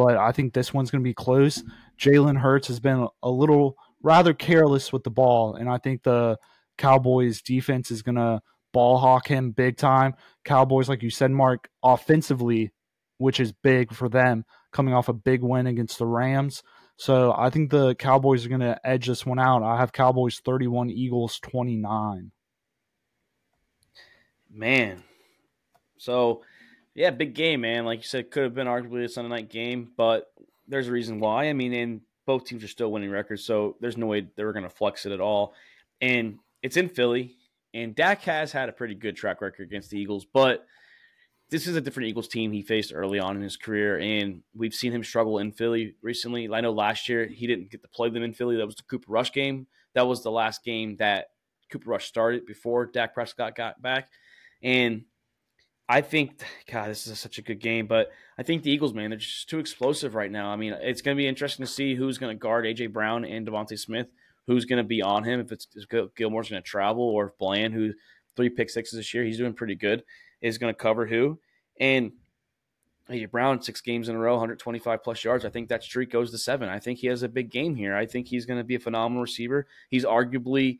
but 0.00 0.16
I 0.16 0.32
think 0.32 0.54
this 0.54 0.72
one's 0.72 0.90
to 1.02 1.08
be 1.08 1.12
close. 1.12 1.62
Jalen 1.98 2.38
Hurts 2.38 2.68
has 2.68 2.80
been 2.80 3.06
a 3.22 3.30
little 3.30 3.76
rather 4.02 4.32
careless 4.32 4.94
with 4.94 5.04
the 5.04 5.10
ball, 5.10 5.54
and 5.56 5.68
I 5.68 5.76
think 5.76 6.02
the 6.02 6.38
Cowboys 6.78 7.42
defense 7.42 7.90
is 7.90 8.00
to 8.16 8.40
ball 8.72 8.96
hawk 8.96 9.28
him 9.28 9.50
big 9.50 9.76
time. 9.76 10.14
Cowboys, 10.42 10.88
like 10.88 11.02
you 11.02 11.10
said, 11.10 11.30
Mark, 11.30 11.68
offensively, 11.82 12.72
which 13.20 13.38
is 13.38 13.52
big 13.52 13.92
for 13.92 14.08
them, 14.08 14.46
coming 14.72 14.94
off 14.94 15.10
a 15.10 15.12
big 15.12 15.42
win 15.42 15.66
against 15.66 15.98
the 15.98 16.06
Rams. 16.06 16.62
So 16.96 17.34
I 17.36 17.50
think 17.50 17.70
the 17.70 17.94
Cowboys 17.94 18.46
are 18.46 18.48
going 18.48 18.62
to 18.62 18.80
edge 18.82 19.06
this 19.06 19.26
one 19.26 19.38
out. 19.38 19.62
I 19.62 19.76
have 19.76 19.92
Cowboys 19.92 20.40
31, 20.42 20.88
Eagles 20.88 21.38
29. 21.40 22.32
Man. 24.50 25.02
So 25.98 26.40
yeah, 26.94 27.10
big 27.10 27.34
game, 27.34 27.60
man. 27.60 27.84
Like 27.84 27.98
you 27.98 28.04
said, 28.04 28.30
could 28.30 28.44
have 28.44 28.54
been 28.54 28.66
arguably 28.66 29.04
a 29.04 29.08
Sunday 29.08 29.28
night 29.28 29.50
game, 29.50 29.92
but 29.98 30.32
there's 30.66 30.88
a 30.88 30.92
reason 30.92 31.20
why. 31.20 31.50
I 31.50 31.52
mean, 31.52 31.74
and 31.74 32.00
both 32.24 32.46
teams 32.46 32.64
are 32.64 32.68
still 32.68 32.90
winning 32.90 33.10
records, 33.10 33.44
so 33.44 33.76
there's 33.80 33.98
no 33.98 34.06
way 34.06 34.26
they 34.34 34.44
were 34.44 34.54
going 34.54 34.64
to 34.64 34.70
flex 34.70 35.04
it 35.04 35.12
at 35.12 35.20
all. 35.20 35.52
And 36.00 36.38
it's 36.62 36.78
in 36.78 36.88
Philly, 36.88 37.36
and 37.74 37.94
Dak 37.94 38.22
has 38.22 38.50
had 38.52 38.70
a 38.70 38.72
pretty 38.72 38.94
good 38.94 39.14
track 39.14 39.42
record 39.42 39.64
against 39.64 39.90
the 39.90 39.98
Eagles, 39.98 40.24
but 40.24 40.66
this 41.50 41.66
is 41.66 41.76
a 41.76 41.80
different 41.80 42.08
Eagles 42.08 42.28
team 42.28 42.52
he 42.52 42.62
faced 42.62 42.92
early 42.94 43.18
on 43.18 43.36
in 43.36 43.42
his 43.42 43.56
career, 43.56 43.98
and 43.98 44.42
we've 44.54 44.74
seen 44.74 44.92
him 44.92 45.02
struggle 45.02 45.38
in 45.38 45.52
Philly 45.52 45.94
recently. 46.00 46.48
I 46.50 46.60
know 46.60 46.70
last 46.70 47.08
year 47.08 47.26
he 47.26 47.46
didn't 47.46 47.70
get 47.70 47.82
to 47.82 47.88
play 47.88 48.08
them 48.08 48.22
in 48.22 48.32
Philly. 48.32 48.56
That 48.56 48.66
was 48.66 48.76
the 48.76 48.84
Cooper 48.84 49.10
Rush 49.10 49.32
game. 49.32 49.66
That 49.94 50.06
was 50.06 50.22
the 50.22 50.30
last 50.30 50.64
game 50.64 50.96
that 50.96 51.30
Cooper 51.70 51.90
Rush 51.90 52.06
started 52.06 52.46
before 52.46 52.86
Dak 52.86 53.14
Prescott 53.14 53.56
got 53.56 53.82
back. 53.82 54.08
And 54.62 55.04
I 55.88 56.02
think, 56.02 56.40
God, 56.70 56.88
this 56.88 57.08
is 57.08 57.18
such 57.18 57.38
a 57.38 57.42
good 57.42 57.58
game, 57.58 57.88
but 57.88 58.10
I 58.38 58.44
think 58.44 58.62
the 58.62 58.70
Eagles, 58.70 58.94
man, 58.94 59.10
they're 59.10 59.18
just 59.18 59.48
too 59.50 59.58
explosive 59.58 60.14
right 60.14 60.30
now. 60.30 60.50
I 60.50 60.56
mean, 60.56 60.72
it's 60.80 61.02
going 61.02 61.16
to 61.16 61.20
be 61.20 61.26
interesting 61.26 61.66
to 61.66 61.70
see 61.70 61.96
who's 61.96 62.16
going 62.16 62.36
to 62.36 62.40
guard 62.40 62.64
AJ 62.64 62.92
Brown 62.92 63.24
and 63.24 63.44
DeVonta 63.44 63.76
Smith, 63.76 64.06
who's 64.46 64.66
going 64.66 64.76
to 64.76 64.84
be 64.84 65.02
on 65.02 65.24
him. 65.24 65.40
If 65.40 65.50
it's 65.50 65.66
if 65.74 66.14
Gilmore's 66.14 66.48
going 66.48 66.62
to 66.62 66.68
travel, 66.68 67.02
or 67.02 67.26
if 67.26 67.38
Bland, 67.38 67.74
who 67.74 67.92
three 68.36 68.50
pick 68.50 68.70
sixes 68.70 68.98
this 68.98 69.12
year, 69.12 69.24
he's 69.24 69.38
doing 69.38 69.52
pretty 69.52 69.74
good, 69.74 70.04
is 70.40 70.58
going 70.58 70.72
to 70.72 70.78
cover 70.78 71.06
who. 71.06 71.38
And 71.78 72.12
AJ 73.10 73.30
Brown, 73.30 73.62
six 73.62 73.80
games 73.80 74.08
in 74.08 74.14
a 74.14 74.18
row, 74.18 74.32
125 74.32 75.02
plus 75.02 75.24
yards. 75.24 75.44
I 75.44 75.50
think 75.50 75.68
that 75.68 75.82
streak 75.82 76.10
goes 76.10 76.30
to 76.30 76.38
seven. 76.38 76.68
I 76.68 76.78
think 76.78 77.00
he 77.00 77.08
has 77.08 77.22
a 77.22 77.28
big 77.28 77.50
game 77.50 77.74
here. 77.74 77.94
I 77.94 78.06
think 78.06 78.28
he's 78.28 78.46
going 78.46 78.58
to 78.58 78.64
be 78.64 78.76
a 78.76 78.80
phenomenal 78.80 79.22
receiver. 79.22 79.66
He's 79.88 80.04
arguably 80.04 80.78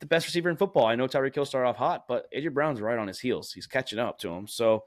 the 0.00 0.06
best 0.06 0.26
receiver 0.26 0.50
in 0.50 0.56
football. 0.56 0.86
I 0.86 0.94
know 0.94 1.06
Tyreek 1.06 1.34
Hill 1.34 1.44
started 1.44 1.68
off 1.68 1.76
hot, 1.76 2.06
but 2.08 2.26
AJ 2.32 2.54
Brown's 2.54 2.80
right 2.80 2.98
on 2.98 3.08
his 3.08 3.20
heels. 3.20 3.52
He's 3.52 3.66
catching 3.66 3.98
up 3.98 4.18
to 4.20 4.30
him. 4.30 4.46
So, 4.48 4.84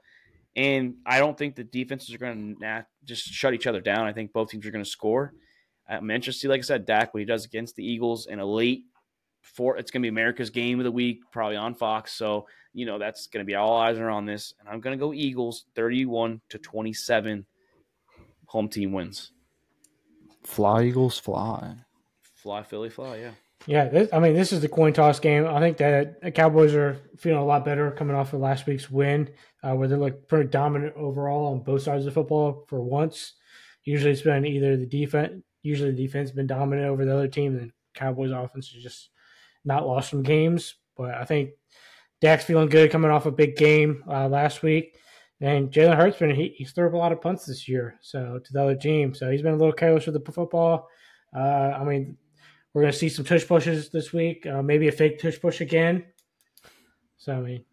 and 0.54 0.96
I 1.06 1.18
don't 1.18 1.36
think 1.36 1.54
the 1.54 1.64
defenses 1.64 2.14
are 2.14 2.18
going 2.18 2.56
to 2.60 2.86
just 3.04 3.24
shut 3.24 3.54
each 3.54 3.66
other 3.66 3.80
down. 3.80 4.06
I 4.06 4.12
think 4.12 4.32
both 4.32 4.50
teams 4.50 4.66
are 4.66 4.70
going 4.70 4.84
to 4.84 4.90
score. 4.90 5.32
Uh, 5.88 5.94
I'm 5.94 6.10
interested 6.10 6.40
to 6.40 6.42
see, 6.42 6.48
like 6.48 6.60
I 6.60 6.62
said, 6.62 6.86
Dak 6.86 7.14
what 7.14 7.20
he 7.20 7.26
does 7.26 7.44
against 7.44 7.76
the 7.76 7.84
Eagles 7.84 8.26
in 8.26 8.40
a 8.40 8.46
late 8.46 8.84
four. 9.40 9.76
It's 9.76 9.90
going 9.90 10.02
to 10.02 10.04
be 10.04 10.10
America's 10.10 10.50
game 10.50 10.78
of 10.80 10.84
the 10.84 10.92
week, 10.92 11.22
probably 11.30 11.56
on 11.56 11.74
Fox. 11.74 12.12
So 12.12 12.46
you 12.72 12.86
know 12.86 12.98
that's 12.98 13.26
going 13.26 13.44
to 13.44 13.46
be 13.46 13.54
all 13.54 13.76
eyes 13.76 13.98
are 13.98 14.10
on 14.10 14.26
this, 14.26 14.54
and 14.60 14.68
I'm 14.68 14.80
going 14.80 14.98
to 14.98 15.04
go 15.04 15.12
Eagles, 15.12 15.64
31 15.74 16.40
to 16.50 16.58
27. 16.58 17.46
Home 18.46 18.68
team 18.68 18.92
wins. 18.92 19.32
Fly 20.44 20.84
Eagles, 20.84 21.18
fly. 21.18 21.74
Fly 22.34 22.62
Philly, 22.62 22.90
fly. 22.90 23.16
Yeah. 23.16 23.30
Yeah, 23.66 23.88
this, 23.88 24.08
I 24.12 24.18
mean, 24.18 24.34
this 24.34 24.52
is 24.52 24.60
the 24.60 24.68
coin 24.68 24.92
toss 24.92 25.20
game. 25.20 25.46
I 25.46 25.60
think 25.60 25.76
that 25.76 26.20
the 26.20 26.32
Cowboys 26.32 26.74
are 26.74 26.98
feeling 27.16 27.38
a 27.38 27.44
lot 27.44 27.64
better 27.64 27.92
coming 27.92 28.16
off 28.16 28.32
of 28.32 28.40
last 28.40 28.66
week's 28.66 28.90
win, 28.90 29.30
uh, 29.62 29.74
where 29.74 29.86
they 29.86 29.94
look 29.94 30.26
pretty 30.28 30.48
dominant 30.48 30.96
overall 30.96 31.52
on 31.52 31.60
both 31.60 31.82
sides 31.82 32.04
of 32.04 32.06
the 32.06 32.20
football 32.20 32.64
for 32.68 32.80
once. 32.80 33.34
Usually, 33.84 34.10
it's 34.10 34.22
been 34.22 34.44
either 34.44 34.76
the 34.76 34.86
defense, 34.86 35.42
usually 35.62 35.92
the 35.92 36.04
defense 36.04 36.30
has 36.30 36.36
been 36.36 36.48
dominant 36.48 36.88
over 36.88 37.04
the 37.04 37.14
other 37.14 37.28
team, 37.28 37.56
and 37.56 37.68
the 37.68 37.72
Cowboys' 37.94 38.32
offense 38.32 38.72
has 38.72 38.82
just 38.82 39.10
not 39.64 39.86
lost 39.86 40.10
some 40.10 40.24
games. 40.24 40.74
But 40.96 41.14
I 41.14 41.24
think 41.24 41.50
Dak's 42.22 42.44
feeling 42.44 42.68
good 42.68 42.92
coming 42.92 43.10
off 43.10 43.26
a 43.26 43.32
big 43.32 43.56
game 43.56 44.04
uh, 44.08 44.28
last 44.28 44.62
week, 44.62 44.96
and 45.40 45.72
Jalen 45.72 45.96
Hurts 45.96 46.18
been 46.18 46.30
he, 46.30 46.54
he's 46.56 46.70
threw 46.70 46.86
up 46.86 46.94
a 46.94 46.96
lot 46.96 47.10
of 47.10 47.20
punts 47.20 47.44
this 47.44 47.68
year, 47.68 47.98
so 48.00 48.38
to 48.38 48.52
the 48.52 48.62
other 48.62 48.76
team, 48.76 49.12
so 49.12 49.28
he's 49.28 49.42
been 49.42 49.54
a 49.54 49.56
little 49.56 49.72
careless 49.72 50.06
with 50.06 50.14
the 50.14 50.32
football. 50.32 50.88
Uh, 51.36 51.40
I 51.80 51.82
mean, 51.82 52.16
we're 52.72 52.82
going 52.82 52.92
to 52.92 52.98
see 52.98 53.08
some 53.08 53.24
tush 53.24 53.44
pushes 53.44 53.90
this 53.90 54.12
week. 54.12 54.46
Uh, 54.46 54.62
maybe 54.62 54.86
a 54.86 54.92
fake 54.92 55.18
tush 55.18 55.40
push 55.40 55.60
again. 55.60 56.04
So 57.16 57.34
I 57.34 57.40
mean, 57.40 57.64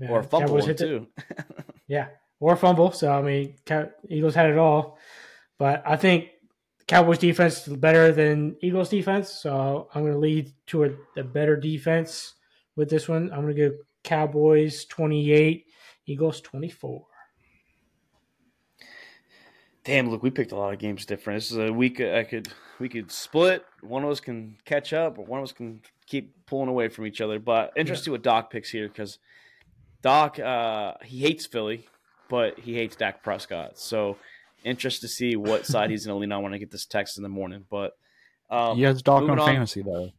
yeah, 0.00 0.10
or 0.10 0.20
a 0.20 0.24
fumble 0.24 0.62
too. 0.62 1.08
yeah, 1.88 2.06
or 2.38 2.52
a 2.52 2.56
fumble. 2.56 2.92
So 2.92 3.10
I 3.10 3.20
mean, 3.20 3.56
Eagles 4.08 4.36
had 4.36 4.50
it 4.50 4.58
all, 4.58 4.96
but 5.58 5.82
I 5.84 5.96
think 5.96 6.28
Cowboys 6.86 7.18
defense 7.18 7.66
is 7.66 7.76
better 7.76 8.12
than 8.12 8.56
Eagles 8.62 8.90
defense. 8.90 9.28
So 9.28 9.88
I'm 9.92 10.02
going 10.02 10.14
to 10.14 10.20
lead 10.20 10.52
to 10.68 10.84
a, 10.84 10.90
a 11.16 11.24
better 11.24 11.56
defense 11.56 12.34
with 12.76 12.88
this 12.88 13.08
one. 13.08 13.32
I'm 13.32 13.42
going 13.42 13.56
to 13.56 13.70
go 13.70 13.76
Cowboys 14.08 14.86
28, 14.86 15.66
Eagles 16.06 16.40
24. 16.40 17.04
Damn, 19.84 20.08
look, 20.08 20.22
we 20.22 20.30
picked 20.30 20.52
a 20.52 20.56
lot 20.56 20.72
of 20.72 20.78
games 20.78 21.04
different. 21.04 21.36
This 21.36 21.50
is 21.50 21.58
a 21.58 21.70
week 21.70 22.00
I 22.00 22.24
could 22.24 22.48
we 22.78 22.88
could 22.88 23.12
split. 23.12 23.66
One 23.82 24.04
of 24.04 24.10
us 24.10 24.20
can 24.20 24.56
catch 24.64 24.94
up, 24.94 25.18
or 25.18 25.26
one 25.26 25.40
of 25.40 25.44
us 25.44 25.52
can 25.52 25.82
keep 26.06 26.46
pulling 26.46 26.70
away 26.70 26.88
from 26.88 27.04
each 27.04 27.20
other. 27.20 27.38
But 27.38 27.72
interesting 27.76 28.10
yeah. 28.10 28.14
what 28.14 28.22
Doc 28.22 28.50
picks 28.50 28.70
here 28.70 28.88
because 28.88 29.18
Doc 30.00 30.38
uh, 30.38 30.94
he 31.04 31.20
hates 31.20 31.44
Philly, 31.44 31.86
but 32.30 32.58
he 32.58 32.76
hates 32.76 32.96
Dak 32.96 33.22
Prescott. 33.22 33.78
So 33.78 34.16
interested 34.64 35.06
to 35.06 35.12
see 35.12 35.36
what 35.36 35.66
side 35.66 35.90
he's 35.90 36.06
going 36.06 36.16
to 36.16 36.20
lean 36.20 36.32
on 36.32 36.42
when 36.42 36.54
I 36.54 36.58
get 36.58 36.70
this 36.70 36.86
text 36.86 37.18
in 37.18 37.22
the 37.22 37.28
morning. 37.28 37.66
But 37.68 37.92
um, 38.48 38.78
he 38.78 38.84
has 38.84 39.02
Doc 39.02 39.24
on, 39.24 39.38
on 39.38 39.46
fantasy 39.46 39.82
though. 39.82 40.12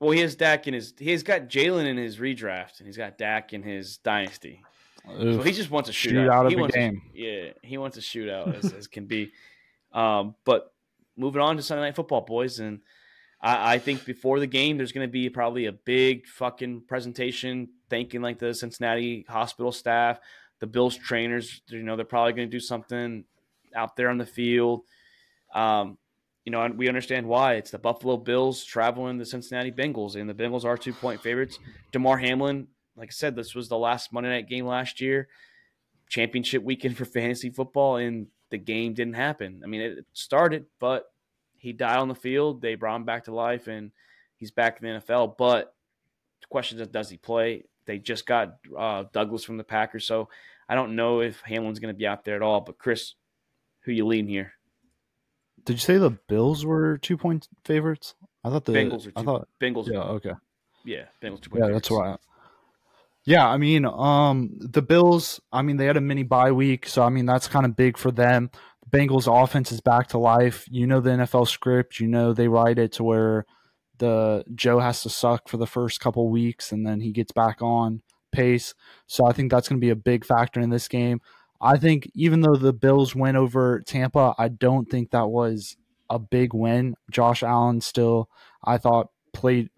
Well, 0.00 0.10
he 0.12 0.20
has 0.20 0.36
Dak 0.36 0.68
in 0.68 0.74
his. 0.74 0.94
He's 0.98 1.22
got 1.22 1.48
Jalen 1.48 1.86
in 1.86 1.96
his 1.96 2.18
redraft, 2.18 2.78
and 2.78 2.86
he's 2.86 2.96
got 2.96 3.18
Dak 3.18 3.52
in 3.52 3.62
his 3.62 3.96
dynasty. 3.98 4.62
Oof. 5.10 5.36
So 5.36 5.42
he 5.42 5.52
just 5.52 5.70
wants 5.70 5.88
a 5.88 5.92
shootout. 5.92 6.10
Shoot 6.10 6.30
out 6.30 6.46
of 6.46 6.50
he 6.50 6.56
the 6.56 6.60
wants 6.60 6.76
game. 6.76 7.02
A, 7.14 7.18
yeah, 7.18 7.50
he 7.62 7.78
wants 7.78 7.96
a 7.96 8.00
shootout 8.00 8.56
as, 8.56 8.72
as 8.72 8.86
can 8.86 9.06
be. 9.06 9.32
Um, 9.92 10.34
but 10.44 10.72
moving 11.16 11.42
on 11.42 11.56
to 11.56 11.62
Sunday 11.62 11.82
Night 11.82 11.96
Football, 11.96 12.20
boys, 12.20 12.60
and 12.60 12.80
I, 13.40 13.74
I 13.74 13.78
think 13.78 14.04
before 14.04 14.38
the 14.38 14.46
game, 14.46 14.76
there's 14.76 14.92
going 14.92 15.06
to 15.06 15.10
be 15.10 15.30
probably 15.30 15.66
a 15.66 15.72
big 15.72 16.26
fucking 16.26 16.82
presentation, 16.82 17.68
thanking 17.90 18.22
like 18.22 18.38
the 18.38 18.54
Cincinnati 18.54 19.24
hospital 19.28 19.72
staff, 19.72 20.20
the 20.60 20.66
Bills 20.66 20.96
trainers. 20.96 21.62
You 21.68 21.82
know, 21.82 21.96
they're 21.96 22.04
probably 22.04 22.34
going 22.34 22.48
to 22.48 22.56
do 22.56 22.60
something 22.60 23.24
out 23.74 23.96
there 23.96 24.10
on 24.10 24.18
the 24.18 24.26
field. 24.26 24.82
Um, 25.54 25.98
you 26.48 26.50
know, 26.50 26.66
we 26.74 26.88
understand 26.88 27.26
why. 27.26 27.54
It's 27.54 27.70
the 27.70 27.78
Buffalo 27.78 28.16
Bills 28.16 28.64
traveling 28.64 29.18
the 29.18 29.26
Cincinnati 29.26 29.70
Bengals, 29.70 30.16
and 30.16 30.28
the 30.28 30.34
Bengals 30.34 30.64
are 30.64 30.78
two 30.78 30.94
point 30.94 31.20
favorites. 31.20 31.58
Damar 31.92 32.16
Hamlin 32.16 32.68
like 32.98 33.10
I 33.10 33.12
said, 33.12 33.36
this 33.36 33.54
was 33.54 33.68
the 33.68 33.78
last 33.78 34.12
Monday 34.12 34.28
night 34.28 34.48
game 34.48 34.66
last 34.66 35.00
year, 35.00 35.28
championship 36.08 36.62
weekend 36.62 36.96
for 36.96 37.04
fantasy 37.04 37.48
football, 37.48 37.96
and 37.96 38.26
the 38.50 38.58
game 38.58 38.92
didn't 38.92 39.14
happen. 39.14 39.62
I 39.62 39.68
mean, 39.68 39.80
it 39.80 40.04
started, 40.12 40.66
but 40.80 41.04
he 41.56 41.72
died 41.72 41.98
on 41.98 42.08
the 42.08 42.14
field. 42.14 42.60
They 42.60 42.74
brought 42.74 42.96
him 42.96 43.04
back 43.04 43.24
to 43.24 43.34
life, 43.34 43.68
and 43.68 43.92
he's 44.36 44.50
back 44.50 44.80
in 44.82 44.88
the 44.88 45.00
NFL. 45.00 45.38
But 45.38 45.74
the 46.40 46.48
question 46.48 46.80
is, 46.80 46.88
does 46.88 47.08
he 47.08 47.16
play? 47.16 47.64
They 47.86 47.98
just 47.98 48.26
got 48.26 48.56
uh, 48.76 49.04
Douglas 49.12 49.44
from 49.44 49.58
the 49.58 49.64
Packers, 49.64 50.04
so 50.04 50.28
I 50.68 50.74
don't 50.74 50.96
know 50.96 51.20
if 51.20 51.40
Hamlin's 51.42 51.78
going 51.78 51.94
to 51.94 51.98
be 51.98 52.06
out 52.06 52.24
there 52.24 52.36
at 52.36 52.42
all. 52.42 52.60
But 52.60 52.78
Chris, 52.78 53.14
who 53.82 53.92
you 53.92 54.06
leading 54.06 54.28
here? 54.28 54.54
Did 55.68 55.74
you 55.74 55.80
say 55.80 55.98
the 55.98 56.12
Bills 56.28 56.64
were 56.64 56.96
two 56.96 57.18
point 57.18 57.46
favorites? 57.62 58.14
I 58.42 58.48
thought 58.48 58.64
the 58.64 58.72
Bengals 58.72 59.06
are 59.06 59.10
two, 59.10 59.12
I 59.16 59.22
thought 59.22 59.48
Bengals. 59.60 59.86
Yeah, 59.86 59.98
okay. 59.98 60.32
Yeah, 60.82 61.04
Bengals 61.22 61.42
two 61.42 61.50
point. 61.50 61.62
Yeah, 61.62 61.72
that's 61.72 61.90
right. 61.90 62.18
Yeah, 63.26 63.46
I 63.46 63.58
mean, 63.58 63.84
um, 63.84 64.56
the 64.58 64.80
Bills. 64.80 65.42
I 65.52 65.60
mean, 65.60 65.76
they 65.76 65.84
had 65.84 65.98
a 65.98 66.00
mini 66.00 66.22
bye 66.22 66.52
week, 66.52 66.88
so 66.88 67.02
I 67.02 67.10
mean 67.10 67.26
that's 67.26 67.48
kind 67.48 67.66
of 67.66 67.76
big 67.76 67.98
for 67.98 68.10
them. 68.10 68.50
The 68.90 68.98
Bengals 68.98 69.28
offense 69.30 69.70
is 69.70 69.82
back 69.82 70.08
to 70.08 70.18
life. 70.18 70.64
You 70.70 70.86
know 70.86 71.00
the 71.00 71.10
NFL 71.10 71.48
script. 71.48 72.00
You 72.00 72.08
know 72.08 72.32
they 72.32 72.48
write 72.48 72.78
it 72.78 72.92
to 72.92 73.04
where 73.04 73.44
the 73.98 74.44
Joe 74.54 74.78
has 74.78 75.02
to 75.02 75.10
suck 75.10 75.50
for 75.50 75.58
the 75.58 75.66
first 75.66 76.00
couple 76.00 76.30
weeks, 76.30 76.72
and 76.72 76.86
then 76.86 77.00
he 77.00 77.12
gets 77.12 77.32
back 77.32 77.60
on 77.60 78.00
pace. 78.32 78.72
So 79.06 79.26
I 79.26 79.34
think 79.34 79.50
that's 79.50 79.68
going 79.68 79.78
to 79.82 79.84
be 79.84 79.90
a 79.90 79.96
big 79.96 80.24
factor 80.24 80.60
in 80.60 80.70
this 80.70 80.88
game. 80.88 81.20
I 81.60 81.76
think 81.76 82.10
even 82.14 82.40
though 82.40 82.56
the 82.56 82.72
Bills 82.72 83.14
went 83.14 83.36
over 83.36 83.80
Tampa, 83.80 84.34
I 84.38 84.48
don't 84.48 84.88
think 84.88 85.10
that 85.10 85.28
was 85.28 85.76
a 86.08 86.18
big 86.18 86.54
win. 86.54 86.94
Josh 87.10 87.42
Allen 87.42 87.80
still, 87.80 88.28
I 88.64 88.78
thought, 88.78 89.10
played 89.32 89.70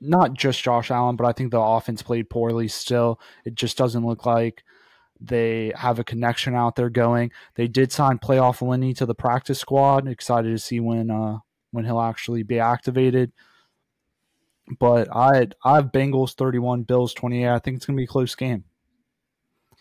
not 0.00 0.34
just 0.34 0.62
Josh 0.62 0.90
Allen, 0.90 1.16
but 1.16 1.26
I 1.26 1.32
think 1.32 1.50
the 1.50 1.60
offense 1.60 2.02
played 2.02 2.30
poorly 2.30 2.68
still. 2.68 3.20
It 3.44 3.54
just 3.54 3.76
doesn't 3.76 4.04
look 4.04 4.26
like 4.26 4.62
they 5.20 5.72
have 5.76 5.98
a 5.98 6.04
connection 6.04 6.54
out 6.54 6.76
there 6.76 6.90
going. 6.90 7.32
They 7.54 7.68
did 7.68 7.92
sign 7.92 8.18
playoff 8.18 8.66
Lenny 8.66 8.94
to 8.94 9.06
the 9.06 9.14
practice 9.14 9.58
squad. 9.58 10.06
Excited 10.06 10.50
to 10.50 10.58
see 10.58 10.80
when 10.80 11.10
uh, 11.10 11.38
when 11.70 11.84
he'll 11.84 12.00
actually 12.00 12.42
be 12.42 12.60
activated. 12.60 13.32
But 14.78 15.08
I 15.14 15.48
I 15.64 15.76
have 15.76 15.92
Bengals 15.92 16.34
31, 16.34 16.82
Bills 16.82 17.14
28. 17.14 17.48
I 17.48 17.58
think 17.58 17.76
it's 17.76 17.86
going 17.86 17.96
to 17.96 18.00
be 18.00 18.04
a 18.04 18.08
close 18.08 18.34
game. 18.34 18.64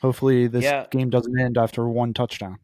Hopefully 0.04 0.48
this 0.48 0.66
yeah. 0.66 0.86
game 0.92 1.10
doesn't 1.10 1.40
end 1.40 1.58
after 1.58 1.88
one 1.88 2.14
touchdown. 2.14 2.60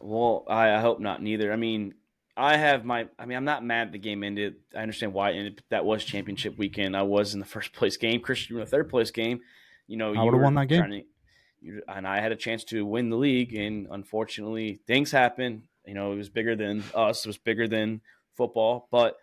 Well, 0.00 0.44
I, 0.48 0.74
I 0.74 0.80
hope 0.80 0.98
not 0.98 1.22
neither. 1.22 1.52
I 1.52 1.56
mean, 1.56 1.94
I 2.36 2.56
have 2.56 2.84
my. 2.84 3.06
I 3.16 3.24
mean, 3.24 3.36
I'm 3.36 3.44
not 3.44 3.64
mad 3.64 3.92
the 3.92 3.98
game 3.98 4.24
ended. 4.24 4.56
I 4.76 4.80
understand 4.80 5.14
why 5.14 5.30
it 5.30 5.36
ended. 5.36 5.62
That 5.70 5.84
was 5.84 6.04
championship 6.04 6.58
weekend. 6.58 6.96
I 6.96 7.02
was 7.02 7.34
in 7.34 7.40
the 7.40 7.46
first 7.46 7.72
place 7.72 7.96
game. 7.96 8.20
Christian 8.20 8.56
in 8.56 8.60
the 8.60 8.66
third 8.66 8.88
place 8.88 9.12
game. 9.12 9.42
You 9.86 9.96
know, 9.96 10.12
I 10.12 10.24
would 10.24 10.34
have 10.34 10.42
won 10.42 10.56
that 10.56 10.66
game. 10.66 10.90
To, 10.90 11.02
you, 11.60 11.82
and 11.86 12.04
I 12.04 12.20
had 12.20 12.32
a 12.32 12.36
chance 12.36 12.64
to 12.64 12.84
win 12.84 13.08
the 13.08 13.16
league, 13.16 13.54
and 13.54 13.86
unfortunately, 13.92 14.80
things 14.88 15.12
happen. 15.12 15.68
You 15.86 15.94
know, 15.94 16.12
it 16.12 16.16
was 16.16 16.30
bigger 16.30 16.56
than 16.56 16.82
us. 16.96 17.24
It 17.24 17.28
was 17.28 17.38
bigger 17.38 17.68
than 17.68 18.00
football, 18.36 18.88
but 18.90 19.18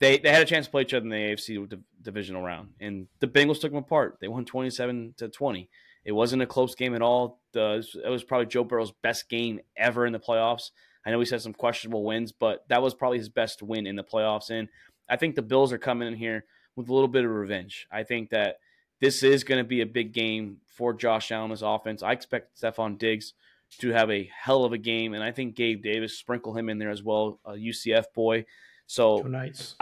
they 0.00 0.18
they 0.18 0.30
had 0.30 0.42
a 0.42 0.46
chance 0.46 0.66
to 0.66 0.70
play 0.70 0.82
each 0.82 0.94
other 0.94 1.04
in 1.04 1.10
the 1.10 1.16
AFC 1.16 1.80
divisional 2.02 2.42
round, 2.42 2.70
and 2.80 3.06
the 3.20 3.28
Bengals 3.28 3.60
took 3.60 3.70
them 3.70 3.82
apart. 3.82 4.18
They 4.20 4.28
won 4.28 4.44
27 4.44 5.14
to 5.18 5.28
20. 5.28 5.68
It 6.04 6.12
wasn't 6.12 6.42
a 6.42 6.46
close 6.46 6.74
game 6.74 6.94
at 6.94 7.02
all. 7.02 7.40
The, 7.52 7.86
it 8.04 8.08
was 8.08 8.24
probably 8.24 8.46
Joe 8.46 8.64
Burrow's 8.64 8.92
best 9.02 9.28
game 9.28 9.60
ever 9.76 10.06
in 10.06 10.12
the 10.12 10.18
playoffs. 10.18 10.70
I 11.04 11.10
know 11.10 11.18
he's 11.18 11.30
had 11.30 11.42
some 11.42 11.52
questionable 11.52 12.04
wins, 12.04 12.32
but 12.32 12.64
that 12.68 12.82
was 12.82 12.94
probably 12.94 13.18
his 13.18 13.28
best 13.28 13.62
win 13.62 13.86
in 13.86 13.96
the 13.96 14.04
playoffs. 14.04 14.50
And 14.50 14.68
I 15.08 15.16
think 15.16 15.34
the 15.34 15.42
Bills 15.42 15.72
are 15.72 15.78
coming 15.78 16.08
in 16.08 16.14
here 16.14 16.44
with 16.76 16.88
a 16.88 16.92
little 16.94 17.08
bit 17.08 17.24
of 17.24 17.30
revenge. 17.30 17.86
I 17.90 18.02
think 18.02 18.30
that 18.30 18.56
this 19.00 19.22
is 19.22 19.44
going 19.44 19.62
to 19.62 19.68
be 19.68 19.80
a 19.80 19.86
big 19.86 20.12
game 20.12 20.58
for 20.66 20.92
Josh 20.94 21.32
Allen's 21.32 21.62
offense. 21.62 22.02
I 22.02 22.12
expect 22.12 22.60
Stefon 22.60 22.98
Diggs 22.98 23.34
to 23.78 23.90
have 23.90 24.10
a 24.10 24.30
hell 24.42 24.64
of 24.64 24.72
a 24.72 24.78
game, 24.78 25.14
and 25.14 25.22
I 25.22 25.32
think 25.32 25.54
Gabe 25.54 25.82
Davis 25.82 26.18
sprinkle 26.18 26.56
him 26.56 26.68
in 26.68 26.78
there 26.78 26.90
as 26.90 27.02
well, 27.02 27.38
a 27.44 27.52
UCF 27.52 28.06
boy. 28.14 28.44
So 28.90 29.18
nice. 29.18 29.76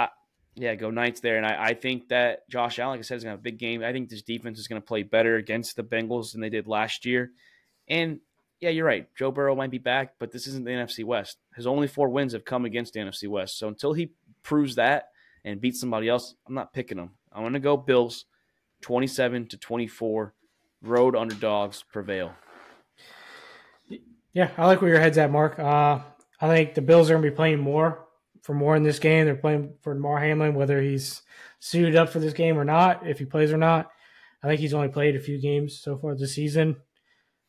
Yeah, 0.54 0.74
go 0.74 0.90
Knights 0.90 1.20
there. 1.20 1.38
And 1.38 1.46
I, 1.46 1.68
I, 1.68 1.74
think 1.74 2.08
that 2.08 2.46
Josh 2.50 2.78
Allen, 2.78 2.98
like 2.98 2.98
I 2.98 3.02
said, 3.02 3.16
is 3.16 3.24
going 3.24 3.30
to 3.30 3.38
have 3.38 3.40
a 3.40 3.42
big 3.42 3.58
game. 3.58 3.82
I 3.82 3.90
think 3.92 4.10
this 4.10 4.20
defense 4.20 4.58
is 4.58 4.68
going 4.68 4.82
to 4.82 4.86
play 4.86 5.02
better 5.02 5.36
against 5.36 5.76
the 5.76 5.82
Bengals 5.82 6.32
than 6.32 6.42
they 6.42 6.50
did 6.50 6.66
last 6.66 7.06
year. 7.06 7.30
And 7.88 8.18
yeah, 8.60 8.68
you're 8.68 8.84
right. 8.84 9.08
Joe 9.16 9.30
Burrow 9.30 9.54
might 9.54 9.70
be 9.70 9.78
back, 9.78 10.16
but 10.18 10.30
this 10.30 10.46
isn't 10.48 10.64
the 10.64 10.72
NFC 10.72 11.04
West. 11.04 11.38
His 11.54 11.66
only 11.66 11.86
four 11.86 12.10
wins 12.10 12.34
have 12.34 12.44
come 12.44 12.66
against 12.66 12.92
the 12.92 13.00
NFC 13.00 13.28
West. 13.28 13.56
So 13.56 13.68
until 13.68 13.94
he 13.94 14.12
proves 14.42 14.74
that 14.74 15.04
and 15.42 15.58
beats 15.58 15.80
somebody 15.80 16.08
else, 16.08 16.34
I'm 16.46 16.54
not 16.54 16.74
picking 16.74 16.98
him. 16.98 17.12
I'm 17.32 17.42
going 17.42 17.54
to 17.54 17.60
go 17.60 17.78
Bills 17.78 18.26
27 18.82 19.46
to 19.48 19.56
24. 19.56 20.34
Road 20.82 21.16
underdogs 21.16 21.82
prevail. 21.90 22.34
Yeah, 24.34 24.50
I 24.58 24.66
like 24.66 24.82
where 24.82 24.90
your 24.90 25.00
head's 25.00 25.16
at, 25.16 25.30
Mark. 25.30 25.58
Uh, 25.58 26.00
I 26.40 26.46
think 26.48 26.74
the 26.74 26.82
Bills 26.82 27.08
are 27.08 27.14
going 27.14 27.24
to 27.24 27.30
be 27.30 27.34
playing 27.34 27.60
more 27.60 28.07
for 28.48 28.54
more 28.54 28.74
in 28.74 28.82
this 28.82 28.98
game. 28.98 29.26
They're 29.26 29.34
playing 29.34 29.74
for 29.82 29.92
Damar 29.92 30.20
Hamlin, 30.20 30.54
whether 30.54 30.80
he's 30.80 31.20
suited 31.60 31.96
up 31.96 32.08
for 32.08 32.18
this 32.18 32.32
game 32.32 32.56
or 32.56 32.64
not, 32.64 33.06
if 33.06 33.18
he 33.18 33.26
plays 33.26 33.52
or 33.52 33.58
not. 33.58 33.90
I 34.42 34.46
think 34.46 34.58
he's 34.58 34.72
only 34.72 34.88
played 34.88 35.16
a 35.16 35.20
few 35.20 35.38
games 35.38 35.78
so 35.78 35.98
far 35.98 36.16
this 36.16 36.34
season. 36.34 36.76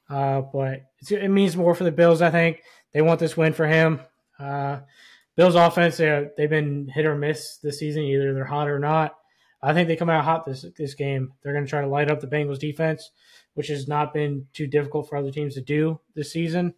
Uh, 0.10 0.42
but 0.42 0.82
it 1.10 1.32
means 1.32 1.56
more 1.56 1.74
for 1.74 1.86
the 1.86 1.92
Bills, 1.94 2.22
I 2.22 2.32
think. 2.32 2.64
They 2.92 3.02
want 3.02 3.22
this 3.22 3.38
win 3.38 3.54
for 3.54 3.66
him. 3.66 4.02
Uh, 4.38 4.80
Bills 5.38 5.56
offense, 5.56 5.96
they've 5.96 6.50
been 6.50 6.90
hit 6.94 7.06
or 7.06 7.16
miss 7.16 7.60
this 7.64 7.80
season. 7.80 8.04
Either 8.04 8.34
they're 8.34 8.44
hot 8.44 8.68
or 8.68 8.78
not. 8.78 9.16
I 9.64 9.74
think 9.74 9.88
they 9.88 9.96
come 9.96 10.10
out 10.10 10.26
hot 10.26 10.46
this 10.46 10.66
this 10.76 10.96
game. 10.96 11.32
They're 11.42 11.54
going 11.54 11.64
to 11.64 11.70
try 11.70 11.80
to 11.80 11.88
light 11.88 12.12
up 12.12 12.20
the 12.20 12.28
Bengals 12.28 12.60
defense, 12.60 13.10
which 13.54 13.68
has 13.68 13.88
not 13.88 14.14
been 14.14 14.48
too 14.52 14.68
difficult 14.68 15.08
for 15.08 15.16
other 15.16 15.32
teams 15.32 15.54
to 15.54 15.62
do 15.62 16.02
this 16.14 16.34
season. 16.34 16.74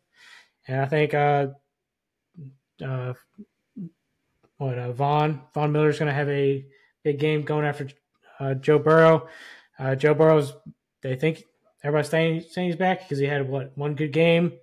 And 0.68 0.80
I 0.80 0.86
think 0.86 1.16
uh, 1.16 1.48
uh, 2.86 3.14
what 4.62 4.78
uh, 4.78 4.92
Von 4.92 5.42
Von 5.56 5.72
Miller's 5.72 5.98
going 5.98 6.08
to 6.08 6.14
have 6.14 6.30
a 6.30 6.64
big 7.04 7.18
game 7.18 7.42
going 7.42 7.66
after 7.66 7.90
uh, 8.40 8.54
Joe 8.54 8.78
Burrow. 8.78 9.28
Uh, 9.80 9.96
Joe 9.96 10.14
Burrow's 10.14 10.54
they 11.02 11.16
think 11.16 11.44
everybody's 11.84 12.12
saying, 12.12 12.44
saying 12.48 12.68
he's 12.68 12.76
back 12.76 13.00
because 13.02 13.18
he 13.18 13.26
had 13.26 13.50
what 13.50 13.76
one 13.76 13.96
good 13.96 14.14
game. 14.14 14.54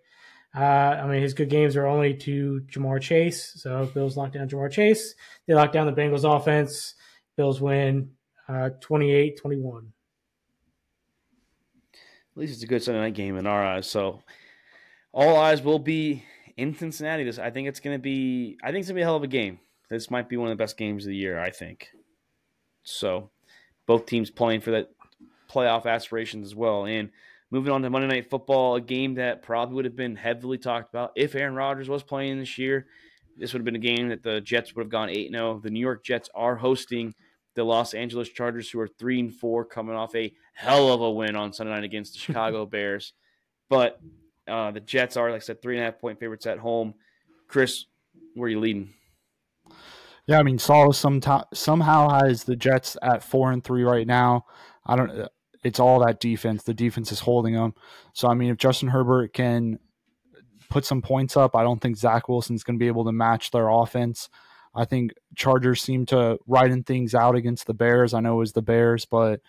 Uh, 0.55 0.61
I 0.61 1.07
mean, 1.09 1.21
his 1.21 1.35
good 1.35 1.51
games 1.51 1.77
are 1.77 1.87
only 1.87 2.15
to 2.15 2.63
Ja'Marr 2.71 3.01
Chase. 3.03 3.53
So 3.57 3.87
Bills 3.93 4.17
lock 4.17 4.33
down 4.33 4.49
Ja'Marr 4.49 4.71
Chase. 4.71 5.15
They 5.47 5.55
lock 5.55 5.73
down 5.73 5.87
the 5.87 6.01
Bengals 6.01 6.25
offense. 6.25 6.95
Bills 7.37 7.61
win 7.61 8.13
uh, 8.49 8.71
28 8.81 9.37
21. 9.41 9.93
At 11.93 12.41
least 12.41 12.55
it's 12.55 12.63
a 12.63 12.67
good 12.67 12.85
Sunday 12.85 13.01
night 13.01 13.15
game 13.15 13.37
in 13.37 13.49
our 13.49 13.67
eyes. 13.67 13.89
So 13.89 14.23
all 15.13 15.37
eyes 15.37 15.61
will 15.61 15.81
be 15.81 16.23
in 16.57 16.77
Cincinnati. 16.77 17.25
This 17.25 17.41
I 17.41 17.51
think 17.51 17.67
it's 17.67 17.81
going 17.81 17.97
to 17.97 18.03
be. 18.03 18.59
I 18.63 18.69
think 18.71 18.83
it's 18.83 18.89
going 18.89 18.95
to 18.95 19.01
be 19.01 19.03
a 19.03 19.07
hell 19.07 19.17
of 19.17 19.25
a 19.25 19.27
game. 19.27 19.59
This 19.89 20.11
might 20.11 20.29
be 20.29 20.37
one 20.37 20.51
of 20.51 20.57
the 20.57 20.63
best 20.63 20.77
games 20.77 21.05
of 21.05 21.11
the 21.11 21.17
year, 21.17 21.39
I 21.39 21.51
think. 21.51 21.89
So, 22.83 23.31
both 23.87 24.07
teams 24.07 24.31
playing 24.31 24.61
for 24.61 24.71
that 24.73 24.91
playoff 25.51 25.87
aspirations 25.87 26.47
as 26.47 26.55
well. 26.55 26.85
And 26.85 27.11
moving 27.51 27.73
on 27.73 27.83
to 27.83 27.91
Monday 27.91 28.09
Night 28.09 28.31
Football, 28.31 28.77
a 28.77 28.81
game 28.81 29.15
that 29.15 29.43
probably 29.43 29.77
would 29.77 29.85
have 29.85 29.97
been 29.97 30.17
heavily 30.17 30.59
talked 30.59 30.91
about 30.91 31.13
if 31.17 31.35
Aaron 31.35 31.55
Rodgers 31.55 31.89
was 31.89 32.03
playing 32.03 32.39
this 32.39 32.59
year. 32.59 32.87
This 33.37 33.53
would 33.53 33.61
have 33.61 33.65
been 33.65 33.77
a 33.77 33.79
game 33.79 34.09
that 34.09 34.23
the 34.23 34.41
Jets 34.41 34.75
would 34.75 34.83
have 34.83 34.91
gone 34.91 35.11
8 35.11 35.31
0. 35.31 35.61
The 35.63 35.71
New 35.71 35.81
York 35.81 36.05
Jets 36.05 36.29
are 36.35 36.57
hosting 36.57 37.15
the 37.55 37.65
Los 37.65 37.95
Angeles 37.95 38.29
Chargers, 38.29 38.71
who 38.71 38.81
are 38.81 38.89
3 38.89 39.21
and 39.21 39.35
4, 39.35 39.65
coming 39.65 39.95
off 39.95 40.15
a 40.15 40.33
hell 40.53 40.93
of 40.93 41.01
a 41.01 41.11
win 41.11 41.37
on 41.37 41.53
Sunday 41.53 41.73
night 41.73 41.85
against 41.85 42.13
the 42.13 42.19
Chicago 42.19 42.67
Bears. 42.67 43.13
But 43.69 44.01
uh, 44.47 44.71
the 44.71 44.81
Jets 44.81 45.17
are, 45.17 45.31
like 45.31 45.43
I 45.43 45.45
said, 45.45 45.63
three 45.63 45.77
and 45.77 45.83
a 45.83 45.85
half 45.85 46.01
point 46.01 46.19
favorites 46.19 46.47
at 46.47 46.59
home. 46.59 46.95
Chris, 47.47 47.85
where 48.35 48.47
are 48.47 48.51
you 48.51 48.61
leading? 48.61 48.93
Yeah, 50.29 50.39
I 50.39 50.43
mean, 50.43 50.59
Saul 50.59 50.93
some 50.93 51.23
somehow 51.55 52.11
has 52.11 52.45
the 52.45 52.55
Jets 52.55 52.99
at 53.03 53.25
four 53.25 53.51
and 53.51 53.65
three 53.65 53.83
right 53.83 54.07
now. 54.07 54.45
I 54.85 54.95
don't. 54.95 55.27
It's 55.65 55.81
all 55.81 56.01
that 56.01 56.21
defense. 56.21 56.63
The 56.63 56.75
defense 56.75 57.11
is 57.11 57.21
holding 57.21 57.55
them. 57.55 57.75
So 58.13 58.29
I 58.29 58.35
mean, 58.35 58.51
if 58.51 58.59
Justin 58.59 58.91
Herbert 58.91 59.33
can 59.33 59.79
put 60.69 60.85
some 60.85 61.01
points 61.01 61.35
up, 61.35 61.57
I 61.57 61.63
don't 61.63 61.81
think 61.81 61.97
Zach 61.97 62.29
Wilson's 62.29 62.63
going 62.63 62.79
to 62.79 62.83
be 62.83 62.89
able 62.89 63.07
to 63.07 63.13
match 63.13 63.51
their 63.51 63.71
offense. 63.71 64.29
I 64.75 64.85
think 64.85 65.13
Chargers 65.35 65.81
seem 65.81 66.05
to 66.07 66.39
widen 66.45 66.85
things 66.85 67.15
out 67.15 67.35
against 67.35 67.67
the 67.67 67.75
Bears. 67.75 68.13
I 68.13 68.21
know 68.21 68.35
it 68.35 68.39
was 68.39 68.53
the 68.53 68.63
Bears, 68.63 69.07
but 69.07 69.41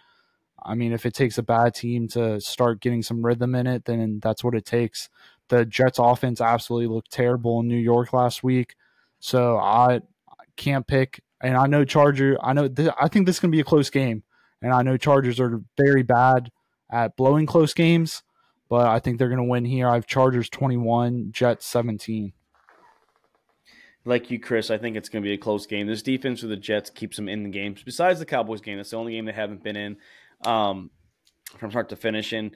I 0.63 0.75
mean, 0.75 0.93
if 0.93 1.05
it 1.05 1.13
takes 1.13 1.37
a 1.37 1.43
bad 1.43 1.75
team 1.75 2.07
to 2.09 2.39
start 2.39 2.79
getting 2.79 3.03
some 3.03 3.25
rhythm 3.25 3.53
in 3.53 3.67
it, 3.67 3.83
then 3.83 4.21
that's 4.23 4.45
what 4.45 4.55
it 4.55 4.65
takes. 4.65 5.09
The 5.49 5.65
Jets 5.65 5.99
offense 5.99 6.39
absolutely 6.39 6.87
looked 6.87 7.11
terrible 7.11 7.59
in 7.59 7.67
New 7.67 7.75
York 7.75 8.13
last 8.13 8.43
week. 8.43 8.75
So 9.19 9.57
I 9.57 9.99
can't 10.59 10.85
pick. 10.85 11.21
And 11.41 11.57
I 11.57 11.65
know 11.67 11.85
Charger. 11.85 12.37
I 12.43 12.53
know. 12.53 12.67
Th- 12.67 12.91
I 12.99 13.07
think 13.07 13.25
this 13.25 13.37
is 13.37 13.39
going 13.39 13.51
to 13.51 13.55
be 13.55 13.61
a 13.61 13.65
close 13.65 13.89
game. 13.89 14.23
And 14.61 14.73
I 14.73 14.81
know 14.81 14.97
Chargers 14.97 15.39
are 15.39 15.61
very 15.77 16.03
bad 16.03 16.51
at 16.91 17.15
blowing 17.15 17.45
close 17.45 17.73
games, 17.73 18.23
but 18.69 18.87
I 18.87 18.99
think 18.99 19.17
they're 19.17 19.29
going 19.29 19.37
to 19.37 19.43
win 19.43 19.63
here. 19.65 19.87
I 19.87 19.95
have 19.95 20.05
Chargers 20.05 20.49
21, 20.49 21.31
Jets 21.31 21.65
17. 21.65 22.33
Like 24.05 24.29
you, 24.31 24.39
Chris, 24.39 24.69
I 24.69 24.77
think 24.77 24.97
it's 24.97 25.07
going 25.07 25.23
to 25.23 25.27
be 25.27 25.33
a 25.33 25.37
close 25.37 25.65
game. 25.65 25.87
This 25.87 26.01
defense 26.01 26.41
for 26.41 26.47
the 26.47 26.57
Jets 26.57 26.89
keeps 26.89 27.15
them 27.15 27.29
in 27.29 27.43
the 27.43 27.49
games. 27.49 27.83
Besides 27.83 28.19
the 28.19 28.25
Cowboys 28.25 28.61
game, 28.61 28.77
that's 28.77 28.89
the 28.89 28.97
only 28.97 29.13
game 29.13 29.25
they 29.25 29.31
haven't 29.31 29.63
been 29.63 29.75
in 29.75 29.97
um, 30.45 30.89
from 31.57 31.69
start 31.71 31.89
to 31.89 31.95
finish. 31.95 32.33
And 32.33 32.51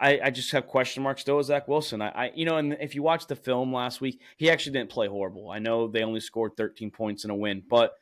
I, 0.00 0.20
I, 0.24 0.30
just 0.30 0.52
have 0.52 0.66
question 0.66 1.02
marks 1.02 1.26
with 1.26 1.46
Zach 1.46 1.66
Wilson. 1.66 2.00
I, 2.00 2.08
I, 2.08 2.32
you 2.34 2.44
know, 2.44 2.56
and 2.56 2.76
if 2.80 2.94
you 2.94 3.02
watch 3.02 3.26
the 3.26 3.34
film 3.34 3.72
last 3.72 4.00
week, 4.00 4.20
he 4.36 4.48
actually 4.48 4.72
didn't 4.72 4.90
play 4.90 5.08
horrible. 5.08 5.50
I 5.50 5.58
know 5.58 5.88
they 5.88 6.04
only 6.04 6.20
scored 6.20 6.56
13 6.56 6.90
points 6.90 7.24
in 7.24 7.30
a 7.30 7.34
win, 7.34 7.62
but 7.68 7.94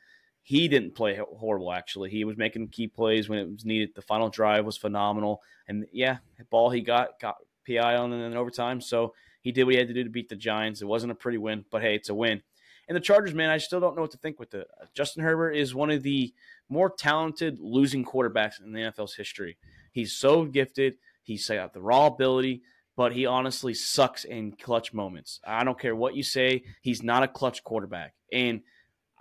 he 0.43 0.67
didn't 0.67 0.95
play 0.95 1.19
horrible. 1.37 1.73
Actually, 1.73 2.09
he 2.09 2.23
was 2.23 2.37
making 2.37 2.67
key 2.69 2.87
plays 2.87 3.27
when 3.27 3.39
it 3.39 3.51
was 3.51 3.65
needed. 3.65 3.89
The 3.95 4.01
final 4.01 4.29
drive 4.29 4.65
was 4.65 4.77
phenomenal, 4.77 5.41
and 5.67 5.85
yeah, 5.91 6.17
the 6.37 6.45
ball 6.45 6.69
he 6.69 6.81
got 6.81 7.19
got 7.19 7.35
PI 7.67 7.95
on 7.95 8.13
in 8.13 8.37
overtime. 8.37 8.79
So 8.79 9.13
he 9.41 9.51
did 9.51 9.63
what 9.63 9.73
he 9.73 9.79
had 9.79 9.87
to 9.87 9.93
do 9.93 10.03
to 10.03 10.09
beat 10.09 10.29
the 10.29 10.35
Giants. 10.35 10.81
It 10.81 10.87
wasn't 10.87 11.11
a 11.11 11.15
pretty 11.15 11.37
win, 11.37 11.65
but 11.71 11.81
hey, 11.81 11.95
it's 11.95 12.09
a 12.09 12.15
win. 12.15 12.41
And 12.87 12.95
the 12.95 13.01
Chargers, 13.01 13.33
man, 13.33 13.49
I 13.49 13.57
still 13.57 13.81
don't 13.81 13.95
know 13.95 14.03
what 14.03 14.11
to 14.11 14.17
think 14.17 14.39
with 14.39 14.53
it. 14.53 14.67
Justin 14.93 15.23
Herbert 15.23 15.51
is 15.51 15.75
one 15.75 15.91
of 15.91 16.03
the 16.03 16.33
more 16.69 16.89
talented 16.89 17.59
losing 17.59 18.05
quarterbacks 18.05 18.61
in 18.63 18.71
the 18.71 18.79
NFL's 18.79 19.15
history. 19.15 19.57
He's 19.91 20.13
so 20.13 20.45
gifted. 20.45 20.95
He's 21.27 21.45
got 21.49 21.73
the 21.73 21.81
raw 21.81 22.07
ability, 22.07 22.61
but 22.95 23.11
he 23.11 23.25
honestly 23.25 23.73
sucks 23.73 24.23
in 24.23 24.53
clutch 24.53 24.93
moments. 24.93 25.41
I 25.45 25.65
don't 25.65 25.77
care 25.77 25.93
what 25.93 26.15
you 26.15 26.23
say. 26.23 26.63
He's 26.81 27.03
not 27.03 27.21
a 27.21 27.27
clutch 27.27 27.65
quarterback. 27.65 28.13
And 28.31 28.61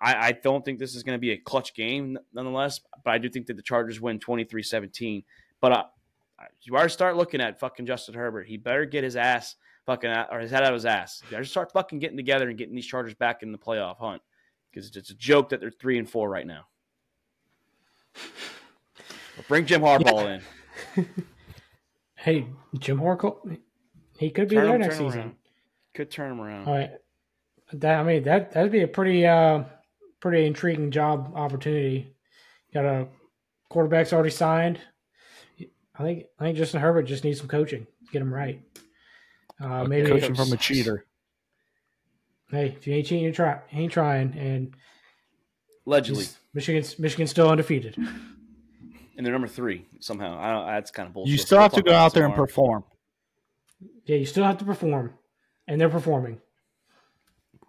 I, 0.01 0.29
I 0.29 0.33
don't 0.33 0.65
think 0.65 0.79
this 0.79 0.95
is 0.95 1.03
going 1.03 1.17
to 1.17 1.21
be 1.21 1.33
a 1.33 1.37
clutch 1.37 1.75
game 1.75 2.17
nonetheless, 2.33 2.81
but 3.05 3.11
I 3.11 3.19
do 3.19 3.29
think 3.29 3.47
that 3.47 3.57
the 3.57 3.63
Chargers 3.63 4.01
win 4.01 4.21
23 4.21 4.63
17. 4.63 5.25
But 5.61 5.73
uh, 5.73 5.85
you 6.63 6.75
already 6.75 6.91
start 6.91 7.17
looking 7.17 7.41
at 7.41 7.59
fucking 7.59 7.87
Justin 7.87 8.15
Herbert. 8.15 8.47
He 8.47 8.57
better 8.57 8.85
get 8.85 9.03
his 9.03 9.17
ass 9.17 9.57
fucking 9.85 10.09
out, 10.09 10.29
or 10.31 10.39
his 10.39 10.53
head 10.53 10.63
out 10.63 10.69
of 10.71 10.75
his 10.75 10.87
ass. 10.87 11.23
You 11.25 11.33
better 11.33 11.45
start 11.45 11.73
fucking 11.73 11.99
getting 11.99 12.17
together 12.17 12.49
and 12.49 12.57
getting 12.57 12.77
these 12.77 12.87
Chargers 12.87 13.15
back 13.15 13.43
in 13.43 13.51
the 13.51 13.59
playoff 13.59 13.99
hunt 13.99 14.23
because 14.71 14.95
it's 14.95 15.11
a 15.11 15.15
joke 15.15 15.49
that 15.49 15.59
they're 15.59 15.73
three 15.73 15.99
and 15.99 16.09
four 16.09 16.31
right 16.31 16.47
now. 16.47 16.67
But 19.37 19.49
bring 19.49 19.67
Jim 19.67 19.81
Harbaugh 19.81 20.41
in. 20.97 21.09
hey, 22.27 22.45
Jim 22.79 22.99
Harbaugh, 22.99 23.57
he 24.19 24.31
could 24.31 24.49
be 24.49 24.57
turn 24.57 24.67
there 24.67 24.75
him, 24.75 24.81
next 24.81 24.99
season. 24.99 25.21
Around. 25.21 25.35
Could 25.95 26.11
turn 26.11 26.33
him 26.33 26.41
around. 26.41 26.67
All 26.67 26.75
right. 26.75 26.91
That 27.73 28.01
I 28.01 28.03
mean 28.03 28.25
that 28.25 28.53
that'd 28.53 28.73
be 28.73 28.83
a 28.83 28.89
pretty 28.89 29.27
uh 29.27 29.63
pretty 30.21 30.47
intriguing 30.47 30.91
job 30.91 31.33
opportunity. 31.35 32.15
Got 32.75 32.85
a 32.85 33.09
quarterback's 33.69 34.13
already 34.13 34.31
signed. 34.31 34.79
I 35.99 36.03
think 36.03 36.25
I 36.39 36.45
think 36.45 36.59
Justin 36.59 36.81
Herbert 36.81 37.05
just 37.05 37.25
needs 37.25 37.39
some 37.39 37.49
coaching. 37.49 37.87
Get 38.13 38.23
him 38.23 38.35
right. 38.35 38.61
Uh, 39.61 39.85
maybe 39.85 40.09
coaching 40.09 40.35
from 40.35 40.53
a 40.53 40.57
cheater. 40.57 41.07
Hey, 42.51 42.75
if 42.77 42.87
you 42.87 42.95
ain't 42.95 43.07
cheating, 43.07 43.25
you 43.25 43.33
try. 43.33 43.61
Ain't 43.73 43.93
trying, 43.93 44.37
and 44.39 44.75
allegedly, 45.87 46.27
Michigan's 46.55 46.99
Michigan's 46.99 47.31
still 47.31 47.49
undefeated. 47.49 47.97
And 49.17 49.25
they're 49.25 49.33
number 49.33 49.49
three 49.49 49.87
somehow. 50.01 50.39
I 50.39 50.53
don't. 50.53 50.67
That's 50.67 50.91
kind 50.91 51.07
of 51.07 51.15
bullshit. 51.15 51.33
You 51.33 51.39
still 51.39 51.61
have 51.61 51.73
to 51.73 51.83
go 51.83 51.93
out 51.93 52.13
there 52.13 52.27
and 52.27 52.35
perform. 52.35 52.85
Yeah, 54.05 54.17
you 54.17 54.27
still 54.27 54.45
have 54.45 54.59
to 54.59 54.65
perform, 54.65 55.15
and 55.67 55.81
they're 55.81 55.89
performing. 55.89 56.41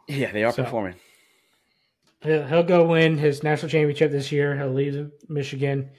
Yeah, 0.08 0.32
they 0.32 0.44
are 0.44 0.52
so, 0.52 0.64
performing. 0.64 0.96
He'll, 2.22 2.46
he'll 2.46 2.64
go 2.64 2.86
win 2.86 3.18
his 3.18 3.44
national 3.44 3.70
championship 3.70 4.12
this 4.12 4.32
year. 4.32 4.58
He'll 4.58 4.74
leave 4.74 5.12
Michigan. 5.30 5.90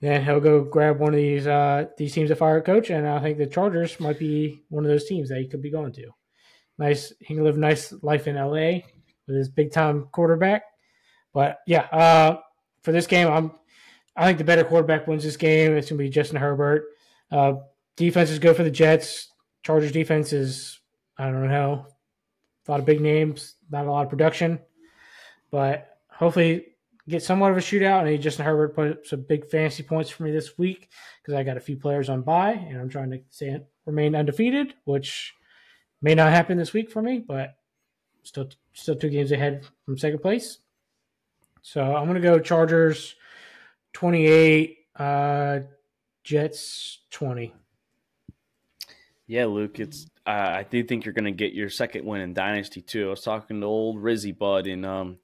Then 0.00 0.24
he'll 0.24 0.40
go 0.40 0.64
grab 0.64 0.98
one 0.98 1.14
of 1.14 1.18
these 1.18 1.46
uh, 1.46 1.86
these 1.96 2.12
teams 2.12 2.30
to 2.30 2.36
fire 2.36 2.58
a 2.58 2.62
coach, 2.62 2.90
and 2.90 3.06
I 3.06 3.20
think 3.20 3.38
the 3.38 3.46
Chargers 3.46 3.98
might 4.00 4.18
be 4.18 4.62
one 4.68 4.84
of 4.84 4.90
those 4.90 5.06
teams 5.06 5.28
that 5.28 5.38
he 5.38 5.48
could 5.48 5.62
be 5.62 5.70
going 5.70 5.92
to. 5.92 6.10
Nice, 6.78 7.12
he 7.20 7.34
can 7.34 7.44
live 7.44 7.56
a 7.56 7.60
nice 7.60 7.92
life 8.02 8.26
in 8.26 8.36
LA 8.36 8.80
with 9.26 9.36
his 9.36 9.48
big 9.48 9.72
time 9.72 10.08
quarterback. 10.12 10.64
But 11.32 11.58
yeah, 11.66 11.82
uh, 11.82 12.38
for 12.82 12.92
this 12.92 13.06
game, 13.06 13.28
I'm 13.28 13.52
I 14.16 14.26
think 14.26 14.38
the 14.38 14.44
better 14.44 14.64
quarterback 14.64 15.06
wins 15.06 15.24
this 15.24 15.36
game. 15.36 15.76
It's 15.76 15.90
gonna 15.90 15.98
be 15.98 16.08
Justin 16.08 16.36
Herbert. 16.36 16.84
Uh, 17.30 17.54
defense 17.96 18.30
is 18.30 18.38
good 18.38 18.56
for 18.56 18.62
the 18.62 18.70
Jets. 18.70 19.28
Chargers 19.62 19.92
defense 19.92 20.32
is 20.32 20.78
I 21.16 21.24
don't 21.30 21.48
know, 21.48 21.86
a 22.66 22.70
lot 22.70 22.80
of 22.80 22.86
big 22.86 23.00
names, 23.00 23.54
not 23.70 23.86
a 23.86 23.90
lot 23.90 24.02
of 24.02 24.10
production. 24.10 24.58
But 25.50 25.98
hopefully 26.10 26.66
get 27.08 27.22
somewhat 27.22 27.52
of 27.52 27.56
a 27.56 27.60
shootout. 27.60 28.08
And 28.08 28.22
Justin 28.22 28.44
Herbert 28.44 28.74
put 28.74 29.06
some 29.06 29.22
big 29.22 29.48
fantasy 29.48 29.82
points 29.82 30.10
for 30.10 30.24
me 30.24 30.32
this 30.32 30.58
week 30.58 30.88
because 31.20 31.34
I 31.34 31.42
got 31.42 31.56
a 31.56 31.60
few 31.60 31.76
players 31.76 32.08
on 32.08 32.22
bye 32.22 32.52
and 32.52 32.80
I'm 32.80 32.88
trying 32.88 33.10
to 33.10 33.20
stay, 33.30 33.60
remain 33.86 34.14
undefeated, 34.14 34.74
which 34.84 35.34
may 36.02 36.14
not 36.14 36.32
happen 36.32 36.58
this 36.58 36.72
week 36.72 36.90
for 36.90 37.02
me, 37.02 37.18
but 37.18 37.56
still 38.22 38.48
still 38.72 38.96
two 38.96 39.10
games 39.10 39.32
ahead 39.32 39.66
from 39.84 39.98
second 39.98 40.20
place. 40.20 40.58
So 41.62 41.94
I'm 41.94 42.06
gonna 42.06 42.20
go 42.20 42.38
Chargers 42.38 43.14
28, 43.94 44.78
uh, 44.96 45.60
Jets 46.22 47.00
20. 47.10 47.54
Yeah, 49.26 49.46
Luke, 49.46 49.80
it's 49.80 50.06
uh, 50.26 50.30
I 50.30 50.66
do 50.68 50.84
think 50.84 51.06
you're 51.06 51.14
going 51.14 51.24
to 51.24 51.30
get 51.30 51.54
your 51.54 51.70
second 51.70 52.04
win 52.04 52.20
in 52.20 52.34
Dynasty 52.34 52.82
too. 52.82 53.06
I 53.06 53.10
was 53.10 53.22
talking 53.22 53.60
to 53.60 53.66
old 53.66 53.96
Rizzy 53.96 54.36
Bud, 54.36 54.66
and 54.66 54.84
um, 54.84 55.18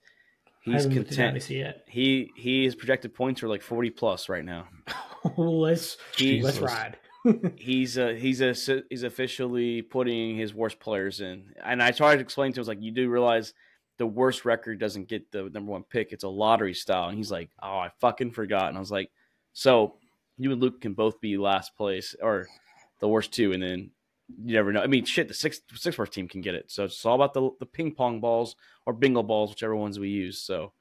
He's 0.62 0.86
content. 0.86 1.42
He 1.88 2.30
he 2.36 2.64
his 2.64 2.74
projected 2.74 3.14
points 3.14 3.42
are 3.42 3.48
like 3.48 3.62
forty 3.62 3.90
plus 3.90 4.28
right 4.28 4.44
now. 4.44 4.68
let's 5.36 5.96
let's 6.20 6.58
ride. 6.58 6.98
he's 7.56 7.98
uh 7.98 8.08
he's 8.08 8.40
a 8.42 8.54
he's 8.90 9.02
officially 9.02 9.82
putting 9.82 10.36
his 10.36 10.54
worst 10.54 10.78
players 10.78 11.20
in, 11.20 11.54
and 11.64 11.82
I 11.82 11.92
tried 11.92 12.16
to 12.16 12.22
explain 12.22 12.52
to 12.52 12.58
him 12.58 12.60
was 12.60 12.68
like 12.68 12.82
you 12.82 12.92
do 12.92 13.08
realize 13.08 13.54
the 14.00 14.06
worst 14.06 14.46
record 14.46 14.80
doesn't 14.80 15.08
get 15.08 15.30
the 15.30 15.50
number 15.50 15.72
one 15.72 15.84
pick; 15.84 16.10
it's 16.10 16.24
a 16.24 16.28
lottery 16.28 16.72
style. 16.72 17.10
And 17.10 17.18
he's 17.18 17.30
like, 17.30 17.50
oh, 17.62 17.78
I 17.78 17.90
fucking 18.00 18.30
forgot. 18.30 18.68
And 18.68 18.78
I 18.78 18.80
was 18.80 18.90
like, 18.90 19.10
so 19.52 19.96
you 20.38 20.50
and 20.50 20.60
Luke 20.60 20.80
can 20.80 20.94
both 20.94 21.20
be 21.20 21.36
last 21.36 21.76
place 21.76 22.16
or 22.22 22.48
the 23.00 23.08
worst 23.08 23.30
two, 23.30 23.52
and 23.52 23.62
then 23.62 23.90
you 24.42 24.54
never 24.54 24.72
know. 24.72 24.80
I 24.80 24.86
mean, 24.86 25.04
shit, 25.04 25.28
the 25.28 25.34
six 25.34 25.60
six 25.74 25.98
worst 25.98 26.14
team 26.14 26.28
can 26.28 26.40
get 26.40 26.54
it. 26.54 26.70
So 26.70 26.84
it's 26.84 27.04
all 27.04 27.14
about 27.14 27.34
the 27.34 27.50
the 27.60 27.66
ping 27.66 27.92
pong 27.92 28.20
balls 28.20 28.56
or 28.86 28.94
bingo 28.94 29.22
balls, 29.22 29.50
whichever 29.50 29.76
ones 29.76 29.98
we 29.98 30.08
use. 30.08 30.40
So, 30.40 30.72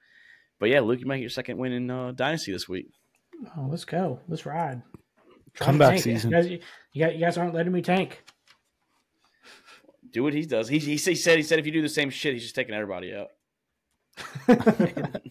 but 0.57 0.69
yeah, 0.69 0.79
Luke, 0.79 1.01
you 1.01 1.05
might 1.05 1.17
get 1.17 1.23
your 1.23 1.29
second 1.29 1.57
win 1.57 1.73
in 1.73 1.91
uh, 1.91 2.13
Dynasty 2.13 2.53
this 2.53 2.69
week. 2.69 2.87
Oh, 3.57 3.67
let's 3.69 3.83
go. 3.83 4.21
Let's 4.29 4.45
ride. 4.45 4.81
Comeback 5.55 5.99
season. 5.99 6.31
You 6.31 6.37
guys, 6.37 6.49
you 6.49 6.59
guys, 7.05 7.13
you 7.15 7.19
guys 7.19 7.37
aren't 7.37 7.53
letting 7.53 7.73
me 7.73 7.81
tank. 7.81 8.23
Do 10.11 10.23
what 10.23 10.33
he 10.33 10.45
does. 10.45 10.67
He, 10.67 10.79
he, 10.79 10.91
he 10.91 11.15
said 11.15 11.37
he 11.37 11.43
said 11.43 11.59
if 11.59 11.65
you 11.65 11.71
do 11.71 11.81
the 11.81 11.89
same 11.89 12.09
shit, 12.09 12.33
he's 12.33 12.43
just 12.43 12.55
taking 12.55 12.73
everybody 12.73 13.13
out. 13.15 13.29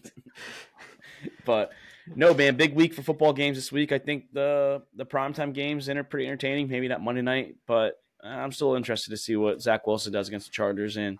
but 1.45 1.71
no, 2.15 2.33
man, 2.33 2.55
big 2.55 2.73
week 2.73 2.93
for 2.93 3.01
football 3.01 3.33
games 3.33 3.57
this 3.57 3.71
week. 3.71 3.91
I 3.91 3.99
think 3.99 4.31
the 4.33 4.83
the 4.95 5.05
primetime 5.05 5.53
games 5.53 5.89
are 5.89 6.03
pretty 6.03 6.27
entertaining. 6.27 6.67
Maybe 6.69 6.87
not 6.87 7.01
Monday 7.01 7.21
night, 7.21 7.55
but 7.67 8.01
I'm 8.23 8.51
still 8.51 8.75
interested 8.75 9.11
to 9.11 9.17
see 9.17 9.35
what 9.35 9.61
Zach 9.61 9.85
Wilson 9.85 10.13
does 10.13 10.27
against 10.27 10.47
the 10.47 10.51
Chargers 10.51 10.97
and 10.97 11.17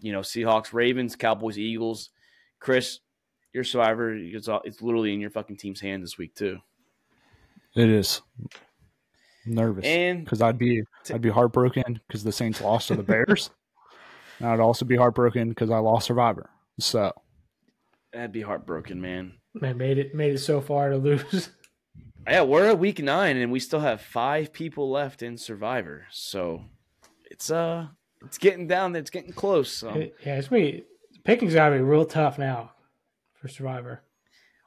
you 0.00 0.12
know 0.12 0.20
Seahawks, 0.20 0.72
Ravens, 0.72 1.16
Cowboys, 1.16 1.58
Eagles. 1.58 2.10
Chris, 2.60 3.00
your 3.52 3.64
survivor 3.64 4.14
it's, 4.14 4.48
all, 4.48 4.60
it's 4.64 4.82
literally 4.82 5.14
in 5.14 5.20
your 5.20 5.30
fucking 5.30 5.56
team's 5.56 5.80
hands 5.80 6.02
this 6.02 6.18
week 6.18 6.34
too. 6.34 6.58
It 7.74 7.88
is 7.88 8.22
nervous 9.50 9.84
because 10.24 10.42
I'd 10.42 10.58
be 10.58 10.82
i 11.10 11.14
I'd 11.14 11.22
be 11.22 11.30
heartbroken 11.30 12.00
because 12.06 12.24
the 12.24 12.32
Saints 12.32 12.60
lost 12.60 12.88
to 12.88 12.96
the 12.96 13.02
Bears. 13.02 13.50
and 14.38 14.48
I'd 14.48 14.60
also 14.60 14.84
be 14.84 14.96
heartbroken 14.96 15.50
because 15.50 15.70
I 15.70 15.78
lost 15.78 16.06
Survivor. 16.06 16.50
So 16.78 17.12
that'd 18.12 18.32
be 18.32 18.42
heartbroken, 18.42 19.00
man. 19.00 19.34
Man, 19.54 19.76
made 19.76 19.98
it 19.98 20.14
made 20.14 20.34
it 20.34 20.38
so 20.38 20.60
far 20.60 20.90
to 20.90 20.96
lose. 20.96 21.50
Yeah, 22.26 22.42
we're 22.42 22.66
at 22.66 22.78
week 22.78 22.98
nine 22.98 23.38
and 23.38 23.50
we 23.50 23.58
still 23.58 23.80
have 23.80 24.02
five 24.02 24.52
people 24.52 24.90
left 24.90 25.22
in 25.22 25.38
Survivor. 25.38 26.06
So 26.10 26.64
it's 27.30 27.50
uh 27.50 27.86
it's 28.22 28.36
getting 28.36 28.66
down 28.66 28.92
there, 28.92 29.00
it's 29.00 29.08
getting 29.08 29.32
close. 29.32 29.72
So. 29.72 29.94
yeah, 29.94 30.36
it's 30.36 30.50
me. 30.50 30.84
Picking's 31.24 31.54
gotta 31.54 31.76
be 31.76 31.80
real 31.80 32.04
tough 32.04 32.38
now 32.38 32.72
for 33.40 33.48
Survivor. 33.48 34.02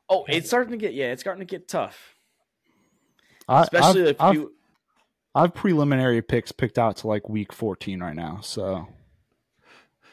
Oh, 0.10 0.26
it's 0.28 0.48
starting 0.48 0.72
to 0.72 0.78
get 0.78 0.94
yeah, 0.94 1.12
it's 1.12 1.22
starting 1.22 1.46
to 1.46 1.46
get 1.46 1.68
tough. 1.68 2.16
I, 3.48 3.62
Especially 3.62 4.02
I've, 4.02 4.08
if 4.08 4.22
I've, 4.22 4.34
you 4.34 4.54
I've 5.34 5.54
preliminary 5.54 6.22
picks 6.22 6.52
picked 6.52 6.78
out 6.78 6.98
to 6.98 7.08
like 7.08 7.30
week 7.30 7.54
fourteen 7.54 8.02
right 8.02 8.16
now, 8.16 8.40
so 8.42 8.88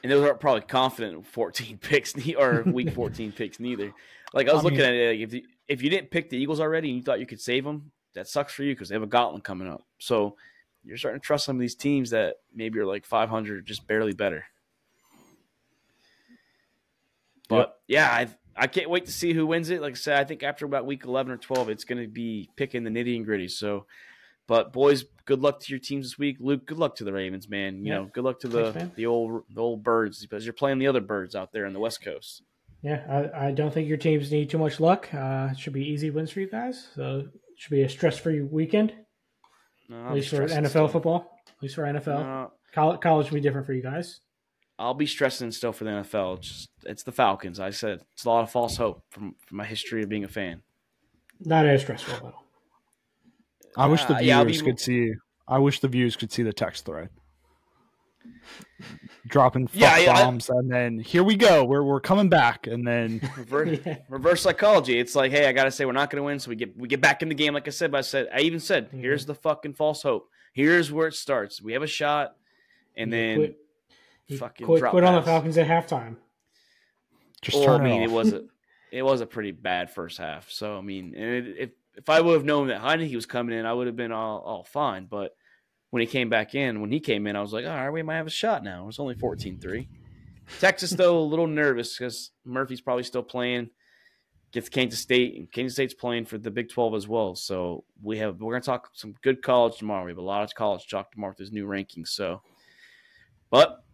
and 0.03 0.13
those 0.13 0.25
aren't 0.25 0.41
probably 0.41 0.63
confident 0.63 1.27
14 1.27 1.79
picks 1.83 2.15
or 2.37 2.63
week 2.63 2.91
14 2.95 3.33
picks 3.33 3.59
neither. 3.59 3.93
Like 4.33 4.49
I 4.49 4.53
was 4.53 4.61
I 4.61 4.65
looking 4.65 4.79
mean, 4.79 4.89
at 4.89 4.95
it, 4.95 5.11
like 5.11 5.21
if 5.21 5.35
you, 5.35 5.43
if 5.67 5.83
you 5.83 5.91
didn't 5.91 6.11
pick 6.11 6.31
the 6.31 6.37
Eagles 6.37 6.61
already 6.61 6.89
and 6.89 6.97
you 6.97 7.03
thought 7.03 7.21
you 7.21 7.27
could 7.27 7.41
save 7.41 7.65
them, 7.65 7.91
that 8.15 8.29
sucks 8.29 8.53
for 8.53 8.63
you 8.63 8.75
because 8.75 8.89
they 8.89 8.95
have 8.95 9.03
a 9.03 9.07
gauntlet 9.07 9.45
coming 9.45 9.69
up. 9.69 9.83
So 9.99 10.37
you're 10.85 10.97
starting 10.97 11.21
to 11.21 11.25
trust 11.25 11.45
some 11.45 11.57
of 11.57 11.61
these 11.61 11.75
teams 11.75 12.11
that 12.11 12.37
maybe 12.55 12.79
are 12.79 12.87
like 12.87 13.05
500, 13.05 13.67
just 13.67 13.87
barely 13.87 14.13
better. 14.13 14.45
But 17.49 17.79
yep. 17.87 17.99
yeah, 18.01 18.11
I 18.11 18.29
I 18.65 18.67
can't 18.67 18.91
wait 18.91 19.07
to 19.07 19.13
see 19.13 19.33
who 19.33 19.47
wins 19.47 19.71
it. 19.71 19.81
Like 19.81 19.93
I 19.93 19.97
said, 19.97 20.19
I 20.19 20.25
think 20.25 20.43
after 20.43 20.67
about 20.67 20.85
week 20.85 21.05
11 21.05 21.33
or 21.33 21.37
12, 21.39 21.71
it's 21.71 21.85
going 21.85 22.03
to 22.03 22.09
be 22.09 22.51
picking 22.57 22.85
the 22.85 22.91
nitty 22.91 23.17
and 23.17 23.25
gritty. 23.25 23.49
So 23.49 23.87
but 24.49 24.73
boys, 24.73 25.05
good 25.27 25.41
luck 25.41 25.61
to 25.61 25.71
your 25.71 25.79
teams 25.79 26.07
this 26.07 26.19
week. 26.19 26.39
Luke, 26.41 26.67
good 26.67 26.79
luck 26.79 26.97
to 26.97 27.05
the 27.05 27.13
Ravens, 27.13 27.49
man. 27.49 27.85
You 27.85 27.93
yeah. 27.93 27.99
know, 27.99 28.11
good 28.13 28.25
luck 28.25 28.41
to 28.41 28.49
the 28.49 28.73
Thanks, 28.73 28.97
the 28.97 29.07
old 29.07 29.43
the 29.55 29.61
old 29.61 29.85
birds 29.85 30.21
because 30.23 30.45
you're 30.45 30.55
playing 30.55 30.79
the 30.79 30.89
other 30.89 31.03
birds 31.03 31.37
out 31.37 31.53
there 31.53 31.67
in 31.67 31.73
the 31.73 31.79
West 31.79 32.03
Coast. 32.03 32.43
Yeah, 32.83 33.31
I, 33.35 33.49
I 33.49 33.51
don't 33.53 33.73
think 33.73 33.89
your 33.89 33.99
teams 33.99 34.33
need 34.33 34.51
too 34.51 34.59
much 34.59 34.81
luck. 34.81 35.13
Uh, 35.13 35.51
it 35.53 35.59
should 35.59 35.73
be 35.73 35.85
easy 35.85 36.11
wins 36.11 36.31
for 36.31 36.41
you 36.41 36.49
guys. 36.49 36.89
So 36.95 37.19
it 37.19 37.31
should 37.57 37.71
be 37.71 37.83
a 37.83 37.89
stress 37.89 38.19
free 38.19 38.41
weekend. 38.41 38.95
No, 39.89 40.07
at 40.07 40.15
least 40.15 40.31
for 40.31 40.47
NFL 40.47 40.69
still. 40.69 40.89
football. 40.89 41.39
At 41.47 41.63
least 41.63 41.75
for 41.75 41.83
NFL. 41.83 42.07
No. 42.07 42.53
College, 42.73 43.01
college 43.01 43.31
will 43.31 43.35
be 43.35 43.41
different 43.41 43.67
for 43.67 43.73
you 43.75 43.83
guys. 43.83 44.21
I'll 44.79 44.95
be 44.95 45.07
stressing 45.07 45.51
still 45.51 45.73
for 45.73 45.85
the 45.85 45.91
NFL. 45.91 46.39
It's 46.39 46.49
just 46.49 46.69
it's 46.85 47.03
the 47.03 47.13
Falcons. 47.13 47.61
I 47.61 47.71
said 47.71 48.01
it's 48.15 48.25
a 48.25 48.29
lot 48.29 48.45
of 48.45 48.51
false 48.51 48.77
hope 48.77 49.03
from, 49.11 49.35
from 49.47 49.57
my 49.59 49.65
history 49.65 50.03
of 50.03 50.09
being 50.09 50.25
a 50.25 50.29
fan. 50.29 50.63
Not 51.41 51.67
as 51.67 51.83
stressful 51.83 52.19
though. 52.23 52.48
I 53.77 53.87
wish 53.87 54.05
the 54.05 54.15
uh, 54.15 54.19
viewers 54.19 54.27
yeah, 54.27 54.45
be... 54.45 54.59
could 54.61 54.81
see. 54.81 55.13
I 55.47 55.59
wish 55.59 55.81
the 55.81 55.89
viewers 55.89 56.17
could 56.17 56.33
see 56.33 56.43
the 56.43 56.53
text 56.53 56.85
thread. 56.85 57.09
dropping 59.27 59.67
fuck 59.67 59.81
yeah, 59.81 60.13
bombs, 60.13 60.51
I, 60.51 60.55
and 60.57 60.71
then 60.71 60.99
here 60.99 61.23
we 61.23 61.37
go. 61.37 61.65
We're 61.65 61.83
we're 61.83 62.01
coming 62.01 62.29
back, 62.29 62.67
and 62.67 62.87
then 62.87 63.21
reverse, 63.37 63.79
yeah. 63.85 63.99
reverse 64.09 64.43
psychology. 64.43 64.99
It's 64.99 65.15
like, 65.15 65.31
hey, 65.31 65.47
I 65.47 65.53
gotta 65.53 65.71
say 65.71 65.85
we're 65.85 65.93
not 65.93 66.11
gonna 66.11 66.23
win, 66.23 66.39
so 66.39 66.51
we 66.51 66.57
get 66.57 66.77
we 66.77 66.89
get 66.89 67.01
back 67.01 67.23
in 67.23 67.29
the 67.29 67.35
game. 67.35 67.55
Like 67.55 67.67
I 67.67 67.71
said, 67.71 67.91
but 67.91 67.99
I 67.99 68.03
said 68.03 68.29
I 68.35 68.41
even 68.41 68.61
said, 68.61 68.89
mm-hmm. 68.89 69.01
here's 69.01 69.27
the 69.27 69.35
fucking 69.35 69.75
false 69.75 70.03
hope. 70.03 70.29
Here's 70.53 70.91
where 70.91 71.09
it 71.09 71.15
starts. 71.15 71.63
We 71.63 71.73
have 71.75 71.83
a 71.83 71.89
shot, 71.89 72.37
and 72.97 73.13
then 73.13 73.55
quit, 74.29 74.39
fucking 74.39 74.67
quit, 74.67 74.85
quit 74.85 75.05
on 75.05 75.15
the 75.15 75.23
Falcons 75.23 75.59
at 75.59 75.67
halftime. 75.67 76.17
Just 77.43 77.59
well, 77.59 77.71
I 77.71 77.83
mean, 77.83 78.03
it, 78.03 78.07
it 78.07 78.11
was 78.11 78.33
a 78.33 78.45
it 78.91 79.03
was 79.03 79.21
a 79.21 79.27
pretty 79.27 79.53
bad 79.53 79.91
first 79.91 80.19
half. 80.19 80.51
So 80.51 80.77
I 80.77 80.81
mean, 80.81 81.15
if 81.17 81.71
if 81.99 82.09
I 82.09 82.21
would 82.21 82.35
have 82.35 82.45
known 82.45 82.69
that 82.69 82.81
Heinicke 82.81 83.15
was 83.15 83.27
coming 83.27 83.59
in, 83.59 83.67
I 83.67 83.73
would 83.73 83.89
have 83.89 83.97
been 83.97 84.13
all, 84.13 84.39
all 84.39 84.65
fine. 84.65 85.07
But 85.07 85.33
when 85.91 86.01
he 86.01 86.07
came 86.07 86.29
back 86.29 86.55
in, 86.55 86.81
when 86.81 86.93
he 86.93 87.01
came 87.01 87.27
in, 87.27 87.37
I 87.37 87.41
was 87.41 87.53
like, 87.53 87.67
all 87.67 87.71
right, 87.71 87.91
we 87.91 88.03
might 88.03 88.17
have 88.17 88.27
a 88.27 88.31
shot 88.31 88.63
now. 88.63 88.85
It 88.85 88.87
was 88.87 88.99
only 88.99 89.17
14-3. 89.17 89.89
Texas 90.61 90.91
though 90.91 91.19
a 91.19 91.21
little 91.21 91.47
nervous 91.47 91.99
because 91.99 92.31
Murphy's 92.45 92.81
probably 92.81 93.03
still 93.03 93.23
playing. 93.23 93.69
Gets 94.51 94.71
Kansas 94.71 95.01
State, 95.01 95.37
and 95.37 95.53
Kansas 95.53 95.75
State's 95.75 95.93
playing 95.93 96.25
for 96.25 96.39
the 96.39 96.51
Big 96.51 96.71
Twelve 96.71 96.95
as 96.95 97.07
well. 97.07 97.35
So 97.35 97.85
we 98.03 98.17
have 98.17 98.41
we're 98.41 98.55
gonna 98.55 98.63
talk 98.63 98.89
some 98.95 99.15
good 99.21 99.43
college 99.43 99.77
tomorrow. 99.77 100.07
We 100.07 100.11
have 100.11 100.17
a 100.17 100.23
lot 100.23 100.43
of 100.43 100.55
college 100.55 100.89
talk 100.89 101.13
tomorrow 101.13 101.33
with 101.33 101.39
his 101.39 101.53
new 101.53 101.67
rankings. 101.67 102.09
So, 102.09 102.41
but 103.51 103.85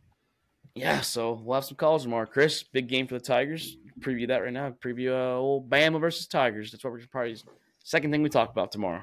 yeah, 0.77 1.01
so 1.01 1.41
we'll 1.43 1.57
have 1.57 1.65
some 1.65 1.77
calls 1.77 2.05
tomorrow. 2.05 2.27
Chris, 2.27 2.63
big 2.63 2.87
game 2.87 3.09
for 3.09 3.15
the 3.15 3.25
Tigers. 3.25 3.77
Preview 3.99 4.29
that 4.29 4.45
right 4.45 4.53
now. 4.53 4.71
Preview 4.71 5.11
uh, 5.11 5.37
old 5.37 5.69
Bama 5.69 6.01
versus 6.01 6.29
Tigers. 6.29 6.71
That's 6.71 6.85
what 6.85 6.93
we're 6.93 7.01
probably 7.11 7.37
second 7.85 8.11
thing 8.11 8.23
we 8.23 8.29
talk 8.29 8.51
about 8.51 8.73
tomorrow. 8.73 9.03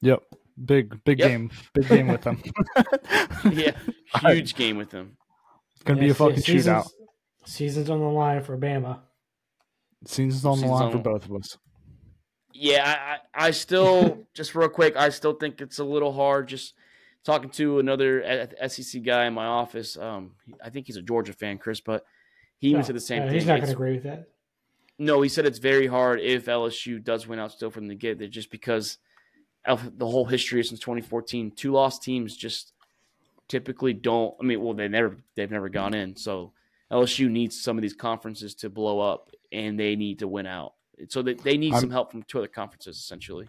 Yep, 0.00 0.22
big 0.64 1.04
big 1.04 1.20
yep. 1.20 1.28
game, 1.28 1.50
big 1.72 1.88
game 1.88 2.08
with 2.08 2.22
them. 2.22 2.42
yeah, 3.52 3.76
huge 4.20 4.56
game 4.56 4.76
with 4.76 4.90
them. 4.90 5.16
It's 5.74 5.84
gonna 5.84 6.00
yeah, 6.00 6.06
be 6.06 6.10
a 6.10 6.14
fucking 6.14 6.40
season's, 6.40 6.86
shootout. 6.86 6.90
Season's 7.44 7.90
on 7.90 8.00
the 8.00 8.06
line 8.06 8.42
for 8.42 8.58
Bama. 8.58 8.98
Season's 10.04 10.44
on 10.44 10.60
the 10.60 10.66
line 10.66 10.86
on... 10.86 10.92
for 10.92 10.98
both 10.98 11.24
of 11.24 11.36
us. 11.36 11.56
Yeah, 12.52 13.18
I, 13.34 13.46
I 13.46 13.50
still 13.52 14.26
just 14.34 14.54
real 14.54 14.68
quick. 14.68 14.96
I 14.96 15.08
still 15.10 15.34
think 15.34 15.60
it's 15.60 15.78
a 15.78 15.84
little 15.84 16.12
hard. 16.12 16.48
Just 16.48 16.74
talking 17.24 17.50
to 17.50 17.78
another 17.78 18.48
SEC 18.68 19.02
guy 19.02 19.26
in 19.26 19.34
my 19.34 19.46
office. 19.46 19.96
Um, 19.96 20.32
I 20.62 20.70
think 20.70 20.86
he's 20.86 20.96
a 20.96 21.02
Georgia 21.02 21.32
fan, 21.32 21.58
Chris, 21.58 21.80
but 21.80 22.04
he 22.58 22.68
even 22.68 22.84
said 22.84 22.94
the 22.94 23.00
same 23.00 23.20
no, 23.20 23.26
thing. 23.26 23.34
He's 23.34 23.46
not 23.46 23.56
going 23.56 23.66
to 23.66 23.72
agree 23.72 23.94
with 23.94 24.04
that. 24.04 24.28
No, 24.98 25.22
he 25.22 25.28
said 25.28 25.46
it's 25.46 25.58
very 25.58 25.86
hard 25.86 26.20
if 26.20 26.46
LSU 26.46 27.02
does 27.02 27.26
win 27.26 27.38
out 27.38 27.52
still 27.52 27.70
from 27.70 27.88
the 27.88 27.94
get 27.94 28.18
just 28.30 28.50
because 28.50 28.98
of 29.64 29.98
the 29.98 30.06
whole 30.06 30.24
history 30.24 30.62
since 30.62 30.80
2014. 30.80 31.52
Two 31.56 31.72
lost 31.72 32.02
teams 32.02 32.36
just 32.36 32.72
typically 33.48 33.92
don't. 33.92 34.34
I 34.40 34.44
mean, 34.44 34.62
well, 34.62 34.74
they 34.74 34.88
never 34.88 35.16
they've 35.34 35.50
never 35.50 35.68
gone 35.68 35.94
in. 35.94 36.16
So 36.16 36.52
LSU 36.92 37.28
needs 37.28 37.60
some 37.60 37.76
of 37.76 37.82
these 37.82 37.94
conferences 37.94 38.54
to 38.56 38.70
blow 38.70 39.00
up, 39.00 39.30
and 39.52 39.78
they 39.78 39.96
need 39.96 40.20
to 40.20 40.28
win 40.28 40.46
out. 40.46 40.74
So 41.08 41.22
that 41.22 41.42
they 41.42 41.56
need 41.56 41.74
I'm, 41.74 41.80
some 41.80 41.90
help 41.90 42.10
from 42.10 42.22
two 42.22 42.38
other 42.38 42.48
conferences, 42.48 42.96
essentially. 42.96 43.48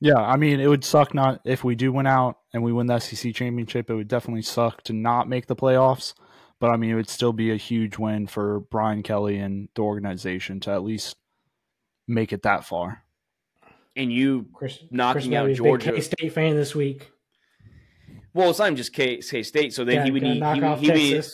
Yeah, 0.00 0.18
I 0.18 0.36
mean, 0.36 0.60
it 0.60 0.68
would 0.68 0.84
suck 0.84 1.14
not 1.14 1.40
if 1.44 1.64
we 1.64 1.74
do 1.74 1.90
win 1.90 2.06
out 2.06 2.38
and 2.52 2.62
we 2.62 2.72
win 2.72 2.86
the 2.86 2.98
SEC 2.98 3.34
championship. 3.34 3.88
It 3.88 3.94
would 3.94 4.08
definitely 4.08 4.42
suck 4.42 4.82
to 4.84 4.92
not 4.92 5.28
make 5.28 5.46
the 5.46 5.56
playoffs. 5.56 6.14
But 6.58 6.70
I 6.70 6.76
mean, 6.76 6.90
it 6.90 6.94
would 6.94 7.08
still 7.08 7.32
be 7.32 7.50
a 7.50 7.56
huge 7.56 7.98
win 7.98 8.26
for 8.26 8.60
Brian 8.60 9.02
Kelly 9.02 9.38
and 9.38 9.68
the 9.74 9.82
organization 9.82 10.60
to 10.60 10.70
at 10.70 10.82
least 10.82 11.16
make 12.08 12.32
it 12.32 12.42
that 12.42 12.64
far. 12.64 13.02
And 13.94 14.12
you 14.12 14.46
Chris, 14.52 14.78
knocking 14.90 15.32
Chris 15.32 15.34
out 15.34 15.52
Georgia. 15.54 15.92
K 15.92 16.00
State 16.00 16.32
fan 16.32 16.56
this 16.56 16.74
week. 16.74 17.10
Well, 18.34 18.50
it's 18.50 18.58
not 18.58 18.66
even 18.66 18.76
just 18.76 18.92
K 18.92 19.20
State. 19.20 19.74
So 19.74 19.84
then 19.84 19.96
yeah, 19.96 20.04
he 20.04 20.10
would 20.10 20.22
need 20.22 20.42
he, 20.42 20.60
would, 20.60 20.78
he 20.78 20.90
would 20.90 20.96
need 20.96 21.24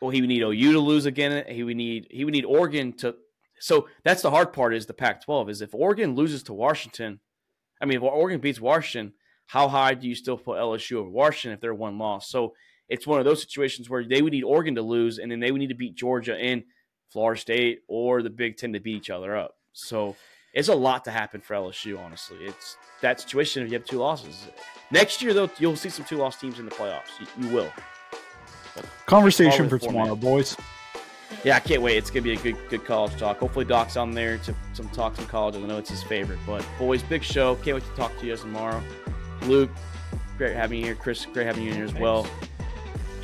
well 0.00 0.10
he 0.10 0.20
would 0.20 0.28
need 0.28 0.42
OU 0.42 0.72
to 0.72 0.80
lose 0.80 1.06
again. 1.06 1.44
He 1.48 1.62
would 1.62 1.76
need 1.76 2.06
he 2.10 2.24
would 2.24 2.32
need 2.32 2.44
Oregon 2.44 2.92
to. 2.98 3.16
So 3.60 3.88
that's 4.02 4.22
the 4.22 4.30
hard 4.30 4.52
part 4.52 4.74
is 4.74 4.86
the 4.86 4.94
Pac-12 4.94 5.48
is 5.48 5.62
if 5.62 5.74
Oregon 5.74 6.14
loses 6.14 6.42
to 6.44 6.52
Washington 6.52 7.20
I 7.80 7.86
mean, 7.86 7.98
if 7.98 8.02
Oregon 8.02 8.40
beats 8.40 8.60
Washington, 8.60 9.12
how 9.46 9.68
high 9.68 9.94
do 9.94 10.08
you 10.08 10.14
still 10.14 10.38
put 10.38 10.58
LSU 10.58 10.96
over 10.96 11.10
Washington 11.10 11.52
if 11.52 11.60
they're 11.60 11.74
one 11.74 11.98
loss? 11.98 12.30
So 12.30 12.54
it's 12.88 13.06
one 13.06 13.18
of 13.18 13.24
those 13.24 13.40
situations 13.40 13.88
where 13.88 14.04
they 14.04 14.22
would 14.22 14.32
need 14.32 14.44
Oregon 14.44 14.74
to 14.74 14.82
lose, 14.82 15.18
and 15.18 15.30
then 15.30 15.40
they 15.40 15.50
would 15.50 15.58
need 15.58 15.68
to 15.68 15.74
beat 15.74 15.94
Georgia 15.94 16.36
and 16.36 16.64
Florida 17.10 17.40
State 17.40 17.80
or 17.88 18.22
the 18.22 18.30
Big 18.30 18.56
Ten 18.56 18.72
to 18.72 18.80
beat 18.80 18.96
each 18.96 19.10
other 19.10 19.36
up. 19.36 19.56
So 19.72 20.16
it's 20.52 20.68
a 20.68 20.74
lot 20.74 21.04
to 21.04 21.10
happen 21.10 21.40
for 21.40 21.54
LSU. 21.54 21.98
Honestly, 21.98 22.38
it's 22.40 22.76
that 23.00 23.20
situation 23.20 23.62
if 23.62 23.70
you 23.70 23.78
have 23.78 23.86
two 23.86 23.98
losses. 23.98 24.46
Next 24.90 25.22
year, 25.22 25.32
though, 25.32 25.50
you'll 25.58 25.76
see 25.76 25.88
some 25.88 26.04
two-loss 26.04 26.40
teams 26.40 26.58
in 26.58 26.64
the 26.64 26.70
playoffs. 26.70 27.18
You, 27.18 27.26
you 27.46 27.54
will. 27.54 27.72
But 28.74 28.86
Conversation 29.06 29.68
for 29.68 29.78
tomorrow, 29.78 30.16
boys 30.16 30.56
yeah, 31.42 31.56
I 31.56 31.60
can't 31.60 31.82
wait. 31.82 31.96
It's 31.96 32.10
gonna 32.10 32.22
be 32.22 32.32
a 32.32 32.36
good 32.36 32.56
good 32.68 32.84
college 32.84 33.16
talk. 33.16 33.38
Hopefully, 33.38 33.64
Doc's 33.64 33.96
on 33.96 34.12
there 34.12 34.38
to 34.38 34.54
some 34.72 34.88
talk 34.90 35.16
some 35.16 35.26
college. 35.26 35.56
I 35.56 35.60
know 35.60 35.78
it's 35.78 35.90
his 35.90 36.02
favorite. 36.02 36.38
But 36.46 36.64
boys, 36.78 37.02
big 37.02 37.22
show. 37.22 37.56
Can't 37.56 37.76
wait 37.76 37.84
to 37.84 37.96
talk 37.96 38.16
to 38.18 38.26
you 38.26 38.32
guys 38.32 38.42
tomorrow. 38.42 38.82
Luke, 39.42 39.70
great 40.38 40.54
having 40.54 40.78
you 40.78 40.86
here. 40.86 40.94
Chris, 40.94 41.26
great 41.26 41.46
having 41.46 41.64
you 41.64 41.72
here 41.72 41.84
as 41.84 41.90
Thanks. 41.90 42.02
well. 42.02 42.26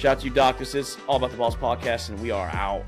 Shout 0.01 0.17
out 0.17 0.21
to 0.21 0.25
you, 0.29 0.33
Doc. 0.33 0.59
This 0.59 0.75
is 0.75 0.97
All 1.07 1.17
About 1.17 1.31
the 1.31 1.37
Balls 1.37 1.55
podcast, 1.55 2.09
and 2.09 2.19
we 2.21 2.31
are 2.31 2.49
out. 2.49 2.85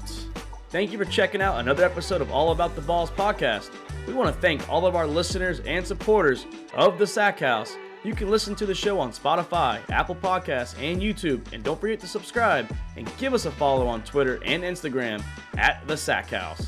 Thank 0.71 0.93
you 0.93 0.99
for 0.99 1.05
checking 1.05 1.43
out 1.43 1.61
another 1.61 1.85
episode 1.85 2.23
of 2.23 2.33
All 2.33 2.53
About 2.53 2.75
the 2.75 2.81
Balls 2.81 3.11
podcast. 3.11 3.71
We 4.07 4.15
want 4.15 4.35
to 4.35 4.41
thank 4.41 4.69
all 4.69 4.87
of 4.87 4.97
our 4.97 5.07
listeners 5.07 5.61
and 5.61 5.87
supporters 5.87 6.47
of 6.75 6.99
the 6.99 7.07
Sack 7.07 7.39
House 7.39 7.77
you 8.05 8.15
can 8.17 8.31
listen 8.31 8.57
to 8.57 8.67
the 8.67 8.75
show 8.75 8.99
on 8.99 9.13
Spotify, 9.13 9.79
Apple 9.91 10.17
Podcasts, 10.17 10.77
and 10.83 11.01
YouTube. 11.01 11.53
And 11.53 11.63
don't 11.63 11.81
forget 11.81 12.01
to 12.01 12.09
subscribe 12.09 12.69
and 12.97 13.11
give 13.17 13.33
us 13.33 13.47
a 13.47 13.51
follow 13.53 13.87
on 13.87 14.03
Twitter 14.03 14.41
and 14.45 14.65
Instagram 14.65 15.23
at 15.57 15.87
The 15.87 15.97
Sack 15.97 16.31
House. 16.31 16.67